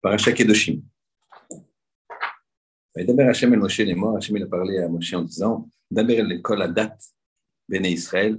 Parasha 0.00 0.32
Kedoshim. 0.32 0.82
D'abord, 2.94 3.28
Hachem 3.28 3.52
el 3.52 3.60
Moshe 3.60 3.78
les 3.78 3.94
morts. 3.94 4.16
Hachem 4.16 4.36
il 4.36 4.42
a 4.44 4.46
parlé 4.46 4.78
à 4.78 4.88
Moshe 4.88 5.12
en 5.14 5.22
disant 5.22 5.68
D'abord, 5.90 6.22
l'école 6.22 6.62
à 6.62 6.68
date, 6.68 7.02
Béné 7.68 7.90
Israël, 7.90 8.38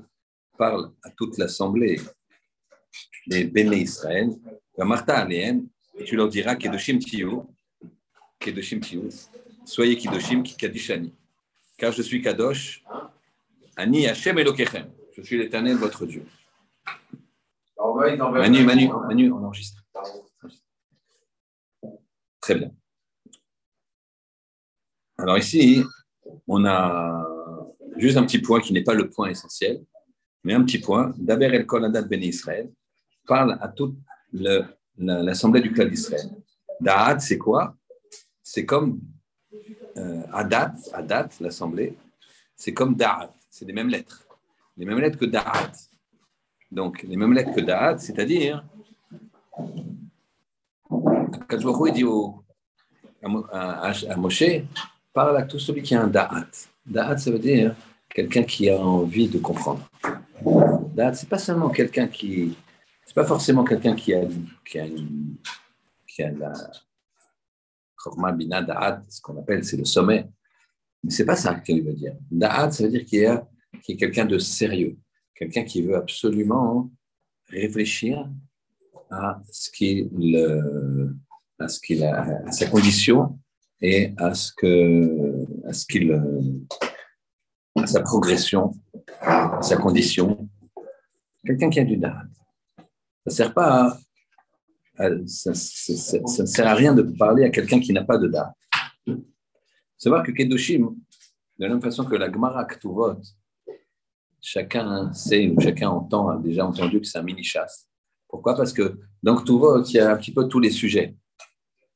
parle 0.57 0.91
à 1.03 1.09
toute 1.11 1.37
l'assemblée 1.37 1.99
des 3.27 3.43
Béné 3.45 3.77
Israël, 3.77 4.29
Martha 4.77 5.17
Aléen, 5.17 5.65
et 5.97 6.03
tu 6.05 6.15
leur 6.15 6.29
diras 6.29 6.55
Kedoshim 6.55 6.99
Tiyu, 6.99 7.41
Kedoshim 8.39 8.79
Tiyu, 8.79 9.09
soyez 9.65 9.97
Kedoshim 9.97 10.43
Kadishani, 10.43 11.13
car 11.77 11.91
je 11.91 12.01
suis 12.01 12.21
Kadosh, 12.21 12.83
Ani 13.75 14.07
Hachem 14.07 14.37
Elokechem, 14.39 14.89
je 15.15 15.21
suis 15.21 15.37
l'éternel 15.37 15.75
votre 15.75 16.05
Dieu. 16.05 16.23
Manu, 17.77 18.63
Manu, 18.63 18.89
Manu, 19.07 19.31
on 19.31 19.43
enregistre. 19.43 19.78
Très 22.41 22.55
bien. 22.55 22.71
Alors 25.17 25.37
ici, 25.37 25.83
on 26.47 26.65
a 26.65 27.27
juste 27.97 28.17
un 28.17 28.23
petit 28.23 28.39
point 28.39 28.61
qui 28.61 28.73
n'est 28.73 28.83
pas 28.83 28.93
le 28.93 29.09
point 29.09 29.29
essentiel, 29.29 29.83
mais 30.43 30.53
un 30.53 30.63
petit 30.63 30.79
point. 30.79 31.13
Daber 31.17 31.53
el 31.53 31.65
Kol 31.65 31.85
Adat 31.85 32.03
Ben 32.03 32.23
Israël 32.23 32.71
parle 33.27 33.57
à 33.61 33.67
toute 33.67 33.97
l'assemblée 34.97 35.61
du 35.61 35.71
clan 35.71 35.85
d'Israël. 35.85 36.29
Da'at, 36.79 37.19
c'est 37.19 37.37
quoi? 37.37 37.75
C'est 38.41 38.65
comme 38.65 39.01
euh, 39.97 40.23
Adat, 40.31 40.73
Adat, 40.93 41.29
l'assemblée, 41.41 41.97
c'est 42.55 42.73
comme 42.73 42.95
Da'at, 42.95 43.33
c'est 43.49 43.65
les 43.65 43.73
mêmes 43.73 43.89
lettres. 43.89 44.25
Les 44.77 44.85
mêmes 44.85 44.99
lettres 44.99 45.17
que 45.17 45.25
Da'at. 45.25 45.71
Donc, 46.71 47.03
les 47.03 47.17
mêmes 47.17 47.33
lettres 47.33 47.53
que 47.53 47.61
Da'at, 47.61 47.97
c'est-à-dire, 47.97 48.65
quand 51.29 51.85
il 51.85 51.93
dit 51.93 52.05
à, 53.51 53.91
à 53.91 54.15
Moshe, 54.15 54.43
parle 55.13 55.37
à 55.37 55.43
tout 55.43 55.59
celui 55.59 55.81
qui 55.81 55.95
a 55.95 56.03
un 56.03 56.07
da'at. 56.07 56.47
Da'at, 56.85 57.17
ça 57.17 57.31
veut 57.31 57.39
dire 57.39 57.75
quelqu'un 58.09 58.43
qui 58.43 58.69
a 58.69 58.79
envie 58.79 59.27
de 59.27 59.39
comprendre. 59.39 59.87
Da'at, 60.93 61.13
c'est 61.13 61.29
pas 61.29 61.37
seulement 61.37 61.69
quelqu'un 61.69 62.07
qui. 62.07 62.55
C'est 63.05 63.15
pas 63.15 63.25
forcément 63.25 63.63
quelqu'un 63.63 63.95
qui 63.95 64.13
a, 64.13 64.21
qui 64.65 64.79
a, 64.79 64.85
une, 64.85 65.35
qui 66.07 66.23
a 66.23 66.31
la. 66.31 66.53
Bina 68.33 68.61
Da'at, 68.61 69.03
ce 69.09 69.19
qu'on 69.21 69.37
appelle, 69.39 69.63
c'est 69.63 69.77
le 69.77 69.85
sommet. 69.85 70.25
Mais 71.03 71.11
c'est 71.11 71.25
pas 71.25 71.35
ça 71.35 71.55
qu'il 71.55 71.83
veut 71.83 71.93
dire. 71.93 72.15
Da'at, 72.31 72.71
ça 72.71 72.83
veut 72.83 72.89
dire 72.89 73.05
qu'il 73.05 73.19
est, 73.19 73.41
qu 73.83 73.91
est 73.91 73.97
quelqu'un 73.97 74.25
de 74.25 74.37
sérieux. 74.37 74.97
Quelqu'un 75.35 75.63
qui 75.63 75.81
veut 75.81 75.95
absolument 75.95 76.89
réfléchir 77.49 78.29
à 79.09 79.41
ce 79.51 79.69
qu'il 79.71 80.09
à 81.59 81.67
ce 81.67 81.79
qu'il 81.79 82.03
a, 82.03 82.21
à 82.45 82.51
sa 82.51 82.67
condition 82.67 83.37
et 83.81 84.13
à 84.17 84.33
ce 84.33 84.51
que, 84.55 85.45
à 85.67 85.73
ce 85.73 85.85
qu'il, 85.85 86.11
à 87.75 87.87
sa 87.87 88.01
progression, 88.01 88.71
à 89.21 89.61
sa 89.61 89.77
condition. 89.77 90.49
Quelqu'un 91.45 91.69
qui 91.69 91.79
a 91.79 91.85
du 91.85 91.97
dard. 91.97 92.23
Ça 93.25 93.35
sert 93.35 93.53
pas 93.53 93.97
à, 94.97 95.09
ça, 95.25 95.51
ne 95.51 96.45
sert 96.45 96.67
à 96.67 96.73
rien 96.73 96.93
de 96.93 97.03
parler 97.03 97.43
à 97.43 97.49
quelqu'un 97.49 97.79
qui 97.79 97.93
n'a 97.93 98.03
pas 98.03 98.17
de 98.17 98.27
dard. 98.27 98.53
Savoir 99.97 100.23
que 100.23 100.31
Kedoshim, 100.31 100.95
de 101.57 101.65
la 101.65 101.69
même 101.69 101.81
façon 101.81 102.05
que 102.05 102.15
la 102.15 102.31
Gemara 102.31 102.65
Ktuvot, 102.65 103.17
chacun 104.41 105.11
sait 105.13 105.49
ou 105.49 105.59
chacun 105.59 105.89
entend, 105.89 106.29
a 106.29 106.37
déjà 106.37 106.65
entendu 106.65 107.01
que 107.01 107.07
c'est 107.07 107.17
un 107.17 107.23
mini-chasse. 107.23 107.89
Pourquoi? 108.29 108.55
Parce 108.55 108.71
que 108.71 108.99
dans 109.23 109.35
Ktuvot, 109.35 109.83
il 109.83 109.95
y 109.95 109.99
a 109.99 110.13
un 110.13 110.17
petit 110.17 110.31
peu 110.31 110.47
tous 110.47 110.59
les 110.59 110.69
sujets. 110.69 111.15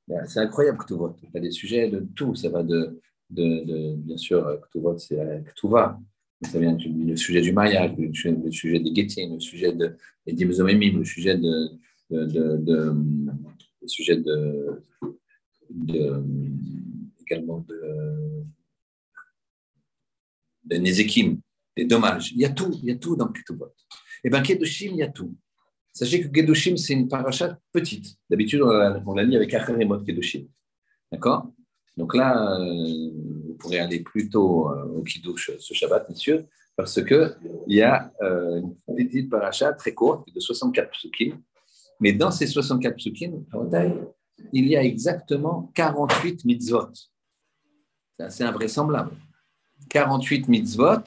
Ben, 0.07 0.25
c'est 0.25 0.39
incroyable 0.39 0.79
Ktuvot. 0.79 1.13
Tu 1.13 1.37
as 1.37 1.39
des 1.39 1.51
sujets 1.51 1.89
de 1.89 2.05
tout. 2.15 2.35
Ça 2.35 2.49
va 2.49 2.63
de, 2.63 2.99
de, 3.29 3.63
de 3.63 3.95
bien 3.95 4.17
sûr, 4.17 4.59
Ktuvot, 4.67 4.97
c'est 4.97 5.43
Ktuva. 5.55 5.99
Ça 6.51 6.59
vient 6.59 6.73
du, 6.73 7.15
sujet 7.15 7.39
du 7.39 7.53
mariage, 7.53 7.95
le, 7.97 8.11
sujet 8.51 8.79
des 8.79 8.91
guettines, 8.91 9.35
le 9.35 9.39
sujet 9.39 9.71
de, 9.71 9.95
des 10.25 10.33
dimzomimim, 10.33 10.97
le 10.97 11.05
sujet 11.05 11.37
de, 11.37 11.69
de, 12.09 12.93
le 13.81 13.87
sujet 13.87 14.17
de, 14.17 14.81
également 17.21 17.59
de, 17.59 18.43
de 20.65 20.77
Nezekim, 20.77 21.39
des 21.77 21.85
dommages. 21.85 22.33
Il 22.33 22.39
y 22.39 22.45
a 22.45 22.49
tout, 22.49 22.77
il 22.81 22.89
y 22.89 22.91
a 22.91 22.95
tout 22.95 23.15
dans 23.15 23.27
Ktuvot. 23.27 23.73
Et 24.25 24.29
bien, 24.29 24.41
Kedoshim, 24.41 24.91
il 24.91 24.97
y 24.97 25.03
a 25.03 25.09
tout. 25.09 25.33
Sachez 25.93 26.21
que 26.21 26.27
Kedoshim, 26.27 26.75
c'est 26.75 26.93
une 26.93 27.07
paracha 27.07 27.59
petite. 27.71 28.17
D'habitude, 28.29 28.63
on 28.63 29.13
la, 29.13 29.23
lit 29.23 29.35
avec 29.35 29.53
Acheremot 29.53 29.99
Kedoshim. 29.99 30.47
D'accord? 31.11 31.53
Donc 31.95 32.15
là, 32.15 32.59
euh, 32.59 33.11
vous 33.47 33.53
pourrez 33.59 33.79
aller 33.79 33.99
plutôt 33.99 34.69
euh, 34.69 34.85
au 34.85 35.03
Kiddush 35.03 35.51
ce 35.59 35.73
Shabbat, 35.75 36.09
messieurs, 36.09 36.47
parce 36.75 37.03
qu'il 37.03 37.35
y 37.67 37.83
a 37.83 38.11
euh, 38.23 38.61
une 38.87 39.05
petite 39.07 39.29
paracha 39.29 39.73
très 39.73 39.93
courte 39.93 40.27
de 40.33 40.39
64 40.39 40.89
psukim. 40.89 41.39
Mais 41.99 42.11
dans 42.11 42.31
ces 42.31 42.47
64 42.47 42.95
psukim, 42.95 43.45
il 44.51 44.67
y 44.67 44.75
a 44.75 44.83
exactement 44.83 45.71
48 45.75 46.43
mitzvot. 46.45 46.89
C'est 48.17 48.25
assez 48.25 48.43
invraisemblable. 48.43 49.11
48 49.89 50.47
mitzvot, 50.47 51.03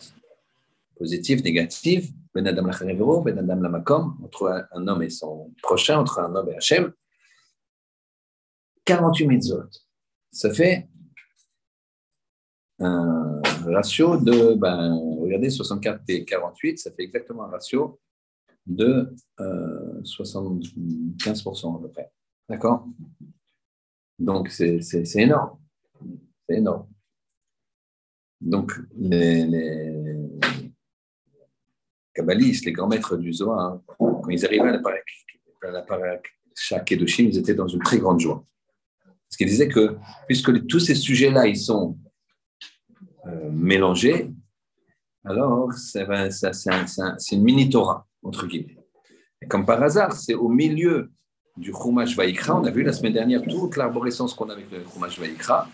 positifs, 0.97 1.43
négatifs, 1.43 2.13
ben 2.37 2.47
Adam 2.47 2.71
Ben 3.25 3.39
Adam 3.39 3.61
Lamakom, 3.61 4.19
entre 4.23 4.69
un 4.71 4.89
homme 4.89 5.03
et 5.03 5.11
son 5.11 5.53
prochain, 5.63 5.99
entre 5.99 6.21
un 6.21 6.35
homme 6.35 6.51
et 6.51 6.57
Hachem. 6.57 6.93
48 8.85 9.27
mitzvot. 9.27 9.71
Ça 10.31 10.53
fait 10.53 10.89
un 12.79 13.41
ratio 13.65 14.19
de, 14.19 14.53
ben, 14.55 14.95
regardez, 15.21 15.49
64 15.49 16.03
et 16.09 16.25
48, 16.25 16.79
ça 16.79 16.91
fait 16.93 17.05
exactement 17.05 17.45
un 17.45 17.49
ratio 17.49 17.99
de 18.67 19.15
75% 19.39 21.77
à 21.77 21.79
peu 21.81 21.89
près. 21.89 22.13
D'accord? 22.49 22.87
Donc, 24.19 24.51
c'est 24.51 24.81
énorme. 25.17 25.59
C'est 26.49 26.57
énorme. 26.57 26.89
Donc, 28.41 28.73
les, 28.95 29.45
kabbalistes, 32.17 32.65
les 32.65 32.73
grands 32.73 32.89
maîtres 32.89 33.17
du 33.17 33.33
Zohar, 33.33 33.81
quand 33.99 34.29
ils 34.31 34.45
arrivaient 34.45 34.71
à 34.71 35.71
la 35.71 35.83
paracha 35.83 36.81
Kedoshim, 36.85 37.29
ils 37.29 37.39
étaient 37.39 37.55
dans 37.55 37.69
une 37.69 37.83
très 37.83 37.99
grande 37.99 38.21
joie. 38.21 38.45
Parce 39.05 39.37
qu'ils 39.37 39.49
disaient 39.49 39.69
que, 39.69 39.97
puisque 40.27 40.67
tous 40.67 40.81
ces 40.81 40.95
sujets-là, 40.95 41.47
ils 41.47 41.59
sont 41.59 41.99
euh, 43.27 43.51
mélangés, 43.51 44.31
alors 45.25 45.73
c'est 45.73 46.07
une 47.33 47.43
mini-Torah, 47.43 48.07
entre 48.23 48.47
guillemets. 48.47 48.79
Et 49.43 49.47
comme 49.47 49.67
par 49.67 49.83
hasard, 49.83 50.13
c'est 50.13 50.35
au 50.35 50.49
milieu 50.49 51.11
du 51.57 51.73
Chumash 51.73 52.17
Vaikra, 52.17 52.61
on 52.61 52.65
a 52.65 52.71
vu 52.71 52.83
la 52.83 52.93
semaine 52.93 53.13
dernière 53.13 53.43
toute 53.43 53.77
l'arborescence 53.77 54.35
qu'on 54.35 54.49
a 54.51 54.53
avec 54.53 54.71
le 54.71 54.85
Chumash 54.85 55.19
Vaikra, 55.19 55.69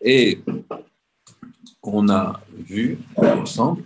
et 0.00 0.42
on 1.82 2.08
a 2.08 2.40
vu 2.52 2.98
ensemble 3.16 3.84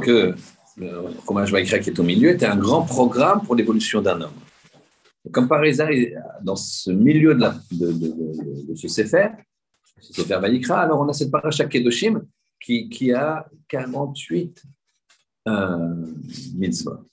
que 0.00 0.34
le 0.76 1.10
fromage 1.24 1.52
Vaikra 1.52 1.78
qui 1.78 1.90
est 1.90 1.98
au 1.98 2.02
milieu, 2.02 2.30
était 2.30 2.46
un 2.46 2.56
grand 2.56 2.82
programme 2.82 3.42
pour 3.42 3.54
l'évolution 3.54 4.02
d'un 4.02 4.20
homme. 4.20 4.34
comme 5.30 5.48
par 5.48 5.62
hasard, 5.62 5.90
dans 6.42 6.56
ce 6.56 6.90
milieu 6.90 7.34
de, 7.34 7.50
de, 7.72 8.74
ce 8.74 8.88
Sefer, 8.88 9.28
ce 10.00 10.12
Sefer 10.12 10.34
alors 10.70 11.00
on 11.00 11.08
a 11.08 11.12
cette 11.12 11.30
paracha 11.30 11.64
Kedoshim 11.66 12.22
qui, 12.60 13.12
a 13.12 13.46
48 13.68 14.62
euh, 15.46 16.06
mitzvot. 16.54 17.06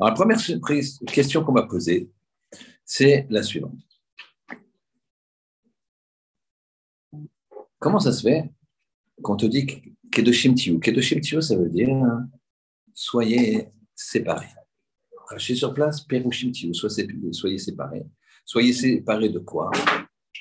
Alors, 0.00 0.10
la 0.10 0.12
première 0.12 0.38
question 1.06 1.42
qu'on 1.42 1.52
va 1.52 1.64
poser, 1.64 2.10
c'est 2.84 3.26
la 3.30 3.42
suivante. 3.42 3.78
Comment 7.78 8.00
ça 8.00 8.12
se 8.12 8.22
fait 8.22 8.50
qu'on 9.22 9.36
te 9.36 9.46
dit 9.46 9.96
Kedoshim 10.18 10.54
Tiyu. 10.54 10.80
Kedoshim 10.80 11.20
Tiyu, 11.20 11.40
ça 11.40 11.56
veut 11.56 11.68
dire 11.68 11.88
soyez 12.92 13.68
séparés. 13.94 14.48
Rachez 15.30 15.54
sur 15.54 15.72
place, 15.72 16.00
Perushim 16.00 16.50
Tiyu, 16.50 16.74
soyez 16.74 17.58
séparés. 17.58 18.04
Soyez 18.44 18.72
séparés 18.72 19.28
de 19.28 19.38
quoi? 19.38 19.70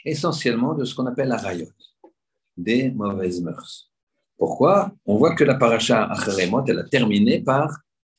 Essentiellement 0.04 0.74
de 0.74 0.84
ce 0.84 0.96
qu'on 0.96 1.06
appelle 1.06 1.28
la 1.28 1.38
rayot, 1.38 1.70
des 2.56 2.90
mauvaises 2.90 3.40
mœurs. 3.40 3.92
Pourquoi? 4.36 4.92
On 5.06 5.18
voit 5.18 5.36
que 5.36 5.44
la 5.44 5.54
paracha 5.54 6.06
Acharemot, 6.06 6.66
elle 6.66 6.80
a 6.80 6.84
terminé 6.84 7.40
par 7.40 7.78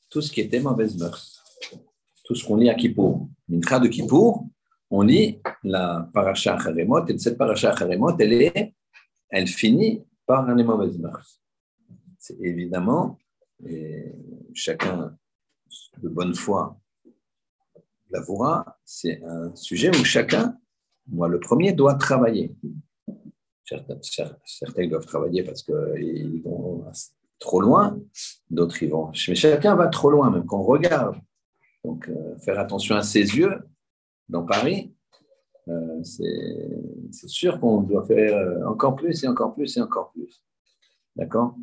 tout 0.09 0.21
ce 0.21 0.31
qui 0.31 0.39
était 0.39 0.61
mauvaises 0.61 0.97
mœurs. 0.97 1.43
Tout 2.23 2.35
ce 2.35 2.45
qu'on 2.45 2.55
lit 2.55 2.69
à 2.69 2.75
Kippour. 2.75 3.27
Mincha 3.49 3.79
de 3.79 3.89
Kippour, 3.89 4.47
on 4.89 5.01
lit 5.01 5.41
la 5.63 6.09
paracha 6.13 6.55
Acharemot, 6.55 7.05
et 7.07 7.17
cette 7.17 7.37
paracha 7.37 7.71
Acharemot, 7.71 8.17
elle, 8.17 8.71
elle 9.29 9.47
finit 9.47 10.03
par 10.25 10.53
les 10.55 10.63
mauvaises 10.63 10.97
mœurs. 10.97 11.41
Évidemment, 12.41 13.17
et 13.65 14.11
chacun 14.53 15.17
de 16.01 16.09
bonne 16.09 16.35
foi 16.35 16.79
La 18.09 18.21
voura, 18.21 18.79
c'est 18.85 19.23
un 19.23 19.55
sujet 19.55 19.89
où 19.89 20.03
chacun, 20.03 20.57
moi 21.07 21.27
le 21.27 21.39
premier, 21.39 21.73
doit 21.73 21.95
travailler. 21.95 22.55
Certains, 23.65 23.99
certains 24.45 24.87
doivent 24.87 25.05
travailler 25.05 25.43
parce 25.43 25.63
qu'ils 25.63 26.41
vont 26.43 26.85
trop 27.39 27.61
loin, 27.61 27.99
d'autres 28.49 28.81
ils 28.83 28.89
vont. 28.89 29.11
Mais 29.27 29.35
chacun 29.35 29.75
va 29.75 29.87
trop 29.87 30.11
loin, 30.11 30.29
même 30.29 30.45
quand 30.45 30.59
on 30.59 30.63
regarde. 30.63 31.19
Donc, 31.83 32.09
euh, 32.09 32.37
faire 32.39 32.59
attention 32.59 32.95
à 32.95 33.03
ses 33.03 33.21
yeux 33.21 33.57
dans 34.27 34.43
Paris, 34.43 34.93
euh, 35.69 36.03
c'est 36.03 37.27
sûr 37.27 37.59
qu'on 37.59 37.81
doit 37.81 38.05
faire 38.05 38.35
euh, 38.35 38.65
encore 38.65 38.95
plus 38.95 39.23
et 39.23 39.27
encore 39.27 39.53
plus 39.53 39.77
et 39.77 39.81
encore 39.81 40.11
plus. 40.11 40.43
D'accord? 41.15 41.55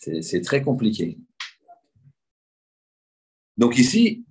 C'est 0.00 0.40
très 0.40 0.62
compliqué. 0.62 1.18
Donc 3.58 3.76
ici, 3.76 4.24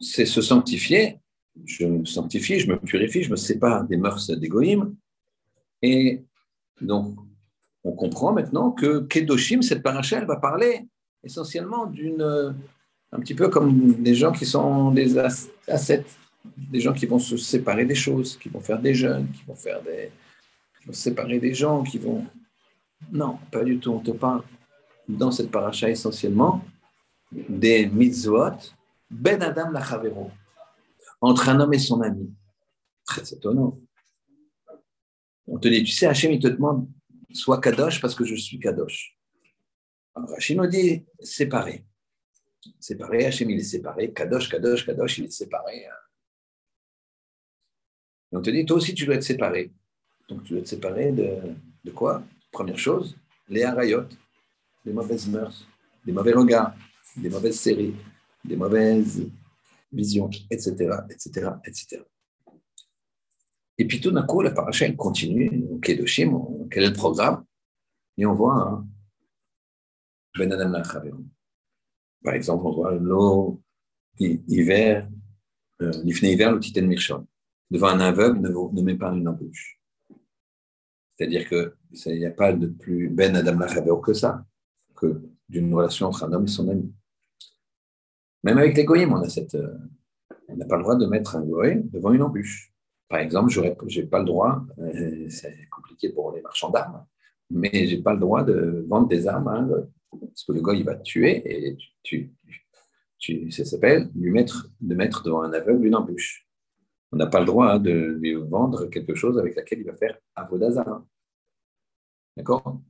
c'est 0.00 0.24
se 0.24 0.40
sanctifier. 0.40 1.20
Je 1.66 1.84
me 1.84 2.04
sanctifie, 2.06 2.58
je 2.58 2.70
me 2.70 2.78
purifie, 2.78 3.22
je 3.22 3.30
me 3.30 3.36
sépare 3.36 3.84
des 3.84 3.98
mœurs 3.98 4.30
d'égoïme. 4.30 4.94
Et 5.82 6.24
donc, 6.80 7.16
on 7.84 7.92
comprend 7.92 8.32
maintenant 8.32 8.70
que 8.70 9.00
Kedoshim, 9.00 9.60
cette 9.60 9.82
paracha, 9.82 10.24
va 10.24 10.36
parler 10.36 10.86
essentiellement 11.22 11.86
d'une. 11.86 12.54
Un 13.10 13.20
petit 13.20 13.34
peu 13.34 13.48
comme 13.48 14.02
des 14.02 14.14
gens 14.14 14.32
qui 14.32 14.44
sont 14.44 14.92
des 14.92 15.16
ascètes, 15.66 16.18
des 16.56 16.80
gens 16.80 16.92
qui 16.92 17.06
vont 17.06 17.18
se 17.18 17.38
séparer 17.38 17.86
des 17.86 17.94
choses, 17.94 18.36
qui 18.36 18.50
vont 18.50 18.60
faire 18.60 18.80
des 18.80 18.94
jeûnes, 18.94 19.28
qui 19.32 19.44
vont 19.44 19.54
faire 19.54 19.82
des. 19.82 20.10
Qui 20.80 20.86
vont 20.86 20.92
séparer 20.92 21.38
des 21.38 21.54
gens, 21.54 21.82
qui 21.82 21.98
vont. 21.98 22.24
Non, 23.10 23.38
pas 23.50 23.64
du 23.64 23.78
tout. 23.78 23.92
On 23.92 24.00
te 24.00 24.10
parle 24.10 24.42
dans 25.08 25.30
cette 25.30 25.50
paracha 25.50 25.88
essentiellement 25.88 26.64
des 27.32 27.86
mitzvot, 27.86 28.58
ben 29.10 29.42
Adam 29.42 29.70
la 29.70 29.82
entre 31.20 31.48
un 31.48 31.60
homme 31.60 31.74
et 31.74 31.78
son 31.78 32.00
ami. 32.00 32.32
Très 33.04 33.32
étonnant. 33.32 33.78
On 35.46 35.58
te 35.58 35.68
dit, 35.68 35.82
tu 35.82 35.92
sais, 35.92 36.06
Hachem, 36.06 36.32
il 36.32 36.40
te 36.40 36.48
demande, 36.48 36.88
sois 37.32 37.60
kadosh 37.60 38.00
parce 38.00 38.14
que 38.14 38.24
je 38.24 38.34
suis 38.34 38.58
kadosh. 38.58 39.16
Alors 40.14 40.30
nous 40.50 40.66
dit, 40.66 41.06
séparé. 41.20 41.84
Séparé, 42.78 43.26
Hachem, 43.26 43.50
il 43.50 43.58
est 43.58 43.62
séparé. 43.62 44.12
Kadosh, 44.12 44.48
kadosh, 44.48 44.84
kadosh, 44.84 45.18
il 45.18 45.24
est 45.24 45.30
séparé. 45.30 45.86
Et 48.30 48.36
on 48.36 48.42
te 48.42 48.50
dit, 48.50 48.66
toi 48.66 48.76
aussi, 48.76 48.94
tu 48.94 49.06
dois 49.06 49.14
être 49.14 49.22
séparé. 49.22 49.72
Donc, 50.28 50.44
tu 50.44 50.52
dois 50.52 50.60
être 50.60 50.68
séparé 50.68 51.12
de 51.12 51.90
quoi? 51.92 52.22
Première 52.50 52.78
chose, 52.78 53.16
les 53.48 53.62
harayot, 53.62 54.04
les 54.84 54.92
mauvaises 54.92 55.28
mœurs, 55.28 55.66
les 56.04 56.12
mauvais 56.12 56.32
regards, 56.32 56.74
des 57.16 57.30
mauvaises 57.30 57.58
séries, 57.58 57.94
des 58.44 58.56
mauvaises 58.56 59.28
visions, 59.92 60.30
etc., 60.50 60.90
etc., 61.10 61.50
etc. 61.64 62.02
Et 63.78 63.86
puis 63.86 64.00
tout 64.00 64.10
d'un 64.10 64.24
coup, 64.24 64.42
la 64.42 64.50
paracha, 64.50 64.86
elle 64.86 64.96
continue, 64.96 65.64
quel 65.82 66.00
est 66.00 66.88
le 66.88 66.92
programme? 66.92 67.44
Et 68.16 68.26
on 68.26 68.34
voit 68.34 68.54
hein, 68.54 68.86
Par 72.24 72.34
exemple, 72.34 72.66
on 72.66 72.72
voit 72.72 72.94
l'eau 72.94 73.62
hiver, 74.18 75.08
euh, 75.80 75.92
l'ifné 76.02 76.32
hiver, 76.32 76.52
le 76.52 76.58
titan 76.58 76.82
mirchon. 76.82 77.26
Devant 77.70 77.88
un 77.88 78.00
aveugle, 78.00 78.40
ne, 78.40 78.48
ne 78.48 78.82
met 78.82 78.96
pas 78.96 79.12
une 79.12 79.28
embûche. 79.28 79.77
C'est-à-dire 81.18 81.48
qu'il 81.48 82.18
n'y 82.18 82.26
a 82.26 82.30
pas 82.30 82.52
de 82.52 82.68
plus 82.68 83.08
Ben 83.08 83.34
Adam 83.34 83.58
que 84.00 84.14
ça, 84.14 84.44
que 84.94 85.20
d'une 85.48 85.74
relation 85.74 86.06
entre 86.06 86.24
un 86.24 86.32
homme 86.32 86.44
et 86.44 86.48
son 86.48 86.68
ami. 86.68 86.92
Même 88.44 88.58
avec 88.58 88.76
les 88.76 88.84
goyim, 88.84 89.12
euh, 89.12 89.78
on 90.48 90.56
n'a 90.56 90.64
pas 90.64 90.76
le 90.76 90.82
droit 90.82 90.96
de 90.96 91.06
mettre 91.06 91.34
un 91.36 91.42
goy 91.42 91.82
devant 91.84 92.12
une 92.12 92.22
embûche. 92.22 92.72
Par 93.08 93.18
exemple, 93.18 93.50
je 93.50 93.60
n'ai 93.60 94.06
pas 94.06 94.20
le 94.20 94.24
droit, 94.24 94.64
euh, 94.78 95.28
c'est 95.28 95.68
compliqué 95.70 96.10
pour 96.10 96.32
les 96.32 96.42
marchands 96.42 96.70
d'armes, 96.70 97.04
mais 97.50 97.86
je 97.88 97.96
n'ai 97.96 98.02
pas 98.02 98.12
le 98.12 98.20
droit 98.20 98.44
de 98.44 98.84
vendre 98.88 99.08
des 99.08 99.26
armes 99.26 99.48
à 99.48 99.52
un 99.52 99.66
goy. 99.66 99.82
Parce 100.20 100.44
que 100.44 100.52
le 100.52 100.60
goy, 100.60 100.78
il 100.78 100.84
va 100.84 100.94
te 100.94 101.02
tuer 101.02 101.42
et 101.44 101.76
tu, 102.02 102.32
tu, 103.18 103.50
ça 103.50 103.64
s'appelle 103.64 104.08
lui 104.14 104.30
mettre, 104.30 104.70
de 104.80 104.94
mettre 104.94 105.24
devant 105.24 105.42
un 105.42 105.52
aveugle 105.52 105.86
une 105.86 105.96
embûche. 105.96 106.47
On 107.12 107.16
n'a 107.16 107.26
pas 107.26 107.40
le 107.40 107.46
droit 107.46 107.72
hein, 107.72 107.78
de 107.78 107.90
lui 107.90 108.34
vendre 108.34 108.86
quelque 108.86 109.14
chose 109.14 109.38
avec 109.38 109.56
laquelle 109.56 109.80
il 109.80 109.86
va 109.86 109.96
faire 109.96 110.18
avodazara. 110.34 111.04
D'accord? 112.36 112.80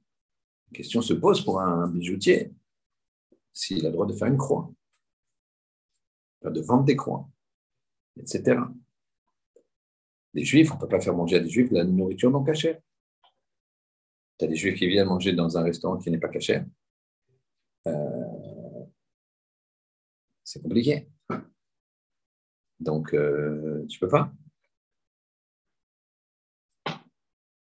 La 0.70 0.76
question 0.76 1.00
se 1.00 1.14
pose 1.14 1.44
pour 1.44 1.60
un 1.60 1.88
bijoutier 1.88 2.52
s'il 3.52 3.86
a 3.86 3.88
le 3.88 3.94
droit 3.94 4.06
de 4.06 4.12
faire 4.12 4.28
une 4.28 4.36
croix 4.36 4.70
de 6.44 6.60
vendre 6.60 6.84
des 6.84 6.96
croix, 6.96 7.28
etc. 8.18 8.60
Les 10.34 10.44
juifs, 10.44 10.70
on 10.70 10.76
ne 10.76 10.80
peut 10.80 10.88
pas 10.88 11.00
faire 11.00 11.14
manger 11.14 11.36
à 11.36 11.40
des 11.40 11.48
juifs 11.48 11.70
la 11.70 11.84
nourriture 11.84 12.30
non 12.30 12.44
cachée. 12.44 12.78
Tu 14.38 14.44
as 14.44 14.48
des 14.48 14.56
juifs 14.56 14.78
qui 14.78 14.86
viennent 14.86 15.08
manger 15.08 15.32
dans 15.32 15.56
un 15.58 15.62
restaurant 15.62 15.98
qui 15.98 16.10
n'est 16.10 16.18
pas 16.18 16.28
caché. 16.28 16.62
Euh, 17.86 18.84
c'est 20.44 20.62
compliqué. 20.62 21.08
Donc, 22.80 23.14
euh, 23.14 23.84
tu 23.86 23.98
peux 23.98 24.08
pas? 24.08 24.32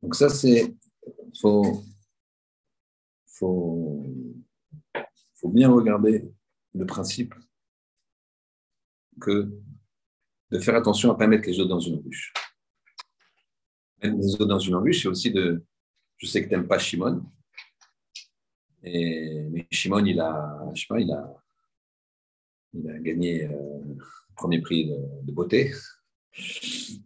Donc 0.02 0.14
ça, 0.14 0.28
c'est... 0.28 0.74
faut, 1.40 1.84
faut, 3.26 4.06
faut 5.34 5.48
bien 5.48 5.70
regarder 5.70 6.30
le 6.74 6.86
principe 6.86 7.34
que 9.20 9.50
de 10.50 10.58
faire 10.58 10.76
attention 10.76 11.10
à 11.10 11.14
ne 11.14 11.18
pas 11.18 11.26
mettre 11.26 11.48
les 11.48 11.58
autres 11.60 11.68
dans 11.68 11.80
une 11.80 11.96
embûche. 11.96 12.32
Mettre 14.02 14.16
les 14.16 14.34
autres 14.34 14.46
dans 14.46 14.58
une 14.58 14.74
embûche, 14.74 15.02
c'est 15.02 15.08
aussi 15.08 15.32
de. 15.32 15.64
Je 16.18 16.26
sais 16.26 16.42
que 16.42 16.48
tu 16.48 16.54
n'aimes 16.54 16.68
pas 16.68 16.78
Shimon, 16.78 17.24
et, 18.82 19.46
mais 19.50 19.66
Shimon, 19.70 20.04
il 20.04 20.20
a, 20.20 20.70
je 20.74 20.80
sais 20.80 20.86
pas, 20.88 21.00
il 21.00 21.12
a, 21.12 21.44
il 22.72 23.02
gagné 23.02 23.46
euh, 23.46 23.96
premier 24.38 24.60
prix 24.60 24.90
de, 25.24 25.32
beauté. 25.32 25.72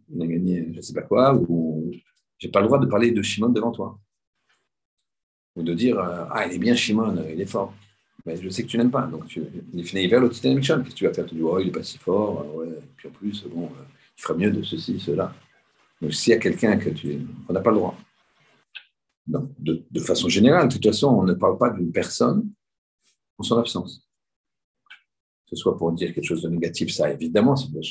Il 0.09 0.21
a 0.21 0.27
gagné 0.27 0.69
je 0.71 0.77
ne 0.77 0.81
sais 0.81 0.93
pas 0.93 1.01
quoi, 1.01 1.35
ou 1.35 1.91
j'ai 2.37 2.49
pas 2.49 2.61
le 2.61 2.67
droit 2.67 2.79
de 2.79 2.85
parler 2.85 3.11
de 3.11 3.21
Shimon 3.21 3.49
devant 3.49 3.71
toi. 3.71 3.99
Ou 5.55 5.63
de 5.63 5.73
dire 5.73 5.99
Ah, 5.99 6.45
il 6.47 6.53
est 6.53 6.59
bien 6.59 6.75
Shimon, 6.75 7.25
il 7.29 7.41
est 7.41 7.45
fort. 7.45 7.73
Mais 8.25 8.41
je 8.41 8.49
sais 8.49 8.63
que 8.63 8.67
tu 8.69 8.77
n'aimes 8.77 8.91
pas. 8.91 9.05
Donc, 9.07 9.25
tu, 9.25 9.43
il 9.73 9.85
finit 9.85 10.07
vers 10.07 10.21
l'autre 10.21 10.39
Qu'est-ce 10.39 10.89
que 10.89 10.93
tu 10.93 11.05
vas 11.05 11.13
faire? 11.13 11.25
Tu 11.25 11.35
dis, 11.35 11.41
oh, 11.41 11.59
il 11.59 11.65
n'est 11.65 11.71
pas 11.71 11.83
si 11.83 11.97
fort. 11.97 12.41
Euh, 12.41 12.65
ouais. 12.65 12.79
Puis 12.95 13.09
en 13.09 13.11
plus, 13.11 13.43
bon, 13.47 13.65
euh, 13.65 13.83
il 14.17 14.21
ferait 14.21 14.37
mieux 14.37 14.51
de 14.51 14.63
ceci, 14.63 14.99
cela. 14.99 15.33
Donc, 16.01 16.13
s'il 16.13 16.31
y 16.31 16.35
a 16.35 16.39
quelqu'un 16.39 16.77
que 16.77 16.89
tu. 16.89 17.19
On 17.49 17.53
n'a 17.53 17.59
pas 17.59 17.71
le 17.71 17.77
droit. 17.77 17.97
Donc, 19.27 19.49
de, 19.59 19.83
de, 19.89 19.99
façon 19.99 20.29
générale, 20.29 20.67
de 20.67 20.73
toute 20.73 20.85
façon, 20.85 21.07
on 21.07 21.23
ne 21.23 21.33
parle 21.33 21.57
pas 21.57 21.69
d'une 21.69 21.91
personne 21.91 22.49
en 23.37 23.43
son 23.43 23.57
absence. 23.57 24.07
Ce 25.45 25.55
soit 25.55 25.77
pour 25.77 25.91
dire 25.91 26.13
quelque 26.13 26.25
chose 26.25 26.43
de 26.43 26.49
négatif, 26.49 26.93
ça 26.93 27.11
évidemment, 27.11 27.55
c'est 27.55 27.69
le 27.71 27.81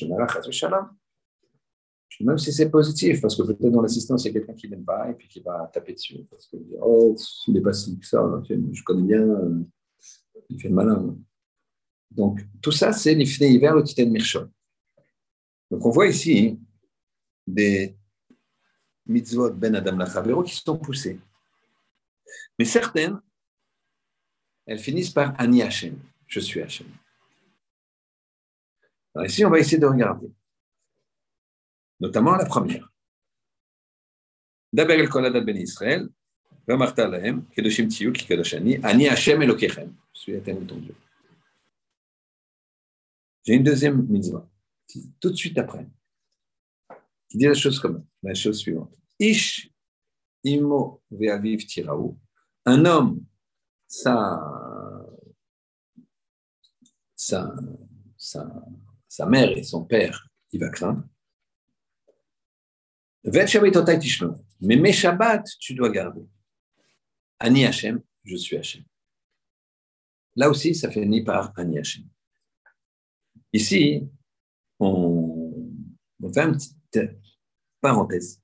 même 2.21 2.39
si 2.39 2.53
c'est 2.53 2.71
positif, 2.71 3.21
parce 3.21 3.37
que 3.37 3.43
peut-être 3.43 3.71
dans 3.71 3.81
l'assistance, 3.81 4.25
il 4.25 4.29
y 4.29 4.31
a 4.31 4.33
quelqu'un 4.35 4.55
qui 4.55 4.69
n'aime 4.69 4.85
pas 4.85 5.11
et 5.11 5.15
puis 5.15 5.29
qui 5.29 5.41
va 5.41 5.71
taper 5.73 5.95
dessus. 5.95 6.25
Parce 6.31 6.47
que, 6.47 6.57
oh, 6.81 7.17
il 7.49 7.55
n'est 7.55 7.61
pas 7.61 7.73
si 7.73 7.99
que 7.99 8.07
ça, 8.07 8.23
je 8.49 8.83
connais 8.85 9.03
bien. 9.03 9.23
Euh, 9.23 9.63
il 10.49 10.61
fait 10.61 10.69
malin. 10.69 11.17
Donc, 12.11 12.41
tout 12.61 12.73
ça, 12.73 12.93
c'est 12.93 13.15
l'ifné 13.15 13.51
hiver, 13.51 13.75
le 13.75 13.83
titan 13.83 14.07
mirchon. 14.07 14.51
Donc, 15.71 15.85
on 15.87 15.91
voit 15.91 16.07
ici 16.07 16.59
des 17.47 17.97
mitzvot 19.07 19.51
ben 19.51 19.75
Adam 19.75 19.97
Lachavero 19.97 20.43
qui 20.43 20.55
sont 20.55 20.79
poussées. 20.79 21.19
Mais 22.59 22.65
certaines, 22.65 23.21
elles 24.67 24.79
finissent 24.79 25.11
par 25.11 25.35
Ani 25.41 25.63
Hashem, 25.63 25.99
je 26.27 26.41
suis 26.41 26.61
Hashem. 26.61 26.87
Alors 29.15 29.27
ici, 29.27 29.45
on 29.45 29.51
va 29.51 29.59
essayer 29.59 29.79
de 29.79 29.87
regarder. 29.87 30.31
Notamment 32.01 32.35
la 32.35 32.47
première. 32.47 32.91
D'abord, 34.73 34.97
el 34.97 35.09
kolad 35.09 35.45
ben 35.45 35.57
Israël, 35.57 36.09
Vamarta 36.67 37.07
lahem, 37.07 37.45
kedoshim 37.55 37.89
tiyu 37.89 38.13
ki 38.13 38.27
kedoshani, 38.27 38.81
Ani 38.83 39.05
Hashem 39.05 39.43
elokechem 39.43 39.93
suis 40.13 40.33
l'éternel 40.33 40.67
ton 40.67 40.77
Dieu. 40.77 40.95
J'ai 43.45 43.55
une 43.55 43.65
deuxième 43.65 44.07
mitzvah, 44.07 44.49
tout 45.21 45.31
de 45.31 45.35
suite 45.35 45.59
après, 45.59 45.87
qui 47.29 47.39
dit 47.39 47.47
la 47.47 47.55
chose 47.55 47.81
comme 47.81 48.05
la 48.23 48.35
chose 48.35 48.59
suivante. 48.59 48.97
Ish 49.19 49.71
imo 50.45 51.03
ve'aviv 51.11 51.67
tiraou, 51.67 52.17
un 52.65 52.85
homme, 52.85 53.25
sa, 53.89 54.41
sa, 57.17 57.53
sa, 58.17 58.65
sa 59.13 59.27
mère 59.27 59.51
et 59.59 59.63
son 59.63 59.85
père, 59.85 60.27
il 60.53 60.61
va 60.61 60.71
craindre. 60.71 61.05
Mais 63.25 64.77
mes 64.77 64.93
Shabbat, 64.93 65.47
tu 65.61 65.75
dois 65.75 65.91
garder. 65.91 66.27
Ani 67.39 67.67
Hashem, 67.67 68.03
je 68.25 68.37
suis 68.37 68.57
Hashem. 68.57 68.83
Là 70.35 70.49
aussi, 70.49 70.75
ça 70.75 70.91
finit 70.91 71.23
par 71.23 71.53
Ani 71.59 71.79
Ici, 73.53 74.09
on, 74.81 75.71
on 76.23 76.33
fait 76.33 76.41
une 76.41 76.57
petite 76.57 77.19
parenthèse 77.83 78.43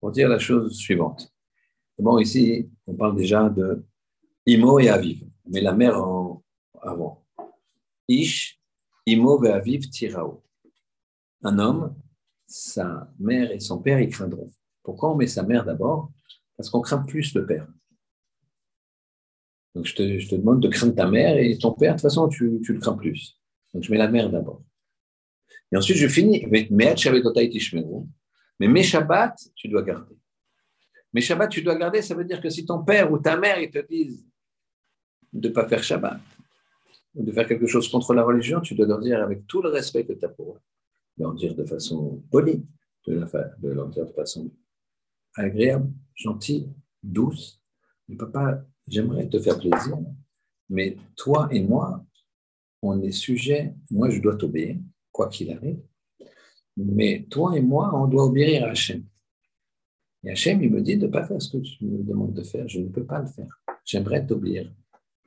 pour 0.00 0.12
dire 0.12 0.28
la 0.28 0.38
chose 0.38 0.76
suivante. 0.76 1.34
Bon, 1.98 2.18
ici, 2.18 2.68
on 2.86 2.94
parle 2.94 3.16
déjà 3.16 3.48
de 3.48 3.86
Imo 4.44 4.80
et 4.80 4.90
Aviv, 4.90 5.26
mais 5.46 5.62
la 5.62 5.72
mère 5.72 5.96
en 5.98 6.44
avant. 6.82 7.26
Ish, 8.06 8.55
Imo 9.06 9.42
et 9.44 9.50
Aviv, 9.50 9.88
Tirao. 9.88 10.42
Un 11.42 11.58
homme, 11.58 11.94
sa 12.46 13.12
mère 13.18 13.50
et 13.52 13.60
son 13.60 13.80
père, 13.80 14.00
ils 14.00 14.10
craindront. 14.10 14.52
Pourquoi 14.82 15.12
on 15.12 15.16
met 15.16 15.26
sa 15.26 15.42
mère 15.42 15.64
d'abord? 15.64 16.10
Parce 16.56 16.70
qu'on 16.70 16.80
craint 16.80 16.98
plus 16.98 17.34
le 17.34 17.46
père. 17.46 17.68
Donc 19.74 19.84
je 19.86 19.94
te, 19.94 20.34
demande 20.34 20.60
de 20.62 20.68
craindre 20.68 20.94
ta 20.94 21.06
mère 21.06 21.36
et 21.36 21.56
ton 21.58 21.72
père, 21.72 21.92
de 21.92 22.00
toute 22.00 22.02
façon, 22.02 22.28
tu, 22.28 22.60
le 22.66 22.78
crains 22.78 22.96
plus. 22.96 23.38
Donc 23.74 23.82
je 23.82 23.90
mets 23.90 23.98
la 23.98 24.08
mère 24.08 24.30
d'abord. 24.30 24.62
Et 25.70 25.76
ensuite, 25.76 25.98
je 25.98 26.08
finis. 26.08 26.46
Mais 26.50 26.66
mes 28.68 28.82
Shabbat, 28.82 29.38
tu 29.54 29.68
dois 29.68 29.82
garder. 29.82 30.16
Mais 31.12 31.20
Shabbat, 31.20 31.50
tu 31.50 31.62
dois 31.62 31.76
garder, 31.76 32.02
ça 32.02 32.14
veut 32.14 32.24
dire 32.24 32.40
que 32.40 32.48
si 32.48 32.64
ton 32.64 32.82
père 32.82 33.12
ou 33.12 33.18
ta 33.18 33.36
mère, 33.36 33.58
ils 33.60 33.70
te 33.70 33.86
disent 33.86 34.26
de 35.32 35.48
ne 35.48 35.52
pas 35.52 35.68
faire 35.68 35.82
Shabbat, 35.82 36.20
de 37.16 37.32
faire 37.32 37.48
quelque 37.48 37.66
chose 37.66 37.88
contre 37.88 38.14
la 38.14 38.22
religion, 38.22 38.60
tu 38.60 38.74
dois 38.74 38.86
leur 38.86 39.00
dire 39.00 39.22
avec 39.22 39.46
tout 39.46 39.62
le 39.62 39.70
respect 39.70 40.04
que 40.04 40.12
tu 40.12 40.24
as 40.24 40.28
pour 40.28 40.54
eux, 40.54 40.60
leur 41.18 41.34
dire 41.34 41.54
de 41.54 41.64
façon 41.64 42.22
polie, 42.30 42.64
de, 43.06 43.14
leur 43.62 43.88
dire 43.88 44.06
de 44.06 44.12
façon 44.12 44.50
agréable, 45.34 45.90
gentille, 46.14 46.68
douce. 47.02 47.60
Mais 48.08 48.16
papa, 48.16 48.64
j'aimerais 48.86 49.28
te 49.28 49.38
faire 49.38 49.58
plaisir, 49.58 49.98
mais 50.68 50.96
toi 51.16 51.48
et 51.50 51.62
moi, 51.62 52.04
on 52.82 53.00
est 53.02 53.12
sujet, 53.12 53.74
moi 53.90 54.10
je 54.10 54.20
dois 54.20 54.36
t'obéir, 54.36 54.76
quoi 55.10 55.28
qu'il 55.28 55.50
arrive, 55.52 55.80
mais 56.76 57.26
toi 57.30 57.56
et 57.56 57.62
moi, 57.62 57.90
on 57.94 58.06
doit 58.06 58.24
obéir 58.24 58.64
à 58.64 58.70
Hachem. 58.70 59.04
Et 60.24 60.30
Hachem, 60.30 60.62
il 60.62 60.70
me 60.70 60.82
dit 60.82 60.96
de 60.96 61.06
ne 61.06 61.12
pas 61.12 61.24
faire 61.24 61.40
ce 61.40 61.56
que 61.56 61.62
tu 61.62 61.84
me 61.84 62.02
demandes 62.02 62.34
de 62.34 62.42
faire. 62.42 62.68
Je 62.68 62.80
ne 62.80 62.88
peux 62.88 63.04
pas 63.04 63.20
le 63.20 63.28
faire. 63.28 63.48
J'aimerais 63.84 64.26
t'obéir 64.26 64.70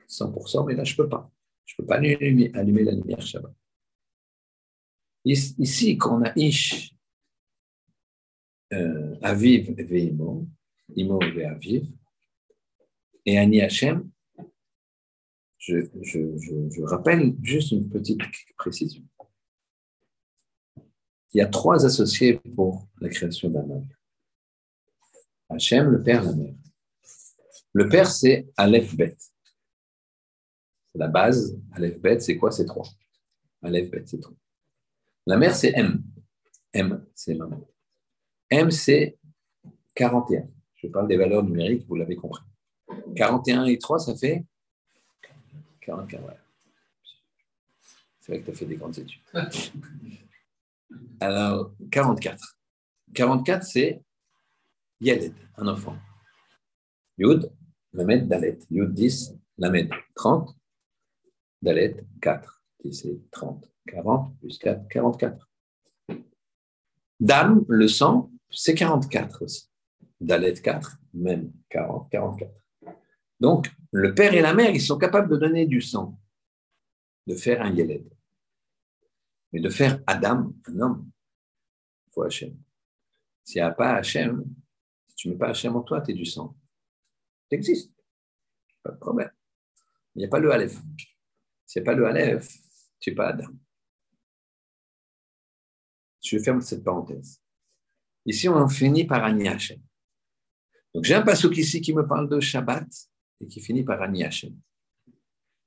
100%, 0.08 0.68
mais 0.68 0.76
là, 0.76 0.84
je 0.84 0.94
ne 0.94 0.98
peux 0.98 1.10
pas. 1.10 1.32
Je 1.70 1.76
ne 1.76 1.78
peux 1.78 1.86
pas 1.86 1.98
allumer, 1.98 2.50
la 2.50 2.64
lumière 2.64 3.22
Shabbat. 3.22 3.54
Ici, 5.24 5.98
quand 5.98 6.20
on 6.20 6.24
a 6.24 6.34
Ish, 6.36 6.96
euh, 8.74 9.16
Aviv 9.22 9.76
et 9.78 10.04
Imo, 10.06 10.48
Imo 10.96 11.22
et 11.22 11.46
Aviv, 11.46 11.88
et 13.24 13.38
Ani 13.38 13.62
Hachem, 13.62 14.10
je, 15.60 15.76
je, 16.02 16.70
je, 16.72 16.82
rappelle 16.82 17.36
juste 17.44 17.72
une 17.72 17.88
petite 17.88 18.22
précision. 18.58 19.04
Il 21.34 21.38
y 21.38 21.42
a 21.42 21.48
trois 21.48 21.86
associés 21.86 22.40
pour 22.56 22.88
la 23.00 23.10
création 23.10 23.52
d'un 23.52 23.70
homme. 23.70 23.88
Hachem, 25.50 25.88
le 25.88 26.02
père, 26.02 26.24
la 26.24 26.34
mère. 26.34 26.56
Le 27.74 27.88
père, 27.88 28.10
c'est 28.10 28.48
Aleph 28.58 28.96
Bet. 28.96 29.18
La 31.00 31.08
base. 31.08 31.58
Aleph 31.72 31.98
Bet, 32.02 32.20
c'est 32.20 32.38
quoi? 32.38 32.52
C'est 32.52 32.66
trois. 32.66 32.86
Aleph 33.64 33.90
Bet, 33.90 34.04
c'est 34.06 34.20
trois. 34.20 34.36
La 35.26 35.38
mère, 35.38 35.56
c'est 35.56 35.72
M. 35.74 36.04
M, 36.74 37.06
c'est 37.16 37.36
maman. 37.36 37.66
M, 38.50 38.70
c'est 38.70 39.18
41. 39.96 40.50
Je 40.76 40.88
parle 40.88 41.08
des 41.08 41.16
valeurs 41.16 41.44
numériques, 41.44 41.86
vous 41.88 41.96
l'avez 41.96 42.18
compris. 42.18 42.44
41 43.16 43.66
et 43.66 43.78
3, 43.78 44.00
ça 44.00 44.16
fait 44.16 44.46
44. 45.82 46.36
C'est 48.20 48.32
vrai 48.34 48.42
que 48.42 48.46
tu 48.46 48.52
as 48.52 48.54
fait 48.54 48.66
des 48.66 48.76
grandes 48.76 48.98
études. 48.98 49.22
Alors, 51.22 51.74
44. 51.92 52.58
44, 53.14 53.64
c'est 53.64 54.02
Yeled, 55.00 55.34
un 55.56 55.68
enfant. 55.68 55.96
Yud, 57.18 57.52
Lamed, 57.94 58.28
Dalet. 58.28 58.60
Yud 58.70 58.94
10, 58.94 59.36
Lamed 59.58 59.90
30. 60.16 60.59
Dalet 61.62 62.06
4. 62.22 62.64
C'est 62.92 63.20
30. 63.32 63.70
40 63.88 64.40
plus 64.40 64.58
4, 64.58 64.88
44. 64.88 65.50
Dame, 67.20 67.66
le 67.68 67.88
sang, 67.88 68.32
c'est 68.50 68.76
44 68.76 69.44
aussi. 69.44 69.70
Dalet 70.22 70.54
4, 70.54 71.00
même 71.14 71.52
40, 71.70 72.10
44. 72.10 72.52
Donc, 73.40 73.72
le 73.92 74.14
père 74.14 74.34
et 74.34 74.42
la 74.42 74.54
mère, 74.54 74.72
ils 74.72 74.82
sont 74.82 74.98
capables 74.98 75.30
de 75.30 75.38
donner 75.38 75.66
du 75.66 75.82
sang, 75.82 76.20
de 77.28 77.36
faire 77.36 77.62
un 77.62 77.72
Yeled. 77.72 78.10
Mais 79.52 79.60
de 79.60 79.70
faire 79.70 80.02
Adam, 80.06 80.54
un 80.68 80.80
homme, 80.80 81.10
il 82.08 82.14
faut 82.14 82.24
Hachem. 82.24 82.56
S'il 83.44 83.62
n'y 83.62 83.68
a 83.68 83.72
pas 83.72 83.96
Hachem, 83.96 84.46
si 85.08 85.16
tu 85.16 85.28
ne 85.28 85.34
mets 85.34 85.40
pas 85.40 85.50
Hachem 85.50 85.76
en 85.76 85.82
toi, 85.82 86.02
tu 86.02 86.12
es 86.12 86.14
du 86.14 86.26
sang. 86.26 86.56
Tu 87.50 87.56
existes. 87.56 87.94
Pas 88.84 88.92
de 88.92 88.98
problème. 88.98 89.32
Il 90.16 90.20
n'y 90.20 90.26
a 90.26 90.30
pas 90.30 90.40
le 90.40 90.52
Aleph. 90.52 90.78
A 91.76 91.82
pas 91.82 91.94
le 91.94 92.08
Aleph, 92.08 92.50
n'es 93.06 93.14
pas 93.14 93.30
Adam. 93.30 93.50
Je 96.22 96.40
ferme 96.40 96.62
cette 96.62 96.84
parenthèse. 96.84 97.42
Ici, 98.26 98.50
on 98.50 98.68
finit 98.68 99.06
par 99.06 99.24
Ani 99.24 99.48
Hachem. 99.48 99.80
Donc, 100.94 101.04
j'ai 101.04 101.16
un 101.16 101.22
passouk 101.22 101.56
ici 101.58 101.80
qui 101.82 101.94
me 101.94 102.06
parle 102.06 102.28
de 102.28 102.40
Shabbat 102.40 102.88
et 103.42 103.48
qui 103.48 103.62
finit 103.62 103.84
par 103.84 104.02
Ani 104.02 104.24
Hachem. 104.24 104.56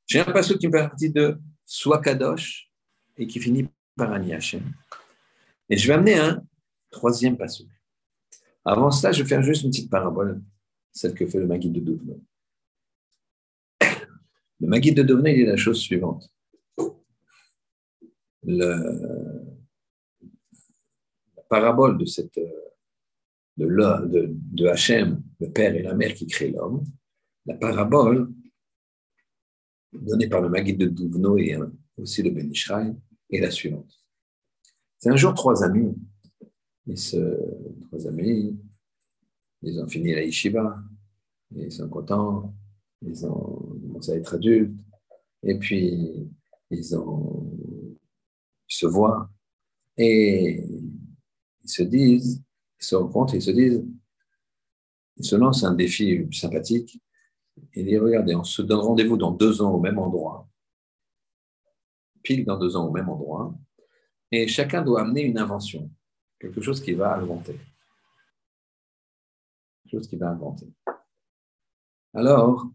J'ai 0.06 0.21
un 0.21 0.30
passouk 0.32 0.59
qui 0.59 0.66
me 0.66 0.73
parle 0.73 0.97
de 0.99 1.40
Swakadosh 1.64 2.71
et 3.16 3.26
qui 3.26 3.40
finit 3.40 3.68
par 3.97 4.12
Ani. 4.12 4.32
Et 4.32 5.76
je 5.76 5.87
vais 5.87 5.94
amener 5.94 6.18
un 6.18 6.44
troisième 6.90 7.37
passage. 7.37 7.66
Avant 8.64 8.90
cela, 8.90 9.12
je 9.12 9.23
vais 9.23 9.28
faire 9.28 9.42
juste 9.42 9.62
une 9.62 9.71
petite 9.71 9.90
parabole, 9.90 10.42
celle 10.92 11.14
que 11.14 11.26
fait 11.26 11.38
le 11.38 11.47
Maguide 11.47 11.73
de 11.73 11.80
Douvenot. 11.80 12.23
Le 14.62 14.69
Maguide 14.69 14.99
de 14.99 15.02
Douvenot, 15.02 15.26
il 15.26 15.37
dit 15.38 15.45
la 15.45 15.57
chose 15.57 15.81
suivante. 15.81 16.31
La 18.45 18.81
parabole 21.49 21.99
de 21.99 22.04
cette 22.04 22.38
de, 23.57 24.37
de, 24.52 24.66
Hachem, 24.69 25.21
le 25.40 25.50
père 25.50 25.75
et 25.75 25.83
la 25.83 25.95
mère 25.95 26.14
qui 26.14 26.28
créent 26.28 26.52
l'homme, 26.52 26.85
la 27.45 27.57
parabole 27.57 28.33
donnée 29.92 30.28
par 30.28 30.40
le 30.40 30.49
Maguide 30.49 30.78
de 30.78 30.87
Douvenot 30.87 31.38
et 31.38 31.59
aussi 31.99 32.23
le 32.23 32.31
Ben 32.31 32.49
Ishraï, 32.49 32.95
est 33.31 33.40
la 33.40 33.50
suivante. 33.50 33.92
C'est 34.99 35.11
un 35.11 35.16
jour 35.16 35.35
trois 35.35 35.64
amis, 35.64 35.92
et 36.88 36.95
ce, 36.95 37.19
trois 37.88 38.07
amis, 38.07 38.57
ils 39.62 39.81
ont 39.81 39.88
fini 39.88 40.14
la 40.14 40.23
yeshiva, 40.23 40.81
ils 41.57 41.73
sont 41.73 41.88
contents, 41.88 42.54
ils 43.02 43.26
ont 43.26 43.72
à 44.09 44.16
être 44.16 44.35
adultes, 44.35 44.80
et 45.42 45.59
puis 45.59 46.30
ils, 46.71 46.85
se 46.85 46.97
voient, 48.87 49.30
et 49.97 50.64
ils 51.62 51.68
se 51.68 51.82
disent, 51.82 52.42
ils 52.80 52.85
se 52.85 52.94
rencontrent, 52.94 53.35
ils 53.35 53.42
se 53.42 53.50
disent, 53.50 53.85
ils 55.16 55.25
se 55.25 55.37
lancent 55.37 55.64
un 55.64 55.75
défi 55.75 56.26
sympathique, 56.32 57.00
et 57.75 57.80
ils 57.80 57.87
disent, 57.87 58.00
regardez, 58.00 58.35
on 58.35 58.44
se 58.44 58.62
donne 58.62 58.80
rendez-vous 58.80 59.16
dans 59.16 59.32
deux 59.32 59.62
ans 59.62 59.73
au 59.73 59.80
même 59.80 59.99
endroit, 59.99 60.49
pile 62.23 62.44
dans 62.44 62.59
deux 62.59 62.76
ans 62.76 62.87
au 62.87 62.92
même 62.92 63.09
endroit, 63.09 63.54
et 64.30 64.49
chacun 64.49 64.82
doit 64.82 65.02
amener 65.02 65.23
une 65.23 65.38
invention, 65.38 65.90
quelque 66.38 66.62
chose 66.62 66.80
qu'il 66.80 66.97
va 66.97 67.16
inventer. 67.16 67.59
Quelque 69.82 69.99
chose 69.99 70.09
qu'il 70.09 70.18
va 70.18 70.30
inventer. 70.30 70.66
Alors, 72.14 72.71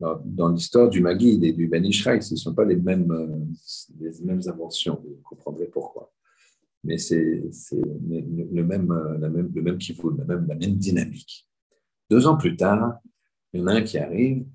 dans 0.00 0.48
l'histoire 0.52 0.88
du 0.90 1.00
Maguide 1.00 1.44
et 1.44 1.52
du 1.52 1.68
Ben 1.68 1.84
Ishraï, 1.84 2.22
ce 2.22 2.34
ne 2.34 2.38
sont 2.38 2.54
pas 2.54 2.64
les 2.64 2.76
mêmes, 2.76 3.54
les 3.98 4.12
mêmes 4.22 4.42
inventions, 4.46 5.00
vous 5.02 5.20
comprendrez 5.22 5.66
pourquoi. 5.66 6.12
Mais 6.84 6.98
c'est 6.98 7.42
le 7.72 8.64
même, 8.64 8.92
la 9.20 9.28
même, 9.28 9.50
le 9.54 9.62
même 9.62 9.78
la 10.18 10.24
même, 10.24 10.46
la 10.46 10.54
même 10.54 10.76
dynamique. 10.76 11.48
Deux 12.10 12.26
ans 12.26 12.36
plus 12.36 12.56
tard, 12.56 13.00
il 13.52 13.60
y 13.60 13.62
en 13.62 13.66
a 13.66 13.74
un 13.74 13.82
qui 13.82 13.98
arrive 13.98 14.46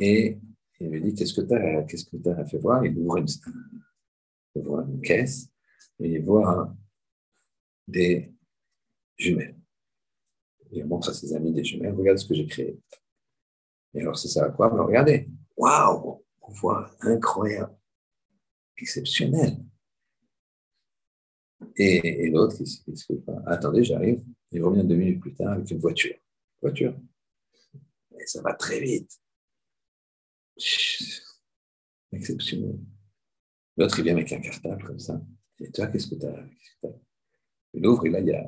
et 0.00 0.38
il 0.80 0.88
lui 0.88 1.02
dit 1.02 1.14
Qu'est-ce 1.14 1.34
que 1.34 1.40
tu 1.40 1.54
as, 1.54 1.82
qu'est-ce 1.84 2.04
que 2.04 2.28
as 2.28 2.44
fait 2.44 2.58
voir? 2.58 2.84
Il 2.84 2.96
ouvre 2.98 3.16
une, 3.18 3.26
il 4.54 4.62
voit 4.62 4.84
une 4.88 5.00
caisse 5.00 5.48
et 5.98 6.14
il 6.14 6.22
voit 6.22 6.74
des 7.86 8.32
jumelles. 9.16 9.57
Il 10.72 10.84
montre 10.86 11.10
à 11.10 11.14
ses 11.14 11.34
amis 11.34 11.52
des 11.52 11.64
jumelles 11.64 11.94
Regarde 11.94 12.18
ce 12.18 12.26
que 12.26 12.34
j'ai 12.34 12.46
créé. 12.46 12.78
Et 13.94 14.00
alors, 14.00 14.18
c'est 14.18 14.28
ça 14.28 14.44
à 14.44 14.50
quoi? 14.50 14.68
Regardez 14.68 15.28
Waouh 15.56 16.24
On 16.42 16.52
voit 16.52 16.90
incroyable, 17.00 17.76
exceptionnel. 18.76 19.58
Et, 21.76 22.30
l'autre, 22.30 22.56
il 22.60 22.66
se 22.66 23.12
dit 23.12 23.24
Attendez, 23.46 23.84
j'arrive. 23.84 24.22
Il 24.52 24.62
revient 24.62 24.84
deux 24.84 24.96
minutes 24.96 25.20
plus 25.20 25.34
tard 25.34 25.52
avec 25.52 25.70
une 25.70 25.78
voiture. 25.78 26.14
Voiture. 26.62 26.96
Et 28.18 28.26
ça 28.26 28.42
va 28.42 28.54
très 28.54 28.80
vite 28.80 29.18
exceptionnel. 32.12 32.78
L'autre, 33.76 33.98
il 33.98 34.04
vient 34.04 34.14
avec 34.14 34.32
un 34.32 34.40
cartable 34.40 34.82
comme 34.84 34.98
ça. 34.98 35.20
Et 35.60 35.70
toi, 35.70 35.86
qu'est-ce 35.86 36.08
que 36.08 36.16
tu 36.16 36.26
as, 36.26 36.90
Il 37.74 37.86
ouvre 37.86 38.06
et 38.06 38.10
là, 38.10 38.20
il 38.20 38.26
y 38.26 38.32
a 38.32 38.44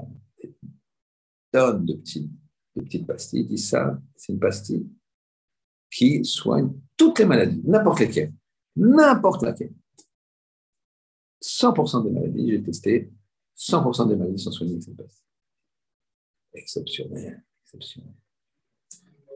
tonnes 1.52 1.84
de, 1.84 1.94
petites 1.94 3.06
pastilles. 3.06 3.42
Il 3.42 3.48
dit 3.48 3.58
ça, 3.58 4.00
c'est 4.16 4.32
une 4.32 4.38
pastille 4.38 4.88
qui 5.90 6.24
soigne 6.24 6.72
toutes 6.96 7.18
les 7.18 7.24
maladies, 7.24 7.60
n'importe 7.64 8.00
lesquelles. 8.00 8.32
N'importe 8.76 9.42
laquelle. 9.42 9.72
100% 11.42 12.04
des 12.04 12.10
maladies, 12.10 12.50
j'ai 12.50 12.62
testé, 12.62 13.10
100% 13.56 14.08
des 14.08 14.16
maladies 14.16 14.42
sont 14.42 14.52
soignées 14.52 14.72
avec 14.72 14.84
cette 14.84 14.96
pastille. 14.96 15.24
Exceptionnel, 16.52 17.44
exceptionnel. 17.64 18.14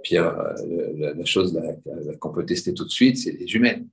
Puis 0.02 0.18
euh, 0.18 1.14
la, 1.14 1.24
chose 1.24 1.58
qu'on 2.20 2.32
peut 2.32 2.44
tester 2.44 2.74
tout 2.74 2.84
de 2.84 2.90
suite, 2.90 3.16
c'est 3.16 3.32
les 3.32 3.46
jumelles. 3.46 3.86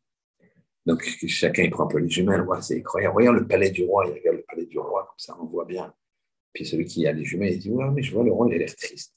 Donc 0.86 1.04
chacun 1.28 1.64
il 1.64 1.70
prend 1.70 1.86
un 1.86 1.88
peu 1.88 2.00
les 2.00 2.10
jumelles. 2.10 2.46
c'est 2.62 2.80
incroyable. 2.80 3.16
Regarde 3.16 3.38
le 3.38 3.48
palais 3.48 3.72
du 3.72 3.86
roi, 3.86 4.06
il 4.08 4.14
regarde 4.14 4.38
le 4.38 4.44
palais 4.44 4.66
du 4.66 4.78
roi, 4.78 5.06
comme 5.08 5.20
ça 5.20 5.38
on 5.40 5.46
voit 5.46 5.66
bien. 5.66 5.94
Puis 6.54 6.66
celui 6.66 6.86
qui 6.86 7.08
a 7.08 7.12
les 7.12 7.24
jumelles, 7.24 7.54
il 7.54 7.60
dit 7.60 7.70
Ouais, 7.70 7.90
mais 7.92 8.04
je 8.04 8.14
vois 8.14 8.24
le 8.24 8.32
roi, 8.32 8.48
il 8.50 8.56
a 8.56 8.58
l'air 8.58 8.76
triste. 8.76 9.16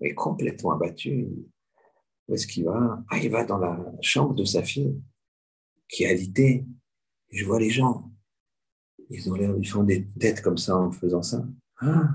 Il 0.00 0.08
est 0.08 0.14
complètement 0.14 0.72
abattu. 0.72 1.26
Où 2.28 2.34
est-ce 2.34 2.46
qu'il 2.46 2.64
va? 2.64 3.02
Ah, 3.10 3.18
il 3.18 3.30
va 3.30 3.44
dans 3.44 3.58
la 3.58 3.78
chambre 4.02 4.34
de 4.34 4.44
sa 4.44 4.62
fille, 4.62 5.00
qui 5.88 6.04
est 6.04 6.08
alitée. 6.08 6.64
Je 7.30 7.44
vois 7.44 7.58
les 7.58 7.70
gens. 7.70 8.10
Ils 9.10 9.30
ont 9.30 9.34
l'air, 9.34 9.54
ils 9.58 9.68
font 9.68 9.82
des 9.82 10.06
têtes 10.18 10.42
comme 10.42 10.58
ça 10.58 10.76
en 10.76 10.90
faisant 10.90 11.22
ça. 11.22 11.44
Ah. 11.80 12.10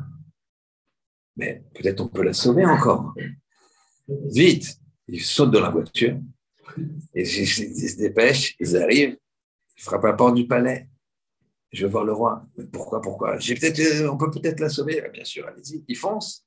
Mais 1.36 1.64
peut-être 1.74 2.02
on 2.02 2.08
peut 2.08 2.24
la 2.24 2.34
sauver 2.34 2.66
encore. 2.66 3.16
Vite, 4.08 4.78
ils 5.08 5.22
sautent 5.22 5.52
dans 5.52 5.62
la 5.62 5.70
voiture, 5.70 6.20
et 7.14 7.24
ils, 7.24 7.48
se 7.48 7.98
dépêchent, 7.98 8.56
ils 8.60 8.78
arrivent, 8.78 9.18
ils 9.78 9.82
frappent 9.82 10.04
la 10.04 10.14
porte 10.14 10.36
du 10.36 10.48
palais. 10.48 10.88
Je 11.74 11.86
veux 11.86 11.92
voir 11.92 12.06
le 12.06 12.14
roi. 12.14 12.42
Pourquoi, 12.72 13.02
pourquoi? 13.02 13.36
Euh, 13.36 14.10
On 14.10 14.18
peut 14.18 14.30
peut-être 14.30 14.60
la 14.60 14.70
sauver. 14.70 15.04
Bien 15.12 15.24
sûr, 15.24 15.48
allez-y. 15.48 15.84
Ils 15.88 15.98
foncent. 15.98 16.46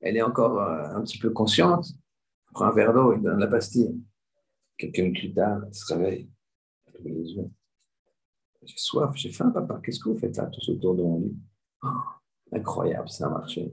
Elle 0.00 0.18
est 0.18 0.22
encore 0.22 0.60
euh, 0.60 0.94
un 0.94 1.02
petit 1.02 1.18
peu 1.18 1.30
consciente. 1.30 1.86
Elle 2.48 2.52
prend 2.52 2.66
un 2.66 2.72
verre 2.72 2.92
d'eau, 2.92 3.14
il 3.14 3.22
donne 3.22 3.40
la 3.40 3.46
pastille. 3.46 3.98
Quelques 4.76 4.98
minutes 4.98 5.18
plus 5.18 5.32
tard, 5.32 5.62
elle 5.66 5.74
se 5.74 5.92
réveille. 5.92 6.30
J'ai 8.62 8.76
soif, 8.76 9.12
j'ai 9.14 9.32
faim, 9.32 9.50
papa. 9.50 9.80
Qu'est-ce 9.82 9.98
que 9.98 10.10
vous 10.10 10.18
faites 10.18 10.36
là, 10.36 10.46
tous 10.46 10.68
autour 10.68 10.94
de 10.94 11.02
mon 11.02 11.20
lit? 11.20 11.36
Oh, 11.82 11.88
Incroyable, 12.52 13.08
ça 13.08 13.26
a 13.26 13.30
marché. 13.30 13.72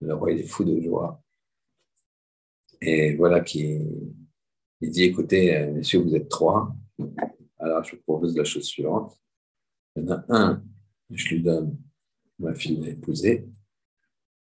Le 0.00 0.14
roi, 0.14 0.32
il 0.32 0.40
est 0.40 0.46
fou 0.46 0.64
de 0.64 0.80
joie. 0.80 1.22
Et 2.80 3.14
voilà 3.14 3.40
qui 3.40 3.80
il 4.80 4.90
dit 4.90 5.04
écoutez, 5.04 5.56
euh, 5.56 5.72
messieurs, 5.72 6.00
vous 6.00 6.16
êtes 6.16 6.28
trois. 6.28 6.74
Alors, 7.60 7.84
je 7.84 7.94
vous 7.94 8.02
propose 8.02 8.36
la 8.36 8.42
chose 8.42 8.64
suivante. 8.64 9.16
Il 9.96 10.04
y 10.04 10.06
en 10.06 10.12
a 10.12 10.24
un, 10.28 10.64
je 11.10 11.28
lui 11.28 11.42
donne 11.42 11.76
ma 12.38 12.54
fille 12.54 12.84
à 12.84 12.90
épouser. 12.90 13.46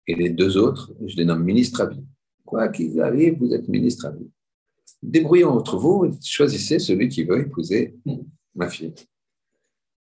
Et 0.06 0.14
les 0.14 0.30
deux 0.30 0.56
autres, 0.56 0.92
je 1.04 1.16
les 1.16 1.24
nomme 1.24 1.44
ministres 1.44 1.80
à 1.80 1.86
vie. 1.86 2.04
Quoi 2.44 2.68
qu'ils 2.68 3.00
arrivent, 3.00 3.38
vous 3.38 3.52
êtes 3.52 3.68
ministre 3.68 4.06
à 4.06 4.10
vie. 4.12 4.30
Débrouillons 5.02 5.50
entre 5.50 5.76
vous, 5.76 6.10
choisissez 6.22 6.78
celui 6.78 7.08
qui 7.08 7.24
veut 7.24 7.40
épouser 7.40 7.96
ma 8.54 8.68
fille. 8.68 8.94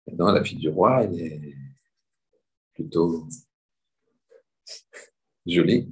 Maintenant, 0.06 0.32
la 0.32 0.42
fille 0.42 0.58
du 0.58 0.68
roi, 0.68 1.04
elle 1.04 1.20
est 1.20 1.56
plutôt 2.74 3.28
jolie. 5.46 5.88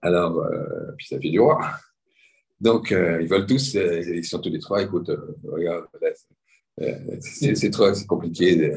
Alors, 0.00 0.38
euh, 0.38 0.92
puis 0.96 1.06
sa 1.06 1.18
fille 1.18 1.32
du 1.32 1.40
roi. 1.40 1.60
Donc, 2.60 2.92
euh, 2.92 3.20
ils 3.20 3.28
veulent 3.28 3.46
tous, 3.46 3.74
euh, 3.76 4.00
ils 4.00 4.24
sont 4.24 4.40
tous 4.40 4.50
les 4.50 4.58
trois, 4.58 4.82
écoute, 4.82 5.10
regarde, 5.44 5.86
c'est 7.20 7.70
trop 7.70 7.92
compliqué. 8.08 8.74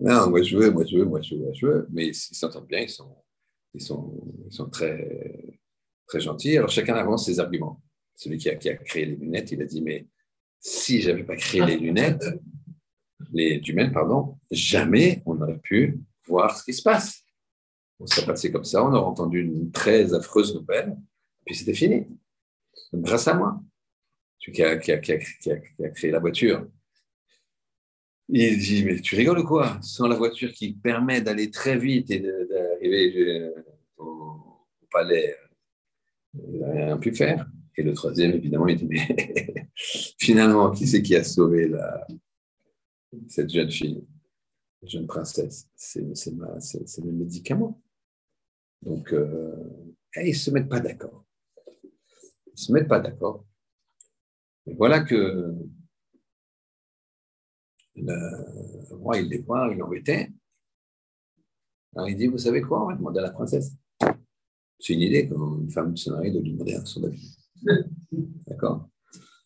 Non, 0.00 0.28
moi 0.30 0.42
je 0.42 0.56
veux, 0.56 0.70
moi 0.70 0.84
je 0.84 0.98
veux, 0.98 1.04
moi 1.04 1.20
je 1.20 1.34
veux, 1.34 1.40
moi 1.42 1.52
je 1.54 1.66
veux. 1.66 1.86
Mais 1.92 2.08
ils 2.08 2.14
s'entendent 2.14 2.66
bien, 2.66 2.80
ils 2.80 2.88
sont, 2.88 3.16
ils 3.74 3.82
sont, 3.82 4.20
ils 4.46 4.52
sont 4.52 4.68
très, 4.68 5.60
très 6.06 6.20
gentils. 6.20 6.56
Alors, 6.56 6.70
chacun 6.70 6.94
avance 6.94 7.26
ses 7.26 7.40
arguments. 7.40 7.82
Celui 8.16 8.38
qui 8.38 8.48
a, 8.48 8.56
qui 8.56 8.68
a 8.68 8.76
créé 8.76 9.06
les 9.06 9.16
lunettes, 9.16 9.50
il 9.52 9.62
a 9.62 9.64
dit, 9.64 9.82
mais 9.82 10.06
si 10.60 11.00
je 11.00 11.10
n'avais 11.10 11.24
pas 11.24 11.36
créé 11.36 11.64
les 11.64 11.76
lunettes, 11.76 12.24
les 13.32 13.62
jumelles, 13.62 13.92
pardon, 13.92 14.38
jamais 14.50 15.22
on 15.26 15.34
n'aurait 15.34 15.58
pu 15.58 16.00
voir 16.26 16.56
ce 16.56 16.64
qui 16.64 16.72
se 16.72 16.82
passe. 16.82 17.24
On 17.98 18.06
serait 18.06 18.26
passé 18.26 18.50
comme 18.50 18.64
ça, 18.64 18.84
on 18.84 18.92
aurait 18.92 19.06
entendu 19.06 19.42
une 19.42 19.70
très 19.70 20.14
affreuse 20.14 20.54
nouvelle, 20.54 20.96
puis 21.44 21.54
c'était 21.54 21.74
fini. 21.74 22.06
grâce 22.92 23.28
à 23.28 23.34
moi, 23.34 23.60
celui 24.38 24.52
qui 24.52 24.62
a, 24.62 24.76
qui, 24.76 24.92
a, 24.92 24.98
qui, 24.98 25.12
a, 25.12 25.88
créé 25.90 26.10
la 26.10 26.18
voiture. 26.18 26.66
Il 28.28 28.58
dit, 28.58 28.84
mais 28.84 29.00
tu 29.00 29.16
rigoles 29.16 29.40
ou 29.40 29.46
quoi? 29.46 29.78
Sans 29.82 30.08
la 30.08 30.16
voiture 30.16 30.52
qui 30.52 30.72
permet 30.72 31.20
d'aller 31.20 31.50
très 31.50 31.78
vite 31.78 32.10
et 32.10 32.20
d'arriver 32.20 33.14
euh, 33.16 33.64
au, 33.98 34.66
palais, 34.90 35.36
il 36.34 36.60
n'a 36.60 36.72
rien 36.72 36.98
pu 36.98 37.14
faire. 37.14 37.46
Et 37.76 37.82
le 37.82 37.92
troisième, 37.92 38.32
évidemment, 38.32 38.68
il 38.68 38.76
dit, 38.76 38.86
mais 38.86 39.68
finalement, 40.18 40.70
qui 40.70 40.86
c'est 40.86 41.02
qui 41.02 41.16
a 41.16 41.24
sauvé 41.24 41.68
la, 41.68 42.06
cette 43.28 43.50
jeune 43.50 43.70
fille, 43.70 44.04
jeune 44.82 45.06
princesse? 45.06 45.68
C'est 45.74 46.00
le 46.00 47.12
médicament. 47.12 47.82
Donc, 48.82 49.12
euh, 49.12 49.54
ils 50.16 50.28
ne 50.28 50.32
se 50.32 50.50
mettent 50.50 50.68
pas 50.68 50.80
d'accord. 50.80 51.24
Ils 51.84 52.52
ne 52.52 52.56
se 52.56 52.72
mettent 52.72 52.88
pas 52.88 53.00
d'accord. 53.00 53.44
voilà 54.66 55.00
que 55.00 55.52
le 57.96 58.94
roi, 58.94 59.18
il 59.18 59.28
les 59.28 59.38
voit, 59.38 59.68
il 59.72 59.78
l'embêtait. 59.78 60.30
Alors 61.94 62.08
il 62.08 62.16
dit, 62.16 62.26
vous 62.26 62.38
savez 62.38 62.60
quoi, 62.60 62.84
on 62.84 62.88
va 62.88 62.94
demander 62.94 63.20
à 63.20 63.22
la 63.22 63.30
princesse. 63.30 63.72
C'est 64.78 64.94
une 64.94 65.02
idée, 65.02 65.28
quand 65.28 65.58
une 65.60 65.70
femme 65.70 65.96
se 65.96 66.10
marie, 66.10 66.32
de 66.32 66.40
lui 66.40 66.52
demander 66.52 66.78
son 66.84 67.04
avis. 67.04 67.36
D'accord? 68.46 68.88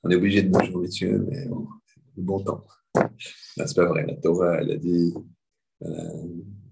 On 0.03 0.11
est 0.11 0.17
obligé 0.17 0.43
de 0.43 0.49
bonjour 0.49 0.81
messieurs, 0.81 1.25
mais 1.29 1.47
bon, 1.47 1.69
le 2.17 2.23
bon 2.23 2.43
temps. 2.43 2.65
Ce 2.97 3.67
c'est 3.67 3.77
pas 3.77 3.87
vrai. 3.87 4.07
La 4.07 4.17
Torah, 4.17 4.61
elle 4.61 4.73
a 4.73 4.77
dit, 4.77 5.13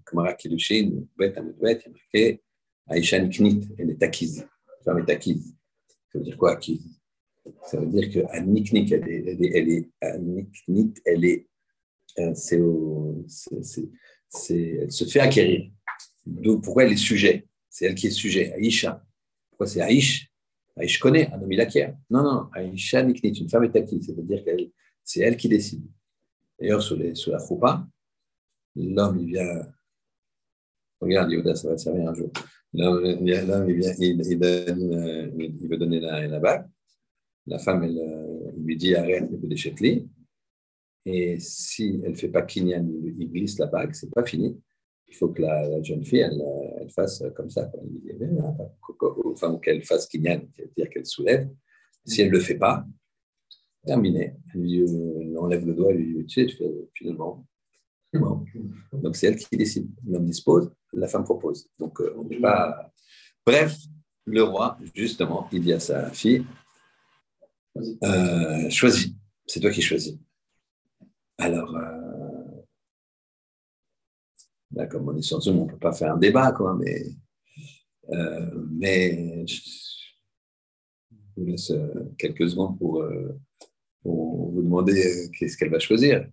Kamara 0.05 0.33
Kiddushin, 0.33 1.03
bête 1.17 1.37
à 1.37 1.41
il 1.41 1.47
y 1.47 1.71
a 1.71 1.89
marqué 1.89 2.41
Aïcha 2.87 3.19
Niknit, 3.19 3.67
elle 3.77 3.91
est 3.91 4.03
acquise. 4.03 4.47
La 4.67 4.93
femme 4.93 4.99
est 4.99 5.11
acquise. 5.11 5.55
Ça 6.11 6.19
veut 6.19 6.23
dire 6.23 6.37
quoi, 6.37 6.53
acquise? 6.53 6.99
Ça 7.65 7.79
veut 7.79 7.87
dire 7.87 8.11
que 8.11 8.39
Niknik, 8.41 8.91
elle 8.91 9.07
est, 9.07 9.23
elle 9.27 9.43
est, 9.43 9.51
elle 9.55 9.69
est, 9.69 9.89
elle 11.05 11.25
est, 11.25 11.39
euh, 11.39 11.43
c'est, 12.35 12.61
c'est, 14.29 14.59
elle 14.81 14.91
se 14.91 15.05
fait 15.05 15.19
acquérir. 15.19 15.71
Donc, 16.25 16.63
pourquoi 16.63 16.83
elle 16.83 16.93
est 16.93 16.97
sujet? 16.97 17.47
C'est 17.69 17.85
elle 17.85 17.95
qui 17.95 18.07
est 18.07 18.11
sujet, 18.11 18.53
Aïcha. 18.53 19.03
Pourquoi 19.49 19.67
c'est 19.67 19.81
Aïch? 19.81 20.31
Aïch 20.75 20.99
connaît, 20.99 21.31
un 21.31 21.41
homme 21.41 21.51
il 21.51 21.61
acquiert. 21.61 21.95
Non, 22.09 22.23
non, 22.23 22.49
Aïcha 22.53 23.03
Niknit, 23.03 23.39
une 23.39 23.49
femme 23.49 23.63
est 23.63 23.75
acquise. 23.75 24.07
Ça 24.07 24.13
veut 24.13 24.23
dire 24.23 24.43
que 24.43 24.51
c'est 25.03 25.21
elle 25.21 25.37
qui 25.37 25.47
décide. 25.47 25.83
D'ailleurs, 26.59 26.81
sur, 26.81 26.97
la 26.97 27.39
choupa, 27.39 27.87
l'homme, 28.75 29.19
il 29.19 29.27
vient. 29.27 29.67
Regarde, 30.99 31.31
Yoda, 31.31 31.55
ça 31.55 31.69
va 31.69 31.77
servir 31.77 32.09
un 32.09 32.13
jour. 32.13 32.31
L'homme, 32.73 33.05
il, 33.05 33.23
vient, 33.23 33.95
il, 33.99 34.39
donne, 34.39 35.33
il, 35.39 35.67
veut 35.67 35.77
donner 35.77 35.99
la, 35.99 36.27
la 36.27 36.39
bague. 36.39 36.67
La 37.45 37.59
femme, 37.59 37.83
elle, 37.83 37.99
lui 38.57 38.75
dit 38.75 38.95
arrête, 38.95 39.29
il 39.31 39.37
veut 39.37 39.47
des 39.47 39.55
Et 41.09 41.39
si 41.39 42.01
elle 42.03 42.11
ne 42.11 42.15
fait 42.17 42.27
pas 42.27 42.41
kinyan, 42.41 42.85
il 43.17 43.31
glisse 43.31 43.57
la 43.59 43.67
bague, 43.67 43.93
c'est 43.93 44.11
pas 44.11 44.25
fini. 44.25 44.59
Il 45.07 45.15
faut 45.15 45.29
que 45.29 45.41
la, 45.41 45.81
jeune 45.81 46.03
fille, 46.03 46.19
elle, 46.19 46.43
elle, 46.81 46.89
fasse 46.89 47.23
comme 47.33 47.49
ça. 47.49 47.71
Enfin, 49.25 49.57
qu'elle 49.59 49.83
fasse 49.83 50.05
kinyan, 50.07 50.41
c'est-à-dire 50.53 50.89
qu'elle 50.89 51.05
soulève. 51.05 51.49
Si 52.03 52.21
elle 52.21 52.27
ne 52.27 52.33
le 52.33 52.41
fait 52.41 52.55
pas, 52.55 52.85
terminé. 53.85 54.33
Elle 54.53 54.61
lui 54.61 55.37
enlève 55.37 55.65
le 55.65 55.75
doigt, 55.75 55.93
lui 55.93 56.13
dit, 56.13 56.25
tu 56.25 56.49
sais, 56.49 56.63
finalement. 56.93 57.45
Donc 58.91 59.15
c'est 59.15 59.27
elle 59.27 59.37
qui 59.37 59.55
décide. 59.55 59.89
L'homme 60.05 60.25
dispose, 60.25 60.69
la 60.91 61.07
femme 61.07 61.23
propose. 61.23 61.69
Donc 61.79 62.01
euh, 62.01 62.13
on 62.17 62.25
n'est 62.25 62.41
pas. 62.41 62.91
Bref, 63.45 63.77
le 64.25 64.43
roi, 64.43 64.77
justement, 64.93 65.47
il 65.53 65.61
dit 65.61 65.71
à 65.71 65.79
sa 65.79 66.09
fille 66.09 66.45
euh, 68.03 68.69
Choisis, 68.69 69.13
c'est 69.45 69.61
toi 69.61 69.71
qui 69.71 69.81
choisis. 69.81 70.17
Alors, 71.37 71.75
euh, 71.75 72.61
là, 74.71 74.87
comme 74.87 75.07
on 75.09 75.17
est 75.17 75.21
sur 75.21 75.39
Zoom, 75.41 75.59
on 75.59 75.65
ne 75.65 75.71
peut 75.71 75.77
pas 75.77 75.93
faire 75.93 76.13
un 76.13 76.17
débat, 76.17 76.51
quoi, 76.51 76.75
mais, 76.75 77.15
euh, 78.09 79.45
je 79.45 79.55
vous 81.35 81.45
laisse 81.45 81.71
quelques 82.17 82.49
secondes 82.49 82.77
pour 82.79 83.03
vous 84.03 84.61
demander 84.61 85.05
euh, 85.05 85.29
qu'est-ce 85.37 85.57
qu'elle 85.57 85.69
va 85.69 85.79
choisir. 85.79 86.27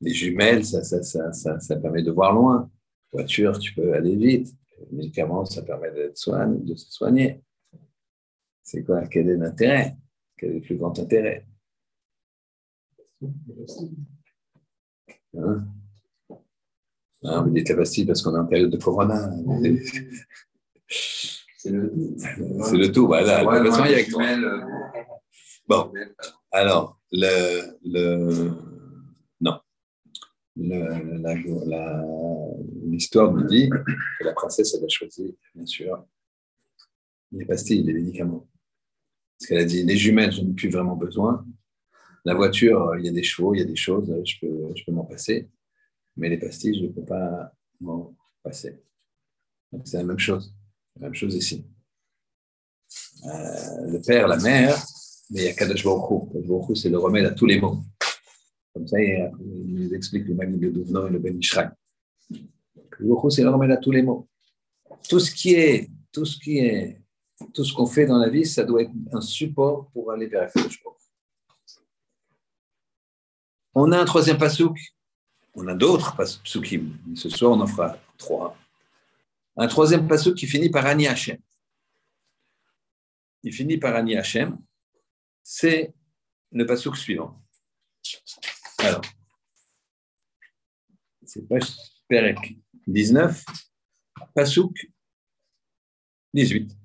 Les 0.00 0.12
jumelles, 0.12 0.64
ça, 0.64 0.82
ça, 0.84 1.02
ça, 1.32 1.58
ça, 1.60 1.76
permet 1.76 2.02
de 2.02 2.10
voir 2.10 2.32
loin. 2.32 2.70
Voiture, 3.12 3.58
tu 3.58 3.74
peux 3.74 3.94
aller 3.94 4.16
vite. 4.16 4.54
Médicaments, 4.92 5.44
ça 5.44 5.62
permet 5.62 5.90
de 5.90 6.12
se 6.14 6.90
soigner. 6.90 7.42
C'est 8.62 8.84
quoi? 8.84 9.06
Quel 9.08 9.28
est 9.28 9.36
l'intérêt? 9.36 9.96
Quel 10.36 10.50
est 10.50 10.54
le 10.54 10.60
plus 10.60 10.76
grand 10.76 10.96
intérêt? 10.98 11.46
Hein 15.38 15.64
ah, 17.24 17.40
vous 17.40 17.50
dites 17.50 17.68
la 17.68 17.76
pastille 17.76 18.06
parce 18.06 18.22
qu'on 18.22 18.34
est 18.34 18.38
en 18.38 18.46
période 18.46 18.70
de 18.70 18.76
corona. 18.76 19.30
C'est 21.58 21.70
le, 21.70 21.92
le, 21.92 22.92
tout. 22.92 23.06
Voilà. 23.06 23.44
Ouais, 23.44 23.58
de 23.58 23.64
toute 23.64 23.74
façon, 23.74 23.84
il 23.86 23.92
y 23.92 23.96
a 23.96 24.04
Bon, 25.66 25.92
alors, 26.52 27.00
le, 27.12 27.76
le, 27.84 28.52
non. 29.40 29.60
L'histoire 32.86 33.32
nous 33.32 33.44
dit 33.44 33.68
que 33.68 34.24
la 34.24 34.32
princesse, 34.32 34.74
elle 34.74 34.84
a 34.84 34.88
choisi, 34.88 35.36
bien 35.54 35.66
sûr, 35.66 36.06
les 37.32 37.44
pastilles, 37.44 37.82
les 37.82 37.92
médicaments. 37.92 38.48
Parce 39.38 39.48
qu'elle 39.48 39.58
a 39.58 39.64
dit, 39.64 39.82
les 39.84 39.96
jumelles, 39.96 40.32
je 40.32 40.40
n'ai 40.40 40.54
plus 40.54 40.70
vraiment 40.70 40.96
besoin. 40.96 41.44
La 42.24 42.34
voiture, 42.34 42.94
il 42.98 43.06
y 43.06 43.08
a 43.08 43.12
des 43.12 43.22
chevaux, 43.22 43.54
il 43.54 43.58
y 43.58 43.62
a 43.62 43.66
des 43.66 43.76
choses, 43.76 44.12
je 44.24 44.34
peux, 44.40 44.72
je 44.74 44.84
peux 44.84 44.92
m'en 44.92 45.04
passer. 45.04 45.48
Mais 46.16 46.28
les 46.28 46.38
pastilles, 46.38 46.78
je 46.78 46.86
ne 46.86 46.92
peux 46.92 47.04
pas 47.04 47.52
m'en 47.80 48.14
passer. 48.42 48.82
c'est 49.84 49.98
la 49.98 50.04
même 50.04 50.18
chose. 50.18 50.54
La 50.96 51.06
même 51.06 51.14
chose 51.14 51.34
ici. 51.34 51.64
Euh, 53.26 53.90
le 53.90 54.00
père, 54.00 54.26
la 54.28 54.36
mère, 54.36 54.76
mais 55.30 55.40
il 55.40 55.44
y 55.44 55.48
a 55.48 55.52
Kadosh 55.52 55.84
Baruch 55.84 56.70
Hu. 56.70 56.76
c'est 56.76 56.88
le 56.88 56.98
remède 56.98 57.26
à 57.26 57.32
tous 57.32 57.46
les 57.46 57.60
maux. 57.60 57.82
Comme 58.72 58.86
ça, 58.86 59.00
il 59.00 59.30
nous 59.40 59.92
explique 59.94 60.26
le 60.26 60.34
le 60.34 60.70
Douvno 60.70 61.08
et 61.08 61.10
le 61.10 61.18
Ben 61.18 61.36
Ishraï. 61.38 61.68
C'est 63.30 63.42
le 63.42 63.50
remède 63.50 63.70
à 63.70 63.76
tous 63.76 63.90
les 63.90 64.02
maux. 64.02 64.28
Tout 65.08 65.20
ce 65.20 65.30
qui 65.32 65.54
est, 65.54 65.90
tout 66.12 66.24
ce 66.24 66.38
qui 66.38 66.58
est, 66.58 67.00
tout 67.52 67.64
ce 67.64 67.72
qu'on 67.72 67.86
fait 67.86 68.06
dans 68.06 68.18
la 68.18 68.28
vie, 68.28 68.46
ça 68.46 68.64
doit 68.64 68.82
être 68.82 68.90
un 69.12 69.20
support 69.20 69.90
pour 69.92 70.10
aller 70.12 70.26
vers 70.26 70.50
Kadosh 70.52 70.82
Baruch 70.82 70.97
On 73.80 73.92
a 73.92 74.00
un 74.00 74.04
troisième 74.04 74.38
pasouk. 74.38 74.76
On 75.54 75.68
a 75.68 75.74
d'autres 75.74 76.16
pasukim. 76.16 76.98
Ce 77.14 77.28
soir, 77.28 77.52
on 77.52 77.60
en 77.60 77.66
fera 77.68 77.96
trois. 78.16 78.56
Un 79.56 79.68
troisième 79.68 80.08
pasouk 80.08 80.34
qui 80.34 80.48
finit 80.48 80.68
par 80.68 80.84
Ani 80.86 81.06
Hashem. 81.06 81.38
Il 83.44 83.52
finit 83.52 83.78
par 83.78 83.94
Ani 83.94 84.16
Hashem 84.16 84.58
c'est 85.44 85.94
le 86.50 86.66
pasouk 86.66 86.96
suivant. 86.96 87.40
Alors, 88.78 89.00
c'est 91.24 91.48
page 91.48 91.76
Perek 92.08 92.58
19, 92.88 93.44
pasouk 94.34 94.90
18. 96.34 96.76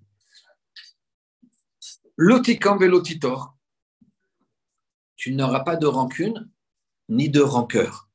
Lotikam 2.17 2.77
velotitor, 2.77 3.57
tu 5.15 5.33
n'auras 5.33 5.61
pas 5.61 5.75
de 5.75 5.87
rancune 5.87 6.52
ni 7.09 7.29
de 7.29 7.41
rancœur. 7.41 8.09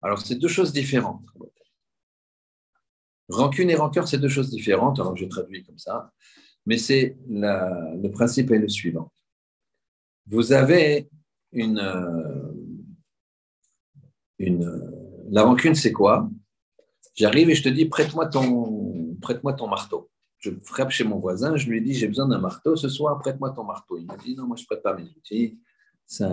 Alors, 0.00 0.20
c'est 0.20 0.34
deux 0.34 0.48
choses 0.48 0.72
différentes. 0.72 1.24
Rancune 3.28 3.70
et 3.70 3.76
rancœur, 3.76 4.08
c'est 4.08 4.18
deux 4.18 4.28
choses 4.28 4.50
différentes. 4.50 4.98
Alors, 4.98 5.16
je 5.16 5.24
traduis 5.26 5.64
comme 5.64 5.78
ça 5.78 6.12
mais 6.66 6.78
c'est 6.78 7.16
le 7.28 8.08
principe 8.08 8.50
est 8.50 8.58
le 8.58 8.68
suivant. 8.68 9.12
Vous 10.26 10.52
avez 10.52 11.10
une, 11.52 11.78
euh, 11.78 12.52
une 14.38 14.80
la 15.30 15.42
rancune, 15.44 15.74
c'est 15.74 15.92
quoi? 15.92 16.30
J'arrive 17.14 17.50
et 17.50 17.54
je 17.54 17.62
te 17.62 17.68
dis 17.68 17.86
prête-moi 17.86 18.26
ton, 18.26 19.68
marteau. 19.68 20.10
Je 20.38 20.50
frappe 20.64 20.90
chez 20.90 21.04
mon 21.04 21.18
voisin, 21.18 21.56
je 21.56 21.68
lui 21.68 21.82
dis 21.82 21.94
j'ai 21.94 22.08
besoin 22.08 22.28
d'un 22.28 22.40
marteau 22.40 22.76
ce 22.76 22.88
soir, 22.88 23.18
prête-moi 23.18 23.50
ton 23.50 23.64
marteau. 23.64 23.98
Il 23.98 24.06
me 24.06 24.16
dit 24.22 24.36
non, 24.36 24.46
moi 24.46 24.56
je 24.56 24.64
prête 24.64 24.82
pas 24.82 24.94
mes 24.94 25.04
outils. 25.04 25.58
Ça... 26.06 26.30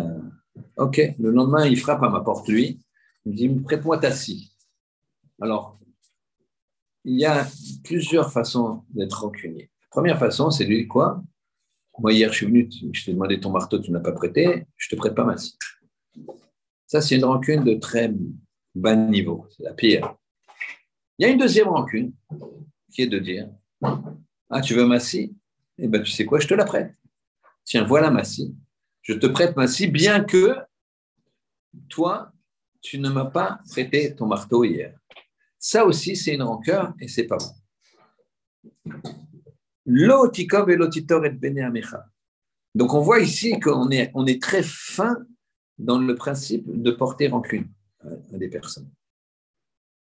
Ok, 0.77 1.01
le 1.17 1.31
lendemain 1.31 1.65
il 1.65 1.77
frappe 1.77 2.03
à 2.03 2.09
ma 2.09 2.21
porte 2.21 2.47
lui, 2.47 2.79
il 3.25 3.31
me 3.31 3.37
dit 3.37 3.49
prête-moi 3.49 3.97
ta 3.97 4.11
scie. 4.11 4.51
Alors, 5.41 5.79
il 7.03 7.15
y 7.15 7.25
a 7.25 7.47
plusieurs 7.83 8.31
façons 8.31 8.83
d'être 8.89 9.21
rancunier. 9.21 9.71
Première 9.89 10.19
façon, 10.19 10.51
c'est 10.51 10.65
de 10.65 10.73
dire 10.73 10.87
quoi? 10.87 11.23
Moi, 11.99 12.13
hier, 12.13 12.31
je 12.31 12.37
suis 12.37 12.45
venu, 12.45 12.69
je 12.93 13.05
t'ai 13.05 13.13
demandé 13.13 13.39
ton 13.39 13.51
marteau, 13.51 13.79
tu 13.79 13.91
n'as 13.91 13.99
pas 13.99 14.11
prêté, 14.11 14.65
je 14.77 14.89
te 14.89 14.95
prête 14.95 15.15
pas 15.15 15.25
ma 15.25 15.37
scie. 15.37 15.57
Ça, 16.87 17.01
c'est 17.01 17.15
une 17.15 17.25
rancune 17.25 17.63
de 17.63 17.73
très 17.73 18.13
bas 18.75 18.95
niveau, 18.95 19.47
c'est 19.49 19.63
la 19.63 19.73
pire. 19.73 20.15
Il 21.17 21.23
y 21.23 21.25
a 21.25 21.31
une 21.31 21.37
deuxième 21.37 21.67
rancune 21.67 22.13
qui 22.91 23.01
est 23.01 23.07
de 23.07 23.19
dire 23.19 23.49
Ah, 24.49 24.61
tu 24.61 24.73
veux 24.73 24.85
ma 24.85 24.99
scie? 24.99 25.35
Eh 25.77 25.87
bien, 25.87 26.01
tu 26.01 26.11
sais 26.11 26.25
quoi, 26.25 26.39
je 26.39 26.47
te 26.47 26.53
la 26.53 26.65
prête. 26.65 26.95
Tiens, 27.63 27.83
voilà 27.83 28.09
ma 28.09 28.23
scie. 28.23 28.55
Je 29.09 29.15
te 29.15 29.25
prête 29.25 29.55
scie, 29.67 29.87
bien 29.87 30.23
que 30.23 30.55
toi, 31.89 32.31
tu 32.79 32.99
ne 32.99 33.09
m'as 33.09 33.25
pas 33.25 33.59
prêté 33.71 34.15
ton 34.15 34.27
marteau 34.27 34.63
hier. 34.63 34.95
Ça 35.57 35.83
aussi, 35.83 36.15
c'est 36.15 36.35
une 36.35 36.43
rancœur 36.43 36.93
et 36.99 37.07
c'est 37.07 37.23
pas 37.23 37.37
bon. 37.37 37.55
Donc 42.75 42.93
on 42.93 43.01
voit 43.01 43.19
ici 43.19 43.59
qu'on 43.59 43.89
est, 43.89 44.11
on 44.13 44.27
est 44.27 44.39
très 44.39 44.61
fin 44.61 45.17
dans 45.79 45.97
le 45.97 46.13
principe 46.13 46.65
de 46.67 46.91
porter 46.91 47.29
rancune 47.29 47.67
à 48.01 48.37
des 48.37 48.47
personnes. 48.47 48.91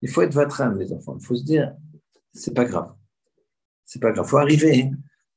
Il 0.03 0.09
faut 0.09 0.22
être 0.22 0.35
vatran, 0.35 0.70
les 0.70 0.92
enfants. 0.92 1.16
Il 1.16 1.24
faut 1.24 1.37
se 1.37 1.44
dire, 1.44 1.76
c'est 2.33 2.55
pas 2.55 2.64
grave. 2.64 2.92
C'est 3.85 4.00
pas 4.00 4.11
grave. 4.11 4.26
Il 4.26 4.31
faut 4.31 4.38
arriver 4.38 4.90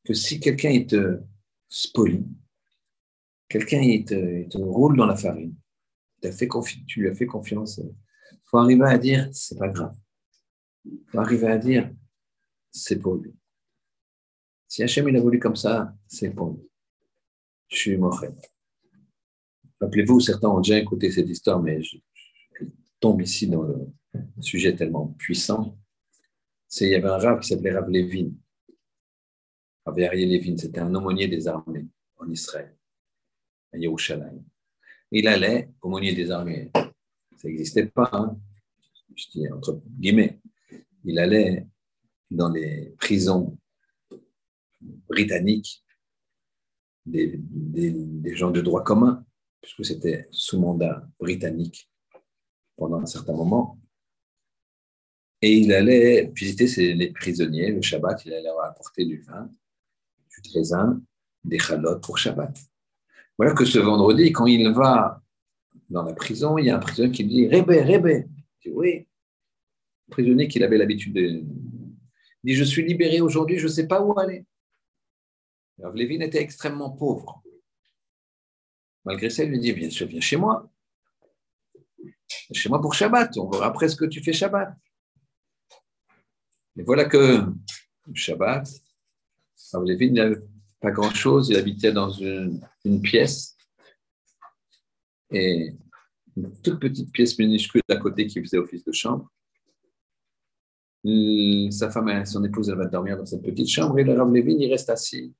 que 0.03 0.15
si 0.15 0.39
quelqu'un 0.39 0.83
te 0.85 1.19
spolie, 1.67 2.25
quelqu'un 3.53 3.81
il 3.81 4.03
te, 4.03 4.57
roule 4.57 4.97
dans 4.97 5.05
la 5.05 5.15
farine, 5.15 5.55
tu 6.87 7.01
lui 7.01 7.09
as 7.09 7.13
fait 7.13 7.27
confiance, 7.27 7.77
il 7.77 8.39
faut 8.45 8.57
arriver 8.57 8.85
à 8.85 8.97
dire, 8.97 9.29
c'est 9.31 9.59
pas 9.59 9.67
grave. 9.67 9.95
Il 10.85 11.03
faut 11.05 11.19
arriver 11.19 11.47
à 11.47 11.57
dire, 11.59 11.93
c'est 12.71 12.97
pour 12.97 13.15
lui. 13.15 13.31
Si 14.67 14.81
Hachem 14.81 15.07
il 15.07 15.17
a 15.17 15.21
voulu 15.21 15.37
comme 15.37 15.55
ça, 15.55 15.93
c'est 16.07 16.31
pour 16.31 16.47
nous. 16.53 16.67
Je 17.67 17.77
suis 17.77 17.97
mort. 17.97 18.25
Rappelez-vous, 19.79 20.19
certains 20.19 20.49
ont 20.49 20.61
déjà 20.61 20.79
écouté 20.79 21.11
cette 21.11 21.29
histoire, 21.29 21.61
mais 21.61 21.83
je, 21.83 21.97
tombe 22.99 23.21
ici 23.21 23.47
dans 23.47 23.63
le 23.63 23.85
sujet 24.39 24.75
tellement 24.75 25.07
puissant. 25.19 25.77
Il 26.79 26.87
y 26.87 26.95
avait 26.95 27.09
un 27.09 27.17
rave 27.17 27.41
qui 27.41 27.49
s'appelait 27.49 27.73
Rav 27.73 27.87
Levin. 27.89 28.31
Rav 29.85 29.95
Levin, 29.95 30.57
c'était 30.57 30.79
un 30.79 30.95
aumônier 30.95 31.27
des 31.27 31.47
armées 31.47 31.85
en 32.17 32.29
Israël, 32.31 32.75
à 33.73 33.77
Yerushalayim. 33.77 34.43
Il 35.11 35.27
allait, 35.27 35.69
aumônier 35.81 36.13
des 36.13 36.31
armées, 36.31 36.71
ça 36.73 37.47
n'existait 37.47 37.87
pas, 37.87 38.09
hein. 38.13 38.39
je 39.15 39.25
dis 39.31 39.51
entre 39.51 39.81
guillemets, 39.85 40.39
il 41.03 41.19
allait 41.19 41.67
dans 42.31 42.49
les 42.49 42.93
prisons 42.97 43.57
britanniques, 45.07 45.83
des, 47.05 47.39
gens 48.35 48.51
de 48.51 48.61
droit 48.61 48.83
commun, 48.83 49.25
puisque 49.61 49.85
c'était 49.85 50.27
sous 50.31 50.59
mandat 50.59 51.07
britannique 51.19 51.89
pendant 52.75 52.99
un 52.99 53.05
certain 53.05 53.33
moment. 53.33 53.79
Et 55.41 55.57
il 55.57 55.73
allait 55.73 56.31
visiter 56.33 56.93
les 56.93 57.11
prisonniers 57.11 57.71
le 57.71 57.81
Shabbat, 57.81 58.25
il 58.25 58.33
allait 58.33 58.43
leur 58.43 58.63
apporter 58.63 59.05
du 59.05 59.21
vin, 59.21 59.53
du 60.29 60.41
trésor, 60.49 60.95
des 61.43 61.59
chalotes 61.59 62.01
pour 62.01 62.17
Shabbat. 62.17 62.57
Voilà 63.37 63.53
que 63.53 63.65
ce 63.65 63.79
vendredi, 63.79 64.31
quand 64.31 64.45
il 64.45 64.71
va 64.73 65.21
dans 65.89 66.03
la 66.03 66.13
prison, 66.13 66.57
il 66.57 66.65
y 66.65 66.69
a 66.69 66.77
un 66.77 66.79
prisonnier 66.79 67.11
qui 67.11 67.25
dit 67.25 67.47
Rébé, 67.47 67.81
Rébé. 67.81 68.27
Il 68.65 68.71
dit 68.71 68.75
Oui. 68.75 69.07
prisonnier 70.09 70.47
qu'il 70.47 70.63
avait 70.63 70.77
l'habitude 70.77 71.13
de. 71.13 71.21
Il 71.21 71.45
dit 72.43 72.53
Je 72.53 72.63
suis 72.63 72.83
libéré 72.85 73.21
aujourd'hui, 73.21 73.57
je 73.57 73.65
ne 73.65 73.71
sais 73.71 73.87
pas 73.87 74.01
où 74.01 74.17
aller. 74.19 74.45
Alors, 75.79 75.93
Lévin 75.93 76.19
était 76.21 76.41
extrêmement 76.41 76.91
pauvre. 76.91 77.43
Malgré 79.05 79.29
ça, 79.29 79.43
il 79.43 79.49
lui 79.49 79.59
dit 79.59 79.73
Bien 79.73 79.89
sûr, 79.89 80.07
viens 80.07 80.21
chez 80.21 80.37
moi. 80.37 80.69
Chez 82.51 82.69
moi 82.69 82.79
pour 82.79 82.93
Shabbat. 82.93 83.37
On 83.37 83.49
verra 83.49 83.67
après 83.67 83.89
ce 83.89 83.95
que 83.95 84.05
tu 84.05 84.23
fais 84.23 84.33
Shabbat. 84.33 84.75
Et 86.77 86.83
voilà 86.83 87.05
que 87.05 87.45
Shabbat, 88.13 88.67
Lévin 89.83 90.35
pas 90.83 90.91
grand-chose. 90.91 91.49
Il 91.49 91.55
habitait 91.55 91.93
dans 91.93 92.09
une, 92.09 92.59
pièce. 93.01 93.55
Et 95.31 95.73
une 96.35 96.51
toute 96.61 96.79
petite 96.79 97.11
pièce 97.11 97.39
minuscule 97.39 97.81
à 97.89 97.95
côté 97.95 98.27
qui 98.27 98.41
faisait 98.41 98.57
office 98.57 98.83
de 98.83 98.91
chambre. 98.91 99.31
Sa 101.71 101.89
femme 101.89 102.09
et 102.09 102.25
son 102.25 102.43
épouse, 102.43 102.69
elle 102.69 102.77
va 102.77 102.85
dormir 102.85 103.17
dans 103.17 103.25
cette 103.25 103.41
petite 103.41 103.69
chambre 103.69 103.97
et 103.97 104.03
Rav 104.03 104.31
Lévin, 104.31 104.57
il 104.59 104.69
reste 104.71 104.89
assis 104.89 105.33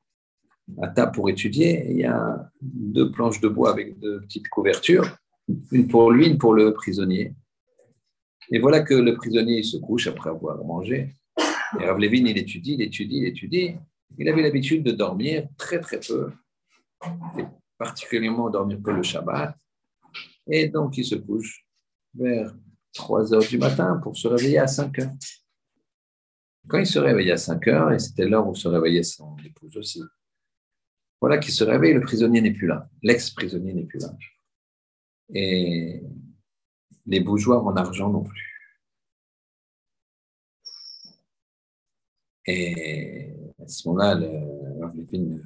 à 0.81 0.87
table 0.87 1.11
pour 1.11 1.29
étudier. 1.29 1.85
Il 1.89 1.97
y 1.97 2.05
a 2.05 2.49
deux 2.61 3.11
planches 3.11 3.41
de 3.41 3.47
bois 3.49 3.71
avec 3.71 3.99
deux 3.99 4.21
petites 4.21 4.47
couvertures, 4.49 5.17
une 5.71 5.87
pour 5.87 6.11
lui, 6.11 6.27
une 6.27 6.37
pour 6.37 6.53
le 6.53 6.73
prisonnier. 6.73 7.33
Et 8.49 8.59
voilà 8.59 8.81
que 8.81 8.93
le 8.93 9.15
prisonnier 9.15 9.61
se 9.63 9.77
couche 9.77 10.07
après 10.07 10.29
avoir 10.29 10.63
mangé. 10.63 11.15
Et 11.79 11.85
Rav 11.85 11.97
Levin, 11.97 12.25
il 12.27 12.37
étudie, 12.37 12.73
il 12.73 12.81
étudie, 12.81 13.17
il 13.17 13.25
étudie. 13.25 13.75
Il 14.17 14.29
avait 14.29 14.41
l'habitude 14.41 14.83
de 14.83 14.91
dormir 14.91 15.47
très 15.57 15.79
très 15.79 15.99
peu, 15.99 16.31
particulièrement 17.77 18.49
dormir 18.49 18.79
que 18.81 18.91
le 18.91 19.03
Shabbat. 19.03 19.55
Et 20.47 20.67
donc, 20.69 20.97
il 20.97 21.05
se 21.05 21.15
couche 21.15 21.65
vers 22.13 22.53
3 22.93 23.33
heures 23.33 23.47
du 23.47 23.57
matin 23.57 23.99
pour 24.03 24.15
se 24.15 24.27
réveiller 24.27 24.59
à 24.59 24.67
5 24.67 24.99
heures. 24.99 25.11
Quand 26.67 26.77
il 26.77 26.85
se 26.85 26.99
réveille 26.99 27.31
à 27.31 27.37
5 27.37 27.67
heures, 27.67 27.91
et 27.91 27.99
c'était 27.99 28.25
l'heure 28.25 28.47
où 28.47 28.55
se 28.55 28.67
réveillait 28.67 29.03
son 29.03 29.35
épouse 29.37 29.75
aussi, 29.77 30.01
voilà 31.19 31.37
qu'il 31.37 31.53
se 31.53 31.63
réveille, 31.63 31.93
le 31.93 32.01
prisonnier 32.01 32.41
n'est 32.41 32.53
plus 32.53 32.67
là, 32.67 32.89
l'ex-prisonnier 33.01 33.73
n'est 33.73 33.85
plus 33.85 33.99
là. 33.99 34.15
Et 35.33 36.03
les 37.05 37.19
bourgeois 37.19 37.63
en 37.63 37.75
argent 37.75 38.09
non 38.09 38.23
plus. 38.23 38.49
Et 42.45 43.32
à 43.63 43.67
ce 43.67 43.87
moment-là, 43.87 44.15
le 44.15 45.01
Levin 45.01 45.39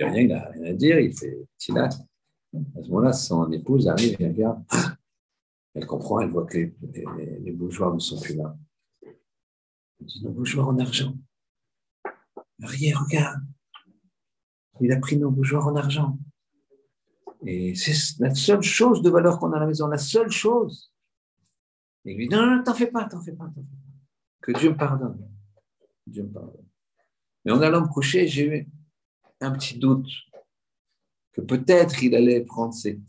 rien, 0.00 0.22
il 0.22 0.28
n'a 0.28 0.48
rien 0.50 0.64
à 0.64 0.72
dire, 0.72 0.98
il 0.98 1.16
fait 1.16 1.46
tilat. 1.56 1.88
À 1.88 2.82
ce 2.82 2.88
moment-là, 2.88 3.12
son 3.12 3.50
épouse 3.52 3.88
arrive 3.88 4.16
et 4.20 4.28
regarde. 4.28 4.62
Elle 5.74 5.86
comprend, 5.86 6.20
elle 6.20 6.30
voit 6.30 6.46
que 6.46 6.58
les, 6.58 6.72
les 7.40 7.52
ne 7.52 7.98
sont 7.98 8.20
plus 8.20 8.34
là. 8.34 8.56
Elle 9.02 10.06
dit 10.06 10.24
Nos 10.24 10.32
bourgeois 10.32 10.64
en 10.64 10.78
argent. 10.78 11.14
Rien, 12.60 12.98
regarde. 12.98 13.42
Il 14.80 14.92
a 14.92 14.98
pris 14.98 15.16
nos 15.16 15.30
bourgeois 15.30 15.64
en 15.64 15.76
argent. 15.76 16.18
Et 17.46 17.74
c'est 17.74 18.18
la 18.20 18.34
seule 18.34 18.62
chose 18.62 19.02
de 19.02 19.10
valeur 19.10 19.38
qu'on 19.38 19.52
a 19.52 19.56
à 19.56 19.60
la 19.60 19.66
maison, 19.66 19.86
la 19.86 19.98
seule 19.98 20.30
chose. 20.30 20.92
Et 22.04 22.12
il 22.12 22.16
lui 22.16 22.28
dit 22.28 22.34
Non, 22.34 22.46
non, 22.46 22.62
t'en 22.62 22.74
fais 22.74 22.86
pas, 22.86 23.04
t'en 23.04 23.20
fais 23.20 23.32
pas, 23.32 23.46
t'en 23.46 23.54
fais 23.54 23.60
pas. 23.60 24.02
Que 24.40 24.52
Dieu 24.52 24.70
me 24.70 24.76
pardonne. 24.76 25.28
Dieu 26.06 26.24
me 26.24 26.32
pardonne. 26.32 26.67
Mais 27.48 27.54
en 27.54 27.62
allant 27.62 27.80
me 27.80 27.88
coucher, 27.88 28.28
j'ai 28.28 28.46
eu 28.46 28.68
un 29.40 29.52
petit 29.52 29.78
doute 29.78 30.06
que 31.32 31.40
peut-être 31.40 32.02
il 32.02 32.14
allait 32.14 32.42
prendre 32.42 32.74
ses 32.74 33.00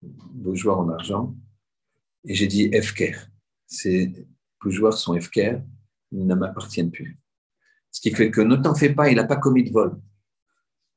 bourgeois 0.00 0.78
en 0.78 0.88
argent. 0.88 1.36
Et 2.24 2.34
j'ai 2.34 2.46
dit 2.46 2.70
Efker. 2.72 3.14
Ces 3.66 4.26
bourgeois 4.58 4.92
sont 4.92 5.14
Efker, 5.14 5.58
ils 6.10 6.26
ne 6.26 6.34
m'appartiennent 6.34 6.90
plus. 6.90 7.20
Ce 7.90 8.00
qui 8.00 8.12
fait 8.12 8.30
que 8.30 8.40
ne 8.40 8.56
t'en 8.56 8.74
fais 8.74 8.94
pas, 8.94 9.10
il 9.10 9.16
n'a 9.16 9.24
pas 9.24 9.36
commis 9.36 9.64
de 9.64 9.72
vol. 9.72 10.00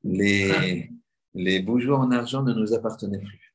Les, 0.02 0.90
les 1.34 1.66
en 1.68 2.12
argent 2.12 2.44
ne 2.44 2.54
nous 2.54 2.74
appartenaient 2.74 3.20
plus. 3.20 3.54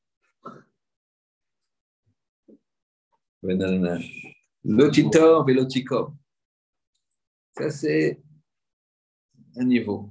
Lotitor 4.65 5.49
et 5.49 5.55
loticom. 5.55 6.15
Ça, 7.57 7.71
c'est 7.71 8.21
un 9.57 9.65
niveau. 9.65 10.11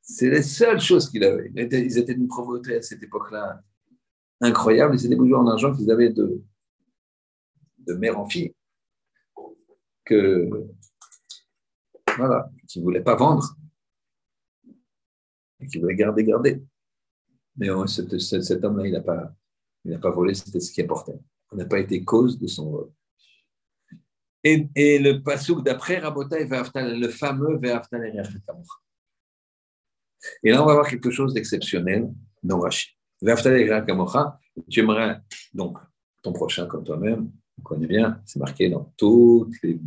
C'est 0.00 0.28
les 0.28 0.42
seules 0.42 0.80
choses 0.80 1.08
qu'il 1.08 1.24
avait. 1.24 1.50
Ils 1.54 1.98
étaient 1.98 2.12
une 2.12 2.28
pauvreté 2.28 2.76
à 2.76 2.82
cette 2.82 3.02
époque-là 3.02 3.62
incroyable. 4.40 4.98
C'est 4.98 5.08
des 5.08 5.16
bourgeois 5.16 5.40
en 5.40 5.48
argent 5.48 5.74
qu'ils 5.74 5.90
avaient 5.90 6.10
de, 6.10 6.42
de 7.78 7.94
mère 7.94 8.18
en 8.18 8.28
fille. 8.28 8.54
Que, 10.04 10.50
voilà, 12.16 12.50
qui 12.68 12.80
ne 12.80 12.84
voulaient 12.84 13.02
pas 13.02 13.16
vendre. 13.16 13.56
Et 15.60 15.66
qui 15.66 15.78
voulaient 15.78 15.94
garder, 15.94 16.24
garder. 16.24 16.62
Mais 17.56 17.68
cet, 17.86 18.18
cet 18.18 18.64
homme-là, 18.64 18.86
il 18.86 18.92
n'a 18.92 19.00
pas, 19.00 19.34
pas 20.00 20.10
volé, 20.10 20.34
c'était 20.34 20.60
ce 20.60 20.72
qui 20.72 20.82
apportait. 20.82 21.18
On 21.50 21.56
n'a 21.56 21.66
pas 21.66 21.78
été 21.78 22.04
cause 22.04 22.38
de 22.38 22.46
son 22.46 22.70
vol. 22.70 22.92
Et, 24.46 24.68
et 24.76 24.98
le 24.98 25.22
pasouk 25.22 25.64
d'après 25.64 25.98
Rabotai, 25.98 26.46
le 26.46 27.08
fameux 27.08 27.56
Ve'aftal 27.56 28.04
Et 30.42 30.50
là, 30.50 30.62
on 30.62 30.66
va 30.66 30.74
voir 30.74 30.88
quelque 30.88 31.10
chose 31.10 31.32
d'exceptionnel 31.32 32.12
dans 32.42 32.60
Rashi. 32.60 32.90
Ve'aftal 33.22 33.56
tu 34.68 34.80
aimerais 34.80 35.20
donc 35.52 35.78
ton 36.22 36.32
prochain 36.32 36.66
comme 36.66 36.84
toi-même, 36.84 37.30
on 37.58 37.62
connaît 37.62 37.86
bien, 37.86 38.20
c'est 38.24 38.38
marqué 38.38 38.68
dans 38.68 38.92
toutes 38.96 39.54
les, 39.62 39.80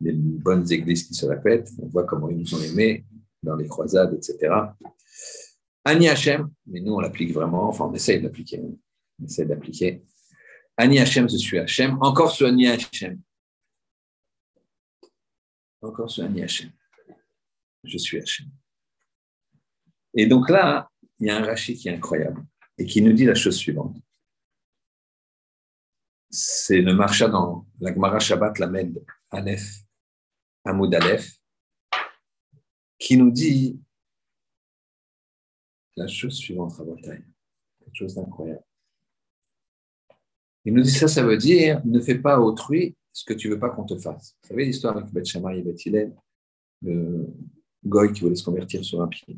les, 0.00 0.12
bonnes 0.12 0.70
églises 0.70 1.08
qui 1.08 1.14
se 1.14 1.26
répètent, 1.26 1.70
on 1.82 1.86
voit 1.86 2.04
comment 2.04 2.28
ils 2.30 2.38
nous 2.38 2.54
ont 2.54 2.62
aimés 2.62 3.04
dans 3.42 3.56
les 3.56 3.66
croisades, 3.66 4.14
etc. 4.14 4.54
Ani 5.84 6.08
Hashem, 6.08 6.48
mais 6.66 6.80
nous 6.80 6.94
on 6.94 7.00
l'applique 7.00 7.32
vraiment, 7.32 7.68
enfin 7.68 7.86
on 7.86 7.94
essaye 7.94 8.20
d'appliquer, 8.20 8.62
on 9.20 9.24
essaye 9.24 9.46
d'appliquer. 9.46 10.04
Ani 10.76 10.98
Hashem, 11.00 11.28
je 11.28 11.36
suis 11.36 11.58
Hashem, 11.58 11.98
encore 12.00 12.30
sur 12.30 12.46
Ani 12.46 12.68
Hashem 12.68 13.18
encore 15.82 16.10
sur 16.10 16.24
un 16.24 16.36
Hachem. 16.36 16.70
Je 17.84 17.98
suis 17.98 18.18
Hachem. 18.18 18.48
Et 20.14 20.26
donc 20.26 20.48
là, 20.48 20.90
il 21.18 21.26
y 21.26 21.30
a 21.30 21.36
un 21.36 21.44
rachis 21.44 21.76
qui 21.76 21.88
est 21.88 21.94
incroyable 21.94 22.44
et 22.76 22.86
qui 22.86 23.02
nous 23.02 23.12
dit 23.12 23.24
la 23.24 23.34
chose 23.34 23.56
suivante. 23.56 23.96
C'est 26.30 26.80
le 26.80 26.94
marcha 26.94 27.28
dans 27.28 27.66
la 27.80 27.92
Gemara 27.92 28.18
Shabbat 28.18 28.58
Lamed 28.58 29.04
Aleph, 29.30 29.82
Hamoud 30.64 30.94
Aleph, 30.94 31.36
qui 32.98 33.16
nous 33.16 33.30
dit 33.30 33.80
la 35.96 36.06
chose 36.06 36.36
suivante, 36.36 36.74
Rabotai. 36.74 37.24
Quelque 37.80 37.94
chose 37.94 38.14
d'incroyable. 38.14 38.62
Il 40.64 40.74
nous 40.74 40.82
dit 40.82 40.90
ça, 40.90 41.08
ça 41.08 41.22
veut 41.22 41.38
dire 41.38 41.80
ne 41.84 42.00
fais 42.00 42.18
pas 42.18 42.38
autrui 42.38 42.96
ce 43.18 43.24
que 43.24 43.34
tu 43.34 43.48
veux 43.48 43.58
pas 43.58 43.70
qu'on 43.70 43.84
te 43.84 43.98
fasse. 43.98 44.36
Vous 44.42 44.48
savez 44.50 44.64
l'histoire 44.64 44.96
avec 44.96 45.10
Beth 45.10 45.26
Shammai 45.26 45.58
et 45.58 45.62
Beth 45.62 45.84
Hillel, 45.84 46.14
le 46.82 47.26
goy 47.84 48.12
qui 48.12 48.20
voulait 48.20 48.36
se 48.36 48.44
convertir 48.44 48.84
sur 48.84 49.02
un 49.02 49.08
pied. 49.08 49.36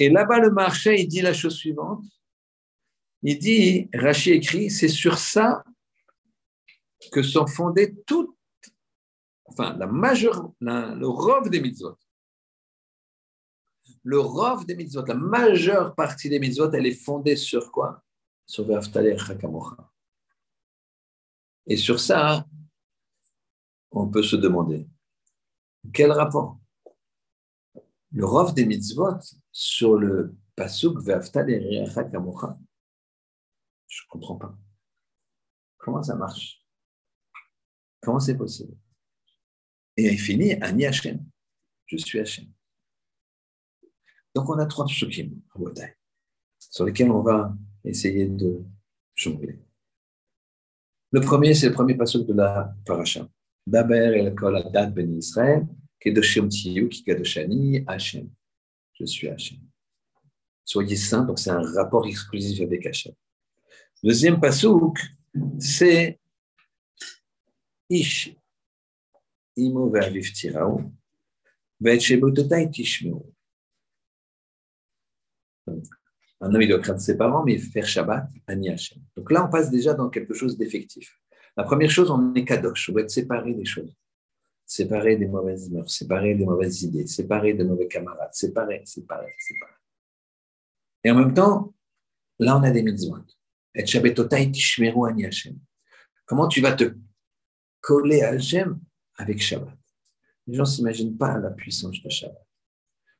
Et 0.00 0.08
là-bas, 0.08 0.38
le 0.38 0.50
marché, 0.50 0.98
il 0.98 1.08
dit 1.08 1.20
la 1.20 1.34
chose 1.34 1.54
suivante. 1.54 2.02
Il 3.22 3.38
dit, 3.38 3.90
Rachid 3.92 4.32
écrit, 4.32 4.70
c'est 4.70 4.88
sur 4.88 5.18
ça 5.18 5.62
que 7.12 7.22
sont 7.22 7.46
fondées 7.46 7.94
toutes, 8.06 8.34
enfin, 9.44 9.76
la 9.76 9.86
majeure, 9.86 10.50
le 10.60 11.06
rov 11.06 11.50
des 11.50 11.60
mitzvot. 11.60 11.98
Le 14.04 14.20
rov 14.20 14.64
des 14.64 14.74
mitzvot, 14.74 15.04
la 15.04 15.14
majeure 15.14 15.94
partie 15.94 16.30
des 16.30 16.38
mitzvot, 16.38 16.70
elle 16.72 16.86
est 16.86 17.04
fondée 17.04 17.36
sur 17.36 17.70
quoi? 17.70 18.02
Sur 18.46 18.64
Ve'aftaleh 18.64 19.18
Chakamocha. 19.18 19.92
Et 21.68 21.76
sur 21.76 22.00
ça, 22.00 22.48
on 23.90 24.08
peut 24.08 24.22
se 24.22 24.36
demander, 24.36 24.88
quel 25.92 26.10
rapport 26.10 26.58
Le 28.10 28.24
rof 28.24 28.54
des 28.54 28.64
mitzvot 28.64 29.18
sur 29.52 29.96
le 29.96 30.34
pasuk 30.56 30.98
Ve'aftal 31.02 31.46
Kamocha 32.10 32.58
Je 33.86 34.02
ne 34.02 34.08
comprends 34.08 34.36
pas. 34.36 34.58
Comment 35.76 36.02
ça 36.02 36.16
marche? 36.16 36.64
Comment 38.00 38.20
c'est 38.20 38.36
possible? 38.36 38.74
Et 39.98 40.10
il 40.10 40.18
finit 40.18 40.54
Ani 40.54 40.86
Hashem. 40.86 41.22
Je 41.86 41.98
suis 41.98 42.18
Hashem. 42.18 42.46
Donc 44.34 44.48
on 44.48 44.58
a 44.58 44.66
trois 44.66 44.86
psukim 44.86 45.42
sur 46.58 46.84
lesquels 46.84 47.10
on 47.10 47.22
va 47.22 47.54
essayer 47.84 48.26
de 48.26 48.62
jongler. 49.14 49.67
Le 51.10 51.20
premier, 51.20 51.54
c'est 51.54 51.68
le 51.68 51.74
premier 51.74 51.94
passage 51.94 52.26
de 52.26 52.34
la 52.34 52.74
paracha. 52.84 53.26
Daber 53.66 54.14
el 54.16 54.34
kol 54.34 54.56
adat 54.56 54.90
ben 54.90 55.16
Israël, 55.16 55.66
kedoshim 56.00 56.48
tiyu, 56.48 56.88
ki 56.88 57.02
kadoshani, 57.04 57.84
Hachem. 57.86 58.30
Je 58.92 59.06
suis 59.06 59.28
Hachem. 59.28 59.58
Soyez 60.64 60.96
saints, 60.96 61.24
donc 61.24 61.38
c'est 61.38 61.50
un 61.50 61.62
rapport 61.72 62.06
exclusif 62.06 62.60
avec 62.60 62.84
Hachem. 62.86 63.14
Deuxième 64.02 64.38
pasouk, 64.40 64.98
c'est 65.58 66.20
Ish. 67.90 68.36
Imo 69.56 69.90
ve'aviv 69.90 70.30
tirao, 70.32 70.92
ve'et 71.80 72.00
shebototai 72.00 72.70
tishmeu. 72.70 73.22
Un 76.40 76.54
homme, 76.54 76.62
il 76.62 76.68
doit 76.68 76.78
craindre 76.78 77.00
ses 77.00 77.16
parents, 77.16 77.44
mais 77.44 77.58
faire 77.58 77.86
Shabbat, 77.86 78.28
Ani 78.46 78.70
Hashem. 78.70 79.02
Donc 79.16 79.30
là, 79.32 79.44
on 79.44 79.50
passe 79.50 79.70
déjà 79.70 79.94
dans 79.94 80.08
quelque 80.08 80.34
chose 80.34 80.56
d'effectif. 80.56 81.18
La 81.56 81.64
première 81.64 81.90
chose, 81.90 82.10
on 82.10 82.32
est 82.34 82.44
kadosh, 82.44 82.88
on 82.88 82.92
doit 82.92 83.02
être 83.02 83.10
séparé 83.10 83.54
des 83.54 83.64
choses. 83.64 83.92
Séparé 84.64 85.16
des 85.16 85.26
mauvaises 85.26 85.70
mœurs, 85.70 85.90
séparé 85.90 86.34
des 86.34 86.44
mauvaises 86.44 86.82
idées, 86.82 87.06
séparé 87.06 87.54
des 87.54 87.64
mauvais 87.64 87.88
camarades, 87.88 88.32
séparé, 88.32 88.82
séparé, 88.84 89.34
séparé. 89.38 89.72
Et 91.02 91.10
en 91.10 91.16
même 91.16 91.34
temps, 91.34 91.74
là, 92.38 92.56
on 92.56 92.62
a 92.62 92.70
des 92.70 92.82
mitzvot. 92.82 93.24
Et 93.74 93.84
Shabbatotai 93.84 94.52
tishmeru 94.52 95.08
Ani 95.08 95.26
Hashem. 95.26 95.58
Comment 96.24 96.46
tu 96.46 96.60
vas 96.60 96.72
te 96.72 96.94
coller 97.80 98.22
à 98.22 98.30
Hashem 98.30 98.78
avec 99.16 99.40
Shabbat? 99.40 99.76
Les 100.46 100.54
gens 100.54 100.62
ne 100.62 100.68
s'imaginent 100.68 101.16
pas 101.16 101.38
la 101.38 101.50
puissance 101.50 102.00
de 102.02 102.10
Shabbat. 102.10 102.46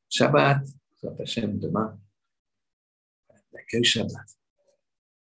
Shabbat, 0.08 0.62
Hashem 1.18 1.58
demain, 1.58 1.98
quel 3.68 3.84
Shabbat 3.84 4.26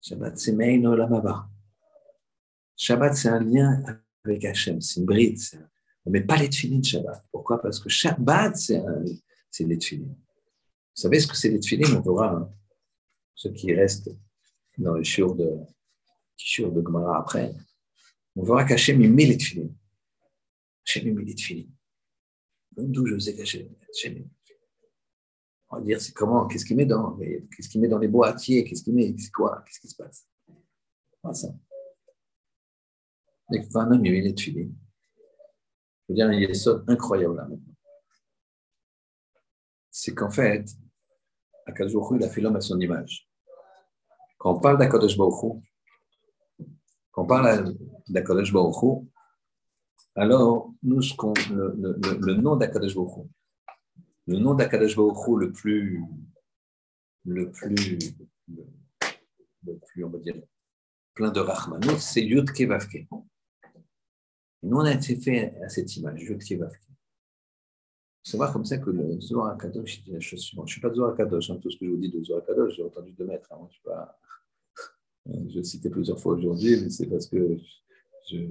Shabbat, 0.01 0.39
c'est 0.39 0.53
Meino 0.53 0.95
Lamaba. 0.95 1.49
Shabbat, 2.77 3.15
c'est 3.17 3.29
un 3.29 3.41
lien 3.41 3.83
avec 4.25 4.45
Hachem, 4.45 4.81
c'est 4.81 5.01
une 5.01 5.07
bride. 5.07 5.39
On 6.05 6.11
ne 6.11 6.13
met 6.13 6.25
pas 6.25 6.37
les 6.37 6.49
de 6.49 6.85
Shabbat. 6.85 7.25
Pourquoi? 7.33 7.61
Parce 7.61 7.81
que 7.81 7.89
Shabbat, 7.89 8.57
c'est 8.57 9.65
les 9.65 9.79
tefillin. 9.79 10.17
savez 10.95 11.21
ce 11.21 11.27
que 11.27 11.37
c'est 11.37 11.51
les 11.51 11.61
tefilines 11.61 11.97
On 11.97 12.01
verra 12.01 12.37
hein. 12.37 12.55
ceux 13.35 13.53
qui 13.53 13.75
restent 13.75 14.11
dans 14.79 14.95
les 14.95 15.05
chiours 15.05 15.35
de, 15.35 15.45
de 15.47 16.83
Gemara 16.85 17.19
après. 17.19 17.53
On 18.37 18.45
verra 18.45 18.65
qu'Hachem 18.65 19.01
il 19.01 19.13
met 19.13 19.25
les 19.25 19.39
tefilines. 19.39 19.75
Hachem 20.87 21.09
il 21.09 21.15
met 21.15 21.25
les 21.25 21.35
tefilines. 21.35 21.73
D'où 22.77 23.07
je 23.07 23.19
sais 23.19 23.35
qu'Hachem 23.35 24.29
On 25.69 25.77
va 25.77 25.83
dire, 25.83 26.01
c'est 26.01 26.13
comment 26.13 26.47
Qu'est-ce 26.47 26.65
qu'il 26.65 26.77
met 26.77 26.87
dans 26.87 27.17
Qu'est-ce 27.17 27.69
qu'il 27.69 27.81
met 27.81 27.89
dans 27.89 27.99
les 27.99 28.09
boîtiers 28.09 28.65
Qu'est-ce 28.65 28.83
qu'il 28.85 28.95
met 28.95 29.15
C'est 29.19 29.33
quoi 29.33 29.63
Qu'est-ce 29.67 29.81
qui 29.81 29.89
se 29.89 29.97
passe? 29.97 30.29
Voilà 31.23 31.35
ça. 31.35 31.49
Un 33.49 33.93
homme, 33.93 34.05
il 34.05 34.13
les 34.13 34.35
tefilines. 34.35 34.75
Je 36.09 36.13
veux 36.13 36.15
dire, 36.15 36.33
il 36.33 36.47
des 36.47 36.69
incroyable 36.89 37.37
là 37.37 37.43
maintenant. 37.43 37.75
C'est 39.91 40.15
qu'en 40.15 40.31
fait, 40.31 40.69
Akadosh 41.67 41.95
il 42.15 42.25
a 42.25 42.29
fait 42.29 42.41
l'homme 42.41 42.57
à 42.57 42.61
son 42.61 42.79
image. 42.81 43.29
Quand 44.39 44.55
on 44.55 44.61
parle 44.61 44.79
d'Akadosh 44.79 45.17
quand 45.17 45.63
on 47.23 47.27
parle 47.27 47.75
d'Akadosh 48.09 48.53
alors 50.19 50.73
nous, 50.83 51.01
le, 51.51 51.75
le, 51.77 52.19
le, 52.21 52.35
nom 52.35 52.57
d'Akadosh 52.57 52.95
le 54.27 54.39
nom 54.39 54.55
d'Akadosh 54.55 54.97
Baruch 54.97 55.41
le 55.41 55.53
plus, 55.53 56.03
le 57.25 57.51
plus, 57.51 57.99
le, 58.49 59.79
plus, 59.79 60.05
on 60.05 60.11
va 60.11 60.19
dire, 60.19 60.37
plein 61.15 61.31
de 61.31 61.41
Rahmanot, 61.41 61.99
c'est 61.99 62.25
Yud 62.25 62.51
Kevavke. 62.53 63.07
Nous, 64.63 64.77
on 64.77 64.81
a 64.85 64.93
été 64.93 65.17
fait 65.17 65.55
à 65.63 65.69
cette 65.69 65.97
image, 65.97 66.23
Yud 66.23 66.43
Kevavke. 66.43 66.83
C'est 68.23 68.37
voir 68.37 68.53
comme 68.53 68.65
ça 68.65 68.79
que 68.79 68.91
le 68.91 69.21
Zohar 69.21 69.57
Kadosh 69.57 70.03
dit 70.03 70.11
la 70.11 70.19
chose 70.19 70.41
suivante. 70.41 70.67
Je 70.67 70.71
ne 70.71 70.73
suis 70.73 70.81
pas 70.81 70.93
Zohar 70.93 71.17
Kadosh, 71.17 71.49
hein, 71.51 71.59
tout 71.63 71.71
ce 71.71 71.79
que 71.79 71.87
je 71.87 71.91
vous 71.93 71.97
dis 71.97 72.11
de 72.11 72.25
Zohar 72.25 72.45
Kadosh, 72.45 72.75
j'ai 72.75 72.83
entendu 72.83 73.13
de 73.13 73.25
mettre. 73.25 73.53
Hein, 73.53 73.69
je, 75.27 75.55
le 75.55 75.63
citais 75.63 75.91
plusieurs 75.91 76.19
fois 76.19 76.35
aujourd'hui, 76.35 76.81
mais 76.83 76.91
c'est 76.91 77.07
parce 77.07 77.29
que 77.29 77.57
j'ai 78.29 78.49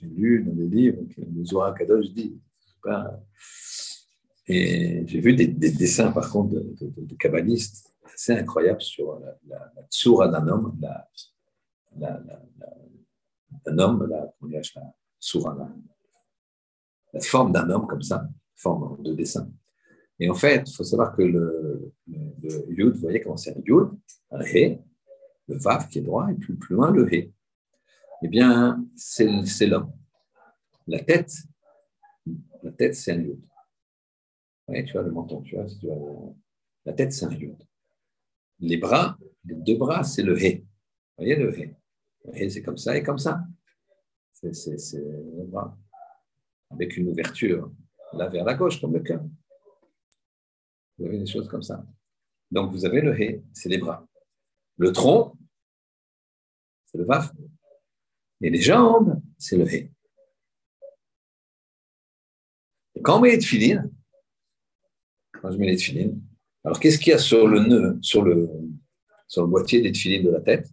lu 0.00 0.44
dans 0.44 0.54
des 0.54 0.66
livres 0.66 1.02
que 1.14 1.20
le 1.20 1.44
Zohar 1.44 1.74
Kadosh 1.74 2.10
dit. 2.14 2.40
Et 4.48 5.04
j'ai 5.06 5.20
vu 5.20 5.34
des, 5.34 5.46
dessins, 5.46 6.10
par 6.10 6.30
contre, 6.30 6.54
de, 6.54 6.74
de, 6.80 7.14
kabbalistes 7.16 7.94
assez 8.04 8.32
incroyables 8.32 8.80
sur 8.80 9.18
la, 9.20 9.38
la, 9.46 9.82
tsura 9.90 10.28
d'un 10.28 10.48
homme, 10.48 10.78
la, 10.80 11.06
forme 17.20 17.52
d'un 17.52 17.68
homme 17.68 17.86
comme 17.86 18.02
ça, 18.02 18.26
forme 18.54 19.02
de 19.02 19.12
dessin. 19.12 19.50
Et 20.18 20.30
en 20.30 20.34
fait, 20.34 20.62
il 20.66 20.74
faut 20.74 20.84
savoir 20.84 21.14
que 21.14 21.22
le, 21.22 21.92
le, 22.06 22.72
yud, 22.72 22.94
vous 22.94 23.00
voyez 23.00 23.20
comment 23.20 23.36
c'est 23.36 23.54
un 23.54 23.60
yud, 23.64 23.90
un 24.30 24.40
he, 24.40 24.80
le 25.46 25.58
vav 25.58 25.88
qui 25.88 25.98
est 25.98 26.02
droit, 26.02 26.30
et 26.30 26.34
puis 26.34 26.54
plus 26.54 26.74
loin 26.74 26.90
le 26.90 27.12
he. 27.12 27.30
Eh 28.22 28.28
bien, 28.28 28.84
c'est 28.96 29.66
l'homme. 29.66 29.92
La 30.86 31.00
tête, 31.00 31.32
la 32.62 32.72
tête, 32.72 32.94
c'est 32.94 33.12
un 33.12 33.20
yud. 33.20 33.40
Oui, 34.68 34.84
tu 34.84 34.92
vois 34.92 35.02
le 35.02 35.10
menton, 35.10 35.42
tu 35.42 35.56
vois, 35.56 35.66
la 36.84 36.92
tête, 36.92 37.12
c'est 37.12 37.24
un 37.24 37.32
yud. 37.32 37.56
Les 38.60 38.76
bras, 38.76 39.18
les 39.44 39.54
deux 39.54 39.76
bras, 39.76 40.04
c'est 40.04 40.22
le 40.22 40.36
he. 40.38 40.60
Vous 40.60 41.24
voyez 41.24 41.36
le 41.36 41.58
he. 41.58 41.74
Le 42.24 42.36
he, 42.36 42.50
c'est 42.50 42.62
comme 42.62 42.76
ça 42.76 42.96
et 42.96 43.02
comme 43.02 43.18
ça. 43.18 43.44
C'est 44.32 44.52
le 44.98 45.44
bras 45.46 45.76
avec 46.70 46.96
une 46.96 47.08
ouverture 47.08 47.72
là 48.12 48.28
vers 48.28 48.44
la 48.44 48.54
gauche, 48.54 48.80
comme 48.80 48.92
le 48.92 49.00
cœur. 49.00 49.22
Vous 50.96 51.06
avez 51.06 51.18
des 51.18 51.26
choses 51.26 51.48
comme 51.48 51.62
ça. 51.62 51.84
Donc 52.50 52.70
vous 52.70 52.84
avez 52.84 53.00
le 53.00 53.20
hé, 53.20 53.42
c'est 53.52 53.68
les 53.68 53.78
bras. 53.78 54.06
Le 54.76 54.92
tronc, 54.92 55.36
c'est 56.86 56.98
le 56.98 57.04
vaf. 57.04 57.32
Et 58.40 58.50
les 58.50 58.60
jambes, 58.60 59.20
c'est 59.38 59.56
le 59.56 59.72
hé. 59.72 59.92
Quand 63.02 63.18
on 63.18 63.20
met 63.20 63.32
les 63.32 63.38
tefilines, 63.38 63.92
je 65.50 65.58
mets 65.58 65.66
les 65.66 65.76
tefilines, 65.76 66.20
alors 66.64 66.80
qu'est-ce 66.80 66.98
qu'il 66.98 67.12
y 67.12 67.14
a 67.14 67.18
sur 67.18 67.46
le 67.46 67.60
nœud, 67.60 67.98
sur 68.02 68.22
le, 68.22 68.48
sur 69.26 69.42
le 69.42 69.48
boîtier 69.48 69.80
des 69.80 69.92
tefilines 69.92 70.24
de 70.24 70.30
la 70.30 70.40
tête? 70.40 70.68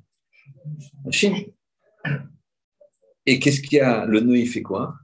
Un 1.05 1.11
chien. 1.11 1.33
Et 3.25 3.39
qu'est-ce 3.39 3.61
qu'il 3.61 3.77
y 3.77 3.81
a? 3.81 4.05
Le 4.05 4.19
nœud, 4.19 4.37
il 4.37 4.47
fait 4.47 4.61
quoi? 4.61 4.95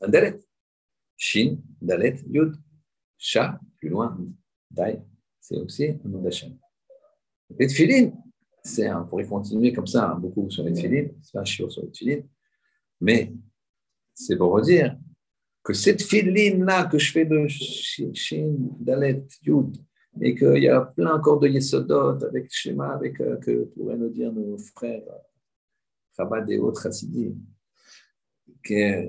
Un 0.00 0.08
dalet. 0.08 0.38
Shin, 1.16 1.58
dalet, 1.80 2.16
yud. 2.28 2.54
Sha, 3.24 3.60
plus 3.78 3.88
loin, 3.88 4.18
dai, 4.68 4.98
c'est 5.38 5.56
aussi 5.56 5.84
un 6.04 6.08
nom 6.08 6.20
d'Hachem. 6.20 6.58
Les 7.56 7.68
tefilines, 7.68 8.12
c'est, 8.64 8.90
pourrait 9.08 9.26
continuer 9.26 9.72
comme 9.72 9.86
ça, 9.86 10.10
hein, 10.10 10.18
beaucoup 10.18 10.50
sur 10.50 10.64
les 10.64 10.72
tefilines, 10.72 11.14
c'est 11.22 11.38
un 11.38 11.44
chiot 11.44 11.70
sur 11.70 11.82
les 11.82 11.90
tefilines, 11.92 12.28
mais 13.00 13.32
c'est 14.12 14.36
pour 14.36 14.50
redire 14.50 14.98
que 15.62 15.72
cette 15.72 16.02
filine-là 16.02 16.86
que 16.86 16.98
je 16.98 17.12
fais 17.12 17.24
de 17.24 17.46
Shin, 17.48 18.54
Dalet, 18.80 19.24
Yud, 19.42 19.76
et 20.20 20.34
qu'il 20.34 20.62
y 20.62 20.68
a 20.68 20.80
plein 20.80 21.14
encore 21.14 21.40
de 21.40 21.48
Yesodot 21.48 22.24
avec 22.24 22.52
schéma, 22.52 22.92
avec, 22.92 23.20
euh, 23.20 23.36
que 23.36 23.64
pourraient 23.66 23.96
nous 23.96 24.10
dire 24.10 24.32
nos 24.32 24.58
frères 24.58 25.02
Chabad 26.16 26.50
et 26.50 26.58
autres 26.58 26.86
Hassidim, 26.86 27.34
que 28.62 29.08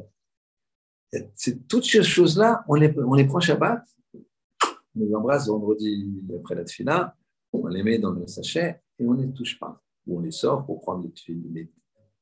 toutes 1.68 1.86
ces 1.86 2.04
choses-là, 2.04 2.64
on 2.68 2.76
les, 2.76 2.94
on 2.98 3.14
les 3.14 3.26
prend 3.26 3.40
Shabbat, 3.40 3.84
on 4.16 5.00
les 5.00 5.14
embrasse 5.14 5.48
vendredi 5.48 6.24
après 6.38 6.56
la 6.56 6.64
tfila, 6.64 7.16
on 7.52 7.68
les 7.68 7.84
met 7.84 8.00
dans 8.00 8.12
le 8.12 8.26
sachet 8.28 8.82
et 9.00 9.06
on 9.06 9.14
ne 9.14 9.26
les 9.26 9.34
touche 9.34 9.60
pas. 9.60 9.82
Ou 10.08 10.18
on 10.18 10.22
les 10.22 10.32
sort 10.32 10.66
pour 10.66 10.82
prendre 10.82 11.04
les, 11.28 11.36
les 11.52 11.72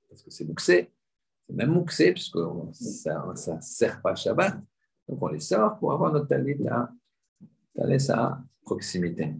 parce 0.09 0.23
que 0.23 0.31
c'est 0.31 0.45
c'est 0.59 0.91
même 1.51 1.71
mouxé, 1.71 2.13
puisque 2.13 2.39
ça 2.73 3.25
ne 3.27 3.61
sert 3.61 4.01
pas 4.01 4.15
Shabbat. 4.15 4.57
Donc 5.07 5.21
on 5.21 5.27
les 5.27 5.39
sort 5.39 5.77
pour 5.79 5.93
avoir 5.93 6.11
notre 6.11 6.27
talit 6.27 6.57
à, 6.67 6.91
à 7.79 8.41
proximité. 8.63 9.35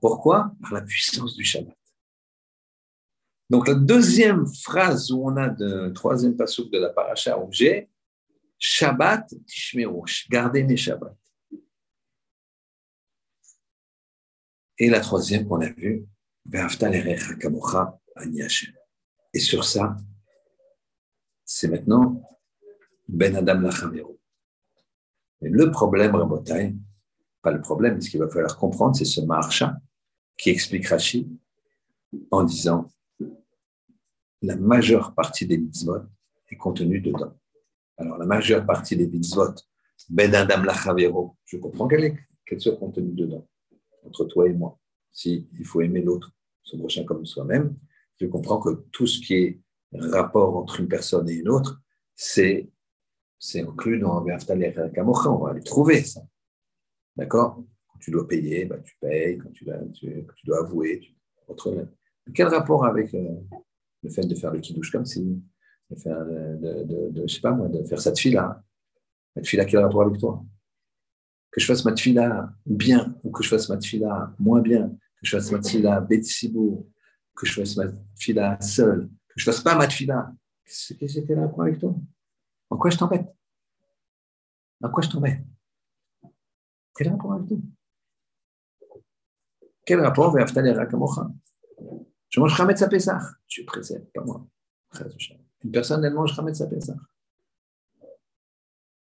Pourquoi? 0.00 0.52
Par 0.60 0.74
la 0.74 0.82
puissance 0.82 1.34
du 1.34 1.44
Shabbat. 1.44 1.76
Donc 3.48 3.66
la 3.66 3.74
deuxième 3.74 4.46
phrase 4.46 5.10
où 5.10 5.26
on 5.26 5.36
a 5.36 5.48
le 5.48 5.92
troisième 5.92 6.36
passage 6.36 6.70
de 6.70 6.78
la 6.78 6.90
paracha 6.90 7.38
objet, 7.38 7.90
Shabbat, 8.58 9.34
Tishmerush, 9.46 10.28
gardez 10.28 10.62
mes 10.62 10.76
Shabbats. 10.76 11.16
Et 14.78 14.88
la 14.88 15.00
troisième 15.00 15.46
qu'on 15.46 15.60
a 15.60 15.70
vue, 15.70 16.06
Et 19.32 19.40
sur 19.40 19.64
ça, 19.64 19.96
c'est 21.52 21.66
maintenant 21.66 22.22
Ben 23.08 23.34
Adam 23.34 23.60
Lachamero. 23.60 24.20
Le 25.40 25.68
problème, 25.72 26.14
Rabotai, 26.14 26.76
pas 27.42 27.50
le 27.50 27.60
problème, 27.60 28.00
ce 28.00 28.08
qu'il 28.08 28.20
va 28.20 28.28
falloir 28.28 28.56
comprendre, 28.56 28.94
c'est 28.94 29.04
ce 29.04 29.20
marcha 29.20 29.76
qui 30.36 30.50
explique 30.50 30.86
Rashi 30.86 31.28
en 32.30 32.44
disant 32.44 32.88
la 34.42 34.54
majeure 34.54 35.12
partie 35.12 35.44
des 35.44 35.58
mitzvot 35.58 36.02
est 36.48 36.56
contenue 36.56 37.00
dedans. 37.00 37.36
Alors, 37.96 38.16
la 38.16 38.26
majeure 38.26 38.64
partie 38.64 38.96
des 38.96 39.08
mitzvot, 39.08 39.54
Ben 40.08 40.32
Adam 40.36 40.62
Lachavero, 40.62 41.36
je 41.46 41.56
comprends 41.56 41.88
quel 41.88 42.04
est, 42.04 42.58
soit 42.60 42.76
contenu 42.76 43.12
dedans, 43.12 43.44
entre 44.04 44.24
toi 44.24 44.48
et 44.48 44.52
moi. 44.52 44.78
Si 45.10 45.48
il 45.58 45.66
faut 45.66 45.80
aimer 45.80 46.00
l'autre, 46.00 46.30
son 46.62 46.78
prochain 46.78 47.02
comme 47.02 47.26
soi-même, 47.26 47.76
je 48.20 48.26
comprends 48.26 48.60
que 48.60 48.70
tout 48.92 49.08
ce 49.08 49.18
qui 49.18 49.34
est 49.34 49.60
rapport 49.92 50.56
entre 50.56 50.80
une 50.80 50.88
personne 50.88 51.28
et 51.28 51.34
une 51.34 51.48
autre, 51.48 51.80
c'est, 52.14 52.70
c'est 53.38 53.62
inclus 53.62 53.98
dans 53.98 54.24
Kamocha, 54.94 55.30
on 55.30 55.44
va 55.44 55.50
aller 55.50 55.62
trouver 55.62 56.02
ça. 56.04 56.20
D'accord? 57.16 57.64
Quand 57.88 57.98
tu 57.98 58.10
dois 58.10 58.26
payer, 58.26 58.66
bah, 58.66 58.78
tu 58.78 58.96
payes, 59.00 59.38
quand 59.38 59.50
tu 59.50 59.64
dois, 59.64 59.78
tu, 59.92 60.26
dois 60.44 60.60
avouer, 60.60 61.00
tu, 61.00 61.14
quel 62.34 62.48
rapport 62.48 62.84
avec 62.84 63.12
euh, 63.14 63.28
le 64.02 64.10
fait 64.10 64.26
de 64.26 64.34
faire 64.34 64.52
le 64.52 64.60
kidouche 64.60 64.90
comme 64.92 65.04
si 65.04 65.42
de 65.90 65.96
faire, 65.96 66.24
de, 66.24 67.10
de, 67.10 67.26
je 67.26 67.34
sais 67.34 67.40
pas 67.40 67.52
moi, 67.52 67.68
de 67.68 67.82
faire 67.82 68.00
cette 68.00 68.18
fille-là? 68.18 68.62
Cette 69.34 69.46
fille-là 69.46 69.64
qui 69.64 69.76
a 69.76 69.82
rapport 69.82 70.02
avec 70.02 70.18
toi? 70.18 70.44
Que 71.50 71.60
je 71.60 71.66
fasse 71.66 71.84
ma 71.84 71.96
fille-là 71.96 72.52
bien 72.64 73.16
ou 73.24 73.30
que 73.30 73.42
je 73.42 73.48
fasse 73.48 73.68
ma 73.68 73.80
fille-là 73.80 74.32
moins 74.38 74.60
bien, 74.60 74.88
que 74.88 75.22
je 75.22 75.36
fasse 75.36 75.50
ma 75.50 75.60
fille-là 75.60 76.00
bêtisibo, 76.00 76.88
que 77.36 77.46
je 77.46 77.60
fasse 77.60 77.76
ma 77.76 77.86
fille-là 78.16 78.60
seule, 78.60 79.10
je 79.40 79.44
fasse 79.44 79.60
pas 79.60 79.74
ma 79.74 79.88
fille-là. 79.88 80.32
Qu'est-ce 80.64 81.20
que 81.20 81.32
a 81.32 81.40
rapport 81.40 81.62
avec 81.62 81.78
toi 81.78 81.94
En 82.68 82.76
quoi 82.76 82.90
je 82.90 82.98
t'embête? 82.98 83.26
En 84.82 84.90
quoi 84.90 85.02
je 85.02 85.08
t'embête? 85.08 85.40
Quel 86.94 87.08
rapport 87.08 87.32
avec 87.32 87.48
toi 87.48 87.58
Quel 89.86 90.00
rapport 90.00 90.28
avec 90.28 90.42
Aftaler 90.42 90.74
Kamocha 90.90 91.28
Je 92.28 92.40
mange 92.40 92.54
Chametz 92.54 92.82
à 92.82 92.88
Pessah. 92.88 93.20
Tu 93.46 93.64
précèdes, 93.64 94.10
pas 94.12 94.22
moi. 94.22 94.46
Une 95.62 95.70
personne, 95.70 96.04
elle 96.04 96.14
mange 96.14 96.38
Hametz 96.38 96.62
Pesach. 96.68 96.96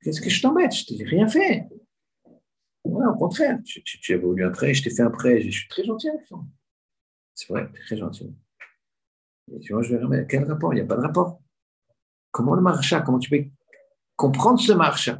Qu'est-ce 0.01 0.21
que 0.21 0.29
je 0.29 0.41
t'embête? 0.41 0.73
Je 0.73 0.85
t'ai 0.85 1.03
rien 1.03 1.27
fait. 1.27 1.67
au 2.83 3.15
contraire, 3.15 3.59
tu, 3.65 3.83
tu, 3.83 4.13
as 4.13 4.17
voulu 4.17 4.45
un 4.45 4.51
prêt, 4.51 4.73
je 4.73 4.83
t'ai 4.83 4.89
fait 4.89 5.01
un 5.01 5.09
prêt, 5.09 5.41
je 5.41 5.49
suis 5.49 5.67
très 5.67 5.83
gentil 5.83 6.09
avec 6.09 6.25
toi. 6.25 6.43
C'est 7.33 7.49
vrai, 7.49 7.69
très 7.85 7.97
gentil. 7.97 8.33
Tu 9.62 9.74
vois, 9.74 9.82
je 9.82 9.95
vais 9.95 10.28
quel 10.28 10.45
rapport? 10.45 10.74
Il 10.74 10.78
n'y 10.78 10.82
a 10.82 10.86
pas 10.86 10.95
de 10.95 11.02
rapport. 11.02 11.41
Comment 12.32 12.56
le 12.56 12.62
marcha? 12.62 13.02
Comment 13.02 13.20
tu 13.20 13.30
peux 13.30 13.43
comprendre 14.16 14.60
ce 14.60 14.72
marcha? 14.74 15.20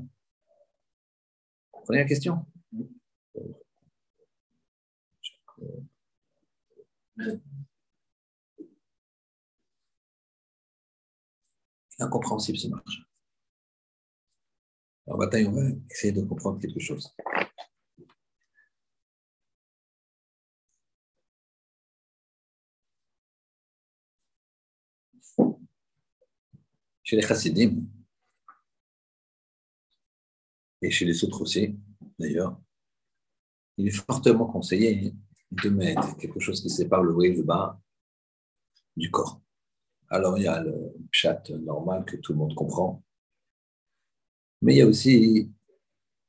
La 1.90 2.06
question. 2.06 2.46
Incompréhensible 11.98 12.58
ce 12.58 12.68
marcha. 12.68 13.02
Alors 15.08 15.18
maintenant, 15.18 15.40
on 15.50 15.52
va 15.52 15.62
essayer 15.90 16.14
de 16.14 16.22
comprendre 16.22 16.60
quelque 16.60 16.80
chose. 16.80 17.16
Chez 27.04 27.16
les 27.16 27.22
chassidim, 27.22 27.88
et 30.82 30.92
chez 30.92 31.06
les 31.06 31.24
autres 31.24 31.42
aussi, 31.42 31.78
d'ailleurs, 32.18 32.60
il 33.78 33.88
est 33.88 33.92
fortement 33.92 34.46
conseillé 34.46 35.14
de 35.52 35.70
mettre 35.70 36.16
quelque 36.18 36.40
chose 36.40 36.62
qui 36.62 36.70
sépare 36.70 37.04
le 37.04 37.14
haut 37.14 37.24
et 37.24 37.34
le 37.34 37.44
bas 37.44 37.80
du 38.96 39.10
corps. 39.10 39.42
Alors, 40.10 40.38
il 40.38 40.44
y 40.44 40.48
a 40.48 40.62
le 40.62 40.94
chat 41.12 41.50
normal 41.50 42.06
que 42.06 42.18
tout 42.18 42.34
le 42.34 42.40
monde 42.40 42.56
comprend, 42.56 43.04
mais 44.62 44.76
il 44.76 44.78
y 44.78 44.82
a 44.82 44.88
aussi 44.88 45.52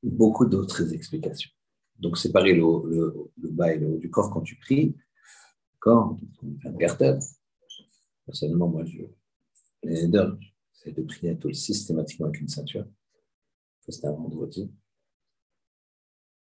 beaucoup 0.03 0.47
d'autres 0.47 0.93
explications. 0.93 1.51
Donc, 1.99 2.17
séparer 2.17 2.55
le, 2.55 3.31
bas 3.37 3.73
et 3.73 3.79
le 3.79 3.89
haut 3.89 3.99
du 3.99 4.11
corps 4.11 4.31
quand 4.31 4.43
tu 4.43 4.57
pries, 4.57 4.97
quand 5.79 6.19
un 6.65 6.73
garter, 6.73 7.19
personnellement, 8.31 8.68
moi, 8.68 8.85
je, 8.85 9.03
c'est 10.72 10.93
de 10.93 11.03
prier 11.03 11.37
tout 11.37 11.53
systématiquement 11.53 12.26
avec 12.26 12.41
une 12.41 12.49
ceinture. 12.49 12.87
C'est 13.89 14.05
un 14.05 14.12
vendredi. 14.12 14.72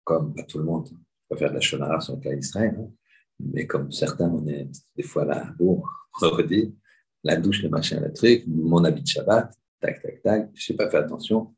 Comme 0.03 0.36
pas 0.36 0.43
tout 0.43 0.59
le 0.59 0.65
monde 0.65 0.89
peut 1.27 1.38
faire 1.38 1.49
de 1.49 1.55
la 1.55 1.61
shonara 1.61 1.99
sur 1.99 2.15
le 2.15 2.21
cas 2.21 2.36
d'Israël, 2.36 2.75
hein. 2.79 2.91
mais 3.39 3.65
comme 3.65 3.91
certains, 3.91 4.29
on 4.29 4.45
est 4.47 4.69
des 4.95 5.03
fois 5.03 5.25
là, 5.25 5.51
bon, 5.57 5.82
vendredi, 6.21 6.75
la 7.23 7.38
douche, 7.38 7.63
le 7.63 7.69
machin, 7.69 7.99
le 7.99 8.13
truc, 8.13 8.43
mon 8.45 8.84
habit 8.84 9.01
de 9.01 9.07
Shabbat, 9.07 9.51
tac, 9.79 10.01
tac, 10.03 10.21
tac, 10.21 10.51
je 10.53 10.71
n'ai 10.71 10.77
pas 10.77 10.89
fait 10.89 10.97
attention. 10.97 11.55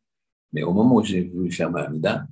Mais 0.54 0.64
au 0.64 0.72
moment 0.72 0.96
où 0.96 1.04
j'ai 1.04 1.24
voulu 1.24 1.52
faire 1.52 1.70
ma 1.70 1.82
Hamida, 1.82 2.28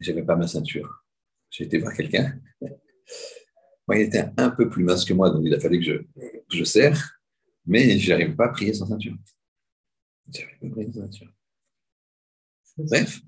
je 0.00 0.10
n'avais 0.10 0.24
pas 0.24 0.34
ma 0.34 0.48
ceinture. 0.48 1.04
J'ai 1.50 1.64
été 1.64 1.78
voir 1.78 1.94
quelqu'un. 1.94 2.36
Il 3.92 4.00
était 4.00 4.24
un 4.36 4.50
peu 4.50 4.68
plus 4.68 4.84
mince 4.84 5.04
que 5.04 5.12
moi, 5.12 5.30
donc 5.30 5.42
il 5.44 5.54
a 5.54 5.60
fallu 5.60 5.78
que 5.78 5.84
je, 5.84 5.98
je 6.50 6.64
serre, 6.64 7.18
mais 7.66 7.98
je 7.98 8.12
n'arrive 8.12 8.34
pas 8.34 8.46
à 8.46 8.48
prier 8.48 8.72
sans 8.72 8.86
ceinture. 8.86 9.16
Je 10.32 10.40
n'arrive 10.40 10.58
pas 10.60 10.66
à 10.66 10.70
prier 10.70 10.92
sans 10.92 11.00
ceinture. 11.00 11.32
Bref, 12.78 13.20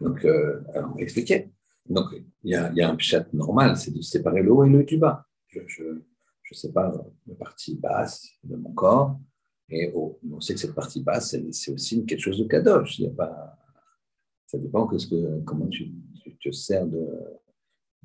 donc, 0.00 0.24
euh, 0.24 0.60
on 0.74 0.94
va 0.94 1.00
expliquer. 1.00 1.50
Donc, 1.88 2.06
il 2.44 2.50
y 2.50 2.54
a, 2.54 2.72
y 2.72 2.82
a, 2.82 2.90
un 2.90 2.98
chat 2.98 3.32
normal, 3.32 3.76
c'est 3.76 3.90
de 3.90 4.00
séparer 4.02 4.42
le 4.42 4.52
haut 4.52 4.64
et 4.64 4.68
le 4.68 4.96
bas. 4.98 5.26
Je, 5.48 5.60
je, 5.66 5.84
je 6.42 6.54
sépare 6.54 6.92
la 7.26 7.34
partie 7.34 7.76
basse 7.76 8.28
de 8.44 8.56
mon 8.56 8.72
corps 8.72 9.18
et 9.72 9.90
on 9.94 10.40
sait 10.40 10.54
que 10.54 10.60
cette 10.60 10.74
partie 10.74 11.02
basse, 11.02 11.34
c'est 11.50 11.72
aussi 11.72 12.04
quelque 12.04 12.20
chose 12.20 12.38
de. 12.38 13.08
Pas, 13.08 13.58
ça 14.46 14.58
dépend 14.58 14.86
que 14.86 14.96
que, 14.96 15.40
comment 15.44 15.66
tu, 15.68 15.92
te 16.42 16.50
sers 16.50 16.86
de, 16.86 17.08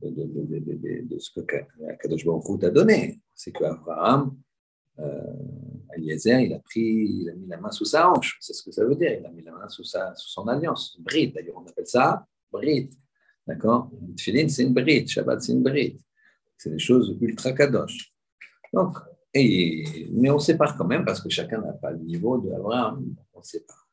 de, 0.02 1.20
ce 1.20 1.32
que 1.32 1.42
Kadosh 1.42 2.26
Baruch 2.26 2.60
t'a 2.60 2.70
donné. 2.70 3.22
C'est 3.34 3.52
qu'Abraham, 3.52 4.38
euh, 5.00 5.22
Eliezer, 5.96 6.40
il 6.40 6.54
a 6.54 6.60
pris, 6.60 6.82
il 6.82 7.30
a 7.30 7.34
mis 7.34 7.48
la 7.48 7.58
main 7.58 7.72
sous 7.72 7.86
sa 7.86 8.12
hanche. 8.12 8.38
C'est 8.42 8.54
ce 8.54 8.64
que 8.64 8.72
ça 8.72 8.86
veut 8.86 8.96
dire. 8.96 9.18
Il 9.20 9.26
a 9.26 9.30
mis 9.30 9.44
la 9.44 9.52
main 9.52 9.70
sous, 9.70 9.84
sa, 9.84 10.14
sous 10.16 10.30
son 10.30 10.48
alliance. 10.48 10.98
Bride, 11.00 11.34
d'ailleurs, 11.34 11.58
on 11.58 11.68
appelle 11.68 11.88
ça 11.88 12.26
bride. 12.52 12.94
D'accord? 13.46 13.90
Tfilin, 14.16 14.48
c'est 14.50 14.64
une 14.64 14.74
bride. 14.74 15.08
Shabbat, 15.08 15.42
c'est 15.42 15.54
une 15.54 15.64
bride. 15.64 16.00
C'est 16.58 16.72
des 16.72 16.80
choses 16.80 17.16
ultra 17.22 17.54
kadosh. 17.54 18.14
Donc, 18.74 18.98
mais 19.36 20.30
on 20.30 20.40
sépare 20.40 20.76
quand 20.76 20.86
même 20.86 21.06
parce 21.06 21.22
que 21.22 21.30
chacun 21.30 21.62
n'a 21.62 21.74
pas 21.74 21.92
le 21.92 22.00
niveau 22.00 22.38
d'Abraham. 22.40 23.16
On 23.34 23.42
sépare. 23.42 23.88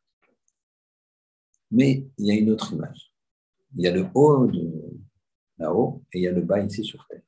Mais 1.70 2.06
il 2.18 2.26
y 2.26 2.30
a 2.30 2.34
une 2.34 2.50
autre 2.50 2.72
image. 2.72 3.12
Il 3.76 3.82
y 3.82 3.88
a 3.88 3.92
le 3.92 4.06
haut 4.14 4.46
de 4.46 4.83
là-haut 5.58 6.02
et 6.12 6.18
il 6.18 6.22
y 6.22 6.28
a 6.28 6.32
le 6.32 6.42
bas 6.42 6.60
ici 6.60 6.84
sur 6.84 7.06
terre. 7.06 7.22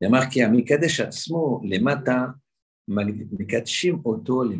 Il 0.00 0.04
y 0.04 0.06
a 0.06 0.10
marqué 0.10 0.40
les 0.40 1.78
matins, 1.78 2.34
Oto 4.04 4.52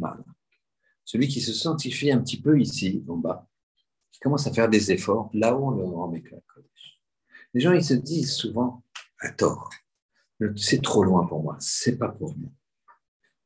Celui 1.04 1.28
qui 1.28 1.40
se 1.40 1.52
sanctifie 1.52 2.12
un 2.12 2.20
petit 2.20 2.40
peu 2.40 2.60
ici, 2.60 3.04
en 3.08 3.16
bas, 3.16 3.48
qui 4.12 4.20
commence 4.20 4.46
à 4.46 4.52
faire 4.52 4.68
des 4.68 4.92
efforts, 4.92 5.30
là-haut 5.34 5.66
on 5.66 5.70
le 5.70 5.84
rend 5.84 6.14
Les 7.54 7.60
gens, 7.60 7.72
ils 7.72 7.84
se 7.84 7.94
disent 7.94 8.34
souvent, 8.34 8.84
à 9.20 9.30
tort, 9.30 9.70
c'est 10.56 10.82
trop 10.82 11.04
loin 11.04 11.26
pour 11.26 11.42
moi, 11.42 11.56
c'est 11.60 11.98
pas 11.98 12.08
pour 12.08 12.36
moi. 12.36 12.50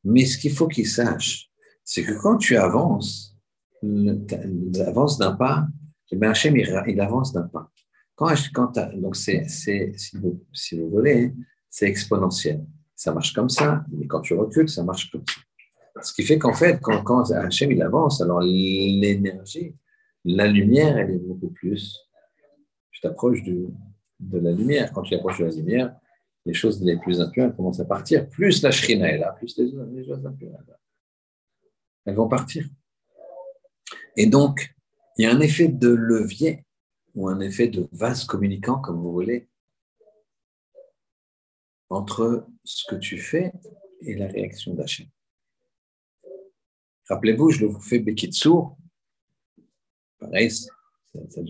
Mais 0.05 0.25
ce 0.25 0.39
qu'il 0.39 0.53
faut 0.53 0.69
qu'ils 0.69 0.89
sachent, 0.89 1.51
c'est 1.83 2.05
que 2.05 2.13
quand 2.13 2.37
tu 2.37 2.57
avances, 2.57 3.37
avances 3.83 5.19
d'un 5.19 5.33
pas, 5.33 5.67
eh 6.11 6.17
bien 6.17 6.31
Hachem, 6.31 6.57
il, 6.57 7.01
avance 7.01 7.33
d'un 7.33 7.49
pas. 7.49 7.71
Quand, 8.17 8.35
donc, 8.95 9.15
c'est, 9.15 9.47
si, 9.47 10.17
vous, 10.17 10.91
voulez, 10.91 11.35
c'est 11.69 11.87
exponentiel. 11.87 12.65
Ça 12.95 13.13
marche 13.13 13.35
comme 13.35 13.51
ça, 13.51 13.85
mais 13.93 14.07
quand 14.07 14.23
tu 14.23 14.33
recules, 14.33 14.71
ça 14.71 14.83
marche 14.83 15.11
comme 15.11 15.23
ça. 15.27 16.03
Ce 16.03 16.15
qui 16.15 16.23
fait 16.23 16.39
qu'en 16.39 16.55
fait, 16.55 16.79
quand, 16.81 17.03
quand 17.03 17.31
Hachem 17.31 17.73
il 17.73 17.83
avance, 17.83 18.23
alors 18.23 18.41
l'énergie, 18.41 19.75
la 20.25 20.47
lumière, 20.47 20.97
elle 20.97 21.11
est 21.11 21.19
beaucoup 21.19 21.51
plus. 21.51 22.01
Tu 22.91 23.01
t'approches 23.01 23.43
de 23.43 24.39
la 24.39 24.53
lumière. 24.53 24.93
Quand 24.93 25.03
tu 25.03 25.15
approches 25.15 25.39
de 25.39 25.45
la 25.45 25.53
lumière, 25.53 25.97
les 26.47 26.55
choses 26.55 26.83
les 26.83 26.97
plus 26.97 27.21
impures 27.21 27.55
commencent 27.55 27.81
à 27.81 27.85
partir. 27.85 28.29
Plus 28.29 28.63
la 28.63 28.71
shrina 28.71 29.13
est 29.13 29.19
là, 29.19 29.33
plus 29.33 29.59
les, 29.59 30.07
choses 30.07 30.25
impures 30.25 30.57
Elles 32.07 32.15
vont 32.15 32.29
partir. 32.29 32.65
Et 34.17 34.27
donc, 34.27 34.75
il 35.19 35.25
y 35.25 35.27
a 35.27 35.35
un 35.35 35.41
effet 35.41 35.69
de 35.69 35.89
levier 35.89 36.66
ou 37.17 37.29
un 37.29 37.41
effet 37.41 37.67
de 37.67 37.89
vase 37.93 38.25
communicant, 38.25 38.79
comme 38.79 39.01
vous 39.01 39.11
voulez, 39.11 39.49
entre 41.89 42.47
ce 42.63 42.85
que 42.89 42.97
tu 42.97 43.19
fais 43.19 43.53
et 44.03 44.15
la 44.15 44.29
réaction 44.29 44.75
d'Hachem. 44.75 45.07
Rappelez-vous, 47.09 47.51
je 47.51 47.67
vous 47.67 47.81
fais 47.81 47.99
Bekitsour. 47.99 48.77
Pareil, 50.19 50.51
ça, 50.51 50.71
ça, 51.31 51.41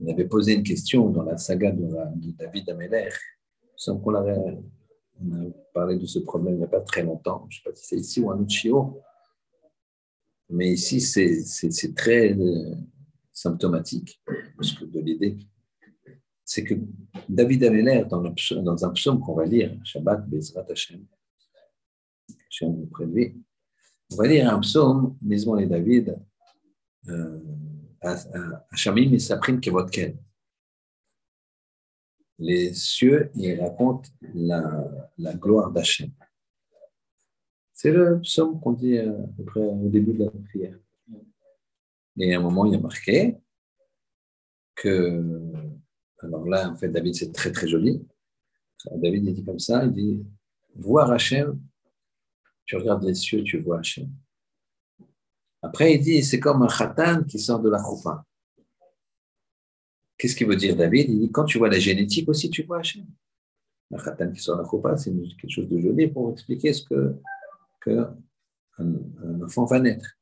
on 0.00 0.08
avait 0.08 0.26
posé 0.26 0.54
une 0.54 0.62
question 0.62 1.10
dans 1.10 1.22
la 1.22 1.36
saga 1.38 1.70
de, 1.70 2.32
David 2.32 2.70
Ameler 2.70 3.10
qu'on 3.98 4.14
a 4.14 4.24
parlé 5.74 5.98
de 5.98 6.06
ce 6.06 6.20
problème 6.20 6.54
il 6.54 6.58
n'y 6.58 6.64
a 6.64 6.68
pas 6.68 6.80
très 6.80 7.02
longtemps. 7.02 7.46
Je 7.50 7.58
ne 7.58 7.62
sais 7.62 7.70
pas 7.70 7.76
si 7.76 7.86
c'est 7.86 7.96
ici 7.96 8.20
ou 8.20 8.30
un 8.30 8.38
autre 8.38 9.02
mais 10.50 10.70
ici, 10.70 11.00
c'est 11.00 11.94
très 11.94 12.36
symptomatique 13.32 14.22
parce 14.56 14.72
que 14.72 14.84
de 14.84 15.00
l'idée. 15.00 15.38
C'est 16.44 16.64
que 16.64 16.74
David 17.28 17.64
Ameller, 17.64 18.04
dans, 18.10 18.20
dans 18.20 18.84
un 18.84 18.90
psaume 18.90 19.20
qu'on 19.20 19.34
va 19.34 19.46
lire, 19.46 19.78
Shabbat 19.84 20.28
Bezrat 20.28 20.66
Hashem, 20.68 21.06
Hashem 22.48 22.82
auprès 22.82 23.06
de 23.06 23.12
lui, 23.12 23.42
on 24.12 24.16
va 24.16 24.26
lire 24.26 24.52
un 24.52 24.58
psaume, 24.60 25.16
Maison 25.22 25.56
et 25.56 25.66
David, 25.66 26.18
euh, 27.08 27.40
à 28.00 28.16
Shamim 28.76 29.12
et 29.12 29.18
Saprim 29.18 29.60
Kevotken 29.60 30.18
les 32.42 32.74
cieux, 32.74 33.30
ils 33.36 33.60
racontent 33.60 34.08
la, 34.34 35.34
gloire 35.34 35.70
d'Hachem. 35.70 36.10
C'est 37.72 37.92
le 37.92 38.20
psaume 38.20 38.60
qu'on 38.60 38.72
dit 38.72 38.98
euh, 38.98 39.12
au 39.56 39.88
début 39.88 40.12
de 40.12 40.24
la 40.24 40.30
prière. 40.30 40.78
Et 42.18 42.34
à 42.34 42.38
un 42.38 42.42
moment, 42.42 42.66
il 42.66 42.74
a 42.74 42.78
marqué 42.78 43.36
que, 44.74 45.22
alors 46.20 46.48
là, 46.48 46.70
en 46.70 46.76
fait, 46.76 46.88
David, 46.88 47.14
c'est 47.14 47.32
très 47.32 47.52
très 47.52 47.68
joli. 47.68 48.06
David, 48.90 49.24
il 49.24 49.34
dit 49.34 49.44
comme 49.44 49.58
ça, 49.58 49.84
il 49.84 49.92
dit, 49.92 50.26
voir 50.74 51.10
Hachem, 51.10 51.60
tu 52.64 52.76
regardes 52.76 53.04
les 53.04 53.14
cieux, 53.14 53.42
tu 53.42 53.60
vois 53.60 53.78
Hachem. 53.78 54.10
Après, 55.62 55.94
il 55.94 56.00
dit, 56.00 56.22
c'est 56.22 56.40
comme 56.40 56.62
un 56.62 56.68
khatan 56.68 57.24
qui 57.24 57.38
sort 57.38 57.60
de 57.60 57.70
la 57.70 57.78
choupa. 57.78 58.24
Qu'est-ce 60.18 60.36
qu'il 60.36 60.46
veut 60.46 60.56
dire 60.56 60.76
David? 60.76 61.08
Il 61.08 61.20
dit 61.20 61.30
quand 61.30 61.44
tu 61.44 61.58
vois 61.58 61.68
la 61.68 61.78
génétique 61.78 62.28
aussi, 62.28 62.50
tu 62.50 62.64
vois 62.64 62.80
Hachem. 62.80 63.06
La 63.90 63.98
khatan 63.98 64.32
qui 64.32 64.40
sort 64.40 64.60
la 64.60 64.96
c'est 64.96 65.12
quelque 65.12 65.50
chose 65.50 65.68
de 65.68 65.78
joli 65.78 66.08
pour 66.08 66.32
expliquer 66.32 66.72
ce 66.72 66.84
que, 66.84 67.16
que 67.80 68.06
un, 68.78 69.42
enfant 69.42 69.64
va 69.64 69.78
naître. 69.80 70.18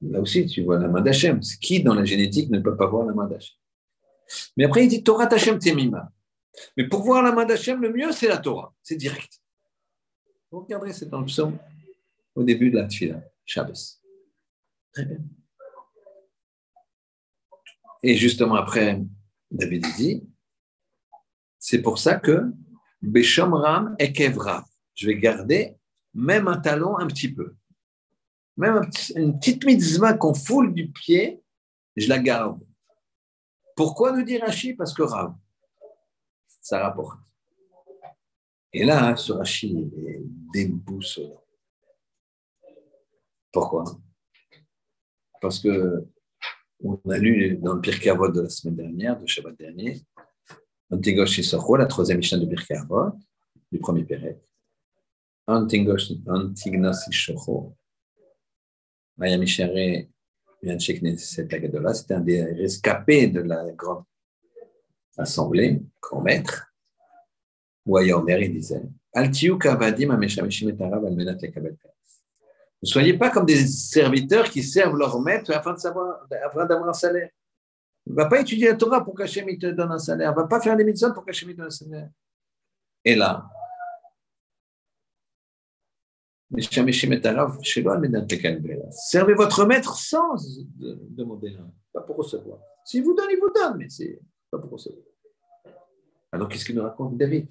Là 0.00 0.20
aussi, 0.20 0.46
tu 0.46 0.62
vois 0.62 0.78
la 0.78 0.88
main 0.88 1.00
d'Hachem. 1.00 1.40
Qui 1.60 1.82
dans 1.82 1.94
la 1.94 2.04
génétique 2.04 2.50
ne 2.50 2.60
peut 2.60 2.76
pas 2.76 2.86
voir 2.86 3.06
la 3.06 3.14
main 3.14 3.26
d'Hachem? 3.26 3.56
Mais 4.56 4.64
après, 4.64 4.84
il 4.84 4.88
dit 4.88 5.02
Torah 5.02 5.26
Hachem 5.32 5.58
Temima. 5.58 6.12
Mais 6.76 6.88
pour 6.88 7.02
voir 7.02 7.22
la 7.22 7.32
main 7.32 7.44
d'Hachem, 7.44 7.80
le 7.80 7.92
mieux, 7.92 8.12
c'est 8.12 8.28
la 8.28 8.38
Torah. 8.38 8.74
C'est 8.82 8.96
direct. 8.96 9.40
Vous 10.50 10.60
regarderez, 10.60 10.92
c'est 10.92 11.08
dans 11.08 11.20
le 11.20 11.26
psaume 11.26 11.58
au 12.34 12.42
début 12.42 12.70
de 12.70 12.76
la 12.76 12.86
Tfila, 12.86 13.22
Shabbos. 13.44 14.00
Très 14.92 15.04
bien. 15.04 15.18
Et 18.02 18.14
justement 18.14 18.54
après, 18.54 19.02
David 19.50 19.84
dit 19.96 20.22
c'est 21.58 21.82
pour 21.82 21.98
ça 21.98 22.14
que 22.16 22.52
Beshomram 23.02 23.96
et 23.98 24.12
Kevra, 24.12 24.64
je 24.94 25.06
vais 25.06 25.18
garder 25.18 25.76
même 26.14 26.48
un 26.48 26.58
talon 26.58 26.98
un 26.98 27.06
petit 27.06 27.32
peu. 27.32 27.56
Même 28.58 28.82
une 29.14 29.38
petite 29.38 29.64
mitzvah 29.64 30.14
qu'on 30.14 30.34
foule 30.34 30.74
du 30.74 30.90
pied, 30.90 31.40
je 31.96 32.08
la 32.08 32.18
garde. 32.18 32.60
Pourquoi 33.76 34.10
nous 34.10 34.24
dire 34.24 34.40
Rashi? 34.42 34.74
Parce 34.74 34.92
que 34.92 35.02
Rav, 35.02 35.36
ça 36.60 36.82
rapporte. 36.82 37.20
Et 38.72 38.84
là, 38.84 39.14
ce 39.14 39.32
Rashi 39.32 39.88
est 39.96 40.22
déboussolant. 40.52 41.40
Pourquoi? 43.52 43.84
Parce 45.40 45.60
que 45.60 46.04
on 46.82 47.00
a 47.10 47.18
lu 47.18 47.56
dans 47.58 47.74
le 47.74 47.80
Pirkei 47.80 48.10
de 48.10 48.40
la 48.40 48.48
semaine 48.48 48.76
dernière, 48.76 49.18
de 49.20 49.26
Shabbat 49.26 49.56
dernier, 49.56 50.00
Antigosh 50.90 51.30
Shissocho, 51.30 51.76
la 51.76 51.86
troisième 51.86 52.18
Mishnah 52.18 52.38
de 52.38 52.46
Pirkei 52.46 52.76
du 53.70 53.78
premier 53.78 54.04
Pérec. 54.04 54.38
Antignos 55.46 56.08
Shissocho, 57.10 57.76
Maya 59.18 59.36
Mishare, 59.36 60.06
c'était 61.18 62.14
un 62.14 62.20
des 62.20 62.42
rescapés 62.44 63.26
de 63.26 63.40
la 63.40 63.70
grande 63.72 64.04
assemblée, 65.16 65.82
grand 66.00 66.22
maître, 66.22 66.72
où 67.84 67.98
Ayomer, 67.98 68.44
il 68.44 68.52
disait, 68.54 68.82
ne 72.80 72.86
soyez 72.86 73.14
pas 73.14 73.30
comme 73.30 73.46
des 73.46 73.66
serviteurs 73.66 74.48
qui 74.50 74.62
servent 74.62 74.96
leur 74.96 75.20
maître 75.20 75.52
afin 75.52 75.74
d'avoir 76.66 76.88
un 76.88 76.92
salaire. 76.92 77.30
Ne 78.06 78.14
va 78.14 78.26
pas 78.26 78.40
étudier 78.40 78.68
la 78.68 78.74
Torah 78.74 79.04
pour 79.04 79.14
qu'Hachem 79.14 79.46
te 79.58 79.66
donne 79.66 79.90
un 79.90 79.98
salaire. 79.98 80.30
Ne 80.30 80.36
va 80.36 80.46
pas 80.46 80.60
faire 80.60 80.76
des 80.76 80.84
mitzvot 80.84 81.12
pour 81.12 81.24
qu'Hachem 81.24 81.50
te 81.50 81.56
donne 81.56 81.66
un 81.66 81.70
salaire. 81.70 82.08
Et 83.04 83.16
là, 83.16 83.48
Servez 88.90 89.34
votre 89.34 89.66
maître 89.66 89.96
sans 89.96 90.34
demander 90.78 91.56
pas 91.92 92.00
pour 92.00 92.16
recevoir. 92.16 92.58
S'il 92.84 93.04
vous 93.04 93.14
donne, 93.14 93.28
il 93.30 93.38
vous 93.38 93.50
donne, 93.54 93.76
mais 93.76 93.88
c'est 93.90 94.18
pas 94.50 94.58
pour 94.58 94.70
recevoir. 94.70 95.04
Alors 96.32 96.48
qu'est-ce 96.48 96.64
qu'il 96.64 96.76
nous 96.76 96.82
raconte 96.82 97.18
David? 97.18 97.48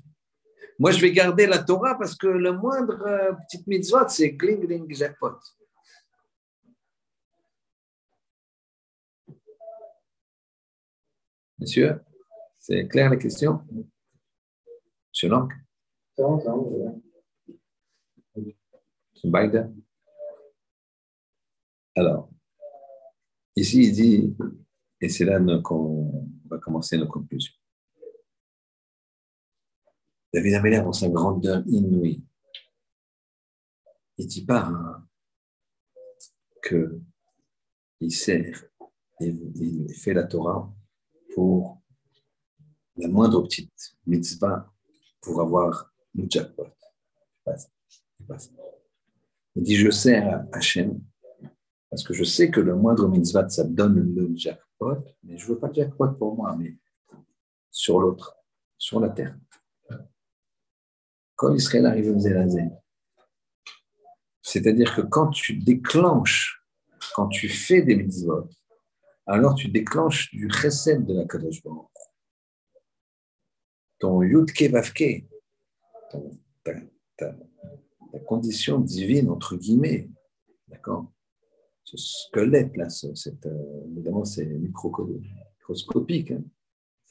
Moi, 0.79 0.91
je 0.91 1.01
vais 1.01 1.11
garder 1.11 1.47
la 1.47 1.59
Torah 1.59 1.95
parce 1.95 2.15
que 2.15 2.27
le 2.27 2.51
moindre 2.53 3.01
euh, 3.05 3.33
petite 3.33 3.65
mitzvot, 3.67 4.07
c'est 4.09 4.31
gling, 4.31 4.65
gling, 4.65 4.93
jackpot. 4.93 5.37
Monsieur, 11.59 11.99
c'est 12.59 12.87
clair 12.87 13.09
la 13.09 13.17
question? 13.17 13.61
Monsieur 15.11 15.29
Lang? 15.29 15.51
Biden 19.23 19.75
Alors, 21.95 22.29
ici, 23.55 23.83
il 23.83 23.91
dit, 23.93 24.35
et 25.01 25.09
c'est 25.09 25.25
là 25.25 25.39
qu'on 25.61 26.27
va 26.45 26.57
commencer 26.59 26.97
nos 26.97 27.07
conclusions. 27.07 27.53
David 30.33 30.53
Améler, 30.55 30.81
dans 30.81 30.93
sa 30.93 31.09
grandeur 31.09 31.63
inouïe, 31.67 32.23
il 34.17 34.27
dit 34.27 34.45
pas 34.45 34.65
hein, 34.65 35.07
qu'il 36.67 38.11
sert, 38.11 38.65
il, 39.19 39.93
fait 39.93 40.13
la 40.13 40.23
Torah 40.23 40.71
pour 41.33 41.81
la 42.97 43.07
moindre 43.07 43.41
petite 43.43 43.95
mitzvah 44.05 44.71
pour 45.21 45.41
avoir 45.41 45.91
le 46.13 46.25
jackpot. 46.29 46.67
Il 49.57 49.63
dit 49.63 49.75
Je 49.75 49.91
sers 49.91 50.45
Hachem 50.53 50.99
parce 51.89 52.03
que 52.03 52.13
je 52.13 52.23
sais 52.23 52.49
que 52.49 52.59
le 52.59 52.75
moindre 52.75 53.07
mitzvah, 53.07 53.47
ça 53.49 53.63
donne 53.63 54.13
le 54.13 54.29
jackpot, 54.35 55.03
mais 55.23 55.37
je 55.37 55.45
ne 55.45 55.53
veux 55.53 55.59
pas 55.59 55.69
de 55.69 55.75
jackpot 55.75 56.09
pour 56.13 56.35
moi, 56.35 56.55
mais 56.57 56.77
sur 57.71 57.99
l'autre, 57.99 58.37
sur 58.77 58.99
la 58.99 59.09
terre 59.09 59.35
quand 61.37 61.53
Israël 61.53 61.85
arrive 61.85 62.09
au 62.09 62.19
Zélazé. 62.19 62.63
C'est-à-dire 64.41 64.93
que 64.93 65.01
quand 65.01 65.29
tu 65.29 65.55
déclenches, 65.55 66.65
quand 67.15 67.27
tu 67.27 67.47
fais 67.47 67.81
des 67.83 67.95
mitzvot, 67.95 68.49
alors 69.25 69.55
tu 69.55 69.69
déclenches 69.69 70.31
du 70.31 70.49
chesed 70.49 71.05
de 71.05 71.13
la 71.13 71.25
Kadosh 71.25 71.63
Baruch. 71.63 71.87
Ton 73.99 74.23
yudke 74.23 74.69
vavke, 74.71 75.27
ta, 76.63 76.73
ta, 77.17 77.35
condition 78.19 78.79
divine, 78.79 79.29
entre 79.29 79.55
guillemets, 79.55 80.09
d'accord? 80.67 81.11
Ce 81.83 81.97
squelette, 81.97 82.75
là, 82.75 82.89
cette, 82.89 83.45
euh, 83.45 83.85
évidemment, 83.91 84.25
c'est 84.25 84.45
microscopique. 84.45 86.31
Hein 86.31 86.43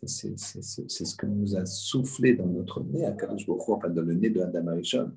c'est 0.04 0.36
ce 0.36 1.16
que 1.16 1.26
nous 1.26 1.56
a 1.56 1.64
soufflé 1.64 2.34
dans 2.34 2.46
notre 2.46 2.82
nez, 2.82 3.06
à 3.06 3.12
Kadosh 3.12 3.48
enfin 3.48 3.88
dans 3.88 4.02
le 4.02 4.14
nez 4.14 4.30
de 4.30 4.40
Adam 4.40 4.66
Arishon, 4.68 5.16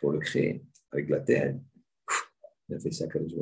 pour 0.00 0.12
le 0.12 0.18
créer 0.18 0.64
avec 0.92 1.08
la 1.08 1.20
terre. 1.20 1.58
Il 2.68 2.74
a 2.74 2.78
fait 2.78 2.90
ça 2.90 3.04
à 3.04 3.08
Kadosh 3.08 3.32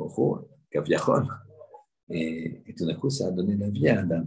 Et, 2.09 2.63
et 2.65 2.73
tout 2.73 2.85
d'un 2.85 2.95
coup, 2.95 3.09
ça 3.09 3.27
a 3.27 3.31
donné 3.31 3.57
la 3.57 3.69
vie 3.69 3.89
à 3.89 3.99
Adam. 3.99 4.25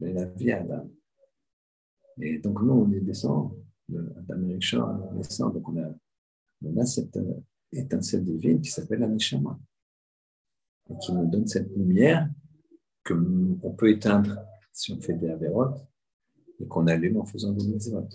la 0.00 0.26
vie 0.26 0.52
à 0.52 0.60
Adam. 0.60 0.88
Et 2.20 2.38
donc, 2.38 2.62
nous, 2.62 2.72
on 2.72 2.92
est 2.92 3.00
descend, 3.00 3.52
Adam 3.90 4.50
Arishon 4.50 5.14
descend, 5.16 5.54
donc 5.54 5.68
on 5.68 5.82
a, 5.82 5.88
on 6.64 6.76
a 6.80 6.84
cette 6.84 7.16
euh, 7.16 7.40
étincelle 7.72 8.24
divine 8.24 8.60
qui 8.60 8.70
s'appelle 8.70 9.00
la 9.00 9.08
Neshama, 9.08 9.58
et 10.90 10.94
qui 10.98 11.12
nous 11.12 11.26
donne 11.26 11.46
cette 11.46 11.74
lumière 11.76 12.28
qu'on 13.04 13.74
peut 13.76 13.90
éteindre 13.90 14.38
si 14.72 14.92
on 14.92 15.00
fait 15.00 15.14
des 15.14 15.30
avérotes 15.30 15.86
et 16.60 16.66
qu'on 16.66 16.86
allume 16.86 17.18
en 17.18 17.24
faisant 17.24 17.52
des 17.52 17.66
mitzvot. 17.66 18.08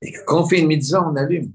Et 0.00 0.12
que 0.12 0.24
quand 0.24 0.42
on 0.42 0.46
fait 0.46 0.60
une 0.60 0.68
mitzvah, 0.68 1.08
on 1.08 1.16
allume. 1.16 1.52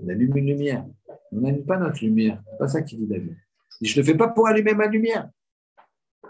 On 0.00 0.08
allume 0.08 0.36
une 0.36 0.46
lumière. 0.46 0.86
On 1.32 1.40
n'allume 1.40 1.64
pas 1.64 1.78
notre 1.78 2.04
lumière. 2.04 2.42
C'est 2.50 2.58
pas 2.58 2.68
ça 2.68 2.82
qu'il 2.82 3.00
dit 3.00 3.06
David. 3.06 3.36
je 3.80 3.92
ne 3.92 4.02
le 4.02 4.12
fais 4.12 4.16
pas 4.16 4.28
pour 4.28 4.46
allumer 4.46 4.74
ma 4.74 4.86
lumière. 4.86 5.30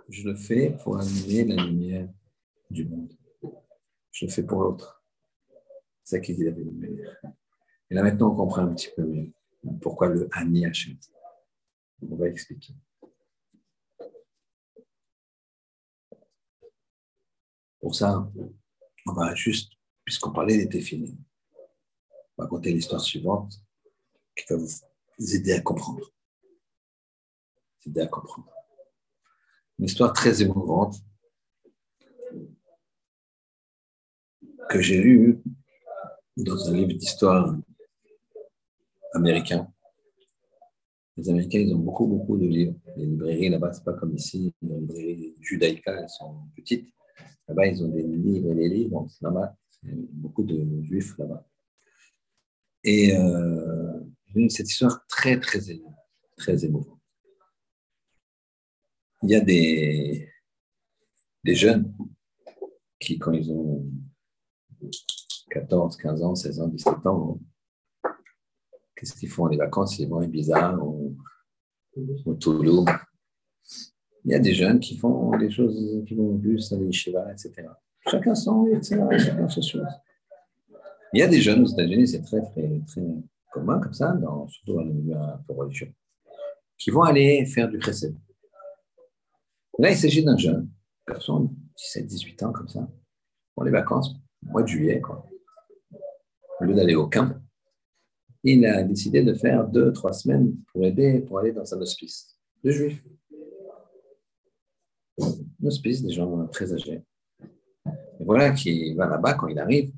Je 0.08 0.28
le 0.28 0.34
fais 0.34 0.76
pour 0.82 0.98
allumer 0.98 1.44
la 1.44 1.64
lumière 1.64 2.08
du 2.70 2.86
monde. 2.86 3.12
Je 4.12 4.26
le 4.26 4.30
fais 4.30 4.42
pour 4.42 4.62
l'autre. 4.62 4.93
C'est 6.04 6.16
ça 6.16 6.20
qu'il 6.20 6.36
dit. 6.36 6.44
Et 6.44 7.94
là 7.94 8.02
maintenant, 8.02 8.32
on 8.32 8.36
comprend 8.36 8.62
un 8.62 8.74
petit 8.74 8.90
peu 8.94 9.02
mieux 9.02 9.32
pourquoi 9.80 10.08
le 10.08 10.28
Ani 10.32 10.66
Hachem. 10.66 10.98
On 12.02 12.16
va 12.16 12.28
expliquer. 12.28 12.74
Pour 17.80 17.94
ça, 17.94 18.30
on 19.06 19.12
va 19.12 19.34
juste, 19.34 19.72
puisqu'on 20.04 20.32
parlait 20.32 20.58
des 20.58 20.68
téfilines, 20.68 21.22
on 21.56 22.42
va 22.42 22.44
raconter 22.44 22.72
l'histoire 22.72 23.00
suivante 23.00 23.54
qui 24.36 24.44
va 24.50 24.56
vous 24.56 25.34
aider 25.34 25.52
à 25.52 25.60
comprendre. 25.60 26.12
Aider 27.86 28.00
à 28.02 28.06
comprendre. 28.06 28.50
Une 29.78 29.86
histoire 29.86 30.12
très 30.12 30.42
émouvante 30.42 30.96
que 34.68 34.80
j'ai 34.80 35.00
lue 35.00 35.42
dans 36.36 36.68
un 36.68 36.74
livre 36.74 36.92
d'histoire 36.92 37.56
américain. 39.14 39.70
Les 41.16 41.28
Américains, 41.28 41.60
ils 41.60 41.72
ont 41.74 41.78
beaucoup, 41.78 42.06
beaucoup 42.06 42.36
de 42.36 42.46
livres. 42.46 42.74
Les 42.96 43.06
librairies 43.06 43.48
là-bas, 43.48 43.72
c'est 43.72 43.84
pas 43.84 43.92
comme 43.92 44.16
ici. 44.16 44.52
Les 44.62 44.80
librairies 44.80 45.34
judaïcales, 45.40 46.00
elles 46.02 46.08
sont 46.08 46.48
petites. 46.56 46.92
Là-bas, 47.46 47.66
ils 47.68 47.84
ont 47.84 47.88
des 47.88 48.02
livres 48.02 48.50
et 48.50 48.54
des 48.54 48.68
livres. 48.68 49.06
Là-bas, 49.20 49.56
beaucoup 49.82 50.42
de 50.42 50.82
juifs 50.82 51.16
là-bas. 51.18 51.46
Et 52.82 53.16
euh, 53.16 54.00
cette 54.48 54.68
histoire 54.68 55.06
très, 55.06 55.38
très, 55.38 55.70
émouvante. 56.64 56.98
Il 59.22 59.30
y 59.30 59.36
a 59.36 59.40
des 59.40 60.28
jeunes 61.44 61.94
qui, 62.98 63.18
quand 63.18 63.32
ils 63.32 63.50
ont 63.52 63.88
14, 65.54 65.96
15 65.96 66.22
ans, 66.22 66.34
16 66.34 66.60
ans, 66.60 66.68
17 66.68 67.06
ans, 67.06 67.38
Qu'est-ce 68.96 69.14
qu'ils 69.14 69.28
font 69.28 69.46
les 69.46 69.56
vacances 69.56 69.98
Ils 69.98 70.08
vont 70.08 70.18
à 70.18 70.24
Ibiza 70.24 70.76
ou, 70.76 71.16
ou 71.96 72.34
Toulouse. 72.34 72.86
Il 74.24 74.32
y 74.32 74.34
a 74.34 74.38
des 74.38 74.54
jeunes 74.54 74.80
qui 74.80 74.96
font 74.96 75.36
des 75.36 75.50
choses, 75.50 75.74
qui 76.06 76.14
vont 76.14 76.38
plus 76.38 76.72
à 76.72 76.76
l'Ishiva, 76.76 77.30
etc. 77.30 77.68
Chacun 78.08 78.34
son, 78.34 78.66
etc. 78.68 79.02
Chacun 79.18 79.48
ses 79.48 79.62
choses. 79.62 79.86
Il 81.12 81.20
y 81.20 81.22
a 81.22 81.28
des 81.28 81.40
jeunes 81.40 81.62
aux 81.62 81.66
États-Unis, 81.66 82.08
c'est 82.08 82.22
très, 82.22 82.40
très, 82.40 82.80
très 82.86 83.02
commun 83.52 83.78
comme 83.80 83.92
ça, 83.92 84.12
dans, 84.12 84.48
surtout 84.48 84.74
dans 84.74 84.82
les 84.82 84.92
milieux 84.92 85.16
un 85.16 85.38
peu 85.46 85.54
religieux, 85.54 85.92
qui 86.78 86.90
vont 86.90 87.02
aller 87.02 87.44
faire 87.46 87.68
du 87.68 87.80
chesed. 87.80 88.16
Là, 89.78 89.90
il 89.90 89.96
s'agit 89.96 90.24
d'un 90.24 90.36
jeune, 90.36 90.68
garçon, 91.06 91.50
17, 91.76 92.06
18 92.06 92.42
ans, 92.44 92.52
comme 92.52 92.68
ça, 92.68 92.88
pour 93.54 93.64
les 93.64 93.70
vacances, 93.70 94.16
mois 94.42 94.62
de 94.62 94.68
juillet, 94.68 95.00
quoi. 95.00 95.24
Au 96.60 96.64
lieu 96.64 96.74
d'aller 96.74 96.94
au 96.94 97.08
camp, 97.08 97.34
il 98.42 98.64
a 98.66 98.82
décidé 98.82 99.22
de 99.22 99.34
faire 99.34 99.66
deux, 99.66 99.92
trois 99.92 100.12
semaines 100.12 100.54
pour 100.70 100.84
aider, 100.84 101.20
pour 101.20 101.38
aller 101.38 101.52
dans 101.52 101.74
un 101.74 101.80
hospice 101.80 102.38
de 102.62 102.70
juifs. 102.70 103.02
Un 105.18 105.66
hospice 105.66 106.02
des 106.02 106.12
gens 106.12 106.46
très 106.48 106.72
âgés. 106.72 107.02
Et 107.86 108.24
voilà 108.24 108.52
qu'il 108.52 108.94
va 108.96 109.06
là-bas 109.06 109.34
quand 109.34 109.48
il 109.48 109.58
arrive. 109.58 109.92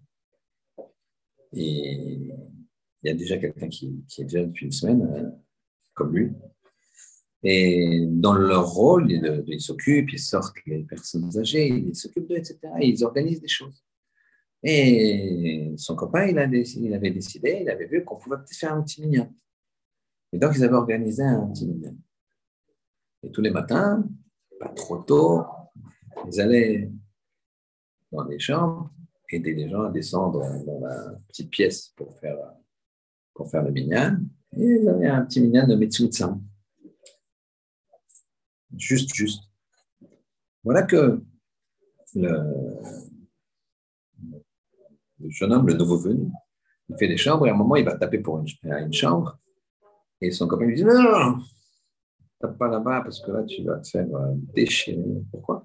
Et 1.53 2.31
il 3.03 3.09
y 3.09 3.09
a 3.09 3.15
déjà 3.15 3.37
quelqu'un 3.39 3.69
qui, 3.69 4.05
est 4.19 4.25
déjà 4.25 4.45
depuis 4.45 4.67
une 4.67 4.73
semaine, 4.73 5.03
euh, 5.03 5.31
comme 5.95 6.15
lui. 6.15 6.33
Et 7.43 8.05
dans 8.09 8.35
leur 8.35 8.69
rôle, 8.69 9.11
ils 9.11 9.61
s'occupent, 9.61 10.13
ils 10.13 10.19
sortent 10.19 10.57
les 10.67 10.83
personnes 10.83 11.31
âgées, 11.39 11.69
ils 11.69 11.95
s'occupent 11.95 12.29
d'eux, 12.29 12.37
etc. 12.37 12.59
ils 12.81 13.05
organisent 13.05 13.41
des 13.41 13.49
choses. 13.49 13.86
Et 14.69 15.75
son 15.77 15.95
copain, 15.95 16.27
il, 16.27 16.37
avait 16.41 17.11
décidé, 17.13 17.61
il 17.63 17.71
avait 17.71 17.87
vu 17.87 18.05
qu'on 18.05 18.17
pouvait 18.17 18.37
peut-être 18.37 18.57
faire 18.57 18.75
un 18.75 18.83
petit 18.83 19.01
mignon. 19.01 19.33
Et 20.33 20.39
donc, 20.39 20.55
ils 20.57 20.65
avaient 20.65 20.75
organisé 20.75 21.23
un 21.23 21.47
petit 21.47 21.69
mignon. 21.69 21.97
Et 23.23 23.31
tous 23.31 23.43
les 23.43 23.51
matins, 23.51 24.05
pas 24.59 24.71
trop 24.71 24.99
tôt, 24.99 25.45
ils 26.27 26.41
allaient 26.41 26.91
dans 28.11 28.25
les 28.25 28.41
chambres, 28.41 28.91
aider 29.31 29.55
les 29.55 29.69
gens 29.69 29.83
à 29.83 29.91
descendre 29.93 30.41
dans 30.65 30.81
la 30.81 31.15
petite 31.29 31.51
pièce 31.51 31.93
pour 31.97 32.19
faire, 32.19 32.37
pour 33.35 33.49
faire 33.49 33.63
le 33.63 33.71
minyan. 33.71 34.19
Et 34.57 34.65
ils 34.65 34.89
avaient 34.89 35.07
un 35.07 35.25
petit 35.25 35.43
minyan 35.43 35.69
de 35.69 35.77
Metsutsan. 35.77 36.43
Juste, 38.77 39.15
juste. 39.15 39.45
Voilà 40.65 40.83
que 40.83 41.23
le 42.17 43.06
jeune 45.31 45.53
homme, 45.53 45.67
le 45.67 45.75
nouveau 45.75 45.99
venu, 45.99 46.29
il 46.89 46.97
fait 46.97 47.09
des 47.09 47.17
chambres 47.17 47.47
et 47.47 47.51
à 47.51 47.55
un 47.55 47.57
moment, 47.57 47.77
il 47.77 47.85
va 47.85 47.97
taper 47.97 48.19
pour 48.19 48.39
une, 48.39 48.47
une 48.65 48.93
chambre. 48.93 49.39
Et 50.21 50.31
son 50.31 50.47
copain 50.47 50.65
lui 50.65 50.77
dit 50.77 50.85
Non, 50.85 51.03
non, 51.03 51.39
tape 52.41 52.59
pas 52.59 52.69
là-bas 52.69 53.03
parce 53.03 53.21
que 53.21 53.31
là, 53.31 53.45
tu 53.45 53.63
vas 53.65 53.79
te 53.79 53.89
faire 53.89 54.07
euh, 54.15 54.35
déchirer. 54.55 55.03
Pourquoi? 55.31 55.65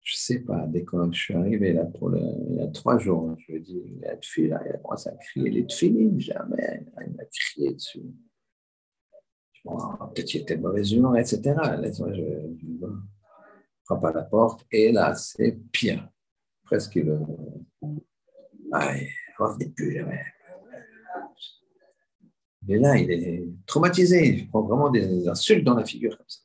Je 0.00 0.14
ne 0.14 0.18
sais 0.18 0.40
pas. 0.40 0.66
Dès 0.66 0.84
que 0.84 0.96
je 1.12 1.18
suis 1.18 1.34
arrivé 1.34 1.72
là, 1.72 1.84
pour 1.84 2.08
le, 2.08 2.20
il 2.50 2.56
y 2.56 2.60
a 2.60 2.68
trois 2.68 2.98
jours, 2.98 3.36
je 3.38 3.52
lui 3.52 3.58
ai 3.58 3.60
dit 3.60 3.82
Il 3.86 4.00
y 4.00 4.06
a 4.06 4.16
de 4.16 4.48
là, 4.48 4.62
il 4.66 4.72
a 4.72 4.78
commencé 4.78 5.08
à 5.08 5.14
crier 5.14 5.50
Les 5.50 5.66
filles, 5.68 6.20
jamais. 6.20 6.86
Il 7.06 7.14
m'a 7.14 7.24
crié 7.24 7.74
dessus. 7.74 8.02
Bon, 9.64 9.76
peut-être 10.12 10.26
qu'il 10.26 10.40
était 10.40 10.56
de 10.56 10.62
mauvaise 10.62 10.92
humeur, 10.92 11.16
etc. 11.16 11.54
Laisse-moi, 11.80 12.12
je, 12.14 12.22
je, 12.60 12.86
frappe 13.84 14.04
à 14.04 14.12
la 14.12 14.22
porte 14.22 14.66
et 14.72 14.90
là, 14.90 15.14
c'est 15.14 15.56
pire. 15.70 16.08
Presque 16.64 16.96
le 16.96 17.20
revenez 19.38 19.68
plus 19.70 19.94
jamais. 19.94 20.24
Mais 22.68 22.78
là, 22.78 22.96
il 22.96 23.10
est 23.10 23.44
traumatisé. 23.66 24.26
Il 24.26 24.48
prend 24.48 24.62
vraiment 24.62 24.90
des 24.90 25.28
insultes 25.28 25.64
dans 25.64 25.74
la 25.74 25.84
figure 25.84 26.16
comme 26.16 26.28
ça. 26.28 26.40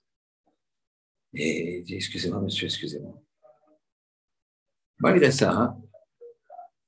Et 1.33 1.79
il 1.79 1.83
dit 1.83 1.95
Excusez-moi, 1.95 2.41
monsieur, 2.41 2.65
excusez-moi. 2.65 3.21
Malgré 4.99 5.31
ça, 5.31 5.51
hein, 5.51 5.81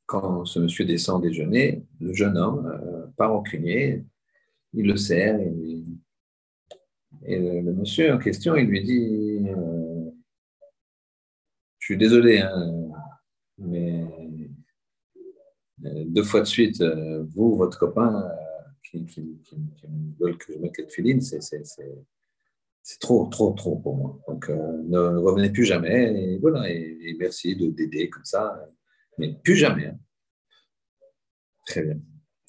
quand 0.08 0.46
ce 0.46 0.60
monsieur 0.60 0.86
descend 0.86 1.22
déjeuner, 1.22 1.86
le 2.00 2.14
jeune 2.14 2.38
homme, 2.38 2.66
euh, 2.66 3.06
pas 3.16 3.28
rancunier, 3.28 4.04
il 4.74 4.88
le 4.88 4.98
sert 4.98 5.40
et, 5.40 5.84
le, 7.28 7.74
monsieur 7.74 8.14
en 8.14 8.18
question, 8.18 8.56
il 8.56 8.68
lui 8.68 8.84
dit 8.84 9.48
euh, 9.48 10.10
Je 11.78 11.86
suis 11.86 11.98
désolé, 11.98 12.40
hein, 12.40 12.90
mais 13.60 13.99
deux 15.82 16.24
fois 16.24 16.42
de 16.42 16.46
suite, 16.46 16.82
euh, 16.82 17.24
vous, 17.36 17.56
votre 17.56 17.78
copain, 17.78 18.22
euh, 18.22 18.70
qui, 18.84 19.06
qui, 19.06 19.42
veulent 20.20 20.38
que 20.38 20.54
je 20.54 20.60
mette 20.60 20.78
les 20.78 20.90
filines, 20.90 21.22
c'est 21.22 23.00
trop, 23.00 23.28
trop, 23.28 23.52
trop 23.52 23.78
pour 23.78 23.96
moi. 23.96 24.20
Donc, 24.28 24.50
ne 24.50 25.18
revenez 25.18 25.52
plus 25.52 25.66
jamais. 25.66 26.34
Et 26.34 26.38
voilà, 26.40 26.70
et, 26.70 27.16
merci 27.20 27.56
de 27.56 27.70
d'aider 27.70 28.10
comme 28.10 28.26
ça. 28.26 28.60
Mais 29.18 29.36
plus 29.44 29.56
jamais. 29.56 29.88
Hein. 29.88 30.00
Très 31.68 31.84
bien. 31.84 32.00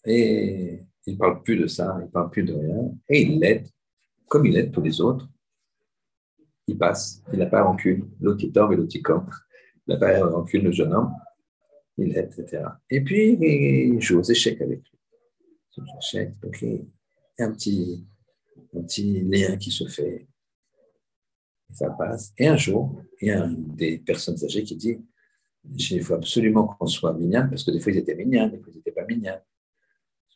Et 0.07 0.83
il 1.07 1.14
ne 1.14 1.18
parle 1.18 1.43
plus 1.43 1.57
de 1.57 1.66
ça, 1.66 1.97
il 2.01 2.05
ne 2.07 2.11
parle 2.11 2.31
plus 2.31 2.43
de 2.43 2.55
rien. 2.55 2.91
Et 3.09 3.22
il 3.22 3.39
l'aide, 3.39 3.68
comme 4.28 4.47
il 4.47 4.57
aide 4.57 4.72
tous 4.72 4.81
les 4.81 5.01
autres. 5.01 5.28
Il 6.66 6.78
passe, 6.78 7.22
il 7.33 7.39
n'a 7.39 7.47
pas 7.47 7.62
rancune. 7.62 8.09
L'autre 8.20 8.45
il 8.45 8.53
tombe 8.53 8.72
et 8.72 8.76
l'autre 8.76 8.95
il 8.95 9.03
Il 9.03 9.93
n'a 9.93 9.97
pas 9.97 10.24
rancune, 10.24 10.64
le 10.64 10.72
jeune 10.72 10.95
homme 10.95 11.12
etc. 12.01 12.62
Et 12.88 13.01
puis, 13.01 13.38
il 13.40 14.01
joue 14.01 14.18
aux 14.18 14.22
échecs 14.22 14.61
avec 14.61 14.80
lui. 14.80 14.98
Donc 16.42 16.62
il 16.62 16.84
y 17.38 17.42
a 17.42 17.46
un 17.46 17.53
petit, 17.53 18.07
un 18.74 18.82
petit 18.82 19.20
lien 19.20 19.57
qui 19.57 19.70
se 19.70 19.86
fait. 19.86 20.26
Et 21.70 21.74
ça 21.74 21.90
passe. 21.90 22.32
Et 22.36 22.46
un 22.46 22.57
jour, 22.57 23.03
il 23.20 23.28
y 23.28 23.30
a 23.30 23.48
des 23.48 23.98
personnes 23.98 24.42
âgées 24.44 24.64
qui 24.64 24.76
dit 24.76 24.98
il 25.64 26.03
faut 26.03 26.14
absolument 26.14 26.66
qu'on 26.66 26.86
soit 26.86 27.12
mignon, 27.12 27.46
parce 27.48 27.64
que 27.64 27.70
des 27.70 27.80
fois 27.80 27.92
ils 27.92 27.98
étaient 27.98 28.14
mignons, 28.14 28.48
des 28.48 28.59
fois 28.59 28.68
ils 28.72 28.76
n'étaient 28.76 28.92
pas 28.92 29.05
mignons. 29.05 29.38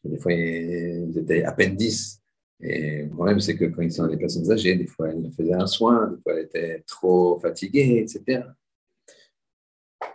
Des 0.05 0.19
fois 0.19 0.33
ils 0.33 1.19
étaient 1.19 1.43
à 1.45 1.53
peine 1.53 1.77
10. 1.77 2.21
Et 2.61 3.03
le 3.03 3.11
problème, 3.11 3.41
c'est 3.41 3.57
que 3.57 3.65
quand 3.65 3.83
ils 3.83 3.93
sont 3.93 4.07
des 4.07 4.17
personnes 4.17 4.51
âgées, 4.51 4.77
des 4.77 4.87
fois 4.87 5.11
elles 5.11 5.31
faisaient 5.33 5.55
un 5.55 5.67
soin, 5.67 6.09
des 6.09 6.23
fois 6.23 6.35
elles 6.35 6.45
étaient 6.45 6.85
trop 6.87 7.39
fatiguées, 7.41 7.99
etc. 7.99 8.43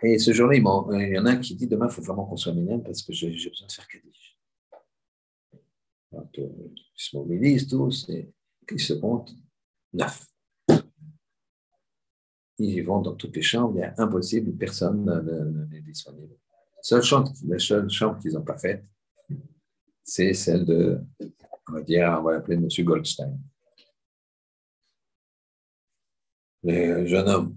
Et 0.02 0.18
ce 0.18 0.32
jour-là, 0.32 0.56
il, 0.56 0.62
y 1.12 1.18
en 1.18 1.26
a 1.26 1.32
un 1.32 1.36
qui 1.36 1.54
dit 1.54 1.66
Demain, 1.66 1.86
il 1.88 1.92
faut 1.92 2.02
vraiment 2.02 2.24
qu'on 2.24 2.36
soit 2.36 2.54
minable 2.54 2.82
parce 2.84 3.02
que 3.02 3.12
j'ai 3.12 3.28
besoin 3.28 3.66
de 3.66 3.72
faire 3.72 3.88
Kaddish. 3.88 4.38
Donc, 6.12 6.38
euh, 6.38 6.48
ils 6.76 6.84
se 6.94 7.16
mobilisent 7.16 7.68
tous 7.68 8.08
et 8.08 8.32
ils 8.70 8.80
se 8.80 8.94
comptent 8.94 9.34
neuf. 9.92 10.26
Ils 12.58 12.82
vont 12.82 13.00
dans 13.00 13.14
toutes 13.14 13.36
les 13.36 13.42
chambres, 13.42 13.78
il 13.78 13.82
est 13.82 13.98
impossible, 13.98 14.56
personne 14.56 15.68
n'est 15.70 15.80
disponible. 15.80 16.36
Seule 16.82 17.02
chambre, 17.02 17.32
la 17.46 17.58
seule 17.58 17.88
chambre 17.88 18.18
qu'ils 18.18 18.32
n'ont 18.32 18.42
pas 18.42 18.58
faite, 18.58 18.84
c'est 20.02 20.34
celle 20.34 20.64
de, 20.64 21.00
on 21.68 21.72
va 21.72 21.82
dire, 21.82 22.16
on 22.18 22.22
va 22.22 22.32
l'appeler 22.32 22.56
M. 22.56 22.68
Goldstein. 22.84 23.38
Le 26.62 27.06
jeune 27.06 27.28
homme, 27.28 27.56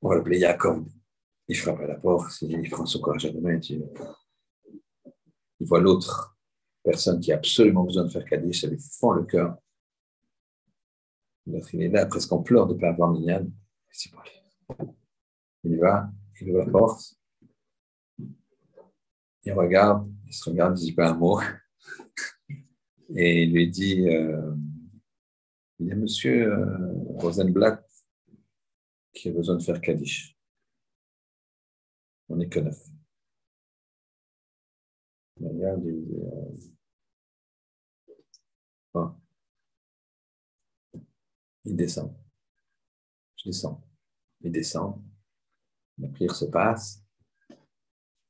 on 0.00 0.08
va 0.08 0.16
l'appeler 0.16 0.40
Jacob 0.40 0.86
il 1.50 1.56
frappe 1.56 1.80
à 1.80 1.86
la 1.88 1.96
porte, 1.96 2.42
il 2.42 2.70
prend 2.70 2.86
son 2.86 3.00
courage 3.00 3.24
à 3.26 3.30
deux 3.30 3.40
mains, 3.40 3.58
il, 3.58 3.84
voit 5.58 5.80
l'autre 5.80 6.38
personne 6.84 7.18
qui 7.18 7.32
a 7.32 7.36
absolument 7.36 7.82
besoin 7.82 8.04
de 8.04 8.08
faire 8.08 8.24
Kaddish, 8.24 8.60
ça 8.60 8.68
lui 8.68 8.78
fend 8.78 9.10
le 9.14 9.24
cœur. 9.24 9.58
L'autre, 11.46 11.74
il 11.74 11.82
est 11.82 11.88
là, 11.88 12.06
presque 12.06 12.30
en 12.30 12.40
pleurs 12.40 12.68
de 12.68 12.74
ne 12.74 12.78
pas 12.78 12.90
avoir 12.90 13.10
Mignane. 13.10 13.52
Il 15.64 15.76
va, 15.80 16.08
il 16.40 16.50
ouvre 16.50 16.64
la 16.64 16.70
porte, 16.70 17.18
il 19.42 19.52
regarde, 19.52 20.08
il 20.28 20.32
se 20.32 20.48
regarde, 20.48 20.78
il 20.78 20.82
ne 20.82 20.86
dit 20.86 20.92
pas 20.92 21.10
un 21.10 21.14
mot, 21.14 21.40
et 23.16 23.42
il 23.42 23.52
lui 23.52 23.68
dit 23.68 24.08
euh, 24.08 24.54
Il 25.80 25.88
y 25.88 25.92
a 25.92 25.96
monsieur 25.96 26.52
euh, 26.52 26.92
Rosenblatt 27.16 27.84
qui 29.12 29.30
a 29.30 29.32
besoin 29.32 29.56
de 29.56 29.62
faire 29.64 29.80
Kaddish. 29.80 30.39
On 32.30 32.36
n'est 32.36 32.48
que 32.48 32.60
neuf. 32.60 32.80
Regarde, 35.40 35.84
il, 35.84 36.30
il 41.64 41.76
descend. 41.76 42.14
Je 43.36 43.48
descends. 43.48 43.82
Il 44.42 44.52
descend. 44.52 45.02
La 45.98 46.08
prière 46.08 46.34
se 46.36 46.44
passe. 46.44 47.02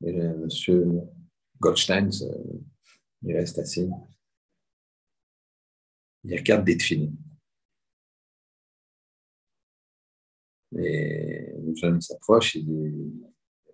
Et 0.03 0.13
le, 0.13 0.39
monsieur 0.39 1.03
Goldstein, 1.61 2.09
il 3.23 3.37
reste 3.37 3.59
assis. 3.59 3.91
Il 6.25 6.39
regarde 6.39 6.65
des 6.65 6.79
films. 6.79 7.17
Et 10.73 11.53
le 11.53 11.75
jeune 11.75 12.01
s'approche, 12.01 12.55
il 12.55 12.65
dit 12.65 13.30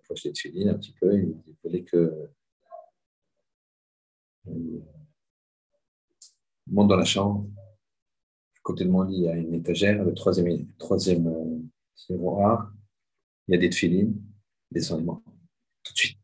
approché 0.07 0.31
de 0.31 0.37
Féline 0.37 0.69
un 0.69 0.75
petit 0.75 0.93
peu, 0.93 1.19
il, 1.19 1.55
fallait 1.61 1.83
que. 1.83 2.29
monte 6.67 6.87
dans 6.87 6.95
la 6.95 7.05
chambre. 7.05 7.47
À 8.55 8.59
côté 8.63 8.85
de 8.85 8.89
mon 8.89 9.03
lit, 9.03 9.17
il 9.17 9.23
y 9.23 9.29
a 9.29 9.35
une 9.35 9.53
étagère, 9.53 10.03
le 10.03 10.13
troisième, 10.13 10.67
troisième 10.77 11.27
euh, 11.27 11.59
tiroir. 11.95 12.71
Il 13.47 13.55
y 13.55 13.57
a 13.57 13.59
des 13.59 13.69
tefilines. 13.69 14.21
Descendez-moi. 14.71 15.21
Tout 15.83 15.93
de 15.93 15.97
suite. 15.97 16.17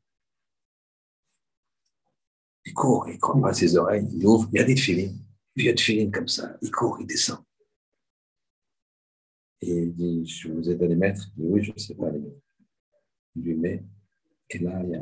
Il 2.66 2.74
court, 2.74 3.10
il 3.10 3.20
croit 3.20 3.42
pas 3.42 3.54
ses 3.54 3.76
oreilles, 3.76 4.08
il 4.14 4.26
ouvre, 4.26 4.50
il 4.54 4.60
y 4.60 4.62
a 4.62 4.64
des 4.64 4.76
tefilines. 4.76 5.18
Vieux 5.56 5.76
tefilines 5.76 6.12
comme 6.12 6.30
ça. 6.30 6.58
Il 6.62 6.72
court, 6.72 6.98
il 7.02 7.08
descend. 7.08 7.40
Et 9.60 9.84
il 9.84 9.94
dit, 9.94 10.26
je 10.26 10.50
vous 10.50 10.70
aide 10.70 10.82
à 10.82 10.88
les 10.88 10.96
mettre. 10.96 11.30
Il 11.38 11.44
dit, 11.44 11.50
oui, 11.50 11.64
je 11.64 11.72
ne 11.72 11.78
sais 11.78 11.96
pas 11.96 12.10
les 12.10 12.20
mettre. 12.20 12.43
Lui 13.36 13.56
met. 13.56 13.84
Et 14.50 14.60
là, 14.60 14.82
il 14.84 14.90
y 14.92 14.96
a 14.96 15.02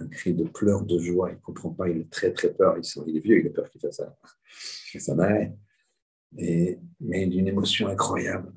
un, 0.00 0.08
cri 0.08 0.34
de 0.34 0.44
pleurs 0.44 0.84
de 0.84 0.98
joie. 0.98 1.30
Il 1.30 1.36
ne 1.36 1.40
comprend 1.40 1.70
pas, 1.70 1.88
il 1.88 1.98
est 1.98 2.10
très 2.10 2.32
très 2.32 2.52
peur. 2.52 2.76
Il, 2.78 3.16
est 3.16 3.20
vieux, 3.20 3.40
il 3.40 3.46
a 3.46 3.50
peur 3.50 3.70
qu'il 3.70 3.80
fasse 3.80 3.96
ça. 3.96 4.16
Fait 4.44 4.98
ça 4.98 5.14
Et, 6.36 6.78
mais 7.00 7.26
d'une 7.26 7.48
émotion 7.48 7.88
incroyable. 7.88 8.52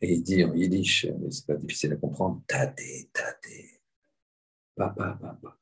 Et 0.00 0.14
il 0.14 0.22
dit 0.22 0.44
en 0.44 0.54
yiddish, 0.54 1.06
mais 1.18 1.30
c'est 1.30 1.46
pas 1.46 1.54
difficile 1.54 1.92
à 1.92 1.96
comprendre, 1.96 2.42
tate, 2.46 2.80
tate, 3.12 3.80
papa, 4.74 5.18
papa. 5.20 5.58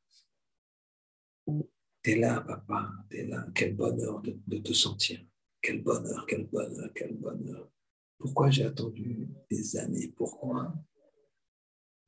T'es 2.02 2.16
là, 2.16 2.40
papa, 2.40 2.92
t'es 3.08 3.24
là. 3.26 3.46
Quel 3.54 3.76
bonheur 3.76 4.20
de, 4.22 4.58
te 4.58 4.72
sentir. 4.72 5.24
Quel 5.60 5.82
bonheur, 5.82 6.26
quel 6.26 6.46
bonheur, 6.46 6.90
quel 6.94 7.14
bonheur. 7.14 7.70
Pourquoi 8.22 8.50
j'ai 8.50 8.64
attendu 8.64 9.28
des 9.50 9.76
années 9.76 10.14
Pourquoi 10.16 10.72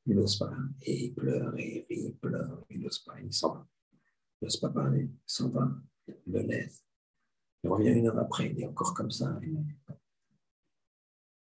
il 0.06 0.14
n'ose 0.14 0.38
pas. 0.38 0.52
Et 0.82 1.06
il 1.06 1.12
pleure, 1.12 1.58
et 1.58 1.86
il 1.90 2.14
pleure, 2.14 2.64
il 2.70 2.82
n'ose 2.82 3.00
pas, 3.00 3.20
il 3.20 3.32
s'en 3.32 3.54
va. 3.54 3.68
Il 4.40 4.44
n'ose 4.44 4.56
pas 4.58 4.68
parler, 4.68 5.10
il 5.10 5.18
s'en 5.26 5.48
va, 5.48 5.68
il 6.06 6.32
le 6.32 6.42
laisse. 6.42 6.84
Il 7.64 7.70
revient 7.70 7.90
une 7.90 8.06
heure 8.06 8.18
après, 8.18 8.48
il 8.48 8.60
est 8.60 8.66
encore 8.66 8.94
comme 8.94 9.10
ça. 9.10 9.40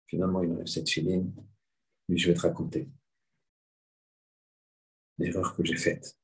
Finalement, 0.08 0.42
il 0.44 0.52
enlève 0.54 0.68
cette 0.68 0.90
filine. 0.90 1.34
Mais 2.08 2.16
je 2.16 2.30
vais 2.30 2.34
te 2.34 2.42
raconter 2.42 2.90
l'erreur 5.18 5.54
que 5.58 5.66
j'ai 5.66 5.76
faite. 5.76 6.18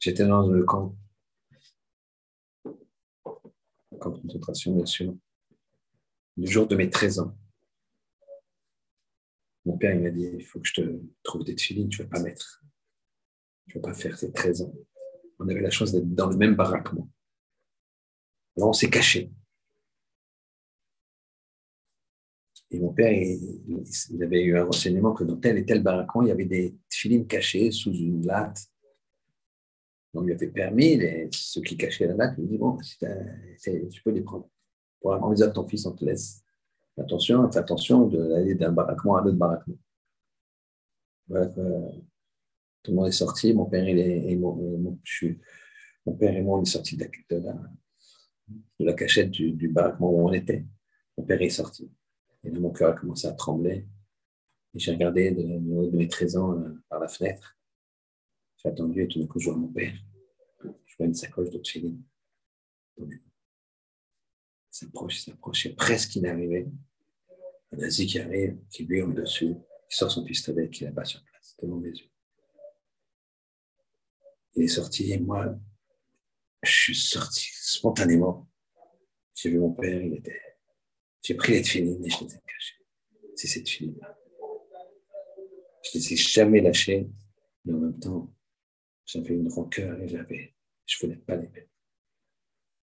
J'étais 0.00 0.26
dans 0.26 0.44
le 0.44 0.64
camp, 0.64 0.96
camp 4.00 4.10
de 4.10 4.22
concentration, 4.22 4.74
bien 4.74 4.86
sûr, 4.86 5.14
le 6.38 6.46
jour 6.46 6.66
de 6.66 6.76
mes 6.76 6.88
13 6.88 7.18
ans. 7.18 7.36
Mon 9.64 9.76
père, 9.76 9.94
il 9.94 10.02
m'a 10.02 10.10
dit, 10.10 10.30
il 10.38 10.44
faut 10.44 10.60
que 10.60 10.68
je 10.68 10.74
te 10.74 11.00
trouve 11.22 11.44
des 11.44 11.56
filines, 11.56 11.88
tu 11.88 12.00
ne 12.00 12.06
vas 12.06 12.10
pas 12.10 12.22
mettre. 12.22 12.62
Tu 13.66 13.76
ne 13.76 13.82
vas 13.82 13.88
pas 13.88 13.94
faire 13.94 14.16
ces 14.16 14.32
13 14.32 14.62
ans. 14.62 14.74
On 15.40 15.48
avait 15.48 15.60
la 15.60 15.70
chance 15.70 15.92
d'être 15.92 16.08
dans 16.14 16.30
le 16.30 16.36
même 16.36 16.54
baraquement. 16.54 17.10
Alors 18.56 18.70
on 18.70 18.72
s'est 18.72 18.90
caché. 18.90 19.30
Et 22.70 22.78
mon 22.78 22.92
père, 22.92 23.12
il, 23.12 24.22
avait 24.22 24.42
eu 24.42 24.56
un 24.56 24.64
renseignement 24.64 25.14
que 25.14 25.24
dans 25.24 25.36
tel 25.36 25.56
et 25.56 25.64
tel 25.64 25.82
baraquement, 25.82 26.22
il 26.22 26.28
y 26.28 26.32
avait 26.32 26.44
des 26.44 26.76
filines 26.90 27.26
cachées 27.26 27.70
sous 27.70 27.92
une 27.92 28.26
latte. 28.26 28.66
Donc, 30.12 30.24
il 30.26 30.32
avait 30.32 30.48
permis, 30.48 30.96
les, 30.96 31.28
ceux 31.32 31.62
qui 31.62 31.76
cachaient 31.76 32.06
la 32.06 32.14
latte, 32.14 32.34
il 32.36 32.42
lui 32.42 32.50
dit 32.50 32.58
Bon, 32.58 32.76
tu 32.78 34.02
peux 34.02 34.10
les 34.10 34.20
prendre. 34.20 34.50
Pour 35.00 35.12
la 35.12 35.18
de 35.18 35.52
ton 35.52 35.66
fils, 35.66 35.86
on 35.86 35.92
te 35.92 36.04
laisse. 36.04 36.42
Attention, 36.96 37.50
fais 37.50 37.58
attention 37.58 38.06
d'aller 38.08 38.54
d'un 38.54 38.72
baraquement 38.72 39.16
à 39.16 39.22
l'autre 39.22 39.36
baraquement. 39.36 39.76
Voilà, 41.28 41.46
tout 41.48 42.90
le 42.90 42.94
monde 42.94 43.08
est 43.08 43.12
sorti. 43.12 43.52
Mon 43.54 43.66
père, 43.66 43.88
il 43.88 43.98
est, 43.98 44.30
et 44.30 44.36
mon, 44.36 44.56
mon, 44.78 46.14
père 46.14 46.34
et 46.34 46.42
moi, 46.42 46.58
on 46.58 46.62
est 46.62 46.66
sortis 46.66 46.96
de 46.96 47.06
la, 48.80 48.92
cachette 48.94 49.30
du, 49.30 49.52
du, 49.52 49.68
baraquement 49.68 50.10
où 50.10 50.28
on 50.28 50.32
était. 50.32 50.64
Mon 51.16 51.24
père 51.24 51.40
est 51.40 51.50
sorti. 51.50 51.90
Et 52.42 52.50
là, 52.50 52.58
mon 52.58 52.70
cœur 52.70 52.90
a 52.90 52.98
commencé 52.98 53.26
à 53.28 53.32
trembler. 53.32 53.86
Et 54.74 54.78
j'ai 54.78 54.92
regardé 54.92 55.30
de, 55.30 55.96
mes 55.96 56.08
13 56.08 56.36
ans 56.36 56.52
euh, 56.58 56.82
par 56.88 56.98
la 56.98 57.08
fenêtre. 57.08 57.56
J'ai 58.56 58.70
attendu 58.70 59.02
et 59.02 59.08
tout 59.08 59.20
d'un 59.20 59.26
coup, 59.26 59.38
je 59.38 59.50
vois 59.50 59.58
mon 59.58 59.68
père. 59.68 59.94
Je 60.62 60.96
vois 60.96 61.06
une 61.06 61.14
sacoche 61.14 61.50
de 61.50 61.58
Tchélin 61.58 61.94
s'approche, 64.70 65.20
s'approche, 65.20 65.74
presque 65.74 66.16
il 66.16 66.26
est 66.26 66.30
arrivé. 66.30 66.66
Un 67.72 67.76
nazi 67.76 68.06
qui 68.06 68.18
arrive, 68.18 68.58
qui 68.70 68.84
lui 68.84 69.02
en 69.02 69.08
dessus, 69.08 69.54
il 69.90 69.94
sort 69.94 70.10
son 70.10 70.24
pistolet, 70.24 70.70
qui 70.70 70.84
là-bas 70.84 71.04
sur 71.04 71.22
place, 71.24 71.56
devant 71.62 71.76
mes 71.76 71.90
yeux. 71.90 72.10
Il 74.54 74.64
est 74.64 74.68
sorti 74.68 75.12
et 75.12 75.18
moi, 75.18 75.54
je 76.62 76.70
suis 76.70 76.96
sorti 76.96 77.48
spontanément. 77.52 78.48
J'ai 79.34 79.50
vu 79.50 79.58
mon 79.58 79.72
père, 79.72 80.02
il 80.02 80.14
était. 80.14 80.40
J'ai 81.22 81.34
pris 81.34 81.52
les 81.52 81.64
filines 81.64 82.04
et 82.04 82.10
je 82.10 82.24
les 82.24 82.34
ai 82.34 82.40
cachées. 82.40 82.86
C'est 83.36 83.46
cette 83.46 83.68
filine-là. 83.68 84.18
Je 85.84 85.98
les 85.98 86.12
ai 86.12 86.16
jamais 86.16 86.60
lâchées, 86.60 87.08
mais 87.64 87.74
en 87.74 87.78
même 87.78 88.00
temps, 88.00 88.34
j'avais 89.06 89.34
une 89.34 89.50
rancœur 89.50 90.00
et 90.00 90.08
j'avais, 90.08 90.54
je 90.86 90.98
voulais 90.98 91.16
pas 91.16 91.36
les 91.36 91.48
mettre. 91.48 91.67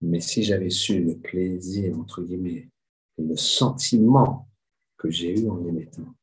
Mais 0.01 0.21
si 0.21 0.43
j'avais 0.43 0.71
su 0.71 1.03
le 1.03 1.19
plaisir, 1.19 1.99
entre 1.99 2.23
guillemets, 2.23 2.69
le 3.19 3.37
sentiment 3.37 4.49
que 4.97 5.11
j'ai 5.11 5.39
eu 5.39 5.49
en 5.49 5.59
les 5.59 5.73
mettant, 5.73 6.15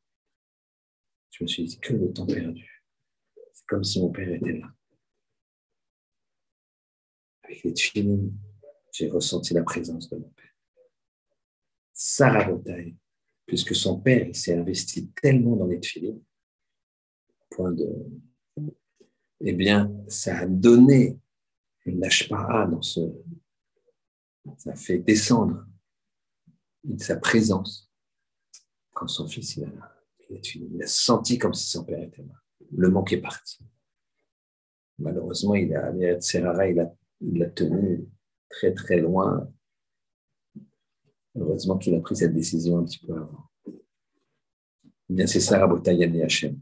je 1.32 1.44
me 1.44 1.48
suis 1.48 1.66
dit 1.66 1.80
que 1.80 1.94
le 1.94 2.12
temps 2.12 2.26
perdu. 2.26 2.84
C'est 3.54 3.66
comme 3.68 3.84
si 3.84 4.00
mon 4.00 4.10
père 4.10 4.30
était 4.30 4.54
là. 4.54 4.74
Avec 7.44 7.64
les 7.64 7.76
films, 7.76 8.34
j'ai 8.92 9.10
ressenti 9.10 9.54
la 9.54 9.64
présence 9.64 10.10
de 10.10 10.18
mon 10.18 10.30
père. 10.30 10.56
Sarah 11.94 12.46
Botaille, 12.46 12.96
puisque 13.46 13.76
son 13.76 14.00
père 14.00 14.36
s'est 14.36 14.58
investi 14.58 15.10
tellement 15.22 15.56
dans 15.56 15.68
les 15.68 15.82
films, 15.82 16.22
point 17.52 17.72
de. 17.72 17.88
Eh 19.40 19.54
bien, 19.54 19.94
ça 20.08 20.40
a 20.40 20.46
donné 20.48 21.20
une 21.86 22.02
pas 22.28 22.66
dans 22.66 22.82
ce, 22.82 23.00
ça 24.58 24.76
fait 24.76 25.00
descendre 25.00 25.66
sa 26.98 27.18
présence 27.18 27.92
quand 28.94 29.08
son 29.08 29.28
fils 29.28 29.58
il 29.58 29.66
a, 30.82 30.88
senti 30.88 31.38
comme 31.38 31.54
si 31.54 31.70
son 31.70 31.84
père 31.84 32.02
était 32.02 32.24
là. 32.24 32.34
Le 32.76 32.90
manque 32.90 33.14
est 33.14 33.22
parti. 33.22 33.60
Malheureusement, 35.00 35.56
il 35.56 35.74
a, 35.76 36.22
Serrara, 36.22 36.68
il 36.68 36.80
a, 36.80 36.94
il 37.22 37.44
a 37.44 37.50
tenu 37.50 38.08
très 38.50 38.74
très 38.74 39.00
loin. 39.00 39.52
Heureusement 41.36 41.78
qu'il 41.78 41.94
a 41.96 42.00
pris 42.00 42.16
cette 42.16 42.34
décision 42.34 42.80
un 42.80 42.86
petit 42.86 43.00
peu 43.06 43.14
avant. 43.14 43.50
Eh 45.10 45.14
bien, 45.14 45.28
c'est 45.28 45.40
ça, 45.40 45.60
Rabotaï 45.60 46.04
Ani 46.04 46.24
Hachem. 46.24 46.60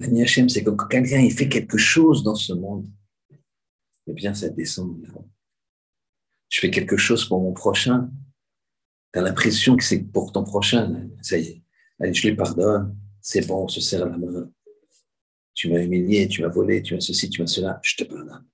Ani 0.00 0.22
Hachem, 0.22 0.48
c'est 0.48 0.62
quand 0.62 0.76
quelqu'un 0.76 1.20
il 1.20 1.32
fait 1.32 1.48
quelque 1.48 1.78
chose 1.78 2.22
dans 2.22 2.36
ce 2.36 2.52
monde, 2.52 2.86
eh 4.06 4.12
bien, 4.12 4.34
ça 4.34 4.48
descend 4.48 5.02
là 5.02 5.14
je 6.48 6.60
fais 6.60 6.70
quelque 6.70 6.96
chose 6.96 7.26
pour 7.28 7.40
mon 7.40 7.52
prochain, 7.52 8.10
tu 9.12 9.18
as 9.18 9.22
l'impression 9.22 9.76
que 9.76 9.84
c'est 9.84 10.02
pour 10.02 10.32
ton 10.32 10.44
prochain. 10.44 11.08
Ça 11.22 11.38
y 11.38 11.46
est, 11.46 11.62
allez, 12.00 12.14
je 12.14 12.28
lui 12.28 12.36
pardonne, 12.36 12.96
c'est 13.20 13.46
bon, 13.46 13.64
on 13.64 13.68
se 13.68 13.80
serre 13.80 14.06
la 14.06 14.16
main. 14.16 14.50
Tu 15.54 15.70
m'as 15.70 15.82
humilié, 15.82 16.28
tu 16.28 16.42
m'as 16.42 16.48
volé, 16.48 16.82
tu 16.82 16.94
m'as 16.94 17.00
ceci, 17.00 17.28
tu 17.30 17.40
m'as 17.40 17.46
cela, 17.46 17.80
je 17.82 17.96
te 17.96 18.04
pardonne. 18.04 18.46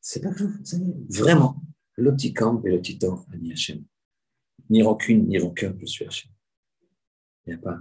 C'est 0.00 0.20
pas 0.22 0.30
grave, 0.30 0.52
est. 0.60 1.16
Vraiment, 1.16 1.62
le 1.96 2.14
petit 2.14 2.32
camp 2.32 2.62
et 2.64 2.70
le 2.70 2.80
petit 2.80 2.98
tort, 2.98 3.26
ni 3.40 3.52
Hachem. 3.52 3.84
Ni 4.70 4.82
rancune, 4.82 5.26
ni 5.26 5.38
rancœur, 5.38 5.74
je 5.80 5.86
suis 5.86 6.04
Hachem. 6.04 6.30
Il 7.46 7.54
n'y 7.54 7.54
a 7.54 7.58
pas. 7.58 7.78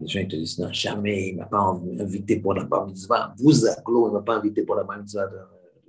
Les 0.00 0.06
gens 0.06 0.20
ils 0.20 0.28
te 0.28 0.36
disent, 0.36 0.58
non, 0.58 0.72
jamais, 0.72 1.30
il 1.30 1.32
ne 1.34 1.40
m'a 1.40 1.46
pas 1.46 1.58
invité 1.98 2.38
pour 2.38 2.54
la 2.54 2.64
bar 2.64 2.86
mitzvah. 2.86 3.34
Vous, 3.36 3.66
Aglo, 3.66 4.06
il 4.06 4.12
ne 4.12 4.18
m'a 4.18 4.22
pas 4.22 4.36
invité 4.36 4.62
pour 4.62 4.76
la 4.76 4.84
bar 4.84 4.98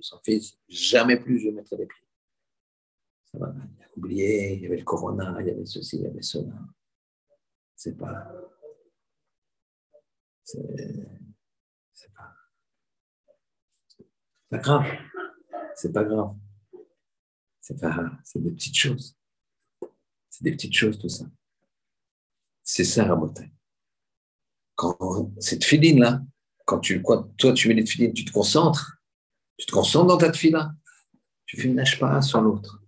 son 0.02 0.20
fils, 0.24 0.58
jamais 0.68 1.18
plus 1.20 1.40
je 1.40 1.50
mettrai 1.50 1.78
les 1.78 1.86
pieds. 1.86 2.08
Ça 3.32 3.38
va, 3.38 3.54
il 3.56 3.84
a 3.84 3.88
oublié, 3.98 4.54
il 4.54 4.62
y 4.62 4.66
avait 4.66 4.78
le 4.78 4.84
corona, 4.84 5.38
il 5.42 5.48
y 5.48 5.52
avait 5.52 5.66
ceci, 5.66 5.98
il 5.98 6.04
y 6.04 6.08
avait 6.08 6.22
cela. 6.22 6.54
C'est 7.76 7.98
pas. 7.98 8.32
C'est 10.44 12.14
pas. 12.14 12.36
pas 14.50 14.58
grave. 14.58 14.86
C'est 15.76 15.94
pas 15.94 16.04
grave. 16.04 16.36
C'est 17.62 17.80
pas. 17.80 18.12
C'est 18.24 18.42
des 18.42 18.52
petites 18.52 18.76
choses. 18.76 19.16
C'est 20.30 20.44
des 20.44 20.52
petites 20.52 20.74
choses, 20.74 20.98
tout 20.98 21.10
ça. 21.10 21.26
C'est 22.64 22.84
ça, 22.84 23.06
la. 23.06 23.50
Quand 24.76 25.32
cette 25.40 25.64
filine-là, 25.64 26.22
quand 26.66 26.80
tu, 26.80 27.02
quoi, 27.02 27.30
toi, 27.38 27.54
tu 27.54 27.68
mets 27.68 27.76
les 27.76 27.86
filines, 27.86 28.14
tu 28.14 28.26
te 28.26 28.32
concentres, 28.32 28.99
tu 29.60 29.66
te 29.66 29.72
concentres 29.72 30.08
dans 30.08 30.18
ta 30.18 30.34
fila. 30.34 30.72
Tu 31.46 31.58
fais 31.58 31.68
une 31.68 31.84
pas 32.00 32.22
sur 32.22 32.42
l'autre. 32.42 32.82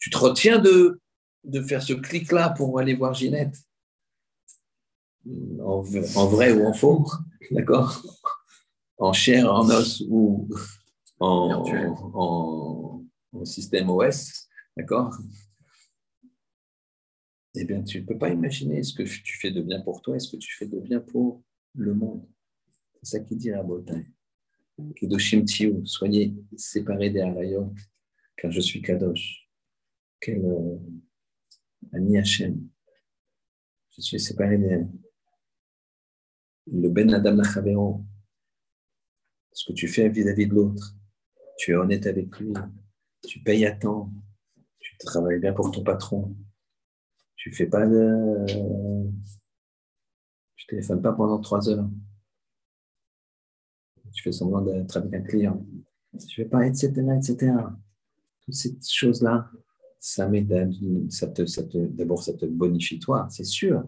Tu 0.00 0.10
te 0.10 0.18
retiens 0.18 0.58
de, 0.58 1.00
de 1.44 1.62
faire 1.62 1.82
ce 1.82 1.92
clic-là 1.92 2.50
pour 2.50 2.78
aller 2.78 2.94
voir 2.94 3.14
Ginette. 3.14 3.56
En, 5.60 5.80
vrai 5.80 6.52
ou 6.52 6.66
en 6.66 6.72
faux, 6.72 7.06
d'accord? 7.50 8.02
En 8.96 9.12
chair, 9.12 9.52
en 9.52 9.68
os 9.68 10.02
ou 10.08 10.48
en, 11.20 13.04
en 13.32 13.44
système 13.44 13.90
OS, 13.90 14.48
d'accord? 14.76 15.16
Eh 17.54 17.64
bien, 17.64 17.82
tu 17.82 18.00
ne 18.00 18.06
peux 18.06 18.18
pas 18.18 18.30
imaginer 18.30 18.82
ce 18.82 18.94
que 18.94 19.02
tu 19.02 19.38
fais 19.38 19.50
de 19.50 19.60
bien 19.60 19.82
pour 19.82 20.00
toi 20.02 20.16
et 20.16 20.20
ce 20.20 20.32
que 20.32 20.36
tu 20.36 20.56
fais 20.56 20.66
de 20.66 20.80
bien 20.80 21.00
pour 21.00 21.42
le 21.74 21.94
monde. 21.94 22.26
C'est 23.02 23.18
ça 23.18 23.20
qu'il 23.20 23.38
dit 23.38 23.52
à 23.52 23.62
Botin. 23.62 24.02
Kedoshim 24.96 25.44
Tiou, 25.44 25.84
soyez 25.84 26.34
séparés 26.56 27.10
des 27.10 27.20
Harayot, 27.20 27.74
car 28.36 28.50
je 28.50 28.60
suis 28.60 28.80
Kadosh. 28.80 29.48
Quel 30.20 30.44
euh, 30.44 30.76
Ani 31.92 32.18
Hashem. 32.18 32.68
Je 33.96 34.00
suis 34.00 34.20
séparé 34.20 34.58
des. 34.58 34.84
Le 36.70 36.88
Ben 36.90 37.12
Adam 37.14 37.34
Lachavero. 37.36 38.04
Ce 39.52 39.66
que 39.66 39.72
tu 39.72 39.88
fais 39.88 40.08
vis-à-vis 40.08 40.46
de 40.46 40.54
l'autre. 40.54 40.94
Tu 41.58 41.72
es 41.72 41.74
honnête 41.74 42.06
avec 42.06 42.38
lui. 42.38 42.52
Tu 43.26 43.40
payes 43.40 43.66
à 43.66 43.72
temps. 43.72 44.12
Tu 44.78 44.96
travailles 44.98 45.40
bien 45.40 45.52
pour 45.52 45.70
ton 45.70 45.82
patron. 45.82 46.36
Tu 47.36 47.52
fais 47.52 47.66
pas 47.66 47.86
de. 47.86 48.36
Tu 50.56 50.66
téléphones 50.66 51.02
pas 51.02 51.12
pendant 51.12 51.40
trois 51.40 51.68
heures 51.68 51.88
tu 54.12 54.22
fais 54.22 54.32
semblant 54.32 54.62
d'être 54.62 54.96
avec 54.96 55.14
un 55.14 55.22
client, 55.22 55.64
tu 56.18 56.34
fais 56.34 56.48
pas, 56.48 56.66
etc., 56.66 56.92
etc. 57.16 57.52
Toutes 58.42 58.54
ces 58.54 58.76
choses-là, 58.82 59.50
ça 60.00 60.30
ça 61.10 61.46
ça 61.46 61.62
te, 61.64 61.86
d'abord, 61.86 62.22
ça 62.22 62.32
te 62.34 62.46
bonifie 62.46 62.98
toi, 62.98 63.26
c'est 63.30 63.44
sûr, 63.44 63.84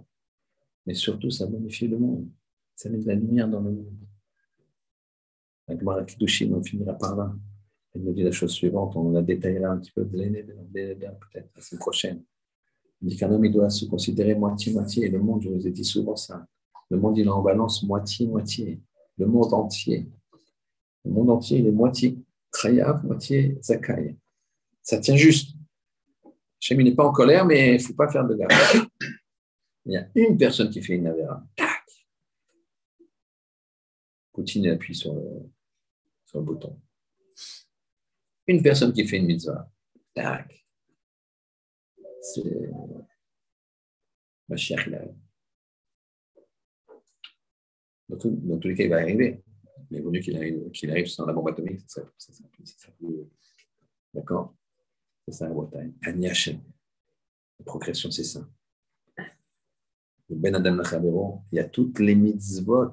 mais 0.87 0.95
surtout, 0.95 1.31
ça 1.31 1.47
bonifie 1.47 1.89
le 1.89 1.99
monde. 1.99 2.29
Ça 2.75 2.89
met 2.89 2.99
de 2.99 3.07
la 3.07 3.15
lumière 3.15 3.49
dans 3.49 3.61
le 3.61 3.73
monde. 3.73 3.99
La 5.69 5.79
Gemara 5.79 6.05
on 6.51 6.63
finira 6.63 6.95
par 6.95 7.17
là. 7.17 7.35
Elle 7.95 8.03
me 8.03 8.13
dit 8.13 8.23
la 8.23 8.33
chose 8.33 8.53
suivante, 8.53 8.97
on 8.97 9.11
la 9.11 9.23
détaillera 9.23 9.73
un 9.73 9.79
petit 9.79 9.93
peu 9.93 10.05
de 10.05 10.17
l'année, 10.17 10.43
peut-être 10.43 11.51
la 11.55 11.63
semaine 11.63 11.81
prochaine. 11.81 12.25
Il 13.03 13.09
dit 13.09 13.17
qu'un 13.17 13.31
homme, 13.33 13.45
il 13.45 13.53
doit 13.53 13.71
se 13.71 13.85
considérer 13.87 14.35
moitié-moitié. 14.35 15.07
Et 15.07 15.09
le 15.09 15.21
monde, 15.21 15.43
je 15.43 15.49
vous 15.49 15.67
ai 15.67 15.71
dit 15.71 15.85
souvent 15.85 16.17
ça. 16.17 16.47
Le 16.91 16.99
monde, 16.99 17.17
il 17.19 17.27
est 17.27 17.31
en 17.31 17.43
balance 17.43 17.83
moitié-moitié. 17.83 18.81
Le 19.19 19.27
monde 19.27 19.53
entier. 19.53 20.09
Le 21.05 21.11
monde 21.11 21.31
entier, 21.31 21.59
il 21.59 21.67
est 21.67 21.73
moitié 21.73 22.19
Trayav, 22.51 23.05
moitié 23.05 23.59
Zakai. 23.63 24.17
Ça 24.83 24.99
tient 24.99 25.17
juste. 25.17 25.57
Hachem, 26.61 26.83
n'est 26.83 26.95
pas 26.95 27.07
en 27.07 27.13
colère, 27.13 27.47
mais 27.47 27.77
il 27.77 27.79
ne 27.79 27.79
faut 27.79 27.95
pas 27.95 28.11
faire 28.11 28.27
de 28.27 28.35
gaffe. 28.35 28.77
Il 29.87 29.93
y 29.93 29.97
a 29.97 30.07
une 30.15 30.37
personne 30.37 30.71
qui 30.71 30.83
fait 30.83 30.95
une 30.95 31.05
Navera. 31.05 31.43
Tac 31.57 31.85
Poutine 34.33 34.69
appuie 34.69 34.95
sur 34.95 35.15
le, 35.15 35.51
sur 36.27 36.43
bouton. 36.43 36.81
Une 38.47 38.63
personne 38.63 38.93
qui 38.93 39.07
fait 39.07 39.17
une 39.17 39.27
mitzvah. 39.27 39.71
Tac 40.15 40.67
C'est 42.21 42.71
ma 44.49 44.57
chère 44.57 44.87
dans, 48.17 48.59
tous 48.59 48.69
les 48.69 48.75
cas, 48.75 48.85
il 48.85 48.91
va 48.91 48.97
arriver 48.97 49.43
mais 49.91 49.99
il 49.99 50.05
vaut 50.05 50.11
qu'il 50.73 50.91
arrive, 50.91 51.07
sans 51.07 51.27
la 51.27 51.33
bombe 51.33 51.49
atomique, 51.49 51.81
ça 51.87 52.03
serait, 52.17 52.93
plus. 52.99 53.27
D'accord? 54.15 54.55
C'est 55.27 55.35
ça 55.35 55.49
la 55.49 55.55
Bretagne. 55.55 55.93
Aniachem. 56.03 56.61
La 57.59 57.65
progression, 57.65 58.11
c'est 58.11 58.25
ça. 58.25 58.49
Ben 60.29 60.55
Adam 60.55 60.77
Lachabero, 60.77 61.43
il 61.51 61.57
y 61.57 61.59
a 61.59 61.65
toutes 61.65 61.99
les 61.99 62.15
mitzvot, 62.15 62.93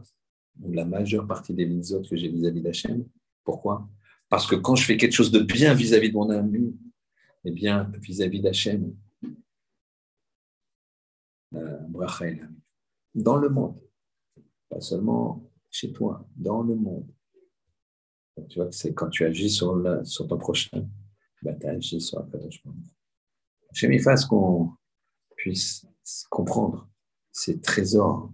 ou 0.59 0.71
la 0.71 0.85
majeure 0.85 1.27
partie 1.27 1.53
des 1.53 1.67
mitzvot 1.67 2.01
que 2.01 2.15
j'ai 2.15 2.29
vis-à-vis 2.29 2.61
d'Hachem. 2.61 3.07
Pourquoi? 3.43 3.87
Parce 4.27 4.47
que 4.47 4.55
quand 4.55 4.75
je 4.75 4.83
fais 4.83 4.97
quelque 4.97 5.13
chose 5.13 5.31
de 5.31 5.39
bien 5.39 5.73
vis-à-vis 5.75 6.09
de 6.09 6.15
mon 6.15 6.31
ami, 6.31 6.75
eh 7.43 7.51
bien, 7.51 7.91
vis-à-vis 7.99 8.41
d'Hachem, 8.41 8.95
euh, 11.53 11.79
dans 13.13 13.37
le 13.37 13.49
monde, 13.49 13.79
pas 14.69 14.81
seulement 14.81 15.43
chez 15.69 15.91
toi, 15.91 16.27
dans 16.35 16.61
le 16.61 16.75
monde. 16.75 17.07
tu 18.49 18.59
vois 18.59 18.67
que 18.67 18.75
c'est 18.75 18.93
quand 18.93 19.09
tu 19.09 19.25
agis 19.25 19.49
sur, 19.49 19.81
ton 20.27 20.37
prochain, 20.37 20.87
ben, 21.41 21.57
tu 21.59 21.67
agis 21.67 22.01
sur 22.01 22.19
la 22.19 22.39
Chez 23.73 23.87
me 23.87 23.99
fasse 23.99 24.25
qu'on 24.25 24.71
puisse 25.35 25.85
comprendre 26.29 26.89
ces 27.31 27.59
trésors 27.59 28.31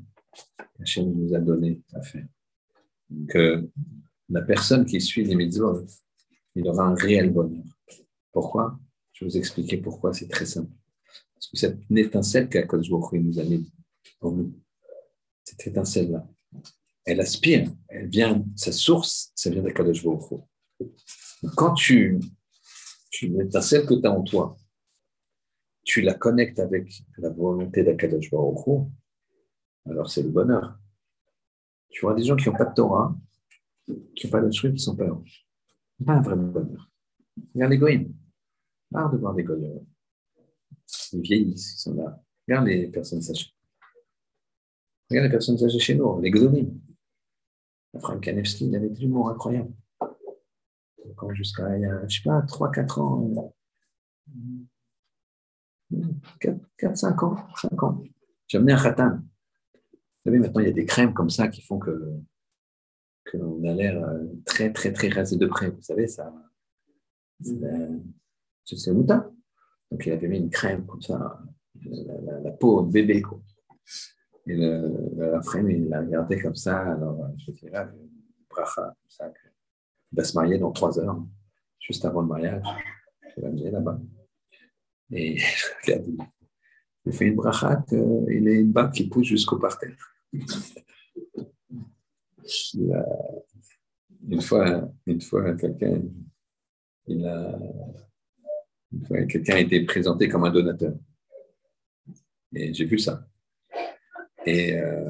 qu'Hachem 0.77 1.11
nous 1.13 1.33
a 1.33 1.39
donnés 1.39 1.81
à 1.93 2.01
faire. 2.01 2.27
Que 3.27 3.69
la 4.29 4.41
personne 4.41 4.85
qui 4.85 4.99
suit 5.01 5.25
les 5.25 5.35
mitzvot, 5.35 5.85
il 6.55 6.67
aura 6.67 6.85
un 6.85 6.95
réel 6.95 7.31
bonheur. 7.31 7.63
Pourquoi? 8.31 8.79
Je 9.11 9.25
vais 9.25 9.31
vous 9.31 9.37
expliquer 9.37 9.77
pourquoi, 9.77 10.13
c'est 10.13 10.27
très 10.27 10.45
simple. 10.45 10.71
Parce 11.35 11.47
que 11.47 11.57
cette 11.57 11.79
étincelle 11.91 12.49
qu'Akadosh 12.49 12.89
nous 12.89 13.39
a 13.39 13.43
mis 13.43 13.71
pour 14.19 14.31
nous, 14.31 14.53
cette 15.43 15.67
étincelle-là, 15.67 16.27
elle 17.05 17.19
aspire, 17.19 17.69
elle 17.89 18.07
vient, 18.07 18.45
sa 18.55 18.71
source, 18.71 19.31
ça 19.35 19.49
vient 19.49 19.61
d'Akadosh 19.61 20.03
Baruch 20.03 20.41
Quand 21.55 21.73
tu, 21.73 22.19
tu 23.09 23.33
celle 23.61 23.85
que 23.85 23.93
tu 23.93 24.07
as 24.07 24.11
en 24.11 24.23
toi, 24.23 24.57
tu 25.83 26.01
la 26.01 26.13
connectes 26.13 26.59
avec 26.59 26.91
la 27.17 27.29
volonté 27.29 27.83
d'Akadosh 27.83 28.31
Baruch 28.31 28.87
alors 29.85 30.09
c'est 30.09 30.23
le 30.23 30.29
bonheur. 30.29 30.79
Tu 31.89 32.01
vois 32.01 32.13
des 32.13 32.23
gens 32.23 32.35
qui 32.35 32.49
n'ont 32.49 32.55
pas 32.55 32.65
de 32.65 32.73
Torah, 32.73 33.15
qui 34.15 34.25
n'ont 34.25 34.31
pas 34.31 34.41
de 34.41 34.49
trucs, 34.49 34.75
qui 34.75 34.83
sont 34.83 34.95
pas 34.95 35.05
heureux. 35.05 35.23
Pas 36.05 36.13
un 36.13 36.21
vrai 36.21 36.35
bonheur. 36.35 36.89
Regarde 37.53 37.71
les 37.71 37.77
goïms. 37.77 38.13
Marre 38.91 39.11
de 39.11 39.17
voir 39.17 39.33
des 39.35 39.43
goïms. 39.43 39.85
Ils 41.13 41.21
vieillissent, 41.21 41.75
ils 41.75 41.79
sont 41.79 41.93
là. 41.95 42.21
Regarde 42.47 42.67
les 42.67 42.87
personnes 42.87 43.21
âgées. 43.29 43.53
Regarde 45.13 45.25
les 45.27 45.31
personnes 45.31 45.63
âgées 45.63 45.77
chez 45.77 45.93
nous, 45.93 46.19
les 46.21 46.31
goïms. 46.31 46.81
Franck 47.99 48.21
Kanevski, 48.21 48.65
il 48.65 48.75
avait 48.75 48.89
de 48.89 48.97
l'humour 48.97 49.29
incroyable. 49.29 49.71
jusqu'à 51.33 51.77
il 51.77 51.83
y 51.83 51.85
a, 51.85 52.07
je 52.07 52.15
sais 52.15 52.23
pas, 52.23 52.41
3-4 52.41 52.99
ans, 52.99 53.53
4-5 56.79 57.25
ans, 57.25 57.47
5 57.55 57.83
ans, 57.83 58.03
j'ai 58.47 58.57
amené 58.57 58.73
un 58.73 58.81
khatan. 58.81 59.19
Vous 59.83 59.99
savez, 60.25 60.39
maintenant, 60.39 60.61
il 60.61 60.65
y 60.65 60.71
a 60.71 60.73
des 60.73 60.85
crèmes 60.85 61.13
comme 61.13 61.29
ça 61.29 61.47
qui 61.47 61.61
font 61.61 61.77
que 61.77 62.19
qu'on 63.31 63.63
a 63.65 63.71
l'air 63.71 64.03
euh, 64.03 64.23
très, 64.45 64.73
très, 64.73 64.91
très 64.93 65.09
rasé 65.09 65.37
de 65.37 65.45
près. 65.45 65.69
Vous 65.69 65.83
savez, 65.83 66.07
ça, 66.07 66.33
c'est 68.65 68.91
Mouta. 68.91 69.29
Donc, 69.91 70.07
il 70.07 70.11
avait 70.11 70.27
mis 70.27 70.39
une 70.39 70.49
crème 70.49 70.87
comme 70.87 71.03
ça, 71.03 71.39
la, 71.85 72.39
la 72.39 72.51
peau 72.51 72.81
bébé. 72.81 73.21
Et 74.45 74.55
le, 74.55 75.09
le 75.15 75.41
frame, 75.41 75.71
il 75.71 75.89
l'a 75.89 76.01
regardé 76.01 76.41
comme 76.41 76.55
ça. 76.55 76.79
Alors, 76.93 77.29
je 77.37 77.51
dirais, 77.51 77.87
bracha, 78.49 78.81
comme 78.81 79.09
ça, 79.09 79.31
il 80.11 80.15
va 80.17 80.23
se 80.23 80.35
marier 80.35 80.57
dans 80.57 80.71
trois 80.71 80.99
heures, 80.99 81.23
juste 81.79 82.03
avant 82.05 82.21
le 82.21 82.27
mariage. 82.27 82.63
Je 83.23 83.41
vais 83.41 83.47
l'amener 83.47 83.71
là-bas. 83.71 83.99
Et 85.11 85.37
regarde, 85.83 86.07
il 87.05 87.13
fait 87.13 87.25
une 87.25 87.35
bracha 87.35 87.83
il 87.91 88.47
est 88.47 88.59
une 88.61 88.71
bague 88.71 88.91
qui 88.91 89.07
pousse 89.07 89.27
jusqu'au 89.27 89.57
parterre. 89.57 89.95
une 94.27 94.41
fois, 94.41 94.89
une 95.05 95.21
fois 95.21 95.53
quelqu'un, 95.55 96.01
il 97.07 97.25
a, 97.25 97.59
une 98.91 99.05
fois, 99.05 99.23
quelqu'un 99.23 99.55
a 99.55 99.59
été 99.59 99.83
présenté 99.85 100.27
comme 100.27 100.43
un 100.45 100.51
donateur. 100.51 100.95
Et 102.53 102.73
j'ai 102.73 102.85
vu 102.85 102.99
ça. 102.99 103.27
Et 104.45 104.75
euh, 104.75 105.07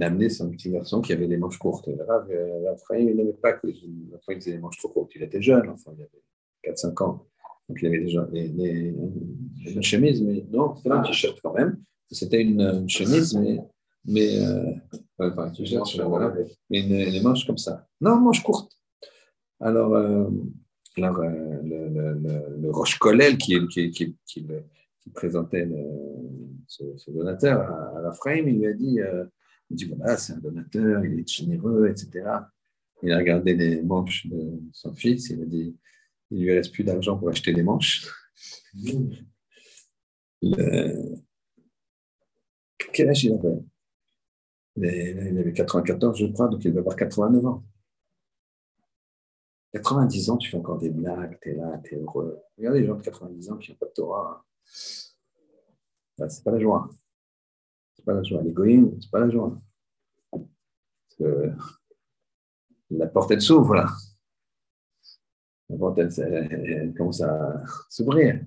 amené 0.00 0.28
son 0.28 0.50
petit 0.50 0.70
garçon 0.70 1.00
qui 1.00 1.12
avait 1.12 1.28
des 1.28 1.36
manches 1.36 1.58
courtes. 1.58 1.88
Rav, 2.08 2.28
euh, 2.30 2.74
il 2.98 3.16
n'aimait 3.16 3.32
pas 3.32 3.52
que 3.52 3.66
les 3.66 3.74
aient 3.74 4.52
des 4.52 4.58
manches 4.58 4.78
trop 4.78 4.88
courtes. 4.88 5.12
Il 5.14 5.22
était 5.22 5.42
jeune, 5.42 5.68
enfin, 5.68 5.92
il 5.96 6.02
avait 6.02 6.74
4-5 6.74 7.04
ans. 7.04 7.26
Donc 7.68 7.78
il 7.80 7.86
avait 7.86 8.00
déjà 8.00 8.22
des, 8.24 8.94
une 9.66 9.82
chemise, 9.82 10.22
mais 10.22 10.44
non, 10.50 10.74
c'était 10.76 10.90
un 10.90 11.02
t-shirt 11.02 11.38
quand 11.42 11.54
même. 11.54 11.78
C'était 12.10 12.42
une, 12.42 12.88
chemise, 12.88 13.34
mais, 13.34 13.58
mais 14.04 14.44
euh, 14.44 14.72
enfin, 15.18 15.50
t-shirt, 15.50 15.98
voilà, 16.00 16.34
mais 16.68 16.80
une, 16.80 16.96
les 16.96 17.20
manches 17.20 17.46
comme 17.46 17.58
ça. 17.58 17.86
Non, 18.00 18.16
manches 18.16 18.42
courtes. 18.42 18.72
Alors, 19.60 19.94
euh, 19.94 20.28
euh, 20.98 21.62
le, 21.62 21.88
le, 21.88 22.60
le, 22.60 22.70
Roche 22.70 22.98
Collel 22.98 23.38
qui, 23.38 23.56
présentait 25.14 25.68
ce, 26.66 27.10
donateur 27.10 27.60
à, 27.60 27.91
la 27.91 27.91
frame, 28.12 28.48
il 28.48 28.58
lui 28.58 28.66
a 28.66 28.72
dit, 28.72 29.00
euh, 29.00 29.24
il 29.70 29.76
dit 29.76 29.84
voilà, 29.84 30.16
c'est 30.16 30.32
un 30.34 30.38
donateur, 30.38 31.04
il 31.04 31.20
est 31.20 31.28
généreux, 31.28 31.88
etc. 31.88 32.28
Il 33.02 33.12
a 33.12 33.18
regardé 33.18 33.54
les 33.54 33.82
manches 33.82 34.26
de 34.26 34.60
son 34.72 34.94
fils, 34.94 35.30
il 35.30 35.42
a 35.42 35.46
dit, 35.46 35.76
il 36.30 36.42
lui 36.42 36.52
reste 36.52 36.72
plus 36.72 36.84
d'argent 36.84 37.18
pour 37.18 37.28
acheter 37.28 37.52
des 37.52 37.62
manches. 37.62 38.06
Quel 42.92 43.08
âge 43.08 43.24
il 43.24 43.32
avait? 43.32 43.62
Il 44.76 45.38
avait 45.38 45.52
94, 45.52 46.18
je 46.18 46.26
crois, 46.26 46.48
donc 46.48 46.64
il 46.64 46.72
va 46.72 46.80
avoir 46.80 46.96
89 46.96 47.46
ans. 47.46 47.64
90 49.72 50.30
ans, 50.30 50.36
tu 50.36 50.50
fais 50.50 50.56
encore 50.56 50.78
des 50.78 50.90
blagues, 50.90 51.38
tu 51.40 51.50
es 51.50 51.54
là, 51.54 51.78
tu 51.78 51.94
es 51.94 51.98
heureux. 51.98 52.40
Regardez 52.58 52.80
les 52.80 52.86
gens 52.86 52.96
de 52.96 53.02
90 53.02 53.50
ans 53.50 53.56
qui 53.56 53.70
n'ont 53.70 53.76
pas 53.78 53.86
de 53.86 53.92
Torah. 53.92 54.44
Ce 54.64 55.12
c'est 56.28 56.44
pas 56.44 56.50
la 56.52 56.60
joie. 56.60 56.88
C'est 58.02 58.06
pas 58.06 58.14
la 58.14 58.22
joie. 58.24 58.42
L'égoïsme, 58.42 59.00
c'est 59.00 59.10
pas 59.12 59.20
la 59.20 59.30
joie. 59.30 59.62
Que 61.16 61.52
la 62.90 63.06
porte, 63.06 63.30
elle 63.30 63.40
s'ouvre 63.40 63.74
là. 63.74 63.86
La 65.68 65.76
porte, 65.78 65.98
elle, 65.98 66.92
commence 66.96 67.20
à 67.20 67.62
s'ouvrir. 67.88 68.44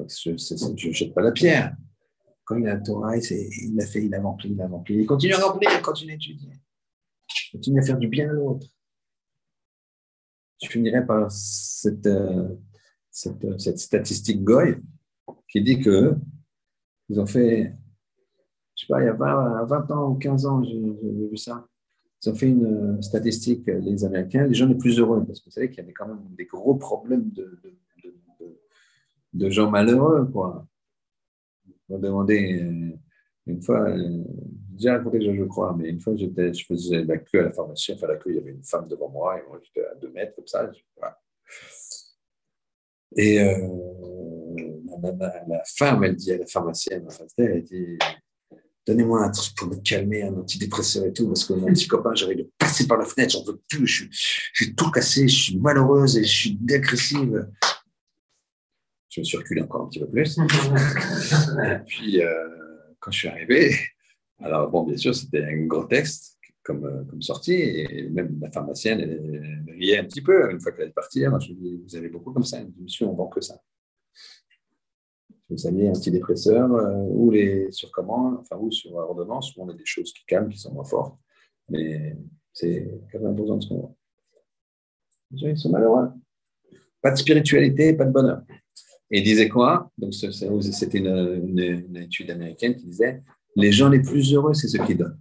Je 0.00 0.30
ne 0.30 0.92
jette 0.92 1.14
pas 1.14 1.22
la 1.22 1.30
pierre. 1.30 1.76
Quand 2.44 2.56
il 2.56 2.66
a 2.66 2.74
la 2.74 2.80
Torah, 2.80 3.16
il, 3.16 3.76
l'a 3.76 3.86
fait, 3.86 4.04
il 4.04 4.14
a 4.16 4.20
rempli, 4.20 4.50
il 4.50 4.60
a 4.60 4.66
rempli. 4.66 4.96
Il 4.96 5.06
continue 5.06 5.34
à 5.34 5.46
remplir, 5.46 5.70
il 5.72 5.82
continue 5.82 6.12
à 6.12 6.14
étudier. 6.16 6.50
Il 6.50 7.58
continue 7.58 7.78
à 7.78 7.82
faire 7.82 7.98
du 7.98 8.08
bien 8.08 8.28
à 8.28 8.32
l'autre. 8.32 8.66
Je 10.60 10.68
finirai 10.68 11.06
par 11.06 11.30
cette, 11.30 12.06
euh, 12.06 12.56
cette, 13.12 13.60
cette 13.60 13.78
statistique 13.78 14.42
Goy 14.42 14.76
qui 15.46 15.62
dit 15.62 15.78
que 15.78 16.16
ils 17.08 17.20
ont 17.20 17.26
fait, 17.26 17.74
je 18.78 18.86
sais 18.86 18.92
pas, 18.92 19.02
il 19.02 19.06
y 19.06 19.08
a 19.08 19.12
20, 19.12 19.90
ans 19.90 20.10
ou 20.10 20.14
15 20.14 20.46
ans, 20.46 20.62
j'ai 20.62 20.78
vu 20.78 21.36
ça. 21.36 21.66
Ils 22.22 22.30
ont 22.30 22.34
fait 22.34 22.46
une 22.46 23.02
statistique, 23.02 23.66
les 23.66 24.04
Américains, 24.04 24.46
les 24.46 24.54
gens 24.54 24.66
les 24.66 24.76
plus 24.76 25.00
heureux, 25.00 25.24
parce 25.26 25.40
que 25.40 25.46
vous 25.46 25.50
savez 25.50 25.68
qu'il 25.68 25.78
y 25.78 25.80
avait 25.80 25.92
quand 25.92 26.06
même 26.06 26.20
des 26.36 26.46
gros 26.46 26.76
problèmes 26.76 27.28
de, 27.32 27.58
gens 29.50 29.68
malheureux, 29.68 30.26
quoi. 30.26 30.64
On 31.88 31.94
m'a 31.94 32.00
demandé 32.00 32.62
euh, 32.62 32.96
une 33.46 33.62
fois, 33.62 33.88
euh, 33.88 34.22
j'ai 34.76 34.90
raconté 34.90 35.22
je 35.22 35.44
crois, 35.44 35.74
mais 35.76 35.88
une 35.88 35.98
fois 35.98 36.14
je 36.16 36.26
faisais 36.66 37.04
la 37.04 37.18
queue 37.18 37.40
à 37.40 37.44
la 37.44 37.50
pharmacie, 37.50 37.92
enfin 37.94 38.06
la 38.06 38.16
queue, 38.16 38.30
il 38.30 38.36
y 38.36 38.38
avait 38.38 38.52
une 38.52 38.64
femme 38.64 38.86
devant 38.86 39.08
moi, 39.08 39.38
et 39.38 39.42
moi 39.48 39.58
j'étais 39.62 39.86
à 39.86 39.94
deux 39.96 40.10
mètres 40.10 40.36
comme 40.36 40.46
ça. 40.46 40.70
Et 43.16 43.40
euh, 43.40 43.68
la, 45.48 45.62
femme, 45.64 46.04
elle 46.04 46.14
dit 46.14 46.32
à 46.32 46.38
la 46.38 46.46
pharmacienne 46.46 47.08
elle 47.38 47.62
dit 47.62 47.98
Donnez-moi 48.88 49.22
un 49.22 49.30
truc 49.30 49.54
pour 49.54 49.68
me 49.68 49.76
calmer, 49.76 50.22
un 50.22 50.32
antidépresseur 50.32 51.04
et 51.04 51.12
tout, 51.12 51.26
parce 51.26 51.44
que 51.44 51.52
mon 51.52 51.66
petit 51.66 51.86
copain, 51.86 52.14
j'arrive 52.14 52.38
de 52.38 52.50
passer 52.56 52.86
par 52.86 52.96
la 52.96 53.04
fenêtre, 53.04 53.32
j'en 53.32 53.44
veux 53.44 53.60
plus, 53.68 53.86
je, 53.86 54.04
suis 54.54 54.74
tout 54.74 54.90
cassé, 54.90 55.28
je 55.28 55.42
suis 55.42 55.58
malheureuse 55.58 56.16
et 56.16 56.24
je 56.24 56.34
suis 56.34 56.56
dégressive. 56.58 57.46
Je 59.10 59.20
me 59.20 59.24
suis 59.26 59.36
reculé 59.36 59.60
encore 59.60 59.82
un 59.82 59.88
petit 59.88 60.00
peu 60.00 60.08
plus. 60.08 60.38
et 60.38 61.78
puis, 61.86 62.22
euh, 62.22 62.32
quand 62.98 63.10
je 63.10 63.18
suis 63.18 63.28
arrivé, 63.28 63.76
alors 64.38 64.70
bon, 64.70 64.84
bien 64.84 64.96
sûr, 64.96 65.14
c'était 65.14 65.44
un 65.44 65.66
gros 65.66 65.84
texte 65.84 66.38
comme, 66.62 66.86
euh, 66.86 67.20
sortie, 67.20 67.52
et 67.52 68.08
même 68.08 68.38
la 68.40 68.50
pharmacienne, 68.50 69.00
elle, 69.00 69.66
riait 69.78 69.98
un 69.98 70.04
petit 70.04 70.22
peu 70.22 70.50
une 70.50 70.60
fois 70.60 70.72
qu'elle 70.72 70.94
partie. 70.94 71.26
Moi, 71.26 71.38
je 71.40 71.48
lui 71.48 71.52
ai 71.52 71.76
dit 71.76 71.82
Vous 71.84 71.96
avez 71.96 72.08
beaucoup 72.08 72.32
comme 72.32 72.44
ça 72.44 72.58
Je 72.60 72.82
Monsieur, 72.82 73.04
on 73.04 73.14
vend 73.14 73.28
que 73.28 73.42
ça 73.42 73.60
vous 75.50 75.66
avez 75.66 75.88
un 75.88 75.92
antidépresseur 75.92 76.70
euh, 76.72 77.04
ou 77.08 77.30
les 77.30 77.68
enfin 78.02 78.56
ou 78.58 78.70
sur 78.70 78.94
ordonnance 78.94 79.56
où 79.56 79.62
on 79.62 79.68
a 79.68 79.74
des 79.74 79.86
choses 79.86 80.12
qui 80.12 80.24
calment, 80.26 80.48
qui 80.48 80.58
sont 80.58 80.72
moins 80.72 80.84
fortes, 80.84 81.18
mais 81.68 82.16
c'est 82.52 83.00
80% 83.12 83.56
de 83.56 83.62
ce 83.62 83.68
qu'on 83.68 83.78
voit. 83.78 83.94
Les 85.30 85.38
gens 85.38 85.48
ils 85.48 85.58
sont 85.58 85.70
malheureux. 85.70 86.08
Pas 87.00 87.12
de 87.12 87.16
spiritualité, 87.16 87.94
pas 87.94 88.04
de 88.04 88.12
bonheur. 88.12 88.42
Et 89.10 89.18
il 89.18 89.24
disait 89.24 89.48
quoi? 89.48 89.90
Donc 89.96 90.12
c'était 90.12 90.98
une, 90.98 91.56
une, 91.58 91.96
étude 91.96 92.30
américaine 92.30 92.76
qui 92.76 92.86
disait 92.86 93.22
les 93.56 93.72
gens 93.72 93.88
les 93.88 94.00
plus 94.00 94.34
heureux, 94.34 94.54
c'est 94.54 94.68
ceux 94.68 94.84
qui 94.84 94.94
donnent. 94.94 95.18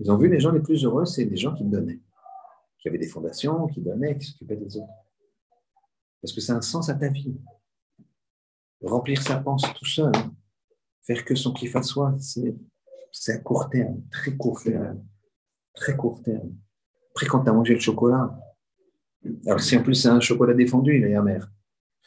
Ils 0.00 0.10
ont 0.10 0.16
vu 0.16 0.28
les 0.28 0.40
gens 0.40 0.52
les 0.52 0.60
plus 0.60 0.84
heureux, 0.84 1.04
c'est 1.04 1.24
les 1.24 1.36
gens 1.36 1.54
qui 1.54 1.64
donnaient, 1.64 2.00
qui 2.78 2.88
avaient 2.88 2.98
des 2.98 3.08
fondations, 3.08 3.66
qui 3.68 3.80
donnaient, 3.80 4.18
qui 4.18 4.26
s'occupaient 4.26 4.56
des 4.56 4.76
autres. 4.76 4.92
Parce 6.20 6.32
que 6.32 6.40
c'est 6.40 6.52
un 6.52 6.60
sens 6.60 6.88
à 6.88 6.94
ta 6.94 7.08
vie 7.08 7.34
remplir 8.82 9.22
sa 9.22 9.38
pensée 9.38 9.68
tout 9.76 9.86
seul, 9.86 10.12
faire 11.02 11.24
que 11.24 11.34
son 11.34 11.52
kiff 11.52 11.76
à 11.76 11.82
c'est 13.12 13.32
à 13.32 13.38
court 13.38 13.70
terme, 13.70 14.02
très 14.10 14.36
court 14.36 14.62
terme, 14.62 15.04
très 15.74 15.96
court 15.96 16.22
terme. 16.22 16.52
Après, 17.10 17.26
quand 17.26 17.44
tu 17.44 17.50
as 17.50 17.52
mangé 17.52 17.74
le 17.74 17.80
chocolat, 17.80 18.36
alors 19.46 19.60
si 19.60 19.76
en 19.76 19.82
plus 19.82 19.94
c'est 19.94 20.08
un 20.08 20.20
chocolat 20.20 20.54
défendu, 20.54 20.98
il 20.98 21.04
est 21.04 21.14
amer. 21.14 21.48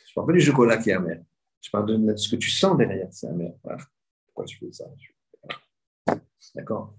Je 0.05 0.13
parle 0.13 0.27
pas 0.27 0.33
du 0.33 0.41
chocolat 0.41 0.77
qui 0.77 0.89
est 0.89 0.93
amer. 0.93 1.23
Je 1.61 1.69
parle 1.69 1.85
de 1.87 2.15
ce 2.15 2.29
que 2.29 2.35
tu 2.35 2.49
sens 2.49 2.77
derrière, 2.77 3.07
c'est 3.11 3.27
amer. 3.27 3.53
Pourquoi 4.25 4.45
je 4.45 4.57
fais 4.57 4.71
ça? 4.71 4.85
D'accord 6.55 6.95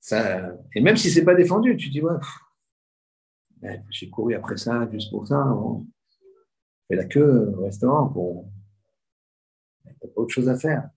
ça, 0.00 0.56
Et 0.74 0.80
même 0.80 0.96
si 0.96 1.10
c'est 1.10 1.24
pas 1.24 1.34
défendu, 1.34 1.76
tu 1.76 1.88
dis, 1.88 2.00
ouais, 2.02 2.16
j'ai 3.90 4.10
couru 4.10 4.34
après 4.34 4.56
ça, 4.56 4.88
juste 4.90 5.10
pour 5.10 5.28
ça. 5.28 5.46
On 5.54 5.86
fait 6.88 6.96
la 6.96 7.04
queue 7.04 7.54
au 7.56 7.64
restaurant 7.64 8.08
pour 8.08 8.44
tu 8.44 8.61
autre 10.16 10.32
chose 10.32 10.48
à 10.48 10.56
faire. 10.56 10.88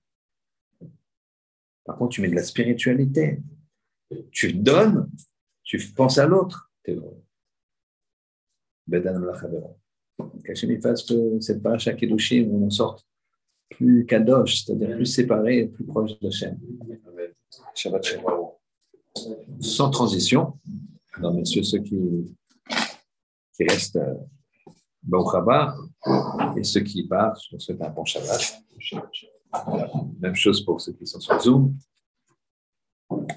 Par 1.84 1.98
contre, 1.98 2.16
tu 2.16 2.22
mets 2.22 2.30
de 2.30 2.36
la 2.36 2.44
spiritualité. 2.44 3.40
Tu 4.32 4.54
donnes, 4.54 5.10
tu 5.64 5.78
penses 5.94 6.18
à 6.18 6.26
l'autre. 6.26 6.72
Qu'Hachem 10.44 10.82
fasse 10.82 11.04
que 11.04 11.40
cette 11.42 11.62
paracha 11.62 11.94
Kedushim, 11.94 12.50
on 12.52 12.68
en 12.68 12.70
sorte 12.70 13.06
plus 13.70 14.06
kadosh, 14.06 14.64
c'est-à-dire 14.64 14.96
plus 14.96 15.06
séparé, 15.06 15.66
plus 15.68 15.86
proche 15.86 16.20
de 16.20 16.28
Hachem. 16.28 16.60
Shabbat 17.74 18.04
Shalom. 18.04 18.52
Sans 19.60 19.90
transition. 19.90 20.60
Alors, 21.14 21.34
messieurs, 21.34 21.64
ceux 21.64 21.80
qui, 21.80 22.36
qui 23.54 23.64
restent 23.64 24.00
Baruch 25.06 25.78
et 26.58 26.64
ceux 26.64 26.82
qui 26.82 27.08
partent, 27.08 27.42
je 27.50 27.56
vous 27.56 27.60
souhaite 27.60 27.82
un 27.82 27.90
bon 27.90 28.06
Shabbat. 28.06 28.64
Même 30.20 30.36
chose 30.36 30.64
pour 30.64 30.82
ceux 30.82 30.94
qui 30.94 31.06
sont 31.06 31.20
sur 31.20 31.40
Zoom. 31.40 31.78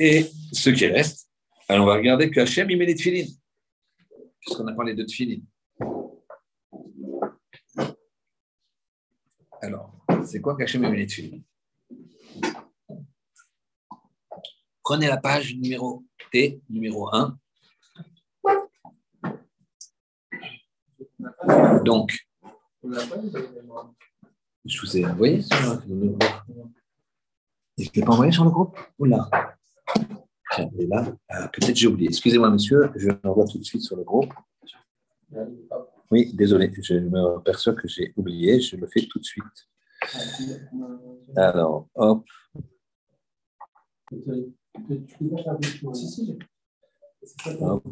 Et 0.00 0.26
ceux 0.52 0.72
qui 0.72 0.86
restent, 0.86 1.28
alors 1.68 1.84
on 1.84 1.88
va 1.88 1.94
regarder 1.94 2.30
que 2.30 2.40
Hachem, 2.40 2.70
il 2.70 2.78
met 2.78 2.86
les 2.86 2.94
tefilines, 2.94 3.30
puisqu'on 4.40 4.66
a 4.66 4.72
parlé 4.72 4.94
de 4.94 5.04
tefilines. 5.04 5.44
Alors, 9.60 9.92
c'est 10.24 10.40
quoi 10.40 10.56
qu'Hachem 10.56 10.82
met 10.82 10.96
les 10.96 11.06
tefilines 11.06 11.42
Prenez 14.82 15.08
la 15.08 15.18
page 15.18 15.54
numéro 15.54 16.02
T, 16.32 16.62
numéro 16.70 17.14
1. 17.14 17.38
Donc, 21.84 22.26
je 24.64 24.80
vous 24.80 24.96
ai 24.96 25.06
envoyé 25.06 25.42
sur 25.42 25.56
le 25.88 26.08
groupe. 26.08 26.24
je 27.78 27.84
ne 27.84 27.90
l'ai 27.94 28.02
pas 28.02 28.12
envoyé 28.12 28.32
sur 28.32 28.44
le 28.44 28.50
groupe? 28.50 28.78
Oula. 28.98 29.28
Tiens, 30.54 30.70
est 30.78 30.86
là. 30.86 31.04
Ah, 31.28 31.48
peut-être 31.48 31.76
j'ai 31.76 31.86
oublié. 31.86 32.08
Excusez-moi, 32.08 32.50
monsieur, 32.50 32.90
je 32.96 33.08
l'envoie 33.22 33.46
tout 33.46 33.58
de 33.58 33.64
suite 33.64 33.82
sur 33.82 33.96
le 33.96 34.04
groupe. 34.04 34.32
Oui, 36.10 36.32
désolé, 36.34 36.72
je 36.82 36.94
me 36.94 37.40
perçois 37.40 37.74
que 37.74 37.86
j'ai 37.86 38.12
oublié. 38.16 38.60
Je 38.60 38.76
le 38.76 38.86
fais 38.86 39.06
tout 39.06 39.18
de 39.18 39.24
suite. 39.24 39.44
Alors, 41.36 41.88
hop. 41.94 42.24
Hop. 47.60 47.84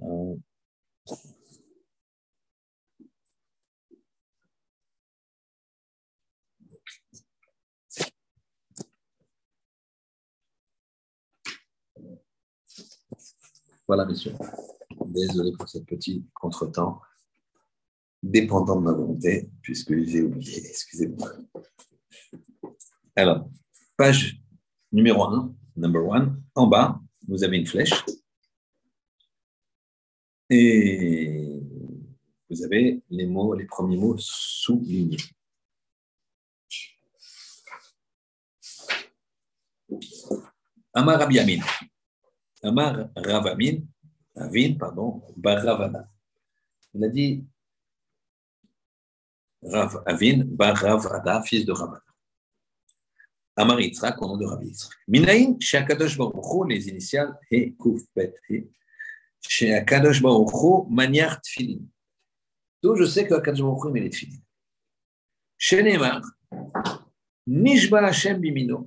Voilà. 0.00 0.47
Voilà, 13.88 14.04
messieurs. 14.04 14.34
Désolé 15.06 15.52
pour 15.52 15.66
ce 15.66 15.78
petit 15.78 16.22
contretemps, 16.34 17.00
dépendant 18.22 18.76
de 18.76 18.82
ma 18.82 18.92
volonté, 18.92 19.48
puisque 19.62 19.98
j'ai 20.04 20.20
oublié. 20.20 20.58
Excusez-moi. 20.58 21.32
Alors, 23.16 23.48
page 23.96 24.42
numéro 24.92 25.24
1, 25.24 25.54
number 25.76 26.12
1, 26.12 26.38
en 26.54 26.66
bas, 26.66 27.00
vous 27.26 27.42
avez 27.42 27.56
une 27.56 27.66
flèche. 27.66 28.04
Et 30.50 31.62
vous 32.50 32.62
avez 32.64 33.02
les 33.08 33.26
mots, 33.26 33.54
les 33.54 33.64
premiers 33.64 33.96
mots 33.96 34.16
soulignés. 34.18 35.16
Amar 40.92 41.20
Rabbi 41.20 41.38
Amin. 41.38 41.60
Amar 42.62 43.10
Ravamin, 43.14 43.82
Avin, 44.36 44.74
pardon, 44.74 45.22
Bar 45.36 45.62
Ravana. 45.62 46.08
Il 46.94 47.04
a 47.04 47.08
dit 47.08 47.44
Rav 49.62 50.02
Avin, 50.06 50.44
Bar 50.44 50.76
Ravada, 50.76 51.42
fils 51.42 51.64
de 51.64 51.72
Ravana. 51.72 52.02
Amar 53.56 53.80
Yitzhak, 53.80 54.20
au 54.22 54.28
nom 54.28 54.36
de 54.36 54.46
Rabbi 54.46 54.66
Yitzhak. 54.66 54.92
Minaïn, 55.08 55.56
chez 55.60 55.78
Akadosh 55.78 56.16
Baruch 56.16 56.68
les 56.68 56.88
initiales, 56.88 57.36
He, 57.50 57.74
Kuf, 57.76 58.02
Bet, 58.14 58.34
He. 58.48 58.68
Chez 59.40 59.74
Akadosh 59.74 60.22
Baruch 60.22 60.88
manière 60.88 61.40
Tfilin. 61.40 61.80
D'où 62.82 62.94
je 62.94 63.04
sais 63.04 63.26
qu'Akadosh 63.26 63.62
Baruch 63.62 63.92
met 63.92 64.00
les 64.00 64.10
Tfilin. 64.10 64.38
Chez 65.56 65.82
Neymar, 65.82 66.22
Nishba 67.48 67.98
Hashem 68.06 68.38
Bimino. 68.38 68.84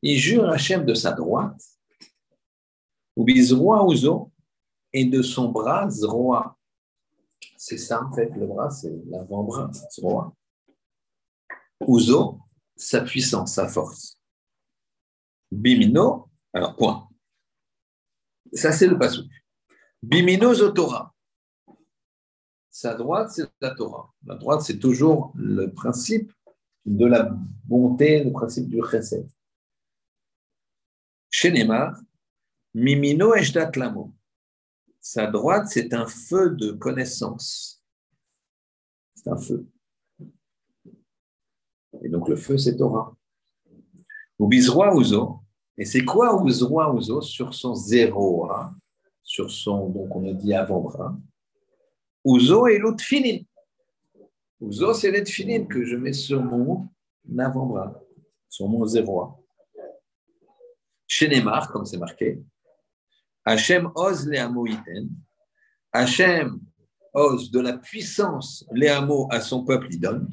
Il 0.00 0.18
jure 0.18 0.48
Hashem 0.50 0.86
de 0.86 0.94
sa 0.94 1.12
droite, 1.12 1.60
ou 3.16 3.24
bizroa 3.24 3.84
ouzo, 3.84 4.32
et 4.92 5.04
de 5.04 5.22
son 5.22 5.48
bras, 5.50 5.90
zroa. 5.90 6.56
C'est 7.56 7.78
ça, 7.78 8.04
en 8.04 8.12
fait, 8.12 8.30
le 8.36 8.46
bras, 8.46 8.70
c'est 8.70 8.92
l'avant-bras, 9.06 9.70
zroa. 9.90 10.34
Ouzo, 11.80 12.40
sa 12.76 13.00
puissance, 13.00 13.54
sa 13.54 13.68
force. 13.68 14.18
Bimino, 15.50 16.30
alors 16.52 16.76
point. 16.76 17.08
Ça, 18.52 18.72
c'est 18.72 18.86
le 18.86 18.98
pasouk. 18.98 19.30
Bimino 20.02 20.54
Zotora. 20.54 21.14
Sa 22.70 22.94
droite, 22.94 23.30
c'est 23.30 23.48
la 23.60 23.70
Torah. 23.70 24.12
La 24.24 24.34
droite, 24.34 24.62
c'est 24.62 24.78
toujours 24.78 25.32
le 25.36 25.72
principe 25.72 26.32
de 26.84 27.06
la 27.06 27.30
bonté, 27.64 28.22
le 28.24 28.32
principe 28.32 28.68
du 28.68 28.82
chesed. 28.82 29.26
Chez 31.30 31.50
Mimino 32.74 33.34
Eshdat 33.34 33.70
Lamo. 33.76 34.12
Sa 35.00 35.26
droite, 35.26 35.68
c'est 35.68 35.94
un 35.94 36.06
feu 36.06 36.50
de 36.50 36.72
connaissance. 36.72 37.82
C'est 39.14 39.30
un 39.30 39.36
feu. 39.36 39.66
Et 42.02 42.08
donc 42.08 42.28
le 42.28 42.36
feu, 42.36 42.58
c'est 42.58 42.76
Torah. 42.76 43.16
Ou 44.38 44.48
Bizroi 44.48 44.94
Ouzo. 44.94 45.40
Et 45.78 45.84
c'est 45.84 46.04
quoi 46.04 46.42
Ouzroi 46.42 46.92
Ouzo? 46.92 47.20
Sur 47.20 47.54
son 47.54 47.74
zéro, 47.74 48.50
sur 49.22 49.50
son, 49.50 49.88
donc 49.90 50.14
on 50.14 50.28
a 50.28 50.32
dit 50.32 50.54
avant-bras 50.54 51.16
Ouzo 52.24 52.66
et 52.66 52.78
l'autre 52.78 53.04
finine. 53.04 53.44
Ouzo, 54.60 54.94
c'est 54.94 55.10
l'être 55.10 55.30
que 55.68 55.84
je 55.84 55.96
mets 55.96 56.12
sur 56.12 56.42
mon 56.42 56.88
avant-bras, 57.38 58.00
sur 58.48 58.68
mon 58.68 58.84
zéro. 58.84 59.46
Chez 61.06 61.28
Neymar, 61.28 61.70
comme 61.70 61.84
c'est 61.84 61.98
marqué, 61.98 62.42
Hachem 63.44 63.90
ose 63.94 64.26
les 64.26 64.38
hameaux 64.38 64.66
Hachem 65.92 66.60
ose 67.12 67.50
de 67.50 67.60
la 67.60 67.78
puissance 67.78 68.64
les 68.72 68.88
hameaux 68.88 69.28
à 69.30 69.40
son 69.40 69.64
peuple, 69.64 69.88
il 69.90 70.00
donne. 70.00 70.30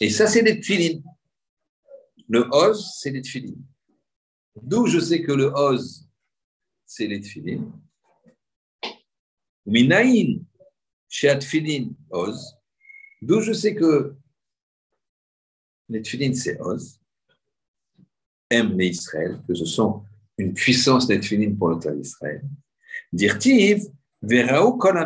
Et 0.00 0.10
ça, 0.10 0.26
c'est 0.26 0.42
les 0.42 0.60
tfilines. 0.60 1.04
Le 2.28 2.48
ose, 2.52 2.94
c'est 2.98 3.10
les 3.10 3.22
tfilines. 3.22 3.62
D'où 4.56 4.86
je 4.86 4.98
sais 4.98 5.22
que 5.22 5.32
le 5.32 5.52
ose, 5.54 6.08
c'est 6.86 7.06
les 7.06 7.20
tfilines. 7.20 7.72
Minaïn, 9.66 10.44
chez 11.08 11.28
Atfilin, 11.28 11.90
Oz. 12.10 12.56
D'où 13.22 13.40
je 13.40 13.52
sais 13.52 13.74
que 13.74 14.16
les 15.88 16.02
Tfilin, 16.02 16.34
c'est 16.34 16.60
Oz. 16.60 17.00
Aime 18.50 18.76
les 18.76 18.88
Israël, 18.88 19.40
que 19.46 19.54
ce 19.54 19.64
sont 19.64 20.04
une 20.38 20.52
puissance 20.52 21.06
des 21.06 21.20
pour 21.50 21.68
le 21.68 21.76
clan 21.76 21.94
d'Israël. 21.94 22.42
Dirtiv, 23.12 23.84
Veraou 24.22 24.76
Kol 24.78 24.96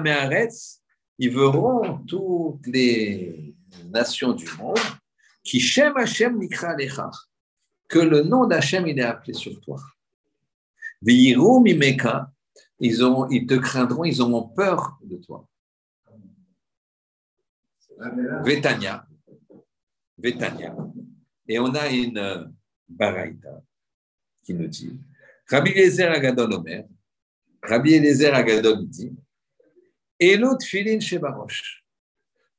ils 1.21 1.35
verront 1.35 1.99
toutes 2.07 2.67
les 2.69 3.55
nations 3.91 4.33
du 4.33 4.47
monde 4.57 4.79
qui 5.43 5.59
Shem 5.59 5.97
Hashem 5.97 6.39
Nikra 6.39 6.77
que 7.89 7.99
le 7.99 8.23
nom 8.23 8.47
d'Hachem 8.47 8.87
il 8.87 8.99
est 8.99 9.03
appelé 9.03 9.33
sur 9.33 9.61
toi. 9.61 9.81
Veirou 11.03 11.61
Mimeka, 11.61 12.31
ils, 12.81 13.05
ont, 13.05 13.29
ils 13.29 13.47
te 13.47 13.55
craindront, 13.55 14.05
ils 14.05 14.21
auront 14.21 14.49
peur 14.49 14.99
de 15.03 15.17
toi. 15.17 15.49
Vétania. 18.45 19.07
Vétania. 20.17 20.77
Et 21.49 21.59
on 21.59 21.75
a 21.75 21.89
une 21.89 22.19
euh, 22.19 22.45
baraïta 22.89 23.63
qui 24.43 24.55
nous 24.55 24.67
dit 24.69 25.01
Rabbi 25.51 25.71
Eliezer 25.71 26.11
Agadol 26.11 26.53
Omer, 26.55 26.87
Rabbi 27.63 27.95
Eliezer 27.95 28.35
Agadol 28.35 28.87
dit 28.87 29.13
Et 30.21 30.37
l'autre 30.37 30.67
filine 30.67 31.01
chez 31.01 31.19
Baroche? 31.19 31.85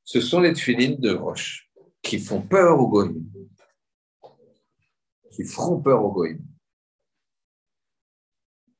Ce 0.02 0.20
sont 0.20 0.40
les 0.40 0.54
filines 0.54 0.96
de 0.96 1.14
Roche 1.14 1.70
qui 2.02 2.18
font 2.18 2.42
peur 2.42 2.80
aux 2.80 2.88
goïms. 2.88 3.30
Qui 5.30 5.44
feront 5.44 5.80
peur 5.80 6.04
aux 6.04 6.12
goïms. 6.12 6.44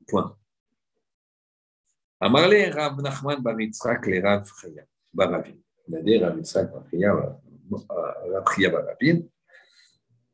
Point. 0.08 0.36
Amarle 2.18 2.70
Rav 2.72 3.00
Nachman 3.00 3.40
Bar 3.40 3.61
Yitzhak 3.61 4.06
le 4.06 4.20
Rav 4.20 4.50
Chaya 4.61 4.84
a 5.18 6.02
dit 6.02 6.18
Rav 6.18 6.36
Yitzhak 6.36 6.70
Chaya 6.90 7.14
Rav 7.14 8.44
Chaya 8.52 8.70
Baravin. 8.70 9.20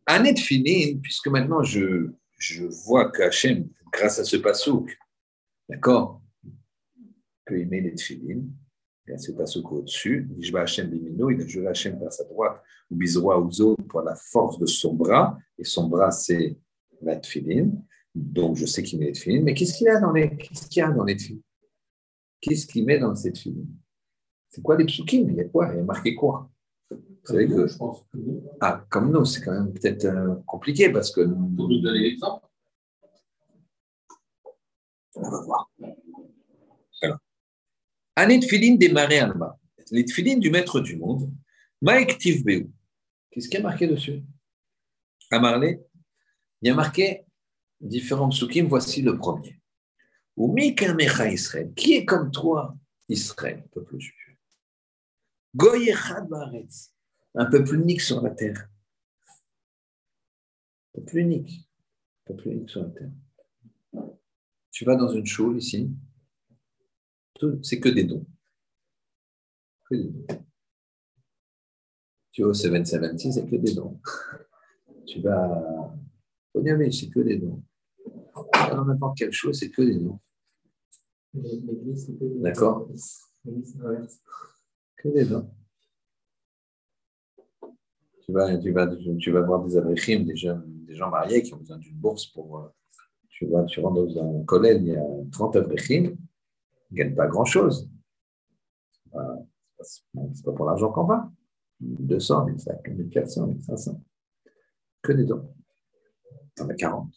Année 0.07 0.33
de 0.33 0.39
filine, 0.39 1.01
puisque 1.01 1.27
maintenant 1.27 1.63
je, 1.63 2.11
je 2.37 2.65
vois 2.65 3.11
qu'Hachem, 3.11 3.69
grâce 3.93 4.19
à 4.19 4.25
ce 4.25 4.37
pasouk, 4.37 4.97
d'accord, 5.69 6.23
peut 7.45 7.59
aimer 7.59 7.81
les 7.81 7.95
tfilines, 7.95 8.51
il 9.07 9.13
y 9.13 9.15
a 9.15 9.19
ce 9.19 9.33
pasouk 9.33 9.71
au-dessus, 9.73 10.29
Nishba 10.37 10.63
Hachem 10.63 10.89
Bimino, 10.89 11.31
il 11.31 11.41
a 11.41 11.47
juré 11.47 11.69
Hachem 11.69 11.99
par 11.99 12.13
sa 12.13 12.25
droite, 12.25 12.63
ou 12.91 12.97
Bizroa 12.97 13.41
Uzo 13.41 13.77
pour 13.89 14.03
la 14.03 14.17
force 14.17 14.59
de 14.59 14.67
son 14.67 14.95
bras, 14.95 15.39
et 15.59 15.65
son 15.65 15.89
bras 15.89 16.11
c'est 16.11 16.59
la 17.03 17.17
tfiline, 17.17 17.83
donc 18.15 18.57
je 18.57 18.67
sais 18.67 18.83
qu'il 18.83 18.99
met 18.99 19.07
les 19.07 19.13
tfilines, 19.13 19.45
mais 19.45 19.55
qu'est-ce 19.55 19.79
qu'il 19.79 19.87
y 19.87 19.91
a 19.91 20.01
dans 20.01 20.13
les, 20.13 20.37
qu'est-ce 20.37 20.69
Qu'est-ce 22.41 22.67
qu'il 22.67 22.85
met 22.85 22.99
dans 22.99 23.15
cette 23.15 23.39
film 23.39 23.67
C'est 24.49 24.63
quoi 24.63 24.77
les 24.77 24.85
psukim? 24.85 25.31
Il 25.31 25.37
y 25.37 25.41
a 25.41 25.45
quoi? 25.45 25.71
Il 25.73 25.79
y 25.79 25.81
a 25.81 25.85
marqué 25.85 26.15
quoi? 26.15 26.51
Vous 27.27 27.33
savez 27.33 27.49
que. 27.49 27.67
Je 27.67 27.77
pense 27.77 28.07
Ah, 28.61 28.85
comme 28.89 29.11
nous, 29.11 29.25
c'est 29.25 29.43
quand 29.43 29.53
même 29.53 29.73
peut-être 29.73 30.05
euh, 30.05 30.37
compliqué 30.47 30.91
parce 30.91 31.11
que. 31.11 31.23
Pour 31.23 31.69
nous 31.69 31.81
donner 31.81 31.99
l'exemple 32.01 32.47
On 35.17 35.29
va 35.29 35.43
voir. 35.43 35.71
Alors. 37.03 37.19
Année 38.15 38.39
de 38.39 38.77
des 38.77 38.93
marais 38.93 39.19
alma. 39.19 39.59
Les 39.91 40.05
tfilines 40.05 40.41
du 40.41 40.51
maître 40.51 40.81
du 40.81 40.97
monde. 40.97 41.33
Maektiv 41.83 42.45
Beu. 42.45 42.69
Qu'est-ce 43.31 43.49
qui 43.49 43.57
est 43.57 43.63
marqué 43.63 43.87
dessus? 43.87 44.23
À 45.31 45.41
Marley, 45.41 45.85
il 46.63 46.69
y 46.69 46.71
a 46.71 46.75
marqué 46.75 47.25
différents 47.81 48.29
psukim. 48.29 48.69
Voici 48.69 49.03
le 49.03 49.19
premier. 49.19 49.61
Ou 50.37 50.53
Mikamecha 50.53 51.31
Israël, 51.31 51.73
qui 51.75 51.95
est 51.95 52.05
comme 52.05 52.31
toi, 52.31 52.77
Israël, 53.09 53.67
peuple 53.73 53.99
juif? 53.99 54.15
Goyechad 55.55 56.29
Baretz, 56.29 56.93
un 57.37 57.47
peuple 57.47 57.75
unique 57.75 58.01
sur 58.01 58.23
la 58.23 58.31
terre. 58.31 58.69
Un 60.95 61.01
peuple 61.01 61.19
unique. 61.19 61.69
Un 62.25 62.35
peuple 62.35 62.49
unique 62.49 62.71
sur 62.71 62.83
la 62.83 62.91
terre. 62.91 63.11
Tu 64.71 64.85
vas 64.85 64.97
dans 64.97 65.11
une 65.13 65.27
choule 65.27 65.59
ici, 65.59 65.91
c'est 67.63 67.81
que 67.81 67.89
des 67.89 68.05
dons. 68.05 68.27
Que 69.89 69.95
des 69.95 70.09
dons. 70.09 70.27
Tu 72.33 72.43
vas 72.43 72.49
au 72.49 72.55
776, 72.55 73.35
c'est 73.35 73.47
que 73.47 73.57
des 73.57 73.75
dons. 73.75 74.01
Tu 75.07 75.21
vas 75.21 75.95
au 76.53 76.61
Niamey, 76.61 76.91
c'est 76.91 77.09
que 77.09 77.21
des 77.21 77.39
dons. 77.39 77.63
Dans 78.71 78.85
n'importe 78.85 79.19
quelle 79.19 79.33
chose, 79.33 79.59
c'est 79.59 79.71
que 79.71 79.83
des 79.83 79.99
dons. 79.99 80.19
D'accord 82.43 82.89
Que 84.97 85.09
des 85.09 85.25
dons. 85.25 85.51
Tu 88.27 88.33
vas, 88.33 88.57
tu, 88.57 89.31
voir 89.31 89.65
des 89.65 89.77
abrichim, 89.77 90.25
des, 90.25 90.35
des 90.35 90.95
gens 90.95 91.11
mariés 91.11 91.43
qui 91.43 91.55
ont 91.55 91.59
besoin 91.59 91.79
d'une 91.79 91.97
bourse 91.97 92.27
pour. 92.27 92.59
Euh, 92.59 92.69
tu, 93.29 93.47
vois, 93.47 93.65
tu 93.65 93.81
rentres 93.81 94.05
dans 94.15 94.41
un 94.41 94.45
collège, 94.45 94.81
il 94.81 94.89
y 94.89 94.97
a 94.97 95.05
30 95.31 95.57
abrichim, 95.57 96.17
ils 96.91 96.95
ne 96.95 96.97
gagnent 96.97 97.15
pas 97.15 97.29
grand-chose. 97.29 97.89
Ce 99.81 100.01
n'est 100.15 100.43
pas 100.45 100.53
pour 100.53 100.67
l'argent 100.67 100.91
qu'on 100.91 101.05
va. 101.05 101.31
200, 101.81 102.47
1400, 102.47 103.47
1500. 103.47 104.03
Que 105.03 105.13
des 105.13 105.25
dons. 105.25 105.55
en 106.61 106.69
as 106.69 106.75
40. 106.75 107.13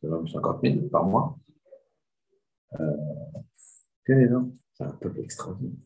C'est 0.00 0.08
50 0.08 0.60
000 0.62 0.88
par 0.88 1.04
mois. 1.04 1.38
Euh, 2.80 2.96
c'est 4.06 4.84
un 4.84 4.90
peu 4.92 5.12
extraordinaire. 5.18 5.76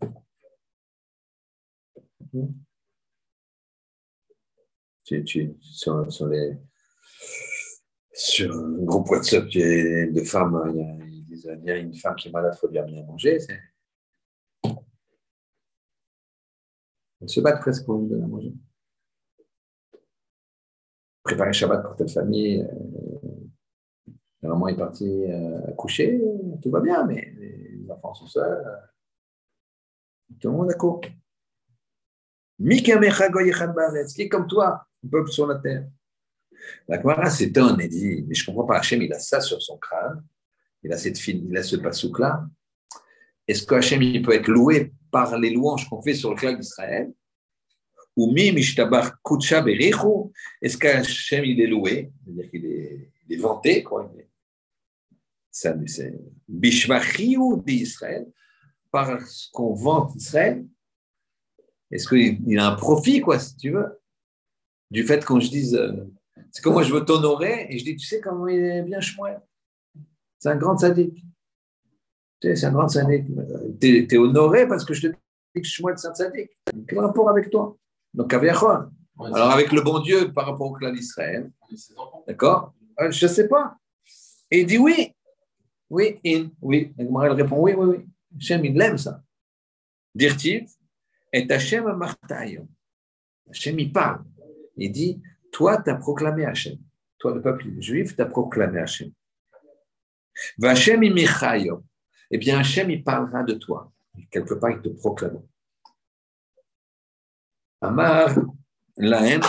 Tu, 5.06 5.54
sur, 5.60 6.10
sur, 6.10 6.26
les, 6.26 6.56
sur 8.12 8.52
un 8.52 8.82
groupe 8.82 9.08
WhatsApp 9.08 9.46
de 9.46 10.20
femmes, 10.24 10.60
il 11.30 11.64
y, 11.64 11.70
a, 11.70 11.76
une 11.76 11.94
femme 11.94 12.16
qui 12.16 12.26
est 12.26 12.32
malade, 12.32 12.54
il 12.56 12.58
faut 12.58 12.68
bien 12.68 12.82
bien 12.82 13.04
manger. 13.04 13.38
On 17.20 17.28
se 17.28 17.40
bat 17.40 17.56
presque 17.56 17.84
pour 17.84 17.98
lui 17.98 18.08
donner 18.08 18.24
à 18.24 18.26
manger. 18.26 18.52
Préparer 21.22 21.52
Shabbat 21.52 21.84
pour 21.84 21.94
telle 21.94 22.08
famille. 22.08 22.62
Euh, 22.62 24.10
la 24.42 24.48
maman 24.48 24.68
est 24.68 24.76
partie 24.76 25.24
euh, 25.30 25.72
coucher, 25.72 26.20
tout 26.62 26.70
va 26.70 26.80
bien, 26.80 27.04
mais 27.06 27.32
les 27.36 27.90
enfants 27.90 28.14
sont 28.14 28.26
seuls. 28.26 28.90
Tout 30.40 30.50
le 30.50 30.56
monde 30.56 30.66
est 30.66 30.72
d'accord. 30.74 31.00
Qui 32.58 34.22
est 34.22 34.28
comme 34.28 34.46
toi, 34.46 34.86
peuple 35.10 35.30
sur 35.30 35.46
la 35.46 35.56
terre. 35.56 35.86
La 36.88 37.00
Gemara 37.00 37.30
s'étonne 37.30 37.80
et 37.80 37.88
dit 37.88 38.24
Mais 38.26 38.34
je 38.34 38.42
ne 38.42 38.46
comprends 38.46 38.66
pas, 38.66 38.78
Hachem, 38.78 39.02
il 39.02 39.12
a 39.12 39.18
ça 39.18 39.40
sur 39.40 39.60
son 39.62 39.76
crâne, 39.78 40.24
il 40.82 40.92
a, 40.92 40.98
cette 40.98 41.24
il 41.26 41.56
a 41.56 41.62
ce 41.62 41.76
pasouk-là. 41.76 42.46
Est-ce 43.46 43.66
que 43.66 43.74
Hachem, 43.74 44.02
il 44.02 44.22
peut 44.22 44.32
être 44.32 44.48
loué 44.48 44.92
par 45.10 45.38
les 45.38 45.50
louanges 45.50 45.88
qu'on 45.88 46.02
fait 46.02 46.14
sur 46.14 46.30
le 46.30 46.36
clan 46.36 46.54
d'Israël? 46.54 47.12
Ou 48.16 48.32
mi 48.32 48.50
mishtabar 48.50 49.20
kutsha 49.22 49.60
berichu? 49.60 50.32
Est-ce 50.62 50.78
qu'Hachem, 50.78 51.44
il 51.44 51.60
est 51.60 51.66
loué? 51.66 52.10
C'est-à-dire 52.24 52.50
qu'il 52.50 52.66
est, 52.66 53.12
est, 53.30 53.36
vanté, 53.36 53.82
quoi. 53.82 54.10
C'est 55.50 56.14
bishvachiou 56.48 57.62
d'Israël, 57.64 58.26
par 58.90 59.20
ce 59.26 59.50
qu'on 59.52 59.74
vante 59.74 60.14
Israël. 60.16 60.66
Est-ce 61.90 62.08
qu'il 62.08 62.58
a 62.58 62.68
un 62.68 62.74
profit, 62.74 63.20
quoi, 63.20 63.38
si 63.38 63.56
tu 63.56 63.70
veux, 63.70 64.00
du 64.90 65.04
fait 65.04 65.24
qu'on 65.24 65.40
je 65.40 65.50
dise. 65.50 65.74
Euh, 65.74 65.92
c'est 66.50 66.62
comme 66.62 66.74
moi, 66.74 66.82
je 66.82 66.92
veux 66.92 67.04
t'honorer 67.04 67.66
et 67.70 67.78
je 67.78 67.84
dis, 67.84 67.96
tu 67.96 68.06
sais 68.06 68.20
comment 68.20 68.46
il 68.48 68.64
est 68.64 68.82
bien 68.82 69.00
chouette. 69.00 69.40
C'est 70.38 70.48
un 70.48 70.56
grand 70.56 70.76
sadique. 70.76 71.24
Tu 72.40 72.48
sais, 72.48 72.56
c'est 72.56 72.66
un 72.66 72.72
grand 72.72 72.88
sadique. 72.88 73.26
Tu 73.80 74.06
es, 74.10 74.16
honoré 74.16 74.68
parce 74.68 74.84
que 74.84 74.94
je 74.94 75.08
te 75.08 75.14
dis 75.54 75.62
que 75.62 75.66
Shmuel, 75.66 75.98
c'est 75.98 76.08
un 76.08 76.14
sadique. 76.14 76.50
Quel 76.88 76.98
rapport 76.98 77.28
avec 77.30 77.50
toi? 77.50 77.76
Donc, 78.12 78.32
Alors, 78.32 79.50
avec 79.50 79.72
le 79.72 79.80
bon 79.80 80.00
Dieu 80.00 80.32
par 80.32 80.46
rapport 80.46 80.70
au 80.70 80.72
clan 80.72 80.92
d'Israël. 80.92 81.50
D'accord? 82.26 82.74
Euh, 83.00 83.10
Je 83.10 83.26
ne 83.26 83.30
sais 83.30 83.48
pas. 83.48 83.76
Et 84.50 84.60
il 84.60 84.66
dit 84.66 84.78
oui. 84.78 85.12
Oui, 85.88 86.18
in, 86.24 86.48
oui. 86.60 86.92
Et 86.98 87.02
elle 87.02 87.32
répond 87.32 87.60
oui, 87.60 87.74
oui, 87.76 87.86
oui. 87.86 88.06
Hachem, 88.36 88.64
il 88.64 88.80
aime 88.80 88.98
ça. 88.98 89.22
Dirtiv, 90.14 90.68
et 91.36 91.52
Hachem 91.52 91.84
Martaïon. 91.92 92.66
Hachem, 93.50 93.78
il 93.78 93.92
parle. 93.92 94.24
Il 94.76 94.90
dit 94.90 95.20
toi, 95.52 95.82
tu 95.82 95.90
as 95.90 95.96
proclamé 95.96 96.46
Hachem. 96.46 96.78
Toi, 97.18 97.34
le 97.34 97.42
peuple 97.42 97.66
juif, 97.78 98.16
tu 98.16 98.22
as 98.22 98.26
proclamé 98.26 98.80
Hachem. 98.80 99.12
Vachem 100.58 101.02
imichayo. 101.02 101.84
Eh 102.30 102.38
bien, 102.38 102.58
Hachem, 102.58 102.90
il 102.90 103.04
parlera 103.04 103.42
de 103.42 103.54
toi. 103.54 103.92
Quelque 104.30 104.54
part, 104.54 104.70
il 104.70 104.80
te 104.80 104.88
proclame. 104.88 105.42
Amar 107.82 108.34
lahem. 108.96 109.42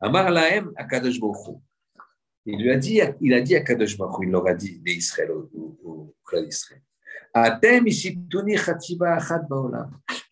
Amar 0.00 0.30
lahem 0.30 0.72
à 0.76 0.84
Kadosh 0.84 1.20
Il 2.44 2.60
lui 2.60 2.70
a 2.72 2.76
dit, 2.76 3.00
il 3.20 3.34
a 3.34 3.40
dit 3.40 3.54
à 3.54 3.60
Kadosh 3.60 3.96
Baruch 3.96 4.18
il 4.22 4.30
leur 4.30 4.48
a 4.48 4.54
dit, 4.54 4.82
les 4.84 4.94
Israël, 4.94 5.30
au 5.30 6.14
clan 6.24 6.42
d'Israël. 6.42 6.82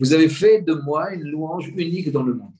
Vous 0.00 0.14
avez 0.14 0.30
fait 0.30 0.62
de 0.62 0.72
moi 0.72 1.12
une 1.12 1.24
louange 1.24 1.68
unique 1.68 2.10
dans 2.10 2.22
le 2.22 2.32
monde. 2.32 2.54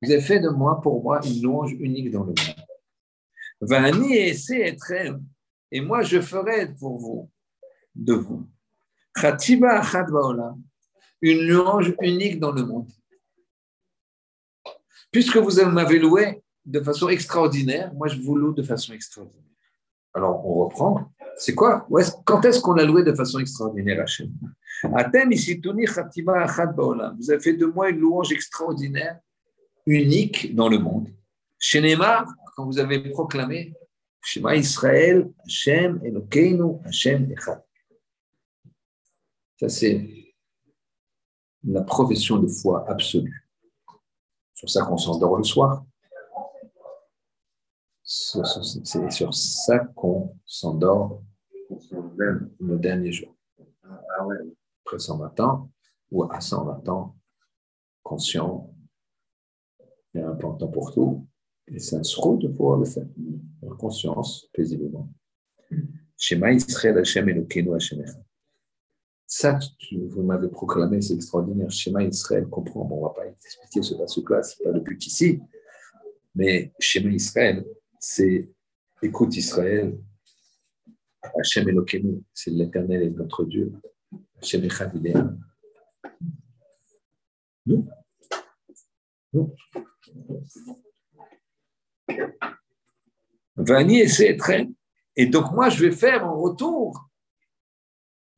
Vous 0.00 0.10
avez 0.10 0.22
fait 0.22 0.40
de 0.40 0.48
moi, 0.48 0.80
pour 0.80 1.02
moi, 1.02 1.20
une 1.22 1.42
louange 1.42 1.72
unique 1.72 2.10
dans 2.10 2.24
le 2.24 2.28
monde. 2.28 2.56
Vani 3.60 4.16
et 4.16 4.34
et 5.72 5.80
moi 5.80 6.02
je 6.02 6.20
ferai 6.20 6.72
pour 6.74 6.98
vous, 6.98 7.30
de 7.94 8.14
vous, 8.14 8.46
une 11.20 11.46
louange 11.46 11.94
unique 12.00 12.38
dans 12.40 12.52
le 12.52 12.64
monde. 12.64 12.90
Puisque 15.10 15.36
vous 15.36 15.60
m'avez 15.70 15.98
loué 15.98 16.42
de 16.64 16.80
façon 16.80 17.08
extraordinaire, 17.10 17.92
moi 17.94 18.08
je 18.08 18.18
vous 18.18 18.36
loue 18.36 18.52
de 18.52 18.62
façon 18.62 18.92
extraordinaire. 18.94 19.55
Alors 20.16 20.46
on 20.46 20.64
reprend. 20.64 21.12
C'est 21.36 21.54
quoi? 21.54 21.86
Quand 22.24 22.42
est-ce 22.46 22.60
qu'on 22.60 22.78
a 22.78 22.84
loué 22.84 23.02
de 23.02 23.12
façon 23.12 23.38
extraordinaire 23.38 24.00
Hachem? 24.00 24.32
Vous 24.82 24.88
avez 27.30 27.40
fait 27.40 27.52
de 27.52 27.66
moi 27.66 27.90
une 27.90 27.98
louange 27.98 28.32
extraordinaire 28.32 29.20
unique 29.84 30.54
dans 30.54 30.70
le 30.70 30.78
monde. 30.78 31.08
Chez 31.58 31.82
Neymar, 31.82 32.26
quand 32.56 32.64
vous 32.64 32.78
avez 32.78 33.10
proclamé 33.10 33.74
Shema 34.22 34.56
Israël, 34.56 35.30
Hashem 35.44 36.00
Elokeinu, 36.02 36.78
Hashem 36.86 37.30
Echad. 37.32 37.62
Ça, 39.60 39.68
c'est 39.68 40.08
la 41.62 41.82
profession 41.82 42.38
de 42.38 42.48
foi 42.48 42.88
absolue. 42.88 43.46
Sur 44.54 44.70
ça 44.70 44.86
qu'on 44.86 44.96
s'endort 44.96 45.36
le 45.36 45.44
soir. 45.44 45.84
C'est 48.08 49.10
sur 49.10 49.34
ça 49.34 49.78
qu'on 49.96 50.36
s'endort 50.44 51.24
le 52.60 52.78
dernier 52.78 53.10
jour. 53.10 53.36
Après 53.82 54.98
120 54.98 55.40
ans 55.40 55.70
ou 56.12 56.22
à 56.22 56.40
120 56.40 56.88
ans, 56.88 57.16
conscient 58.04 58.72
est 60.14 60.22
important 60.22 60.68
pour 60.68 60.94
tout. 60.94 61.26
Et 61.66 61.80
c'est 61.80 61.96
un 61.96 62.04
sroud 62.04 62.40
de 62.40 62.46
pouvoir 62.46 62.78
le 62.78 62.84
faire, 62.84 63.06
en 63.62 63.74
conscience, 63.74 64.48
paisiblement. 64.52 65.12
Shema 66.16 66.52
Israël 66.52 66.96
Hashem 66.98 67.28
Elokeinu 67.28 67.74
Hashem 67.74 68.04
Ça, 69.26 69.58
vous 69.90 70.22
m'avez 70.22 70.46
proclamé, 70.46 71.02
c'est 71.02 71.14
extraordinaire. 71.14 71.72
Shema 71.72 72.04
Israël, 72.04 72.46
comprend. 72.46 72.84
Bon, 72.84 72.98
on 72.98 73.00
ne 73.00 73.08
va 73.08 73.14
pas 73.14 73.26
expliquer 73.26 73.82
ce 73.82 73.94
passage-là, 73.94 74.44
ce 74.44 74.60
n'est 74.60 74.70
pas 74.70 74.78
le 74.78 74.80
but 74.80 75.04
ici. 75.04 75.40
Mais 76.36 76.72
Shema 76.78 77.10
Israël, 77.10 77.66
c'est 78.08 78.48
écoute 79.02 79.36
Israël, 79.36 79.98
Hashem 81.40 81.68
Elokeinu, 81.68 82.22
c'est 82.32 82.52
l'éternel 82.52 83.02
et 83.02 83.10
notre 83.10 83.44
Dieu. 83.44 83.72
Hashem 84.40 84.62
Echad. 84.64 84.94
Et 95.16 95.26
donc, 95.26 95.50
moi, 95.52 95.68
je 95.68 95.84
vais 95.84 95.90
faire 95.90 96.24
en 96.24 96.40
retour 96.40 97.10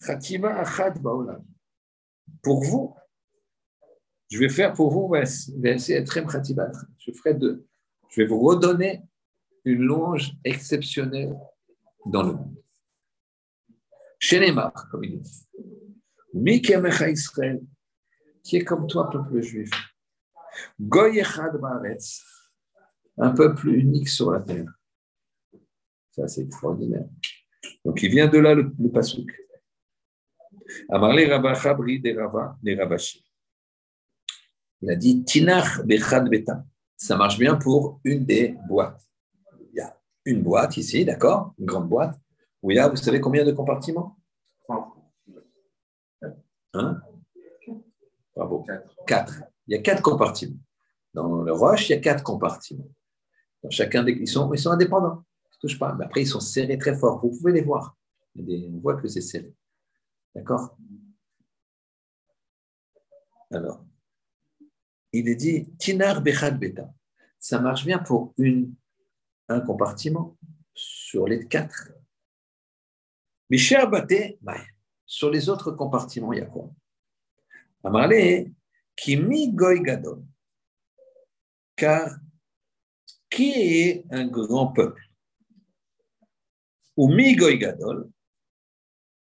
Khatima 0.00 0.60
Achad 0.60 0.98
Baolam. 1.02 1.44
Pour 2.42 2.64
vous, 2.64 2.94
je 4.30 4.38
vais 4.38 4.48
faire 4.48 4.72
pour 4.72 4.90
vous 4.90 5.14
Je 5.14 7.12
ferai 7.12 7.34
de, 7.34 7.66
je 8.08 8.22
vais 8.22 8.26
vous 8.26 8.40
redonner 8.40 9.02
une 9.64 9.82
louange 9.82 10.32
exceptionnelle 10.44 11.36
dans 12.06 12.22
le 12.22 12.32
monde. 12.32 12.56
Chez 14.18 14.54
comme 14.90 15.04
il 15.04 15.20
dit. 15.20 15.46
Mikemecha 16.34 17.08
Israël, 17.10 17.60
qui 18.42 18.56
est 18.56 18.64
comme 18.64 18.86
toi, 18.86 19.08
peuple 19.10 19.40
juif. 19.40 19.70
Goy 20.80 21.18
Echad 21.18 21.56
Baaretz, 21.56 22.24
un 23.16 23.30
peuple 23.30 23.68
unique 23.68 24.08
sur 24.08 24.30
la 24.30 24.40
terre. 24.40 24.70
Ça, 26.10 26.26
c'est 26.28 26.42
extraordinaire. 26.42 27.08
Donc, 27.84 28.02
il 28.02 28.10
vient 28.10 28.28
de 28.28 28.38
là 28.38 28.54
le, 28.54 28.72
le 28.78 28.90
pasouk. 28.90 29.30
Amarle 30.88 31.24
Rabachabri 31.30 32.00
de 32.00 32.14
Rava. 32.16 32.58
Il 34.80 34.90
a 34.90 34.96
dit 34.96 35.24
Tinach 35.24 35.84
Bechad 35.84 36.28
Beta. 36.28 36.64
Ça 36.96 37.16
marche 37.16 37.38
bien 37.38 37.56
pour 37.56 38.00
une 38.04 38.24
des 38.24 38.56
boîtes. 38.68 39.07
Une 40.28 40.42
boîte 40.42 40.76
ici, 40.76 41.06
d'accord? 41.06 41.54
Une 41.58 41.64
grande 41.64 41.88
boîte, 41.88 42.20
où 42.62 42.70
il 42.70 42.76
y 42.76 42.78
a, 42.78 42.86
vous 42.86 42.96
savez 42.96 43.18
combien 43.18 43.46
de 43.46 43.52
compartiments? 43.52 44.18
Hein? 46.74 47.00
Bravo. 48.36 48.66
Quatre. 49.06 49.44
Il 49.66 49.74
y 49.74 49.78
a 49.78 49.80
quatre 49.80 50.02
compartiments. 50.02 50.60
Dans 51.14 51.40
le 51.40 51.52
roche, 51.52 51.88
il 51.88 51.92
y 51.92 51.96
a 51.96 52.00
quatre 52.00 52.22
compartiments. 52.22 52.90
Dans 53.62 53.70
chacun 53.70 54.04
des, 54.04 54.12
ils, 54.12 54.28
sont, 54.28 54.52
ils 54.52 54.58
sont 54.58 54.70
indépendants. 54.70 55.24
Je 55.50 55.58
touche 55.60 55.78
pas. 55.78 55.94
Mais 55.94 56.04
après, 56.04 56.20
ils 56.20 56.26
sont 56.26 56.40
serrés 56.40 56.76
très 56.76 56.94
fort. 56.94 57.20
Vous 57.22 57.30
pouvez 57.30 57.52
les 57.52 57.62
voir. 57.62 57.96
on 58.36 58.80
voit 58.82 59.00
que 59.00 59.08
c'est 59.08 59.22
serré. 59.22 59.54
D'accord? 60.34 60.76
Alors, 63.50 63.82
il 65.10 65.26
est 65.26 65.36
dit 65.36 65.66
Tinar 65.78 66.20
Bechad 66.20 66.58
Beta. 66.58 66.92
Ça 67.38 67.60
marche 67.60 67.86
bien 67.86 67.98
pour 67.98 68.34
une, 68.36 68.74
un 69.48 69.60
compartiment 69.60 70.36
sur 70.74 71.26
les 71.26 71.46
quatre. 71.46 71.92
Mais 73.50 73.58
cher 73.58 73.88
Baté, 73.90 74.38
sur 75.06 75.30
les 75.30 75.48
autres 75.48 75.72
compartiments, 75.72 76.32
il 76.32 76.40
y 76.40 76.42
a 76.42 76.46
quoi? 76.46 76.70
Amarle, 77.82 78.52
Kimi 78.94 79.52
Goy 79.52 79.80
Gadol. 79.82 80.22
Car 81.76 82.18
qui 83.30 83.52
est 83.52 84.04
un 84.10 84.26
grand 84.26 84.68
peuple? 84.68 85.02
Ou 86.96 87.06
mi 87.06 87.36
gadol, 87.36 88.10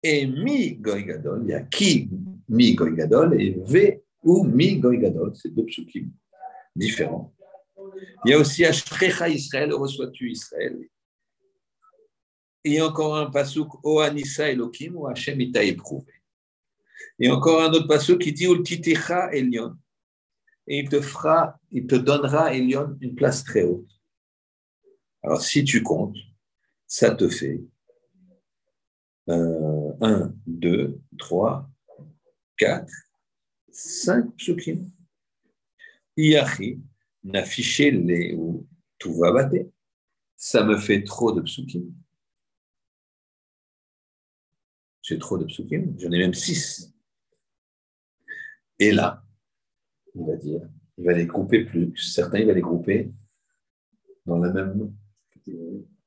et 0.04 0.28
mi 0.28 0.76
gadol, 0.76 1.42
il 1.44 1.50
y 1.50 1.54
a 1.54 1.62
qui 1.64 2.08
mi 2.48 2.76
gadol 2.76 3.42
et 3.42 3.58
v 3.66 4.04
ou 4.22 4.44
mi 4.44 4.80
gadol, 4.80 5.36
c'est 5.36 5.50
deux 5.50 5.66
psukim 5.66 6.12
différents. 6.76 7.34
Il 8.26 8.32
y 8.32 8.34
a 8.34 8.40
aussi 8.40 8.66
Ashrecha 8.66 9.30
Israël, 9.30 9.74
reçois-tu 9.74 10.32
Israël. 10.32 10.78
Et 12.64 12.82
encore 12.82 13.18
un 13.18 13.30
pasuk, 13.30 13.70
O 13.84 14.00
Anissa 14.00 14.50
Elohim, 14.50 14.96
ou 14.96 15.08
Hachem 15.08 15.52
t'a 15.52 15.64
éprouvé. 15.64 16.14
Et 17.20 17.30
encore 17.30 17.62
un 17.62 17.72
autre 17.72 17.88
pasuk 17.88 18.22
qui 18.22 18.34
dit, 18.34 18.46
Ultitecha 18.46 19.32
Elion. 19.34 19.78
Et 20.68 20.80
il 20.80 20.90
te 20.90 21.00
fera, 21.00 21.60
il 21.72 21.86
te 21.86 21.96
donnera, 21.96 22.54
Elion, 22.54 22.98
une 23.02 23.14
place 23.14 23.44
très 23.44 23.64
haute. 23.64 23.90
Alors, 25.22 25.42
si 25.42 25.64
tu 25.64 25.84
comptes, 25.84 26.18
ça 26.88 27.14
te 27.14 27.30
fait 27.30 27.62
1, 29.28 30.34
2, 30.46 31.00
3, 31.18 31.70
4, 32.58 32.92
5 33.72 34.36
psukim. 34.36 34.90
Iachi, 36.18 36.80
n'afficher 37.26 37.92
les 37.92 38.34
ou 38.34 38.66
tout 38.98 39.14
va 39.16 39.32
battre. 39.32 39.56
Ça 40.38 40.64
me 40.64 40.78
fait 40.78 41.04
trop 41.04 41.32
de 41.32 41.42
psukim. 41.42 41.94
J'ai 45.02 45.20
trop 45.20 45.38
de 45.38 45.46
psukim, 45.46 45.96
j'en 46.00 46.12
ai 46.12 46.18
même 46.18 46.34
6. 46.34 46.94
Et 48.80 48.92
là, 48.92 49.24
il 50.14 50.26
va 50.26 50.36
dire, 50.36 50.62
il 50.98 51.06
va 51.06 51.14
les 51.14 51.26
grouper 51.26 51.64
plus, 51.64 51.96
certains, 51.98 52.40
il 52.40 52.48
va 52.48 52.54
les 52.54 52.62
grouper 52.62 53.12
dans 54.26 54.40
la 54.40 54.52
même 54.52 54.94